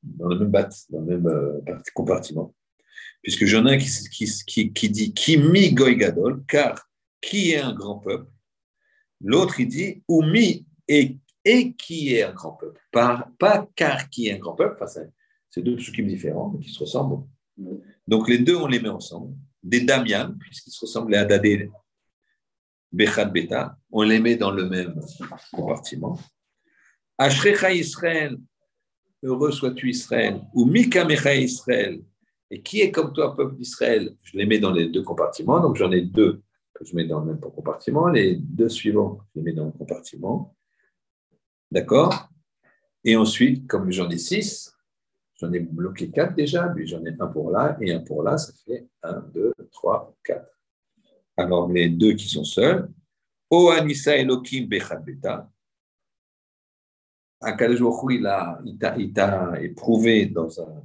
dans 0.02 0.28
le 0.28 0.38
même 0.38 0.50
bat, 0.50 0.68
dans 0.90 1.00
le 1.00 1.06
même 1.18 1.26
euh, 1.26 1.60
compartiment. 1.94 2.54
Puisque 3.22 3.44
j'en 3.44 3.66
ai 3.66 3.74
un 3.74 3.78
qui, 3.78 3.90
qui, 4.46 4.72
qui, 4.72 4.90
dit 4.90 5.12
qui 5.12 5.36
mi 5.36 5.72
goigadol, 5.72 6.44
car 6.46 6.88
qui 7.20 7.52
est 7.52 7.58
un 7.58 7.74
grand 7.74 7.98
peuple? 7.98 8.30
L'autre, 9.20 9.60
il 9.60 9.68
dit 9.68 10.02
ou 10.08 10.22
mi 10.22 10.67
et, 10.88 11.16
et 11.44 11.72
qui 11.74 12.14
est 12.14 12.22
un 12.22 12.32
grand 12.32 12.52
peuple. 12.52 12.80
Pas, 12.90 13.30
pas 13.38 13.68
car 13.76 14.08
qui 14.10 14.28
est 14.28 14.32
un 14.32 14.38
grand 14.38 14.54
peuple, 14.54 14.76
enfin, 14.80 15.02
c'est 15.50 15.62
deux 15.62 15.76
psukim 15.76 16.06
différents, 16.06 16.50
mais 16.50 16.64
qui 16.64 16.70
se 16.70 16.80
ressemblent. 16.80 17.24
Donc 18.06 18.28
les 18.28 18.38
deux, 18.38 18.56
on 18.56 18.66
les 18.66 18.80
met 18.80 18.88
ensemble. 18.88 19.34
Des 19.62 19.80
Damian, 19.80 20.34
puisqu'ils 20.38 20.70
se 20.70 20.80
ressemblent 20.80 21.14
à 21.14 21.24
Dadé 21.24 21.70
Bechad 22.92 23.32
Beta, 23.32 23.76
on 23.90 24.02
les 24.02 24.20
met 24.20 24.36
dans 24.36 24.50
le 24.50 24.68
même 24.68 25.00
compartiment. 25.52 26.18
Ashrecha 27.18 27.72
Israël, 27.72 28.38
heureux 29.22 29.50
sois-tu 29.50 29.90
Israël, 29.90 30.40
ou 30.54 30.64
Mikamecha 30.64 31.34
Israël, 31.34 32.00
et 32.50 32.62
qui 32.62 32.80
est 32.80 32.90
comme 32.90 33.12
toi, 33.12 33.36
peuple 33.36 33.56
d'Israël? 33.56 34.14
Je 34.22 34.38
les 34.38 34.46
mets 34.46 34.60
dans 34.60 34.70
les 34.70 34.88
deux 34.88 35.02
compartiments, 35.02 35.60
donc 35.60 35.76
j'en 35.76 35.90
ai 35.90 36.02
deux 36.02 36.42
que 36.72 36.84
je 36.84 36.94
mets 36.94 37.04
dans 37.04 37.20
le 37.20 37.26
même 37.26 37.40
compartiment, 37.40 38.06
les 38.06 38.36
deux 38.36 38.68
suivants, 38.68 39.18
je 39.34 39.40
les 39.40 39.42
mets 39.42 39.52
dans 39.52 39.66
le 39.66 39.72
compartiment. 39.72 40.54
D'accord? 41.70 42.28
Et 43.04 43.16
ensuite, 43.16 43.66
comme 43.66 43.90
j'en 43.90 44.08
ai 44.10 44.18
six, 44.18 44.74
j'en 45.40 45.52
ai 45.52 45.60
bloqué 45.60 46.10
quatre 46.10 46.34
déjà, 46.34 46.68
puis 46.68 46.86
j'en 46.86 47.04
ai 47.04 47.14
un 47.18 47.26
pour 47.26 47.50
là 47.50 47.76
et 47.80 47.92
un 47.92 48.00
pour 48.00 48.22
là, 48.22 48.38
ça 48.38 48.52
fait 48.64 48.88
un, 49.02 49.20
deux, 49.20 49.52
trois, 49.70 50.14
quatre. 50.24 50.50
Alors, 51.36 51.70
les 51.70 51.88
deux 51.88 52.14
qui 52.14 52.28
sont 52.28 52.44
seuls, 52.44 52.90
O 53.50 53.70
Anissa 53.70 54.16
Elohim 54.16 54.66
Bechad 54.66 55.04
Beta, 55.04 55.50
Akadosh 57.40 57.80
t'a 58.78 58.96
il 58.98 59.12
t'a 59.12 59.60
éprouvé 59.60 60.26
dans 60.26 60.60
un, 60.60 60.82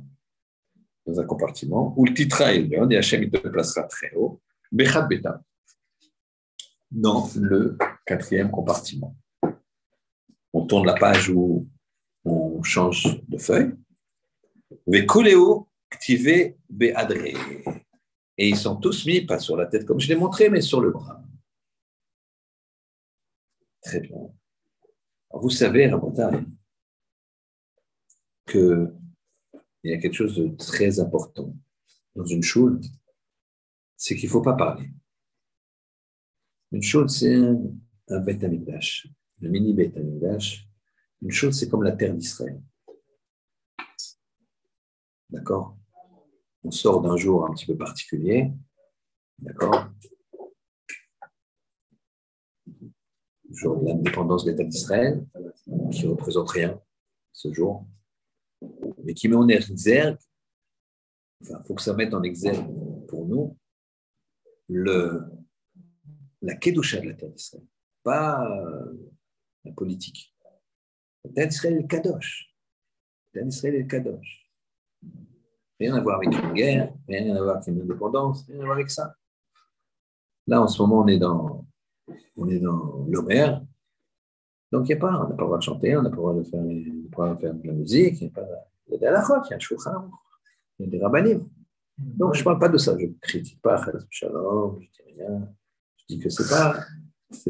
dans 1.05 1.19
un 1.19 1.25
compartiment, 1.25 1.93
où 1.97 2.05
le 2.05 2.13
titre 2.13 2.41
et 2.41 2.97
Hachem 2.97 3.23
il 3.23 3.31
te 3.31 3.47
placera 3.47 3.83
très 3.83 4.13
haut, 4.13 4.39
Bechad 4.71 5.07
Beta, 5.09 5.43
dans 6.91 7.27
le 7.35 7.77
quatrième 8.05 8.51
compartiment. 8.51 9.15
On 10.53 10.65
tourne 10.65 10.85
la 10.85 10.93
page 10.93 11.29
où 11.29 11.67
on 12.25 12.61
change 12.63 13.21
de 13.27 13.37
feuille. 13.37 13.73
Et 18.37 18.49
ils 18.49 18.57
sont 18.57 18.77
tous 18.77 19.05
mis, 19.05 19.21
pas 19.21 19.39
sur 19.39 19.57
la 19.57 19.65
tête 19.65 19.85
comme 19.85 19.99
je 19.99 20.07
l'ai 20.07 20.15
montré, 20.15 20.49
mais 20.49 20.61
sur 20.61 20.81
le 20.81 20.91
bras. 20.91 21.21
Très 23.81 23.99
bien. 23.99 24.17
vous 25.31 25.49
savez, 25.49 25.87
Rabotai, 25.87 26.45
qu'il 28.47 28.93
y 29.83 29.93
a 29.93 29.97
quelque 29.97 30.13
chose 30.13 30.37
de 30.37 30.47
très 30.55 30.99
important 30.99 31.53
dans 32.15 32.25
une 32.25 32.43
choule, 32.43 32.79
c'est 33.97 34.15
qu'il 34.15 34.27
ne 34.27 34.31
faut 34.31 34.41
pas 34.41 34.53
parler. 34.53 34.89
Une 36.71 36.81
choule, 36.81 37.09
c'est 37.09 37.35
un, 37.35 37.59
un 38.09 38.19
bête 38.19 38.39
le 39.41 39.49
mini 39.49 39.73
bête 39.73 39.95
Une 41.21 41.31
chose, 41.31 41.57
c'est 41.57 41.69
comme 41.69 41.83
la 41.83 41.91
terre 41.91 42.13
d'Israël. 42.13 42.61
D'accord? 45.29 45.77
On 46.63 46.71
sort 46.71 47.01
d'un 47.01 47.17
jour 47.17 47.45
un 47.45 47.53
petit 47.53 47.65
peu 47.65 47.75
particulier. 47.75 48.51
D'accord? 49.39 49.89
Le 52.67 53.55
jour 53.55 53.81
de 53.81 53.87
l'indépendance 53.87 54.45
de 54.45 54.51
l'État 54.51 54.63
d'Israël, 54.63 55.25
qui 55.91 56.05
ne 56.05 56.11
représente 56.11 56.49
rien 56.49 56.79
ce 57.33 57.51
jour, 57.51 57.85
mais 59.03 59.13
qui 59.13 59.27
met 59.27 59.35
en 59.35 59.47
exergue, 59.47 60.17
enfin, 61.41 61.59
il 61.61 61.67
faut 61.67 61.75
que 61.75 61.81
ça 61.81 61.93
mette 61.93 62.13
en 62.13 62.23
exergue 62.23 62.65
pour 63.07 63.27
nous, 63.27 63.57
le, 64.69 65.23
la 66.41 66.55
Kedusha 66.55 66.99
de 67.01 67.07
la 67.07 67.13
terre 67.13 67.29
d'Israël. 67.29 67.65
Pas 68.03 68.47
la 69.65 69.71
politique. 69.71 70.33
L'État 71.23 71.45
d'Israël 71.45 71.75
est 71.75 71.81
le 71.81 71.87
Kadosh. 71.87 72.53
Est 73.33 73.71
le 73.71 73.83
Kadosh. 73.83 74.51
Rien 75.79 75.95
à 75.95 76.01
voir 76.01 76.17
avec 76.17 76.33
une 76.33 76.53
guerre, 76.53 76.93
rien 77.07 77.35
à 77.35 77.41
voir 77.41 77.57
avec 77.57 77.67
une 77.67 77.81
indépendance, 77.81 78.45
rien 78.47 78.61
à 78.61 78.65
voir 78.65 78.77
avec 78.77 78.89
ça. 78.89 79.15
Là, 80.47 80.61
en 80.61 80.67
ce 80.67 80.81
moment, 80.81 81.01
on 81.01 81.07
est 81.07 81.17
dans, 81.17 81.65
on 82.37 82.49
est 82.49 82.59
dans 82.59 83.05
l'Omer. 83.07 83.57
Donc, 84.71 84.87
il 84.89 84.93
n'y 84.93 84.93
a 84.93 84.97
pas, 84.97 85.15
on 85.15 85.29
n'a 85.29 85.35
pas 85.35 85.41
le 85.41 85.45
droit 85.45 85.57
de 85.57 85.63
chanter, 85.63 85.95
on 85.95 86.01
n'a 86.01 86.09
pas 86.09 86.15
le 86.15 86.21
droit 86.21 86.33
de 86.33 86.43
faire, 86.43 87.53
de, 87.53 87.67
la 87.67 87.73
musique, 87.73 88.21
il 88.21 88.23
y 88.23 88.27
a, 88.27 88.29
pas, 88.31 88.45
il 88.87 88.93
y 88.93 88.95
a 88.95 88.99
des 88.99 89.05
halakhot, 89.05 89.43
il 89.45 89.49
y 89.51 89.53
a 89.53 89.55
un 89.55 89.59
shulchan, 89.59 90.09
il 90.79 90.85
y 90.85 90.87
a 90.87 90.91
des 90.91 91.03
rabbanim. 91.03 91.47
Donc, 91.97 92.33
je 92.33 92.39
ne 92.39 92.43
parle 92.43 92.59
pas 92.59 92.69
de 92.69 92.77
ça, 92.77 92.97
je 92.99 93.05
ne 93.05 93.13
critique 93.21 93.61
pas 93.61 93.83
Shalom, 94.09 94.79
je 94.79 94.85
ne 94.85 94.91
dis 94.91 95.21
rien. 95.21 95.49
Je 95.97 96.15
dis 96.15 96.19
que 96.19 96.29
ce 96.29 96.43
n'est 96.43 96.49
pas 96.49 96.75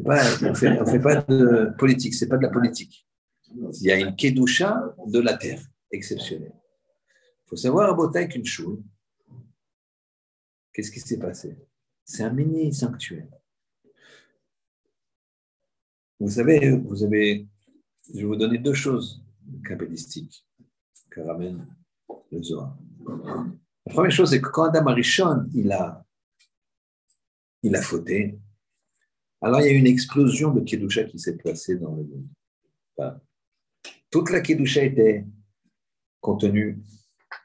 pas, 0.04 0.22
on 0.42 0.50
ne 0.50 0.54
fait, 0.54 1.00
pas 1.00 1.22
de 1.22 1.74
politique, 1.78 2.14
ce 2.14 2.26
n'est 2.26 2.30
pas 2.30 2.38
de 2.38 2.44
la 2.44 2.50
politique. 2.50 3.08
Il 3.56 3.84
y 3.84 3.92
a 3.92 4.00
une 4.00 4.16
kedusha 4.16 4.96
de 5.06 5.20
la 5.20 5.38
terre 5.38 5.62
exceptionnelle. 5.92 6.56
Il 7.46 7.50
faut 7.50 7.56
savoir 7.56 7.90
à 7.90 7.94
Botaï 7.94 8.28
qu'une 8.28 8.46
chose, 8.46 8.80
qu'est-ce 10.74 10.92
qui 10.92 11.00
s'est 11.00 11.20
passé? 11.20 11.58
C'est 12.04 12.24
un 12.24 12.32
mini 12.32 12.74
sanctuaire. 12.74 13.28
Vous 16.20 16.30
savez, 16.30 16.72
vous 16.72 17.04
avez, 17.04 17.48
je 18.10 18.20
vais 18.20 18.24
vous 18.24 18.36
donner 18.36 18.58
deux 18.58 18.74
choses 18.74 19.24
cabalistiques 19.66 20.46
que 21.10 21.22
ramène 21.22 21.68
le 22.32 22.42
Zohar. 22.42 22.78
La 23.86 23.94
première 23.94 24.12
chose, 24.12 24.30
c'est 24.30 24.42
que 24.42 24.50
quand 24.50 24.64
Adam 24.64 24.88
Arishon, 24.88 25.50
il 25.54 25.72
a, 25.72 26.06
il 27.62 27.76
a 27.76 27.82
fauté, 27.82 28.40
alors, 29.44 29.60
il 29.60 29.66
y 29.66 29.70
a 29.70 29.78
une 29.78 29.88
explosion 29.88 30.52
de 30.54 30.62
Kedusha 30.62 31.04
qui 31.04 31.20
s'est 31.20 31.36
placée 31.36 31.76
dans 31.76 31.94
le 31.94 32.04
monde. 32.04 33.20
toute 34.10 34.30
la 34.30 34.40
Kedusha 34.40 34.84
était 34.84 35.26
contenue 36.22 36.82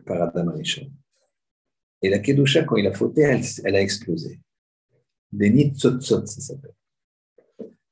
par 0.07 0.23
Adam 0.23 0.49
Arishon. 0.49 0.93
Et 2.01 2.09
la 2.09 2.21
Kedusha, 2.21 2.63
quand 2.63 2.77
il 2.77 2.87
a 2.87 2.95
fauté, 2.95 3.23
elle, 3.23 3.75
a 3.75 3.83
explosé. 3.83 4.41
Des 5.33 5.51
nids 5.51 5.77
ça 5.77 6.01
s'appelle. 6.01 6.75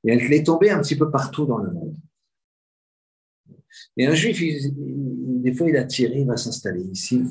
Et 0.05 0.12
elle 0.12 0.33
est 0.33 0.47
tombée 0.47 0.70
un 0.70 0.81
petit 0.81 0.97
peu 0.97 1.11
partout 1.11 1.45
dans 1.45 1.59
le 1.59 1.73
monde. 1.73 1.97
Et 3.97 4.07
un 4.07 4.15
juif, 4.15 4.41
des 4.41 5.53
fois, 5.53 5.69
il 5.69 5.77
a 5.77 5.85
tiré, 5.85 6.20
il 6.20 6.27
va 6.27 6.37
s'installer 6.37 6.83
ici. 6.83 7.24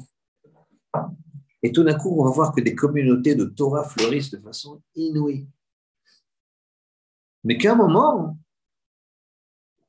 Et 1.63 1.71
tout 1.71 1.83
d'un 1.83 1.97
coup, 1.97 2.19
on 2.19 2.25
va 2.25 2.31
voir 2.31 2.53
que 2.53 2.59
des 2.59 2.75
communautés 2.75 3.35
de 3.35 3.45
Torah 3.45 3.87
fleurissent 3.87 4.31
de 4.31 4.39
façon 4.39 4.81
inouïe. 4.93 5.47
Mais 7.45 7.57
qu'à 7.59 7.73
un 7.73 7.75
moment, 7.75 8.37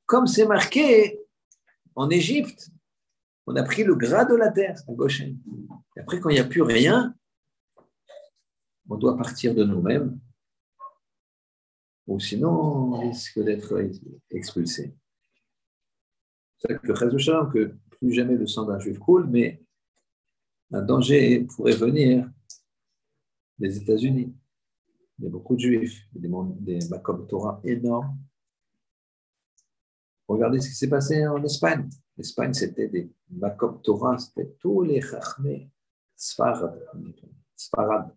comme 0.04 0.26
c'est 0.26 0.46
marqué 0.46 1.18
en 1.94 2.10
Égypte, 2.10 2.70
on 3.46 3.56
a 3.56 3.62
pris 3.62 3.82
le 3.82 3.94
gras 3.94 4.26
de 4.26 4.34
la 4.34 4.50
terre 4.50 4.78
à 4.86 4.92
gauche. 4.92 5.22
Et 5.22 6.00
après, 6.00 6.20
quand 6.20 6.28
il 6.28 6.34
n'y 6.34 6.40
a 6.40 6.44
plus 6.44 6.60
rien, 6.62 7.14
on 8.88 8.96
doit 8.96 9.16
partir 9.16 9.54
de 9.54 9.64
nous-mêmes, 9.64 10.20
ou 12.06 12.20
sinon 12.20 12.50
on 12.50 13.00
risque 13.00 13.42
d'être 13.42 13.82
expulsé. 14.30 14.94
C'est 16.58 16.78
que 16.78 16.92
que 17.52 17.74
plus 17.90 18.12
jamais 18.12 18.34
le 18.34 18.46
sang 18.46 18.64
d'un 18.66 18.78
juif 18.78 18.98
coule, 18.98 19.26
mais 19.26 19.62
un 20.72 20.82
danger 20.82 21.40
pourrait 21.44 21.74
venir 21.76 22.30
des 23.58 23.78
États-Unis. 23.78 24.34
Il 25.18 25.24
y 25.24 25.28
a 25.28 25.30
beaucoup 25.30 25.54
de 25.54 25.60
juifs, 25.60 26.06
des, 26.12 26.28
des 26.60 26.88
Makom 26.88 27.26
Torah 27.26 27.60
énormes. 27.64 28.18
Regardez 30.28 30.60
ce 30.60 30.68
qui 30.68 30.74
s'est 30.74 30.88
passé 30.88 31.26
en 31.26 31.42
Espagne. 31.42 31.88
L'Espagne, 32.16 32.52
c'était 32.52 32.88
des 32.88 33.12
Makom 33.30 33.80
Torah, 33.82 34.18
c'était 34.18 34.50
tous 34.58 34.82
les 34.82 35.00
Chachmé, 35.00 35.70
Sfarad, 36.14 36.82
Sfarad. 37.54 38.14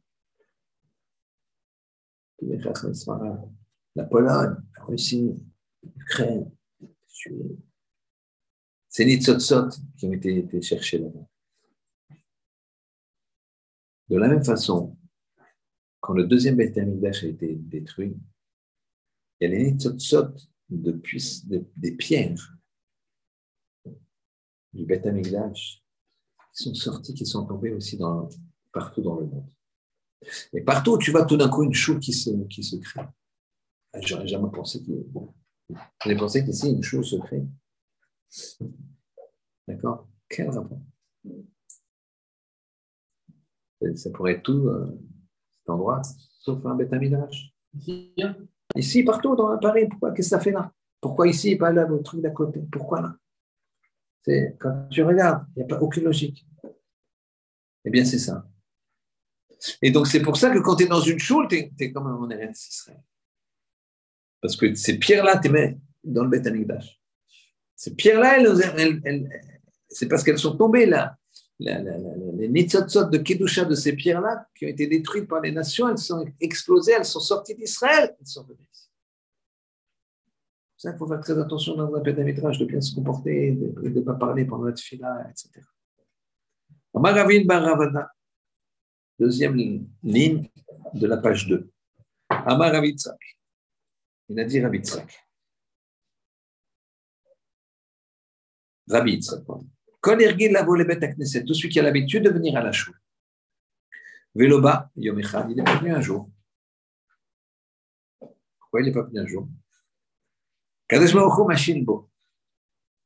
Tous 2.38 2.46
les 2.46 2.62
Chachmé 2.62 2.94
Sfarad. 2.94 3.50
La 3.96 4.06
Pologne, 4.06 4.56
la 4.78 4.84
Russie, 4.84 5.36
l'Ukraine, 5.84 6.52
c'est 8.88 9.06
les 9.06 9.20
qui 9.20 10.06
ont 10.06 10.14
été, 10.14 10.38
été 10.38 10.62
cherchés 10.62 11.00
là-bas. 11.00 11.28
De 14.10 14.18
la 14.18 14.28
même 14.28 14.44
façon, 14.44 14.98
quand 16.00 16.14
le 16.14 16.26
deuxième 16.26 16.56
Beth 16.56 16.78
a 16.78 17.26
été 17.26 17.56
détruit, 17.56 18.18
il 19.40 19.44
y 19.44 19.46
a 19.46 19.58
les 19.58 19.72
Nitzotzot 19.72 20.36
de 20.70 21.02
des 21.76 21.92
pierres 21.94 22.58
du 24.74 24.86
Beth 24.86 25.04
qui 26.54 26.64
sont 26.64 26.74
sortis, 26.74 27.14
qui 27.14 27.26
sont 27.26 27.46
tombés 27.46 27.72
aussi 27.72 27.98
partout 28.72 29.02
dans 29.02 29.20
le 29.20 29.26
monde. 29.26 29.50
Et 30.54 30.62
partout, 30.62 30.98
tu 30.98 31.12
vois 31.12 31.26
tout 31.26 31.38
d'un 31.38 31.50
coup 31.50 31.64
une 31.64 31.74
choule 31.74 32.00
qui 32.00 32.14
se, 32.14 32.76
crée. 32.78 33.02
Ah, 33.94 34.02
j'aurais 34.02 34.28
jamais 34.28 34.52
pensé 34.52 34.84
que. 34.84 34.92
Bon, 34.92 35.34
pensé 36.18 36.44
qu'ici, 36.44 36.72
une 36.72 36.84
choule 36.84 37.06
se 37.06 37.16
crée. 37.16 37.46
D'accord? 39.68 40.08
Quel 40.28 40.50
rapport? 40.50 40.82
Ça 43.96 44.10
pourrait 44.12 44.34
être 44.34 44.44
tout, 44.44 44.68
euh, 44.68 45.00
cet 45.70 45.74
endroit, 45.74 46.02
sauf 46.40 46.66
un 46.66 46.76
bêta 46.76 46.98
Ici, 48.76 49.04
partout 49.04 49.36
dans 49.36 49.58
Paris, 49.60 49.88
pourquoi 49.88 50.12
Qu'est-ce 50.12 50.30
que 50.30 50.36
ça 50.36 50.40
fait 50.40 50.52
là? 50.52 50.72
Pourquoi 51.02 51.28
ici 51.28 51.52
et 51.52 51.58
pas 51.58 51.72
là, 51.72 51.88
le 51.88 52.02
truc 52.02 52.22
d'à 52.22 52.30
côté? 52.30 52.62
Pourquoi 52.72 53.02
là? 53.02 53.16
C'est, 54.22 54.56
Quand 54.60 54.88
tu 54.90 55.04
regardes, 55.04 55.46
il 55.56 55.60
n'y 55.60 55.64
a 55.64 55.68
pas 55.68 55.82
aucune 55.82 56.04
logique. 56.04 56.46
Eh 57.86 57.90
bien, 57.90 58.04
c'est 58.04 58.20
ça. 58.20 58.46
Et 59.82 59.91
donc, 59.91 60.08
c'est 60.08 60.22
pour 60.22 60.38
ça 60.38 60.50
que 60.52 60.60
quand 60.60 60.76
tu 60.76 60.84
es 60.84 60.88
dans 60.88 61.02
une 61.02 61.20
choule, 61.20 61.48
tu 61.48 61.56
es, 61.80 61.91
comme 61.91 62.08
un 62.08 62.30
Eretz 62.30 62.68
Israël. 62.68 63.02
Parce 64.41 64.56
que 64.56 64.74
ces 64.76 64.98
pierres-là, 64.98 65.38
tu 65.40 65.50
mets 65.50 65.78
dans 66.04 66.24
le 66.24 66.30
Beth 66.30 66.48
Ces 67.76 67.96
pierres-là, 67.96 68.38
c'est 69.88 70.08
parce 70.08 70.24
qu'elles 70.24 70.38
sont 70.38 70.56
tombées 70.56 70.86
là. 70.86 71.18
Les 71.60 72.48
nitzotzot 72.48 73.10
de 73.10 73.18
Kedusha 73.18 73.65
de 73.65 73.76
ces 73.76 73.94
pierres-là, 73.94 74.48
qui 74.56 74.65
ont 74.65 74.69
été 74.69 74.88
détruites 74.88 75.27
par 75.27 75.41
les 75.41 75.52
nations, 75.52 75.90
elles 75.90 75.98
sont 75.98 76.26
explosées, 76.40 76.94
elles 76.94 77.06
sont 77.06 77.19
sorties 77.19 77.56
d'Israël, 77.56 78.15
elles 78.19 78.27
sont 78.27 78.44
venues 78.44 78.68
ici. 78.72 78.90
C'est 80.77 80.88
ça 80.88 80.91
qu'il 80.94 80.99
faut 80.99 81.07
faire 81.07 81.19
très 81.19 81.38
attention 81.38 81.76
dans 81.76 81.94
un 81.94 81.99
pédamétrage, 81.99 82.57
de 82.60 82.65
bien 82.65 82.80
se 82.80 82.95
comporter, 82.95 83.52
de 83.52 83.90
ne 83.90 84.02
pas 84.02 84.14
parler 84.14 84.45
pendant 84.45 84.65
notre 84.65 84.81
fila, 84.81 85.30
etc. 85.30 85.65
Baravada, 86.94 88.10
deuxième 89.19 89.86
ligne 90.02 90.49
de 90.94 91.07
la 91.07 91.18
page 91.18 91.48
2. 91.48 91.69
Amaravitzak. 92.30 93.19
Il 94.30 94.40
a 94.40 94.45
dit 94.45 94.61
Rabitzak. 94.61 95.30
Rabbi 98.90 99.11
Yitzhak. 99.11 99.44
Tout 100.02 100.12
celui 101.54 101.70
qui 101.70 101.80
a 101.80 101.84
l'habitude 101.84 102.24
de 102.24 102.30
venir 102.30 102.56
à 102.58 102.64
la 102.64 102.72
choule. 102.72 103.00
Véloba, 104.36 104.90
Yom 104.96 105.20
il 105.20 105.56
n'est 105.56 105.64
pas 105.64 105.76
venu 105.78 105.94
un 105.94 106.02
jour. 106.02 106.30
Pourquoi 108.60 108.82
il 108.82 108.86
n'est 108.86 108.94
pas 108.94 109.04
venu 109.04 109.20
un 109.20 109.26
jour? 109.26 109.48
Kadesh 110.88 111.14
Baruch 111.14 111.48
Machin 111.48 111.82
Bo. 111.84 112.10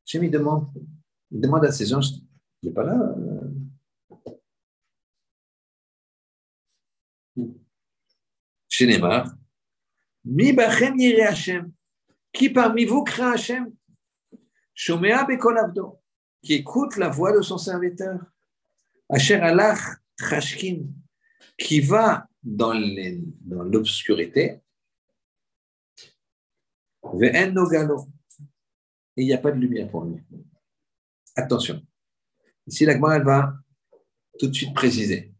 Je 0.05 0.19
me 0.19 0.29
demande, 0.29 0.67
il 1.31 1.39
demande 1.39 1.65
à 1.65 1.71
ces 1.71 1.85
gens, 1.85 2.01
il 2.61 2.67
n'est 2.67 2.73
pas 2.73 2.83
là. 2.83 3.15
Chez 8.67 8.87
Neymar, 8.87 9.33
Mi 10.25 10.53
Bachem 10.53 10.97
Yire 10.97 11.29
Hashem. 11.29 11.71
Qui 12.31 12.49
parmi 12.49 12.85
vous 12.85 13.03
craint 13.03 13.33
Hashem? 13.33 13.73
Shomea 14.73 15.23
Bekolavdo, 15.25 16.01
qui 16.43 16.53
écoute 16.53 16.97
la 16.97 17.09
voix 17.09 17.35
de 17.35 17.41
son 17.41 17.57
serviteur. 17.57 18.19
Asher 19.09 19.35
Alach 19.35 19.79
Trashkin, 20.17 20.81
qui 21.57 21.79
va 21.79 22.27
dans 22.43 22.73
l'obscurité. 22.73 24.59
Et 27.21 27.41
il 29.17 29.25
n'y 29.25 29.33
a 29.33 29.37
pas 29.37 29.51
de 29.51 29.59
lumière 29.59 29.89
pour 29.89 30.05
lui. 30.05 30.21
Attention. 31.35 31.81
Ici, 32.67 32.85
la 32.85 32.93
elle 32.93 33.23
va 33.23 33.53
tout 34.37 34.47
de 34.47 34.53
suite 34.53 34.73
préciser. 34.73 35.33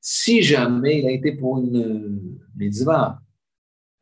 Si 0.00 0.42
jamais 0.42 1.00
il 1.00 1.06
a 1.06 1.10
été 1.10 1.32
pour 1.32 1.58
une 1.58 2.40
mitzvah, 2.54 3.20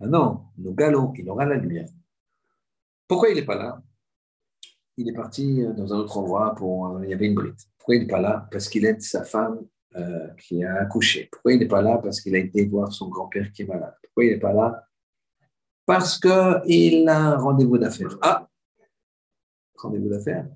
ah 0.00 0.06
non, 0.06 0.46
Nogalo, 0.56 1.12
il 1.16 1.28
aura 1.28 1.44
la 1.44 1.56
lumière. 1.56 1.88
Pourquoi 3.06 3.30
il 3.30 3.36
n'est 3.36 3.44
pas 3.44 3.56
là? 3.56 3.82
Il 5.00 5.08
est 5.08 5.12
parti 5.12 5.62
euh, 5.62 5.72
dans 5.72 5.94
un 5.94 5.98
autre 5.98 6.18
endroit 6.18 6.56
pour. 6.56 6.88
Euh, 6.88 7.04
il 7.04 7.10
y 7.10 7.14
avait 7.14 7.26
une 7.26 7.34
brite. 7.34 7.68
Pourquoi 7.78 7.94
il 7.94 8.00
n'est 8.00 8.08
pas 8.08 8.20
là? 8.20 8.48
Parce 8.50 8.68
qu'il 8.68 8.84
aide 8.84 9.00
sa 9.00 9.22
femme 9.22 9.64
euh, 9.94 10.26
qui 10.34 10.64
a 10.64 10.74
accouché. 10.74 11.28
Pourquoi 11.30 11.52
il 11.52 11.60
n'est 11.60 11.68
pas 11.68 11.82
là? 11.82 11.98
Parce 11.98 12.20
qu'il 12.20 12.34
a 12.34 12.38
été 12.38 12.66
voir 12.66 12.92
son 12.92 13.08
grand-père 13.08 13.52
qui 13.52 13.62
est 13.62 13.66
malade. 13.66 13.94
Pourquoi 14.02 14.24
il 14.24 14.32
n'est 14.32 14.40
pas 14.40 14.52
là? 14.52 14.84
Parce 15.86 16.18
qu'il 16.18 17.08
a 17.08 17.16
un 17.16 17.36
rendez-vous 17.38 17.78
d'affaires. 17.78 18.18
Ah 18.22 18.48
Rendez-vous 19.76 20.08
d'affaires 20.08 20.48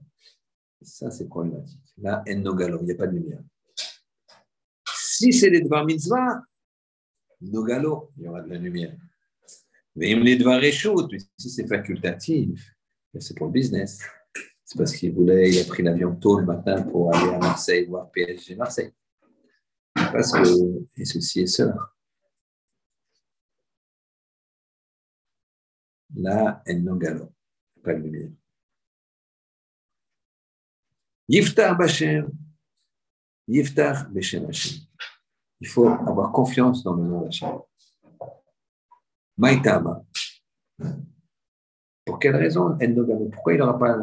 Ça, 0.82 1.08
c'est 1.12 1.28
problématique. 1.28 1.78
Là, 1.98 2.24
Nogalo, 2.26 2.80
il 2.80 2.86
n'y 2.86 2.92
a 2.92 2.96
pas 2.96 3.06
de 3.06 3.12
lumière. 3.12 3.42
Si 4.92 5.32
c'est 5.32 5.50
les 5.50 5.60
Dvar 5.60 5.84
Mitzvah, 5.84 6.42
Nogalo, 7.40 8.10
il 8.16 8.24
y 8.24 8.28
aura 8.28 8.42
de 8.42 8.50
la 8.50 8.58
lumière. 8.58 8.96
Mais 9.94 10.12
les 10.16 11.20
si 11.38 11.48
c'est 11.48 11.68
facultatif, 11.68 12.74
c'est 13.20 13.36
pour 13.36 13.46
le 13.46 13.52
business. 13.52 14.00
C'est 14.72 14.78
parce 14.78 14.96
qu'il 14.96 15.12
voulait, 15.12 15.50
il 15.50 15.60
a 15.60 15.64
pris 15.64 15.82
l'avion 15.82 16.16
tôt 16.16 16.38
le 16.38 16.46
matin 16.46 16.82
pour 16.84 17.14
aller 17.14 17.34
à 17.34 17.38
Marseille 17.38 17.84
voir 17.84 18.10
PSG 18.10 18.56
Marseille. 18.56 18.90
Parce 19.92 20.32
que, 20.32 20.40
et 20.96 21.04
ceci 21.04 21.40
et 21.40 21.46
cela. 21.46 21.76
Là, 26.14 26.62
elle 26.64 26.82
non 26.82 26.96
galo, 26.96 27.30
pas 27.84 27.92
de 27.92 28.00
lumière. 28.00 28.30
Yiftar 31.28 31.76
Bachem, 31.76 32.30
Yiftar 33.46 34.08
Beshem 34.08 34.46
Hashem. 34.48 34.86
Il 35.60 35.68
faut 35.68 35.86
avoir 35.86 36.32
confiance 36.32 36.82
dans 36.82 36.94
le 36.94 37.04
nom 37.04 37.20
d'Hachem. 37.20 37.58
Maïtama. 39.36 40.02
Pour 42.06 42.18
quelle 42.18 42.36
raison 42.36 42.74
Pourquoi 43.32 43.52
il 43.52 43.58
n'aura 43.58 43.78
pas 43.78 43.98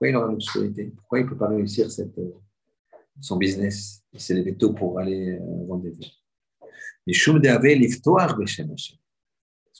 pourquoi 0.00 0.08
il 0.08 0.16
aura 0.16 0.28
l'obscurité 0.28 0.86
Pourquoi 0.96 1.20
il 1.20 1.24
ne 1.24 1.28
peut 1.28 1.36
pas 1.36 1.48
réussir 1.48 1.90
cette, 1.90 2.18
son 3.20 3.36
business 3.36 4.02
Il 4.14 4.20
s'est 4.20 4.32
levé 4.32 4.56
tôt 4.56 4.72
pour 4.72 4.98
aller 4.98 5.32
euh, 5.32 5.66
rendez-vous. 5.68 6.00
Mais 7.06 7.12
Shum 7.12 7.38
Deave 7.38 7.62
l'iftoar 7.62 8.34
Beshem 8.34 8.72
Hashem. 8.72 8.96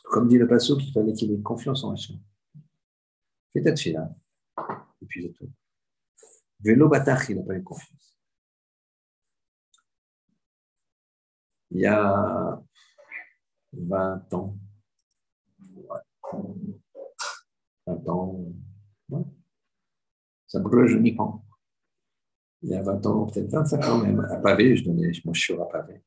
Comme 0.05 0.28
dit 0.28 0.36
le 0.36 0.47
passage, 0.47 0.76
il 0.80 0.92
fallait 0.92 1.14
qu'il 1.14 1.32
ait 1.32 1.40
confiance 1.40 1.84
en 1.84 1.92
Hashem. 1.92 2.18
Fais 3.55 3.62
ta 3.62 3.72
tfila, 3.72 4.14
et 5.01 5.06
puis 5.06 5.22
c'est 5.22 5.32
tout. 5.32 5.51
Vélo 6.60 6.90
Batach, 6.90 7.30
il 7.30 7.36
n'a 7.36 7.42
pas 7.42 7.55
eu 7.55 7.62
confiance. 7.62 8.14
Il 11.70 11.80
y 11.80 11.86
a 11.86 12.62
20 13.72 14.34
ans, 14.34 14.59
20 17.86 18.09
ans. 18.09 18.44
Ouais. 19.09 19.24
Ça 20.51 20.59
je 20.59 20.97
n'y 20.97 21.12
pas. 21.12 21.40
Il 22.62 22.70
y 22.70 22.74
a 22.74 22.82
20 22.82 23.06
ans, 23.06 23.27
peut-être 23.27 23.48
25 23.52 23.85
ans 23.85 23.98
même, 23.98 24.18
à 24.18 24.36
Pavé, 24.36 24.77
je 24.77 24.85
donnais 24.85 25.12
mon 25.24 25.32
chiot 25.32 25.62
à 25.62 25.68
Pavé. 25.68 26.02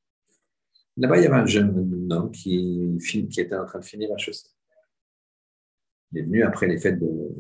Là-bas, 0.98 1.18
il 1.18 1.24
y 1.24 1.28
avait 1.28 1.38
un 1.38 1.45
jeune 1.45 2.11
homme 2.11 2.30
qui, 2.32 2.98
était 3.38 3.56
en 3.56 3.65
train 3.65 3.80
de 3.80 3.86
finir 3.86 4.10
HEC. 4.11 4.36
Il 6.11 6.20
est 6.20 6.22
venu 6.24 6.44
après 6.44 6.68
les 6.68 6.78
fêtes 6.78 6.99
de 6.99 7.34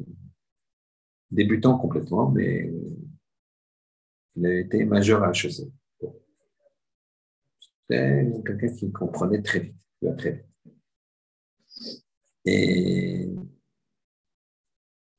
débutant 1.29 1.77
complètement, 1.77 2.31
mais 2.31 2.73
il 4.37 4.45
a 4.45 4.59
été 4.59 4.85
majeur 4.85 5.23
à 5.23 5.31
HEC. 5.31 5.67
C'était 7.59 8.31
quelqu'un 8.45 8.73
qui 8.73 8.91
comprenait 8.93 9.41
très 9.41 9.59
vite, 9.59 9.75
très 10.17 10.31
vite. 10.31 10.45
Et 12.45 13.29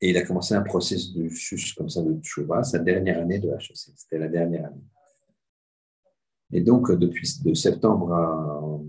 Et 0.04 0.10
il 0.10 0.18
a 0.18 0.22
commencé 0.22 0.52
un 0.52 0.60
processus 0.60 1.72
comme 1.72 1.88
ça 1.88 2.02
de 2.02 2.12
Tchouva, 2.20 2.62
sa 2.62 2.78
dernière 2.78 3.22
année 3.22 3.38
de 3.38 3.48
HEC. 3.48 3.74
C'était 3.74 4.18
la 4.18 4.28
dernière 4.28 4.66
année. 4.66 4.84
Et 6.52 6.60
donc, 6.60 6.92
depuis 6.92 7.26
de 7.42 7.54
septembre 7.54 8.12
à 8.12 8.82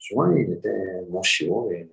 juin, 0.00 0.36
il 0.36 0.52
était 0.54 1.06
mon 1.08 1.22
chiot. 1.22 1.70
Et, 1.70 1.88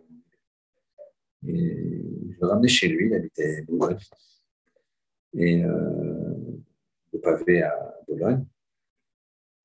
je 1.43 2.39
le 2.41 2.47
ramenais 2.47 2.69
chez 2.69 2.87
lui, 2.87 3.05
il 3.05 3.13
habitait 3.13 3.61
Boulogne. 3.67 3.99
Et 5.35 5.63
euh, 5.63 6.33
pavé 7.21 7.61
à 7.61 7.99
Boulogne. 8.07 8.47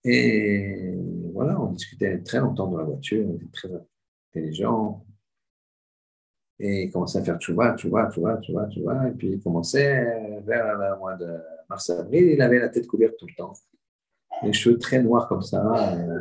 Et 0.04 0.92
voilà, 1.32 1.58
on 1.58 1.72
discutait 1.72 2.18
très 2.18 2.40
longtemps 2.40 2.70
dans 2.70 2.76
la 2.76 2.84
voiture, 2.84 3.26
on 3.30 3.36
était 3.36 3.50
très 3.50 3.70
intelligent. 4.36 5.06
Et 6.60 6.84
il 6.84 6.90
commençait 6.90 7.18
à 7.18 7.22
faire 7.22 7.38
tu 7.38 7.52
vois, 7.52 7.72
tu 7.74 7.88
vois, 7.88 8.06
tu 8.06 8.20
vois, 8.20 8.36
tu 8.38 8.52
vois, 8.52 8.66
tu 8.66 8.82
vois. 8.82 9.08
Et 9.08 9.12
puis 9.12 9.28
il 9.28 9.40
commençait 9.40 10.40
vers 10.44 10.76
le 10.76 10.98
mois 10.98 11.14
de 11.14 11.38
mars-avril, 11.68 12.30
il 12.32 12.42
avait 12.42 12.58
la 12.58 12.68
tête 12.68 12.86
couverte 12.86 13.16
tout 13.18 13.26
le 13.26 13.34
temps. 13.34 13.52
Les 14.42 14.52
cheveux 14.52 14.78
très 14.78 15.02
noirs 15.02 15.28
comme 15.28 15.42
ça, 15.42 15.94
euh, 15.94 16.20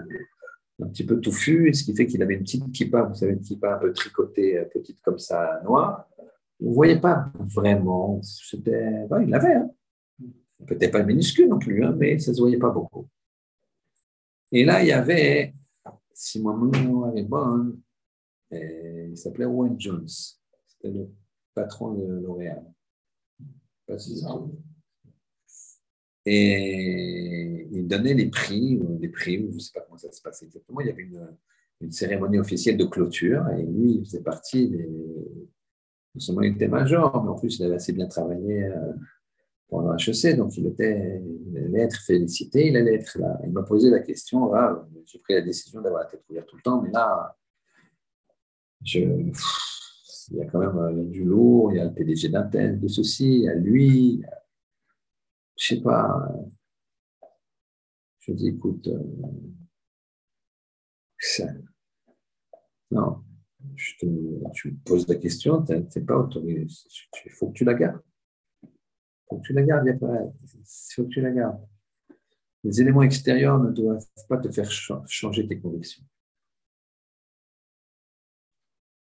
un 0.82 0.88
petit 0.88 1.06
peu 1.06 1.20
touffus, 1.20 1.74
ce 1.74 1.84
qui 1.84 1.96
fait 1.96 2.06
qu'il 2.06 2.22
avait 2.22 2.36
une 2.36 2.44
petite 2.44 2.72
kippa, 2.72 3.04
vous 3.04 3.16
savez, 3.16 3.34
une 3.34 3.40
kippa 3.40 3.76
un 3.76 3.78
peu 3.78 3.94
tricotée, 3.94 4.58
euh, 4.58 4.66
petite 4.66 5.02
comme 5.02 5.20
ça, 5.20 5.62
noire. 5.64 6.08
Vous 6.60 6.70
ne 6.70 6.76
voyez 6.76 7.00
pas 7.00 7.32
vraiment. 7.40 8.20
C'était, 8.24 9.06
il 9.22 9.30
l'avait. 9.30 9.56
Hein. 9.56 9.70
Peut-être 10.66 10.92
pas 10.92 11.04
minuscule 11.04 11.50
non 11.50 11.60
plus, 11.60 11.84
hein, 11.84 11.96
mais 11.98 12.18
ça 12.18 12.32
ne 12.32 12.36
se 12.36 12.42
voyait 12.42 12.58
pas 12.58 12.72
beaucoup. 12.72 13.08
Et 14.52 14.66
là, 14.66 14.82
il 14.82 14.88
y 14.88 14.92
avait, 14.92 15.54
si 16.12 16.42
moi 16.42 16.58
mémoire 16.58 17.16
est 17.16 17.24
bonne, 17.24 17.80
il 18.52 19.18
s'appelait 19.18 19.46
Owen 19.46 19.80
Jones. 19.80 20.08
C'était 20.08 20.92
le 20.92 21.10
patron 21.54 21.94
de 21.94 22.20
L'Oréal. 22.20 22.64
Pas 23.86 23.98
si 23.98 24.24
et 26.30 27.66
il 27.72 27.88
donnait 27.88 28.14
les 28.14 28.26
prix, 28.26 28.78
les 29.00 29.08
prix, 29.08 29.48
je 29.50 29.56
ne 29.56 29.60
sais 29.60 29.72
pas 29.74 29.80
comment 29.80 29.98
ça 29.98 30.12
se 30.12 30.22
passait 30.22 30.46
exactement. 30.46 30.82
Il 30.82 30.88
y 30.88 30.90
avait 30.90 31.04
une, 31.04 31.26
une, 31.80 31.92
cérémonie 31.92 32.38
officielle 32.38 32.76
de 32.76 32.84
clôture 32.84 33.48
et 33.58 33.64
lui, 33.64 33.94
il 33.94 34.06
faisait 34.06 34.22
partie 34.22 34.68
des. 34.68 34.90
Non 36.16 36.20
seulement 36.20 36.42
il 36.42 36.56
était 36.56 36.68
major, 36.68 37.24
mais 37.24 37.30
en 37.30 37.36
plus, 37.36 37.58
il 37.58 37.64
avait 37.64 37.76
assez 37.76 37.94
bien 37.94 38.08
travaillé 38.08 38.66
euh, 38.66 38.92
pendant 39.70 39.96
HEC, 39.96 40.36
donc 40.36 40.58
il, 40.58 40.68
était, 40.68 41.22
il 41.46 41.58
allait 41.60 41.84
être 41.84 42.02
félicité, 42.02 42.68
il 42.68 42.76
allait 42.76 42.96
être 42.96 43.18
là. 43.20 43.40
Il 43.46 43.54
m'a 43.54 43.64
posé 43.64 43.90
la 43.90 44.00
question, 44.00 44.52
là, 44.52 44.86
j'ai 45.06 45.20
pris 45.20 45.34
la 45.34 45.42
décision 45.42 45.80
d'avoir 45.80 46.04
la 46.04 46.10
tête 46.10 46.26
ouverte 46.30 46.48
tout 46.48 46.58
le 46.58 46.62
temps, 46.62 46.82
mais 46.82 46.92
là, 46.92 47.38
je, 48.84 49.00
il 50.32 50.38
y 50.38 50.42
a 50.42 50.46
quand 50.46 50.60
même 50.60 50.78
euh, 50.78 51.06
du 51.06 51.24
lourd, 51.24 51.72
il 51.72 51.78
y 51.78 51.80
a 51.80 51.86
le 51.86 51.94
PDG 51.94 52.30
d'Intel, 52.30 52.80
de 52.80 52.88
ceci, 52.88 53.26
il 53.26 53.42
y 53.44 53.50
a 53.50 53.56
lui, 53.56 54.24
je 55.58 55.76
sais 55.76 55.82
pas. 55.82 56.32
Je 58.20 58.34
dis, 58.34 58.50
écoute, 58.50 58.88
euh, 58.88 59.04
non, 62.92 63.24
je 63.76 63.94
te, 64.00 64.06
tu 64.54 64.72
me 64.72 64.78
poses 64.84 65.08
la 65.08 65.16
question, 65.16 65.64
tu 65.64 65.74
n'es 65.74 66.06
pas 66.06 66.18
autorisé, 66.18 66.68
il 67.26 67.32
faut 67.32 67.48
que 67.48 67.54
tu 67.54 67.64
la 67.64 67.74
gardes. 67.74 68.02
Il 68.64 68.70
faut 69.30 69.38
que 69.38 69.48
tu 69.48 69.54
la 69.54 69.64
gardes, 69.64 69.88
il 69.88 69.98
faut 70.96 71.04
que 71.04 71.10
tu 71.10 71.22
la 71.22 71.32
gardes. 71.32 71.66
Les 72.64 72.82
éléments 72.82 73.04
extérieurs 73.04 73.60
ne 73.60 73.72
doivent 73.72 74.06
pas 74.28 74.38
te 74.38 74.52
faire 74.52 74.70
changer 74.70 75.48
tes 75.48 75.60
convictions. 75.60 76.04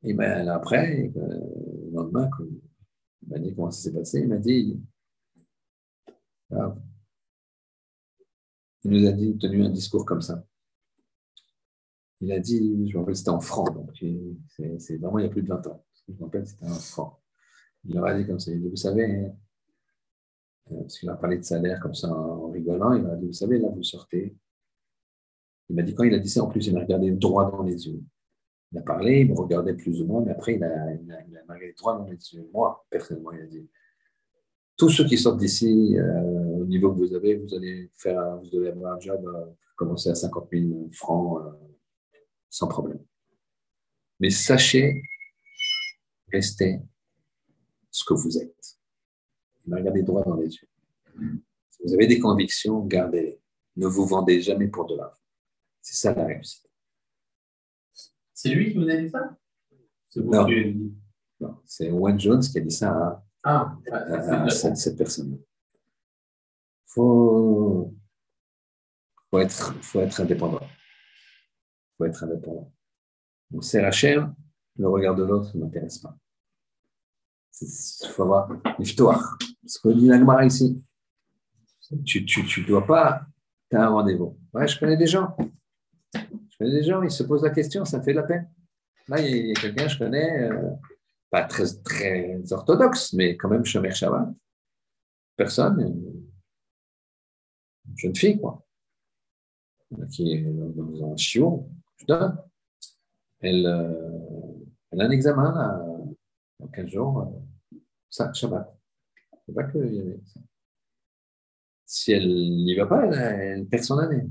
Et 0.03 0.14
bien 0.14 0.48
après, 0.48 1.11
euh, 1.15 1.40
le 1.86 1.91
lendemain, 1.91 2.30
il 3.22 3.30
m'a 3.30 3.40
dit 3.40 3.53
comment 3.53 3.69
ça 3.72 3.84
s'est 3.84 3.94
passé, 3.94 4.22
il 4.22 4.28
m'a 4.28 4.38
dit, 4.38 4.80
ah. 6.52 6.76
Il 8.84 8.91
nous 8.91 9.07
a 9.07 9.11
dit, 9.11 9.38
tenu 9.38 9.64
un 9.64 9.69
discours 9.69 10.06
comme 10.06 10.22
ça. 10.22 10.44
Il 12.19 12.32
a 12.32 12.40
dit, 12.40 12.88
je 12.88 12.94
me 12.94 12.99
rappelle, 12.99 13.15
c'était 13.15 13.30
en 13.30 13.40
franc, 13.40 13.65
donc 13.65 13.91
c'est 14.48 14.98
vraiment 14.98 15.19
il 15.19 15.26
y 15.26 15.28
a 15.28 15.30
plus 15.30 15.44
de 15.44 15.48
20 15.48 15.68
ans. 15.68 15.86
Je 16.07 16.14
me 16.14 16.23
rappelle, 16.23 16.48
c'était 16.48 16.65
en 16.65 16.69
franc. 16.69 17.19
Il 17.84 17.95
leur 17.95 18.06
a 18.06 18.14
dit 18.15 18.26
comme 18.26 18.40
ça, 18.40 18.52
vous 18.56 18.76
savez, 18.76 19.26
euh, 20.72 20.82
parce 20.82 20.99
qu'il 20.99 21.10
a 21.10 21.15
parlé 21.15 21.38
de 21.38 21.44
salaire 21.44 21.80
comme 21.80 21.95
ça 21.95 22.10
en 22.10 22.49
rigolant, 22.49 22.94
il 22.94 23.03
m'a 23.03 23.15
dit, 23.15 23.28
vous 23.28 23.34
savez, 23.34 23.60
là, 23.60 23.69
vous 23.69 23.84
sortez. 23.84 24.36
Il 25.69 25.76
m'a 25.76 25.84
dit, 25.84 25.94
quand 25.94 26.03
il 26.03 26.14
a 26.14 26.19
dit 26.19 26.30
ça, 26.30 26.44
en 26.44 26.48
plus, 26.48 26.65
il 26.68 26.73
m'a 26.73 26.82
regardé 26.82 27.11
droit 27.11 27.49
dans 27.49 27.64
les 27.64 27.88
yeux. 27.88 28.03
Il 28.72 28.77
a 28.77 28.81
parlé, 28.81 29.22
il 29.22 29.30
me 29.30 29.35
regardait 29.35 29.73
plus 29.73 30.02
ou 30.02 30.06
moins, 30.06 30.22
mais 30.22 30.31
après, 30.31 30.56
il 30.56 30.64
a, 30.64 30.93
il 30.93 31.11
a, 31.11 31.22
il 31.27 31.38
a 31.38 31.41
regardé 31.41 32.14
yeux. 32.34 32.49
Moi, 32.53 32.85
personnellement, 32.89 33.31
il 33.34 33.41
a 33.41 33.45
dit, 33.45 33.69
tous 34.77 34.89
ceux 34.89 35.06
qui 35.06 35.18
sortent 35.18 35.39
d'ici, 35.39 35.98
euh, 35.98 36.61
au 36.61 36.65
niveau 36.65 36.91
que 36.93 36.99
vous 36.99 37.14
avez, 37.14 37.35
vous 37.35 37.53
allez 37.53 37.91
faire, 37.95 38.38
vous 38.38 38.57
allez 38.57 38.69
avoir 38.69 38.93
un 38.93 38.99
job, 38.99 39.23
euh, 39.27 39.45
commencer 39.76 40.10
à 40.10 40.15
50 40.15 40.48
000 40.52 40.89
francs 40.91 41.41
euh, 41.45 41.52
sans 42.49 42.68
problème. 42.68 43.03
Mais 44.19 44.30
sachez, 44.30 45.03
restez 46.31 46.80
ce 47.89 48.06
que 48.06 48.14
vous 48.14 48.38
êtes. 48.38 48.80
Regardez 49.69 50.02
droit 50.02 50.23
dans 50.23 50.35
les 50.35 50.48
yeux. 50.48 50.68
Si 51.69 51.84
vous 51.84 51.93
avez 51.93 52.07
des 52.07 52.19
convictions, 52.19 52.85
gardez-les. 52.85 53.39
Ne 53.76 53.88
vous 53.88 54.06
vendez 54.06 54.41
jamais 54.41 54.68
pour 54.68 54.85
de 54.85 54.95
l'argent. 54.95 55.22
C'est 55.81 55.95
ça 55.95 56.14
la 56.14 56.26
réussite. 56.26 56.70
C'est 58.41 58.55
lui 58.55 58.72
qui 58.72 58.77
vous 58.80 58.89
a 58.89 58.95
dit 58.95 59.07
ça? 59.07 59.38
Non, 60.15 60.47
non 61.39 61.61
c'est 61.63 61.91
Owen 61.91 62.19
Jones 62.19 62.41
qui 62.41 62.57
a 62.57 62.61
dit 62.61 62.72
ça 62.72 62.91
à 62.91 63.23
ah, 63.43 63.77
à, 63.91 64.49
cette, 64.49 64.97
personne. 64.97 65.38
Il 65.38 65.45
faut, 66.88 67.93
faut, 69.30 69.39
être, 69.39 69.76
faut 69.84 70.01
être 70.01 70.19
indépendant. 70.22 70.59
Il 70.63 71.97
faut 71.97 72.05
être 72.05 72.23
indépendant. 72.23 72.73
Donc, 73.51 73.63
c'est 73.63 73.80
Rachel, 73.80 74.34
le 74.76 74.89
regard 74.89 75.13
de 75.13 75.23
l'autre 75.23 75.55
ne 75.55 75.63
m'intéresse 75.63 75.99
pas. 75.99 76.18
Il 77.61 78.07
faut 78.07 78.23
avoir 78.23 78.49
l'histoire. 78.80 79.38
Ce 79.68 79.80
que 79.80 79.89
dit 79.89 80.07
l'Agmara 80.07 80.47
ici. 80.47 80.84
Tu 82.05 82.22
ne 82.22 82.26
tu, 82.26 82.43
tu 82.43 82.63
dois 82.63 82.88
pas. 82.88 83.27
Tu 83.69 83.77
as 83.77 83.84
un 83.84 83.89
rendez-vous. 83.89 84.39
Ouais, 84.51 84.68
je 84.68 84.80
connais 84.80 84.97
des 84.97 85.05
gens. 85.05 85.38
Je 86.61 86.65
connais 86.67 86.79
des 86.79 86.88
gens, 86.88 87.01
ils 87.01 87.09
se 87.09 87.23
posent 87.23 87.41
la 87.41 87.49
question, 87.49 87.85
ça 87.85 88.03
fait 88.03 88.11
de 88.11 88.17
la 88.17 88.23
peine. 88.23 88.47
Là, 89.07 89.19
il 89.19 89.47
y 89.47 89.51
a, 89.51 89.53
quelqu'un, 89.55 89.88
je 89.88 89.97
connais, 89.97 90.43
euh, 90.43 90.69
pas 91.31 91.45
très, 91.45 92.39
orthodoxe, 92.51 93.13
mais 93.13 93.35
quand 93.35 93.49
même 93.49 93.65
Shomer 93.65 93.91
Shabbat. 93.91 94.29
Personne, 95.35 95.81
une 97.88 97.97
jeune 97.97 98.15
fille, 98.15 98.39
quoi, 98.39 98.63
qui 100.11 100.33
est 100.33 100.43
dans 100.43 101.11
un 101.11 101.17
chiot, 101.17 101.67
putain, 101.97 102.38
elle, 103.39 103.65
euh, 103.65 104.63
elle 104.91 105.01
a 105.01 105.05
un 105.05 105.11
examen 105.11 105.51
là, 105.55 105.83
dans 106.59 106.67
15 106.67 106.89
jours, 106.89 107.21
euh, 107.21 107.77
ça, 108.07 108.31
Shabbat. 108.31 108.71
C'est 109.47 109.55
pas 109.55 109.63
qu'il 109.63 109.95
y 109.95 109.99
avait 109.99 110.21
ça. 110.27 110.39
Si 111.88 112.11
elle 112.11 112.27
n'y 112.27 112.75
va 112.75 112.85
pas, 112.85 113.07
elle 113.07 113.65
perd 113.65 113.83
son 113.83 113.97
année. 113.97 114.29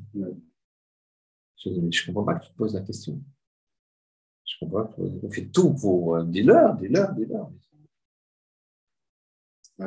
Je 1.62 1.70
ne 1.70 2.06
comprends 2.06 2.24
pas 2.24 2.34
que 2.36 2.46
tu 2.46 2.52
te 2.52 2.56
poses 2.56 2.74
la 2.74 2.80
question. 2.80 3.20
On 4.62 5.30
fait 5.30 5.46
tout 5.46 5.74
pour. 5.74 6.16
Euh, 6.16 6.24
dis-leur, 6.24 6.76
dis-leur, 6.76 7.12
dis-leur. 7.12 7.50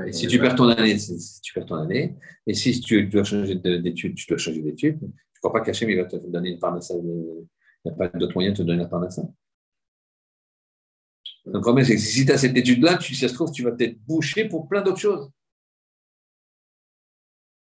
et 0.05 0.13
si 0.13 0.27
tu 0.27 0.39
perds 0.39 0.55
ton 0.55 0.69
année, 0.69 0.97
si 0.97 1.41
tu 1.41 1.53
perds 1.53 1.65
ton 1.65 1.75
année, 1.75 2.15
et 2.47 2.53
si 2.53 2.79
tu 2.79 3.07
dois 3.07 3.23
changer 3.23 3.55
d'études, 3.55 4.15
tu 4.15 4.25
dois 4.27 4.37
changer 4.37 4.61
d'études, 4.61 4.99
je 5.01 5.05
ne 5.05 5.39
crois 5.39 5.53
pas 5.53 5.61
qu'Hachem 5.61 5.93
va 5.95 6.05
te 6.05 6.15
donner 6.27 6.51
une 6.51 6.59
parnassa. 6.59 6.95
Il 6.95 7.47
n'y 7.85 7.91
a 7.91 7.95
pas 7.95 8.07
d'autre 8.07 8.33
moyen 8.33 8.51
de 8.51 8.57
te 8.57 8.61
donner 8.63 8.83
la 8.83 8.87
parnassa. 8.87 9.23
Le 11.45 11.59
problème, 11.59 11.85
c'est 11.85 11.95
que 11.95 12.01
si 12.01 12.25
tu 12.25 12.31
as 12.31 12.37
cette 12.37 12.55
étude-là, 12.55 12.99
si 13.01 13.15
ça 13.15 13.27
se 13.27 13.33
trouve, 13.33 13.51
tu 13.51 13.63
vas 13.63 13.71
peut-être 13.71 13.99
boucher 14.05 14.47
pour 14.47 14.67
plein 14.67 14.81
d'autres 14.81 14.99
choses. 14.99 15.29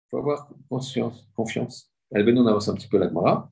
Il 0.06 0.10
faut 0.10 0.18
avoir 0.18 0.48
conscience, 0.68 1.28
confiance. 1.34 1.92
Allez, 2.14 2.24
ben, 2.24 2.38
on 2.38 2.46
avance 2.46 2.68
un 2.68 2.74
petit 2.74 2.88
peu 2.88 2.98
la 2.98 3.08
Gemara. 3.08 3.50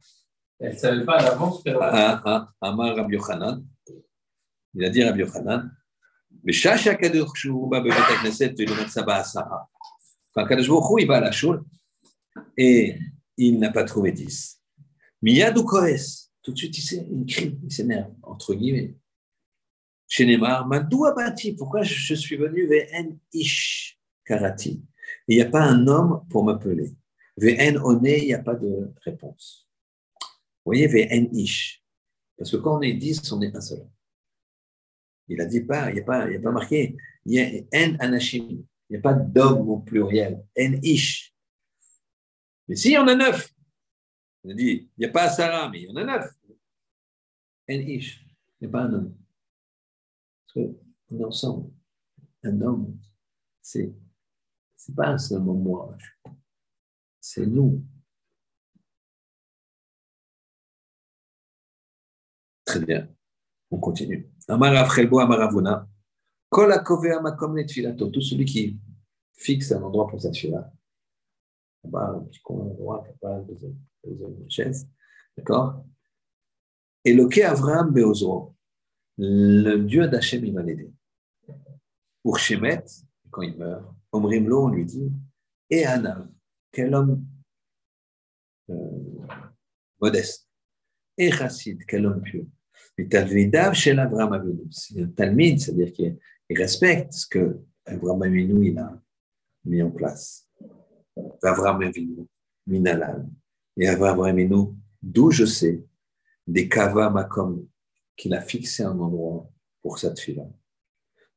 Elle 0.65 0.73
ne 0.73 0.79
savait 0.79 1.05
pas 1.05 1.19
à 1.19 1.23
l'avance 1.23 1.63
qu'elle 1.63 1.77
ah, 1.79 2.23
ah, 2.25 2.49
ah, 2.63 2.69
Amar 2.69 2.97
Rabbi 2.97 3.17
Yochanan. 3.17 3.63
Il 4.73 4.83
a 4.83 4.89
dit 4.89 5.05
Rabbi 5.05 5.21
Yochanan. 5.21 5.71
Mais 6.43 6.53
chaque 6.53 6.99
Kadosh 6.99 7.49
Baba 7.49 7.83
Bebet 7.83 8.23
Knesset, 8.23 8.55
il 8.57 8.71
met 8.71 8.89
Saba 8.89 9.17
Asara. 9.17 9.69
Quand 10.33 10.47
Kadosh 10.47 10.69
Baruch 10.69 11.03
il 11.03 11.07
va 11.07 11.17
à 11.19 11.21
la 11.21 11.33
choule 11.33 11.63
et 12.57 12.99
il 13.37 13.59
n'a 13.59 13.71
pas 13.71 13.85
trouvé 13.85 14.13
10. 14.13 14.59
Miyadou 15.21 15.65
Koes, 15.65 16.31
tout 16.43 16.53
de 16.53 16.57
suite 16.57 16.93
il 16.93 17.27
crie, 17.27 17.59
il 17.63 17.71
s'énerve, 17.71 18.15
entre 18.23 18.55
guillemets. 18.55 18.95
Chez 20.09 20.25
Neymar, 20.25 20.67
Madou 20.67 21.05
Abati, 21.05 21.55
pourquoi 21.55 21.83
je 21.83 22.15
suis 22.15 22.37
venu 22.37 22.67
Vn 22.67 23.19
Ish 23.35 23.99
Karati? 24.25 24.83
Il 25.29 25.37
n'y 25.37 25.43
a 25.43 25.51
pas 25.51 25.63
un 25.63 25.87
homme 25.87 26.25
pour 26.31 26.43
m'appeler. 26.43 26.95
Vn 27.37 27.77
Oné, 27.79 28.23
il 28.23 28.27
n'y 28.29 28.35
a 28.35 28.39
pas 28.39 28.55
de 28.55 28.91
réponse. 29.05 29.64
Vous 30.65 30.71
voyez, 30.71 30.87
VN 30.87 31.29
ish. 31.33 31.83
Parce 32.37 32.51
que 32.51 32.57
quand 32.57 32.79
on 32.79 32.83
est 32.83 32.95
10, 32.95 33.31
on 33.33 33.43
est 33.43 33.55
un 33.55 33.61
seul. 33.61 33.87
Il 35.29 35.41
a 35.41 35.47
dit 35.47 35.63
pas, 35.63 35.91
il 35.91 35.95
n'y 35.95 36.01
a, 36.01 36.05
pas, 36.05 36.25
a 36.25 36.39
pas 36.39 36.51
marqué. 36.51 36.97
Il 37.25 37.35
y 37.35 37.41
a 37.41 37.47
en 37.75 37.97
anashim. 37.99 38.65
Il 38.89 38.93
n'y 38.93 38.97
a 38.97 39.01
pas 39.01 39.15
d'homme 39.15 39.69
au 39.69 39.79
pluriel. 39.79 40.45
En 40.59 40.73
ish. 40.83 41.35
Mais 42.69 42.77
si, 42.77 42.91
il 42.91 42.95
y 42.95 42.99
en 42.99 43.09
a 43.09 43.15
neuf. 43.15 43.53
On 44.43 44.51
a 44.51 44.55
dit, 44.55 44.91
il 44.97 45.01
n'y 45.01 45.07
a 45.07 45.11
pas 45.11 45.31
Sarah, 45.31 45.71
mais 45.71 45.83
il 45.83 45.89
y 45.89 45.93
en 45.93 45.97
a 45.97 46.05
neuf. 46.05 46.31
En 47.69 47.75
ish. 47.75 48.25
Il 48.61 48.67
n'y 48.67 48.69
a 48.69 48.71
pas 48.71 48.83
un 48.85 48.93
homme. 48.93 49.17
Parce 50.55 50.67
qu'on 50.67 51.19
est 51.19 51.25
ensemble. 51.25 51.71
Un 52.43 52.61
homme, 52.61 52.99
c'est 53.63 53.95
c'est 54.85 54.95
pas 54.95 55.17
seulement 55.17 55.55
moi. 55.55 55.97
C'est 57.19 57.47
nous. 57.47 57.83
Très 62.65 62.81
bien. 62.81 63.09
On 63.71 63.79
continue. 63.79 64.31
Amar 64.49 64.75
Afrelbo 64.77 65.19
Amaravuna. 65.19 65.89
Kol 66.49 66.73
amakom 66.73 67.55
netfilato. 67.55 68.09
Tout 68.09 68.21
celui 68.21 68.45
qui 68.45 68.79
fixe 69.37 69.73
un 69.73 69.83
endroit 69.83 70.07
pour 70.07 70.21
sa 70.21 70.31
tfila. 70.31 70.73
Là-bas, 71.83 72.15
un 72.17 72.21
petit 72.21 72.41
coin 72.41 72.67
à 72.67 72.75
droite, 72.75 73.07
là-bas, 73.23 73.41
deuxième, 73.41 73.77
chaise. 74.49 74.89
D'accord? 75.37 75.85
Eloke 77.05 77.39
Avram 77.39 77.91
Beozro. 77.91 78.55
Le 79.19 79.77
Dieu 79.79 80.09
d'Hachem, 80.09 80.45
il 80.45 80.55
va 80.55 80.63
l'aider. 80.63 80.93
Pour 82.23 82.39
quand 83.31 83.43
il 83.43 83.57
meurt, 83.57 83.85
Omrimlo, 84.13 84.67
on 84.67 84.69
lui 84.69 84.85
dit, 84.85 85.13
et 85.69 85.85
Anna, 85.85 86.27
quel 86.73 86.95
homme 86.95 87.25
euh, 88.71 88.75
modeste, 90.01 90.44
et 91.17 91.31
Chassid, 91.31 91.85
quel 91.87 92.07
homme 92.07 92.23
pieux. 92.23 92.47
Mais 92.97 93.07
Talmidav 93.07 93.75
chez 93.75 93.93
l'Abraham 93.93 94.33
Avinu, 94.35 94.63
c'est 94.71 95.01
un 95.01 95.07
Talmid, 95.09 95.61
c'est-à-dire 95.61 95.93
qu'il 95.93 96.19
respecte 96.51 97.13
ce 97.13 97.27
que 97.27 97.61
Abraham 97.85 98.23
Avinu 98.23 98.69
il 98.69 98.79
a 98.79 99.01
mis 99.65 99.83
en 99.83 99.91
place. 99.91 100.49
Abraham 101.43 101.83
Avinu, 101.83 102.27
Minalan, 102.67 103.29
et 103.77 103.89
Abraham 103.89 104.21
Avinu, 104.21 104.75
d'où 105.03 105.31
je 105.31 105.45
sais, 105.45 105.85
des 106.47 106.69
kava 106.69 107.11
makom 107.11 107.67
qu'il 108.17 108.35
a 108.35 108.41
fixé 108.41 108.85
un 108.85 108.99
endroit 108.99 109.51
pour 109.83 109.99
cette 109.99 110.21
fille-là. 110.21 110.47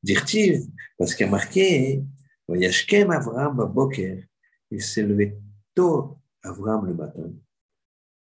Dirtiv, 0.03 0.67
parce 0.97 1.15
qu'il 1.15 1.25
a 1.25 1.29
marqué 1.29 2.03
Vayashkem 2.47 3.11
Avram 3.11 3.57
Baboker, 3.57 4.25
il 4.71 4.81
s'est 4.81 5.03
levé 5.03 5.37
tôt, 5.73 6.17
Avram 6.43 6.85
le 6.85 6.93
matin, 6.93 7.33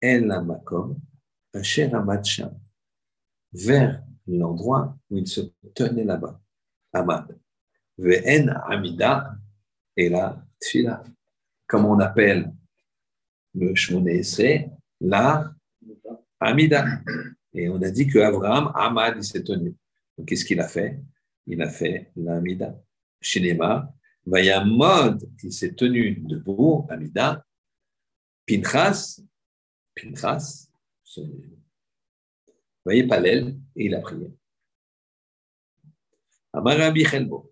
El 0.01 0.27
Makom, 0.27 0.99
Vers 3.53 4.03
l'endroit 4.27 4.97
où 5.09 5.17
il 5.17 5.27
se 5.27 5.41
tenait 5.73 6.03
là-bas, 6.03 6.39
Amad. 6.91 7.37
Ve'en 7.97 8.47
Amida, 8.67 9.37
et 9.95 10.09
la 10.09 10.45
Tfila, 10.59 11.03
comme 11.67 11.85
on 11.85 11.99
appelle 11.99 12.51
le 13.53 13.73
Shmoné 13.73 14.21
la 14.99 15.53
Amida. 16.39 16.85
Et 17.53 17.69
on 17.69 17.81
a 17.81 17.89
dit 17.89 18.07
que 18.07 18.19
Abraham, 18.19 18.71
Amad, 18.75 19.15
il 19.17 19.23
s'est 19.23 19.43
tenu. 19.43 19.73
Donc, 20.17 20.27
qu'est-ce 20.27 20.43
qu'il 20.43 20.59
a 20.59 20.67
fait? 20.67 20.99
Il 21.47 21.61
a 21.61 21.69
fait 21.69 22.11
la 22.17 22.35
Amida. 22.35 22.77
Shinema, 23.21 23.93
mode, 24.25 25.29
il 25.41 25.53
s'est 25.53 25.73
tenu 25.73 26.15
debout, 26.15 26.85
Amida. 26.89 27.45
Pinchas, 28.45 29.21
Pinchas, 29.95 30.69
voyez, 32.83 33.07
Palel, 33.07 33.57
et 33.75 33.85
il 33.85 33.95
a 33.95 33.99
prié. 33.99 34.31
Amarabi 36.53 37.03
Chelbo, 37.05 37.51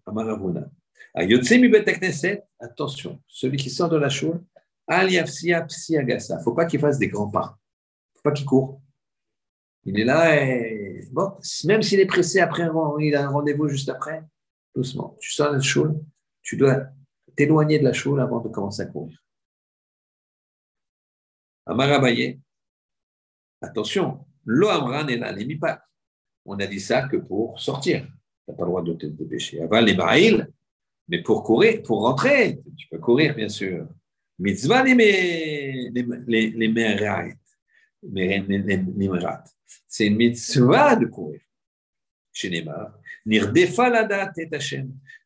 attention, 2.60 3.22
celui 3.28 3.58
qui 3.58 3.70
sort 3.70 3.90
de 3.90 3.98
la 3.98 4.10
choule, 4.10 4.44
Al 4.88 5.12
Yafsia 5.12 5.62
Psiagasa. 5.64 6.36
Il 6.36 6.38
ne 6.38 6.44
faut 6.44 6.54
pas 6.54 6.66
qu'il 6.66 6.80
fasse 6.80 6.98
des 6.98 7.08
grands 7.08 7.30
pas. 7.30 7.58
Il 7.58 8.16
ne 8.16 8.18
faut 8.18 8.24
pas 8.24 8.32
qu'il 8.32 8.46
court. 8.46 8.82
Il 9.86 10.00
est 10.00 10.06
là 10.06 10.42
et, 10.42 11.06
bon, 11.12 11.34
même 11.66 11.82
s'il 11.82 12.00
est 12.00 12.06
pressé 12.06 12.40
après, 12.40 12.70
il 13.00 13.16
a 13.16 13.26
un 13.26 13.30
rendez-vous 13.30 13.68
juste 13.68 13.90
après, 13.90 14.24
doucement. 14.74 15.18
Tu 15.20 15.32
sors 15.32 15.50
de 15.50 15.56
la 15.56 15.62
choule, 15.62 16.00
tu 16.42 16.56
dois 16.56 16.88
t'éloigner 17.36 17.80
de 17.80 17.84
la 17.84 17.94
choule 17.94 18.22
avant 18.22 18.40
de 18.40 18.48
commencer 18.48 18.84
à 18.84 18.86
courir. 18.86 19.22
Amarabaye, 21.66 22.40
attention, 23.64 24.20
lo 24.46 24.70
amran 24.70 25.08
est 25.08 25.18
là, 25.18 25.34
On 26.46 26.60
a 26.60 26.68
dit 26.68 26.80
ça 26.80 27.08
que 27.08 27.18
pour 27.18 27.60
sortir. 27.60 28.06
Tu 28.46 28.52
n'as 28.52 28.58
pas 28.58 28.64
le 28.64 28.70
droit 28.70 28.84
de 28.84 28.94
te 28.94 29.06
dépêcher. 29.06 29.62
Aval 29.62 29.86
les 29.86 29.94
baïl, 29.94 30.48
mais 31.08 31.22
pour 31.22 31.44
courir, 31.44 31.82
pour 31.84 32.02
rentrer, 32.02 32.60
tu 32.78 32.88
peux 32.90 33.00
courir, 33.00 33.34
bien 33.36 33.50
sûr. 33.50 33.88
Mitzvah 34.40 34.84
les 34.84 35.90
les 35.94 37.34
C'est 39.88 40.08
une 40.08 40.18
mitzvah 40.18 40.96
de 40.96 41.06
courir. 41.06 41.40
Chez 42.34 42.50
Neymar, 42.50 43.00
la 43.26 44.34
et. 44.38 44.50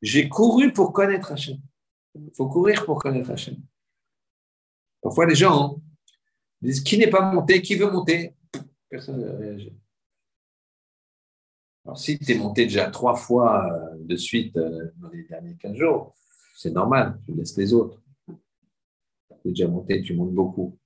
J'ai 0.01 0.30
couru 0.30 0.73
pour 0.73 0.93
connaître 0.93 1.31
Hachem. 1.31 1.57
Il 2.15 2.31
faut 2.35 2.49
courir 2.49 2.85
pour 2.85 2.99
connaître 2.99 3.31
Hachem. 3.31 3.57
Parfois, 5.01 5.26
les 5.26 5.35
gens 5.35 5.80
qui 6.61 6.97
n'est 6.97 7.09
pas 7.09 7.31
monté, 7.31 7.61
qui 7.61 7.75
veut 7.75 7.89
monter? 7.89 8.35
Personne 8.89 9.21
ne 9.21 9.29
réagit. 9.29 9.73
Alors, 11.85 11.97
si 11.97 12.19
tu 12.19 12.31
es 12.31 12.38
monté 12.38 12.65
déjà 12.65 12.89
trois 12.91 13.15
fois 13.15 13.65
euh, 13.71 13.95
de 13.99 14.15
suite 14.17 14.57
euh, 14.57 14.91
dans 14.97 15.09
les 15.09 15.23
derniers 15.23 15.55
15 15.55 15.75
jours, 15.75 16.15
c'est 16.55 16.71
normal, 16.71 17.19
tu 17.25 17.34
laisses 17.34 17.55
les 17.55 17.73
autres. 17.73 18.01
Tu 18.27 18.34
es 19.45 19.49
déjà 19.49 19.67
monté, 19.67 20.01
tu 20.01 20.13
montes 20.13 20.34
beaucoup. 20.34 20.77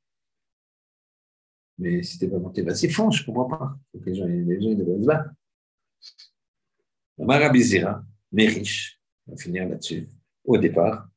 Mais 1.79 2.03
si 2.03 2.19
tu 2.19 2.25
n'es 2.25 2.31
pas 2.31 2.37
monté, 2.37 2.61
vas-y, 2.61 2.87
fonce, 2.89 3.17
je 3.17 3.21
ne 3.23 3.25
comprends 3.25 3.57
pas. 3.57 3.79
Les 4.05 4.13
gens, 4.13 4.25
les 4.25 4.61
gens 4.61 4.69
ils 4.69 4.77
devraient 4.77 5.01
se 5.01 5.05
battre. 5.05 5.29
Marabizira, 7.17 8.03
mais 8.31 8.47
riche, 8.47 8.99
on 9.27 9.31
va 9.31 9.37
finir 9.37 9.67
là-dessus, 9.67 10.07
au 10.43 10.57
départ, 10.57 11.09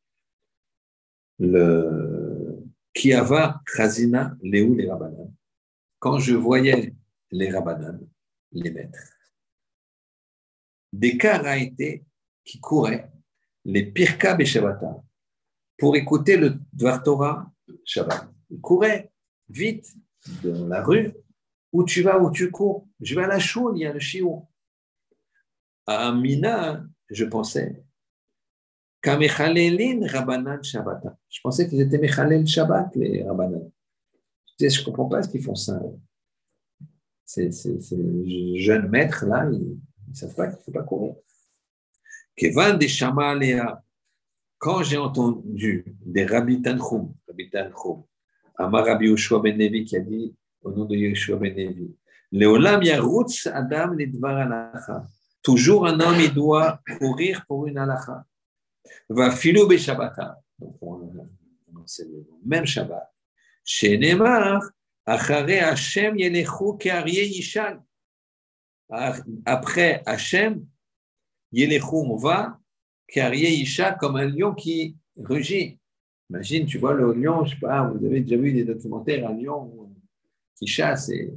le 1.38 2.13
Kiava 2.94 3.62
Khazina 3.66 4.36
Léou 4.42 4.74
les 4.74 4.88
Rabbanan. 4.88 5.32
Quand 5.98 6.18
je 6.18 6.34
voyais 6.34 6.94
les 7.30 7.50
Rabbanan, 7.50 8.00
les 8.52 8.70
maîtres, 8.70 9.12
des 10.92 11.18
été 11.60 12.04
qui 12.44 12.60
couraient, 12.60 13.10
les 13.64 13.84
Pirka 13.84 14.36
et 14.38 14.44
Shabbata, 14.44 15.02
pour 15.76 15.96
écouter 15.96 16.36
le 16.36 16.58
Dvar 16.72 17.02
Torah 17.02 17.50
Shabbat. 17.84 18.28
Ils 18.50 18.60
couraient 18.60 19.10
vite 19.48 19.92
dans 20.42 20.66
la 20.68 20.82
rue. 20.82 21.12
Où 21.72 21.82
tu 21.82 22.02
vas, 22.02 22.20
où 22.20 22.30
tu 22.30 22.52
cours 22.52 22.86
Je 23.00 23.16
vais 23.16 23.24
à 23.24 23.26
la 23.26 23.40
choule, 23.40 23.76
il 23.76 23.80
y 23.80 23.86
a 23.86 23.92
le 23.92 23.98
chiot 23.98 24.48
à 25.86 26.08
Amina, 26.08 26.84
je 27.10 27.24
pensais, 27.24 27.82
Je 29.04 29.10
pensais 31.42 31.68
qu'ils 31.68 31.80
étaient 31.80 31.98
Mechalel 31.98 32.46
Shabbat, 32.46 32.94
les 32.96 33.22
Rabanan. 33.22 33.70
Je 34.58 34.66
ne 34.66 34.84
comprends 34.84 35.06
pas 35.06 35.22
ce 35.22 35.28
qu'ils 35.28 35.42
font 35.42 35.54
ça. 35.54 35.80
Ces, 37.24 37.50
jeunes 38.56 38.88
maîtres, 38.88 39.26
là, 39.26 39.48
ils 39.52 39.78
ne 40.08 40.14
savent 40.14 40.34
pas 40.34 40.46
qu'il 40.46 40.58
ne 40.58 40.62
faut 40.62 40.72
pas 40.72 40.82
courir. 40.82 41.14
Quand 44.58 44.82
j'ai 44.82 44.96
entendu 44.96 45.84
des 46.04 46.24
Rabbi 46.24 46.62
Tanchum, 46.62 47.12
Rabbi 47.28 47.50
Tanchum, 47.50 48.02
Amar 48.56 48.86
Rabbi 48.86 49.06
Yoshua 49.06 49.40
Ben 49.40 49.58
Nevi 49.58 49.84
qui 49.84 49.96
a 49.96 50.00
dit 50.00 50.34
au 50.62 50.72
nom 50.72 50.86
de 50.86 50.96
Yoshua 50.96 51.36
Ben 51.36 51.54
Nevi, 51.54 51.94
Leolam 52.32 52.80
Adam 53.52 53.92
Lidvar 53.92 54.38
Alacha. 54.38 55.04
Toujours 55.42 55.86
un 55.86 56.00
homme, 56.00 56.20
il 56.20 56.32
doit 56.32 56.80
courir 56.98 57.44
pour 57.46 57.66
une 57.66 57.76
halakha. 57.76 58.24
Va 59.08 59.30
filou 59.30 59.70
Shabbata. 59.76 60.40
Donc, 60.58 60.76
on 60.80 60.98
le 60.98 61.06
même 62.44 62.66
Shabbat. 62.66 63.12
Chez 63.64 63.98
Neymar, 63.98 64.62
Achare 65.06 65.62
Hashem 65.62 66.18
Yelechu 66.18 66.76
Kearie 66.78 67.28
Yishal. 67.28 67.82
Après 69.44 70.02
Hashem, 70.06 70.66
Yelechu, 71.52 71.86
on 71.92 72.16
va, 72.16 72.58
Kearie 73.08 73.40
Yishal, 73.40 73.96
comme 73.98 74.16
un 74.16 74.26
lion 74.26 74.54
qui 74.54 74.96
rugit. 75.16 75.78
Imagine, 76.30 76.66
tu 76.66 76.78
vois 76.78 76.94
le 76.94 77.12
lion, 77.12 77.44
je 77.44 77.54
sais 77.54 77.60
pas, 77.60 77.86
vous 77.86 78.04
avez 78.04 78.20
déjà 78.20 78.36
vu 78.40 78.52
des 78.52 78.64
documentaires, 78.64 79.28
un 79.28 79.34
lion 79.34 79.94
qui 80.56 80.66
chasse 80.66 81.10
et 81.10 81.32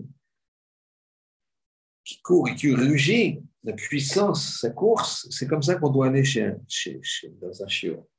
qui 2.03 2.21
court 2.21 2.47
et 2.47 2.55
qui 2.55 2.73
rugit 2.73 3.41
la 3.63 3.73
puissance, 3.73 4.59
sa 4.59 4.69
course, 4.69 5.27
c'est 5.29 5.47
comme 5.47 5.61
ça 5.61 5.75
qu'on 5.75 5.89
doit 5.89 6.07
aller 6.07 6.23
chez, 6.23 6.55
chez, 6.67 7.01
dans 7.41 7.63
un 7.63 7.67
chiot. 7.67 8.09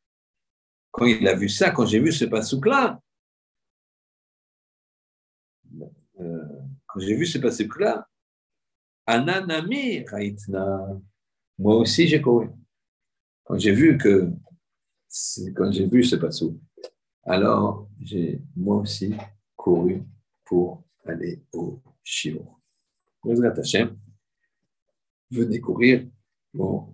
Quand 0.90 1.06
il 1.06 1.26
a 1.28 1.34
vu 1.34 1.48
ça, 1.48 1.70
quand 1.70 1.86
j'ai 1.86 2.00
vu 2.00 2.12
ce 2.12 2.24
pasouk-là, 2.24 3.00
euh, 6.20 6.44
quand 6.86 7.00
j'ai 7.00 7.14
vu 7.14 7.26
ce 7.26 7.38
pasouk-là, 7.38 8.08
Ananami 9.06 10.04
Raitna, 10.06 11.00
Moi 11.58 11.76
aussi, 11.76 12.06
j'ai 12.06 12.20
couru. 12.20 12.50
Quand 13.44 13.58
j'ai 13.58 13.72
vu 13.72 13.96
que, 13.96 14.30
quand 15.56 15.72
j'ai 15.72 15.86
vu 15.86 16.04
ce 16.04 16.16
passou, 16.16 16.60
alors 17.22 17.88
j'ai 18.02 18.42
moi 18.54 18.76
aussi 18.76 19.14
couru 19.56 20.02
pour 20.44 20.84
aller 21.06 21.42
au 21.52 21.82
Shiur. 22.02 22.60
Venez 25.30 25.60
courir 25.60 26.06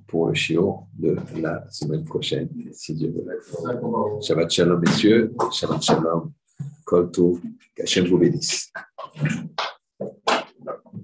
pour 0.07 0.29
le 0.29 0.35
Shiur 0.35 0.87
de 0.93 1.17
la 1.37 1.71
semaine 1.71 2.05
prochaine, 2.05 2.49
si 2.73 2.95
Dieu 2.95 3.13
veut. 3.13 3.41
Shabbat 4.21 4.51
Shalom, 4.51 4.81
messieurs. 4.81 5.33
Shabbat 5.53 5.83
Shalom. 5.83 6.33
Kol 6.85 7.11
Tov. 7.11 7.41
Vous 8.09 8.19
bénisse. 8.19 8.73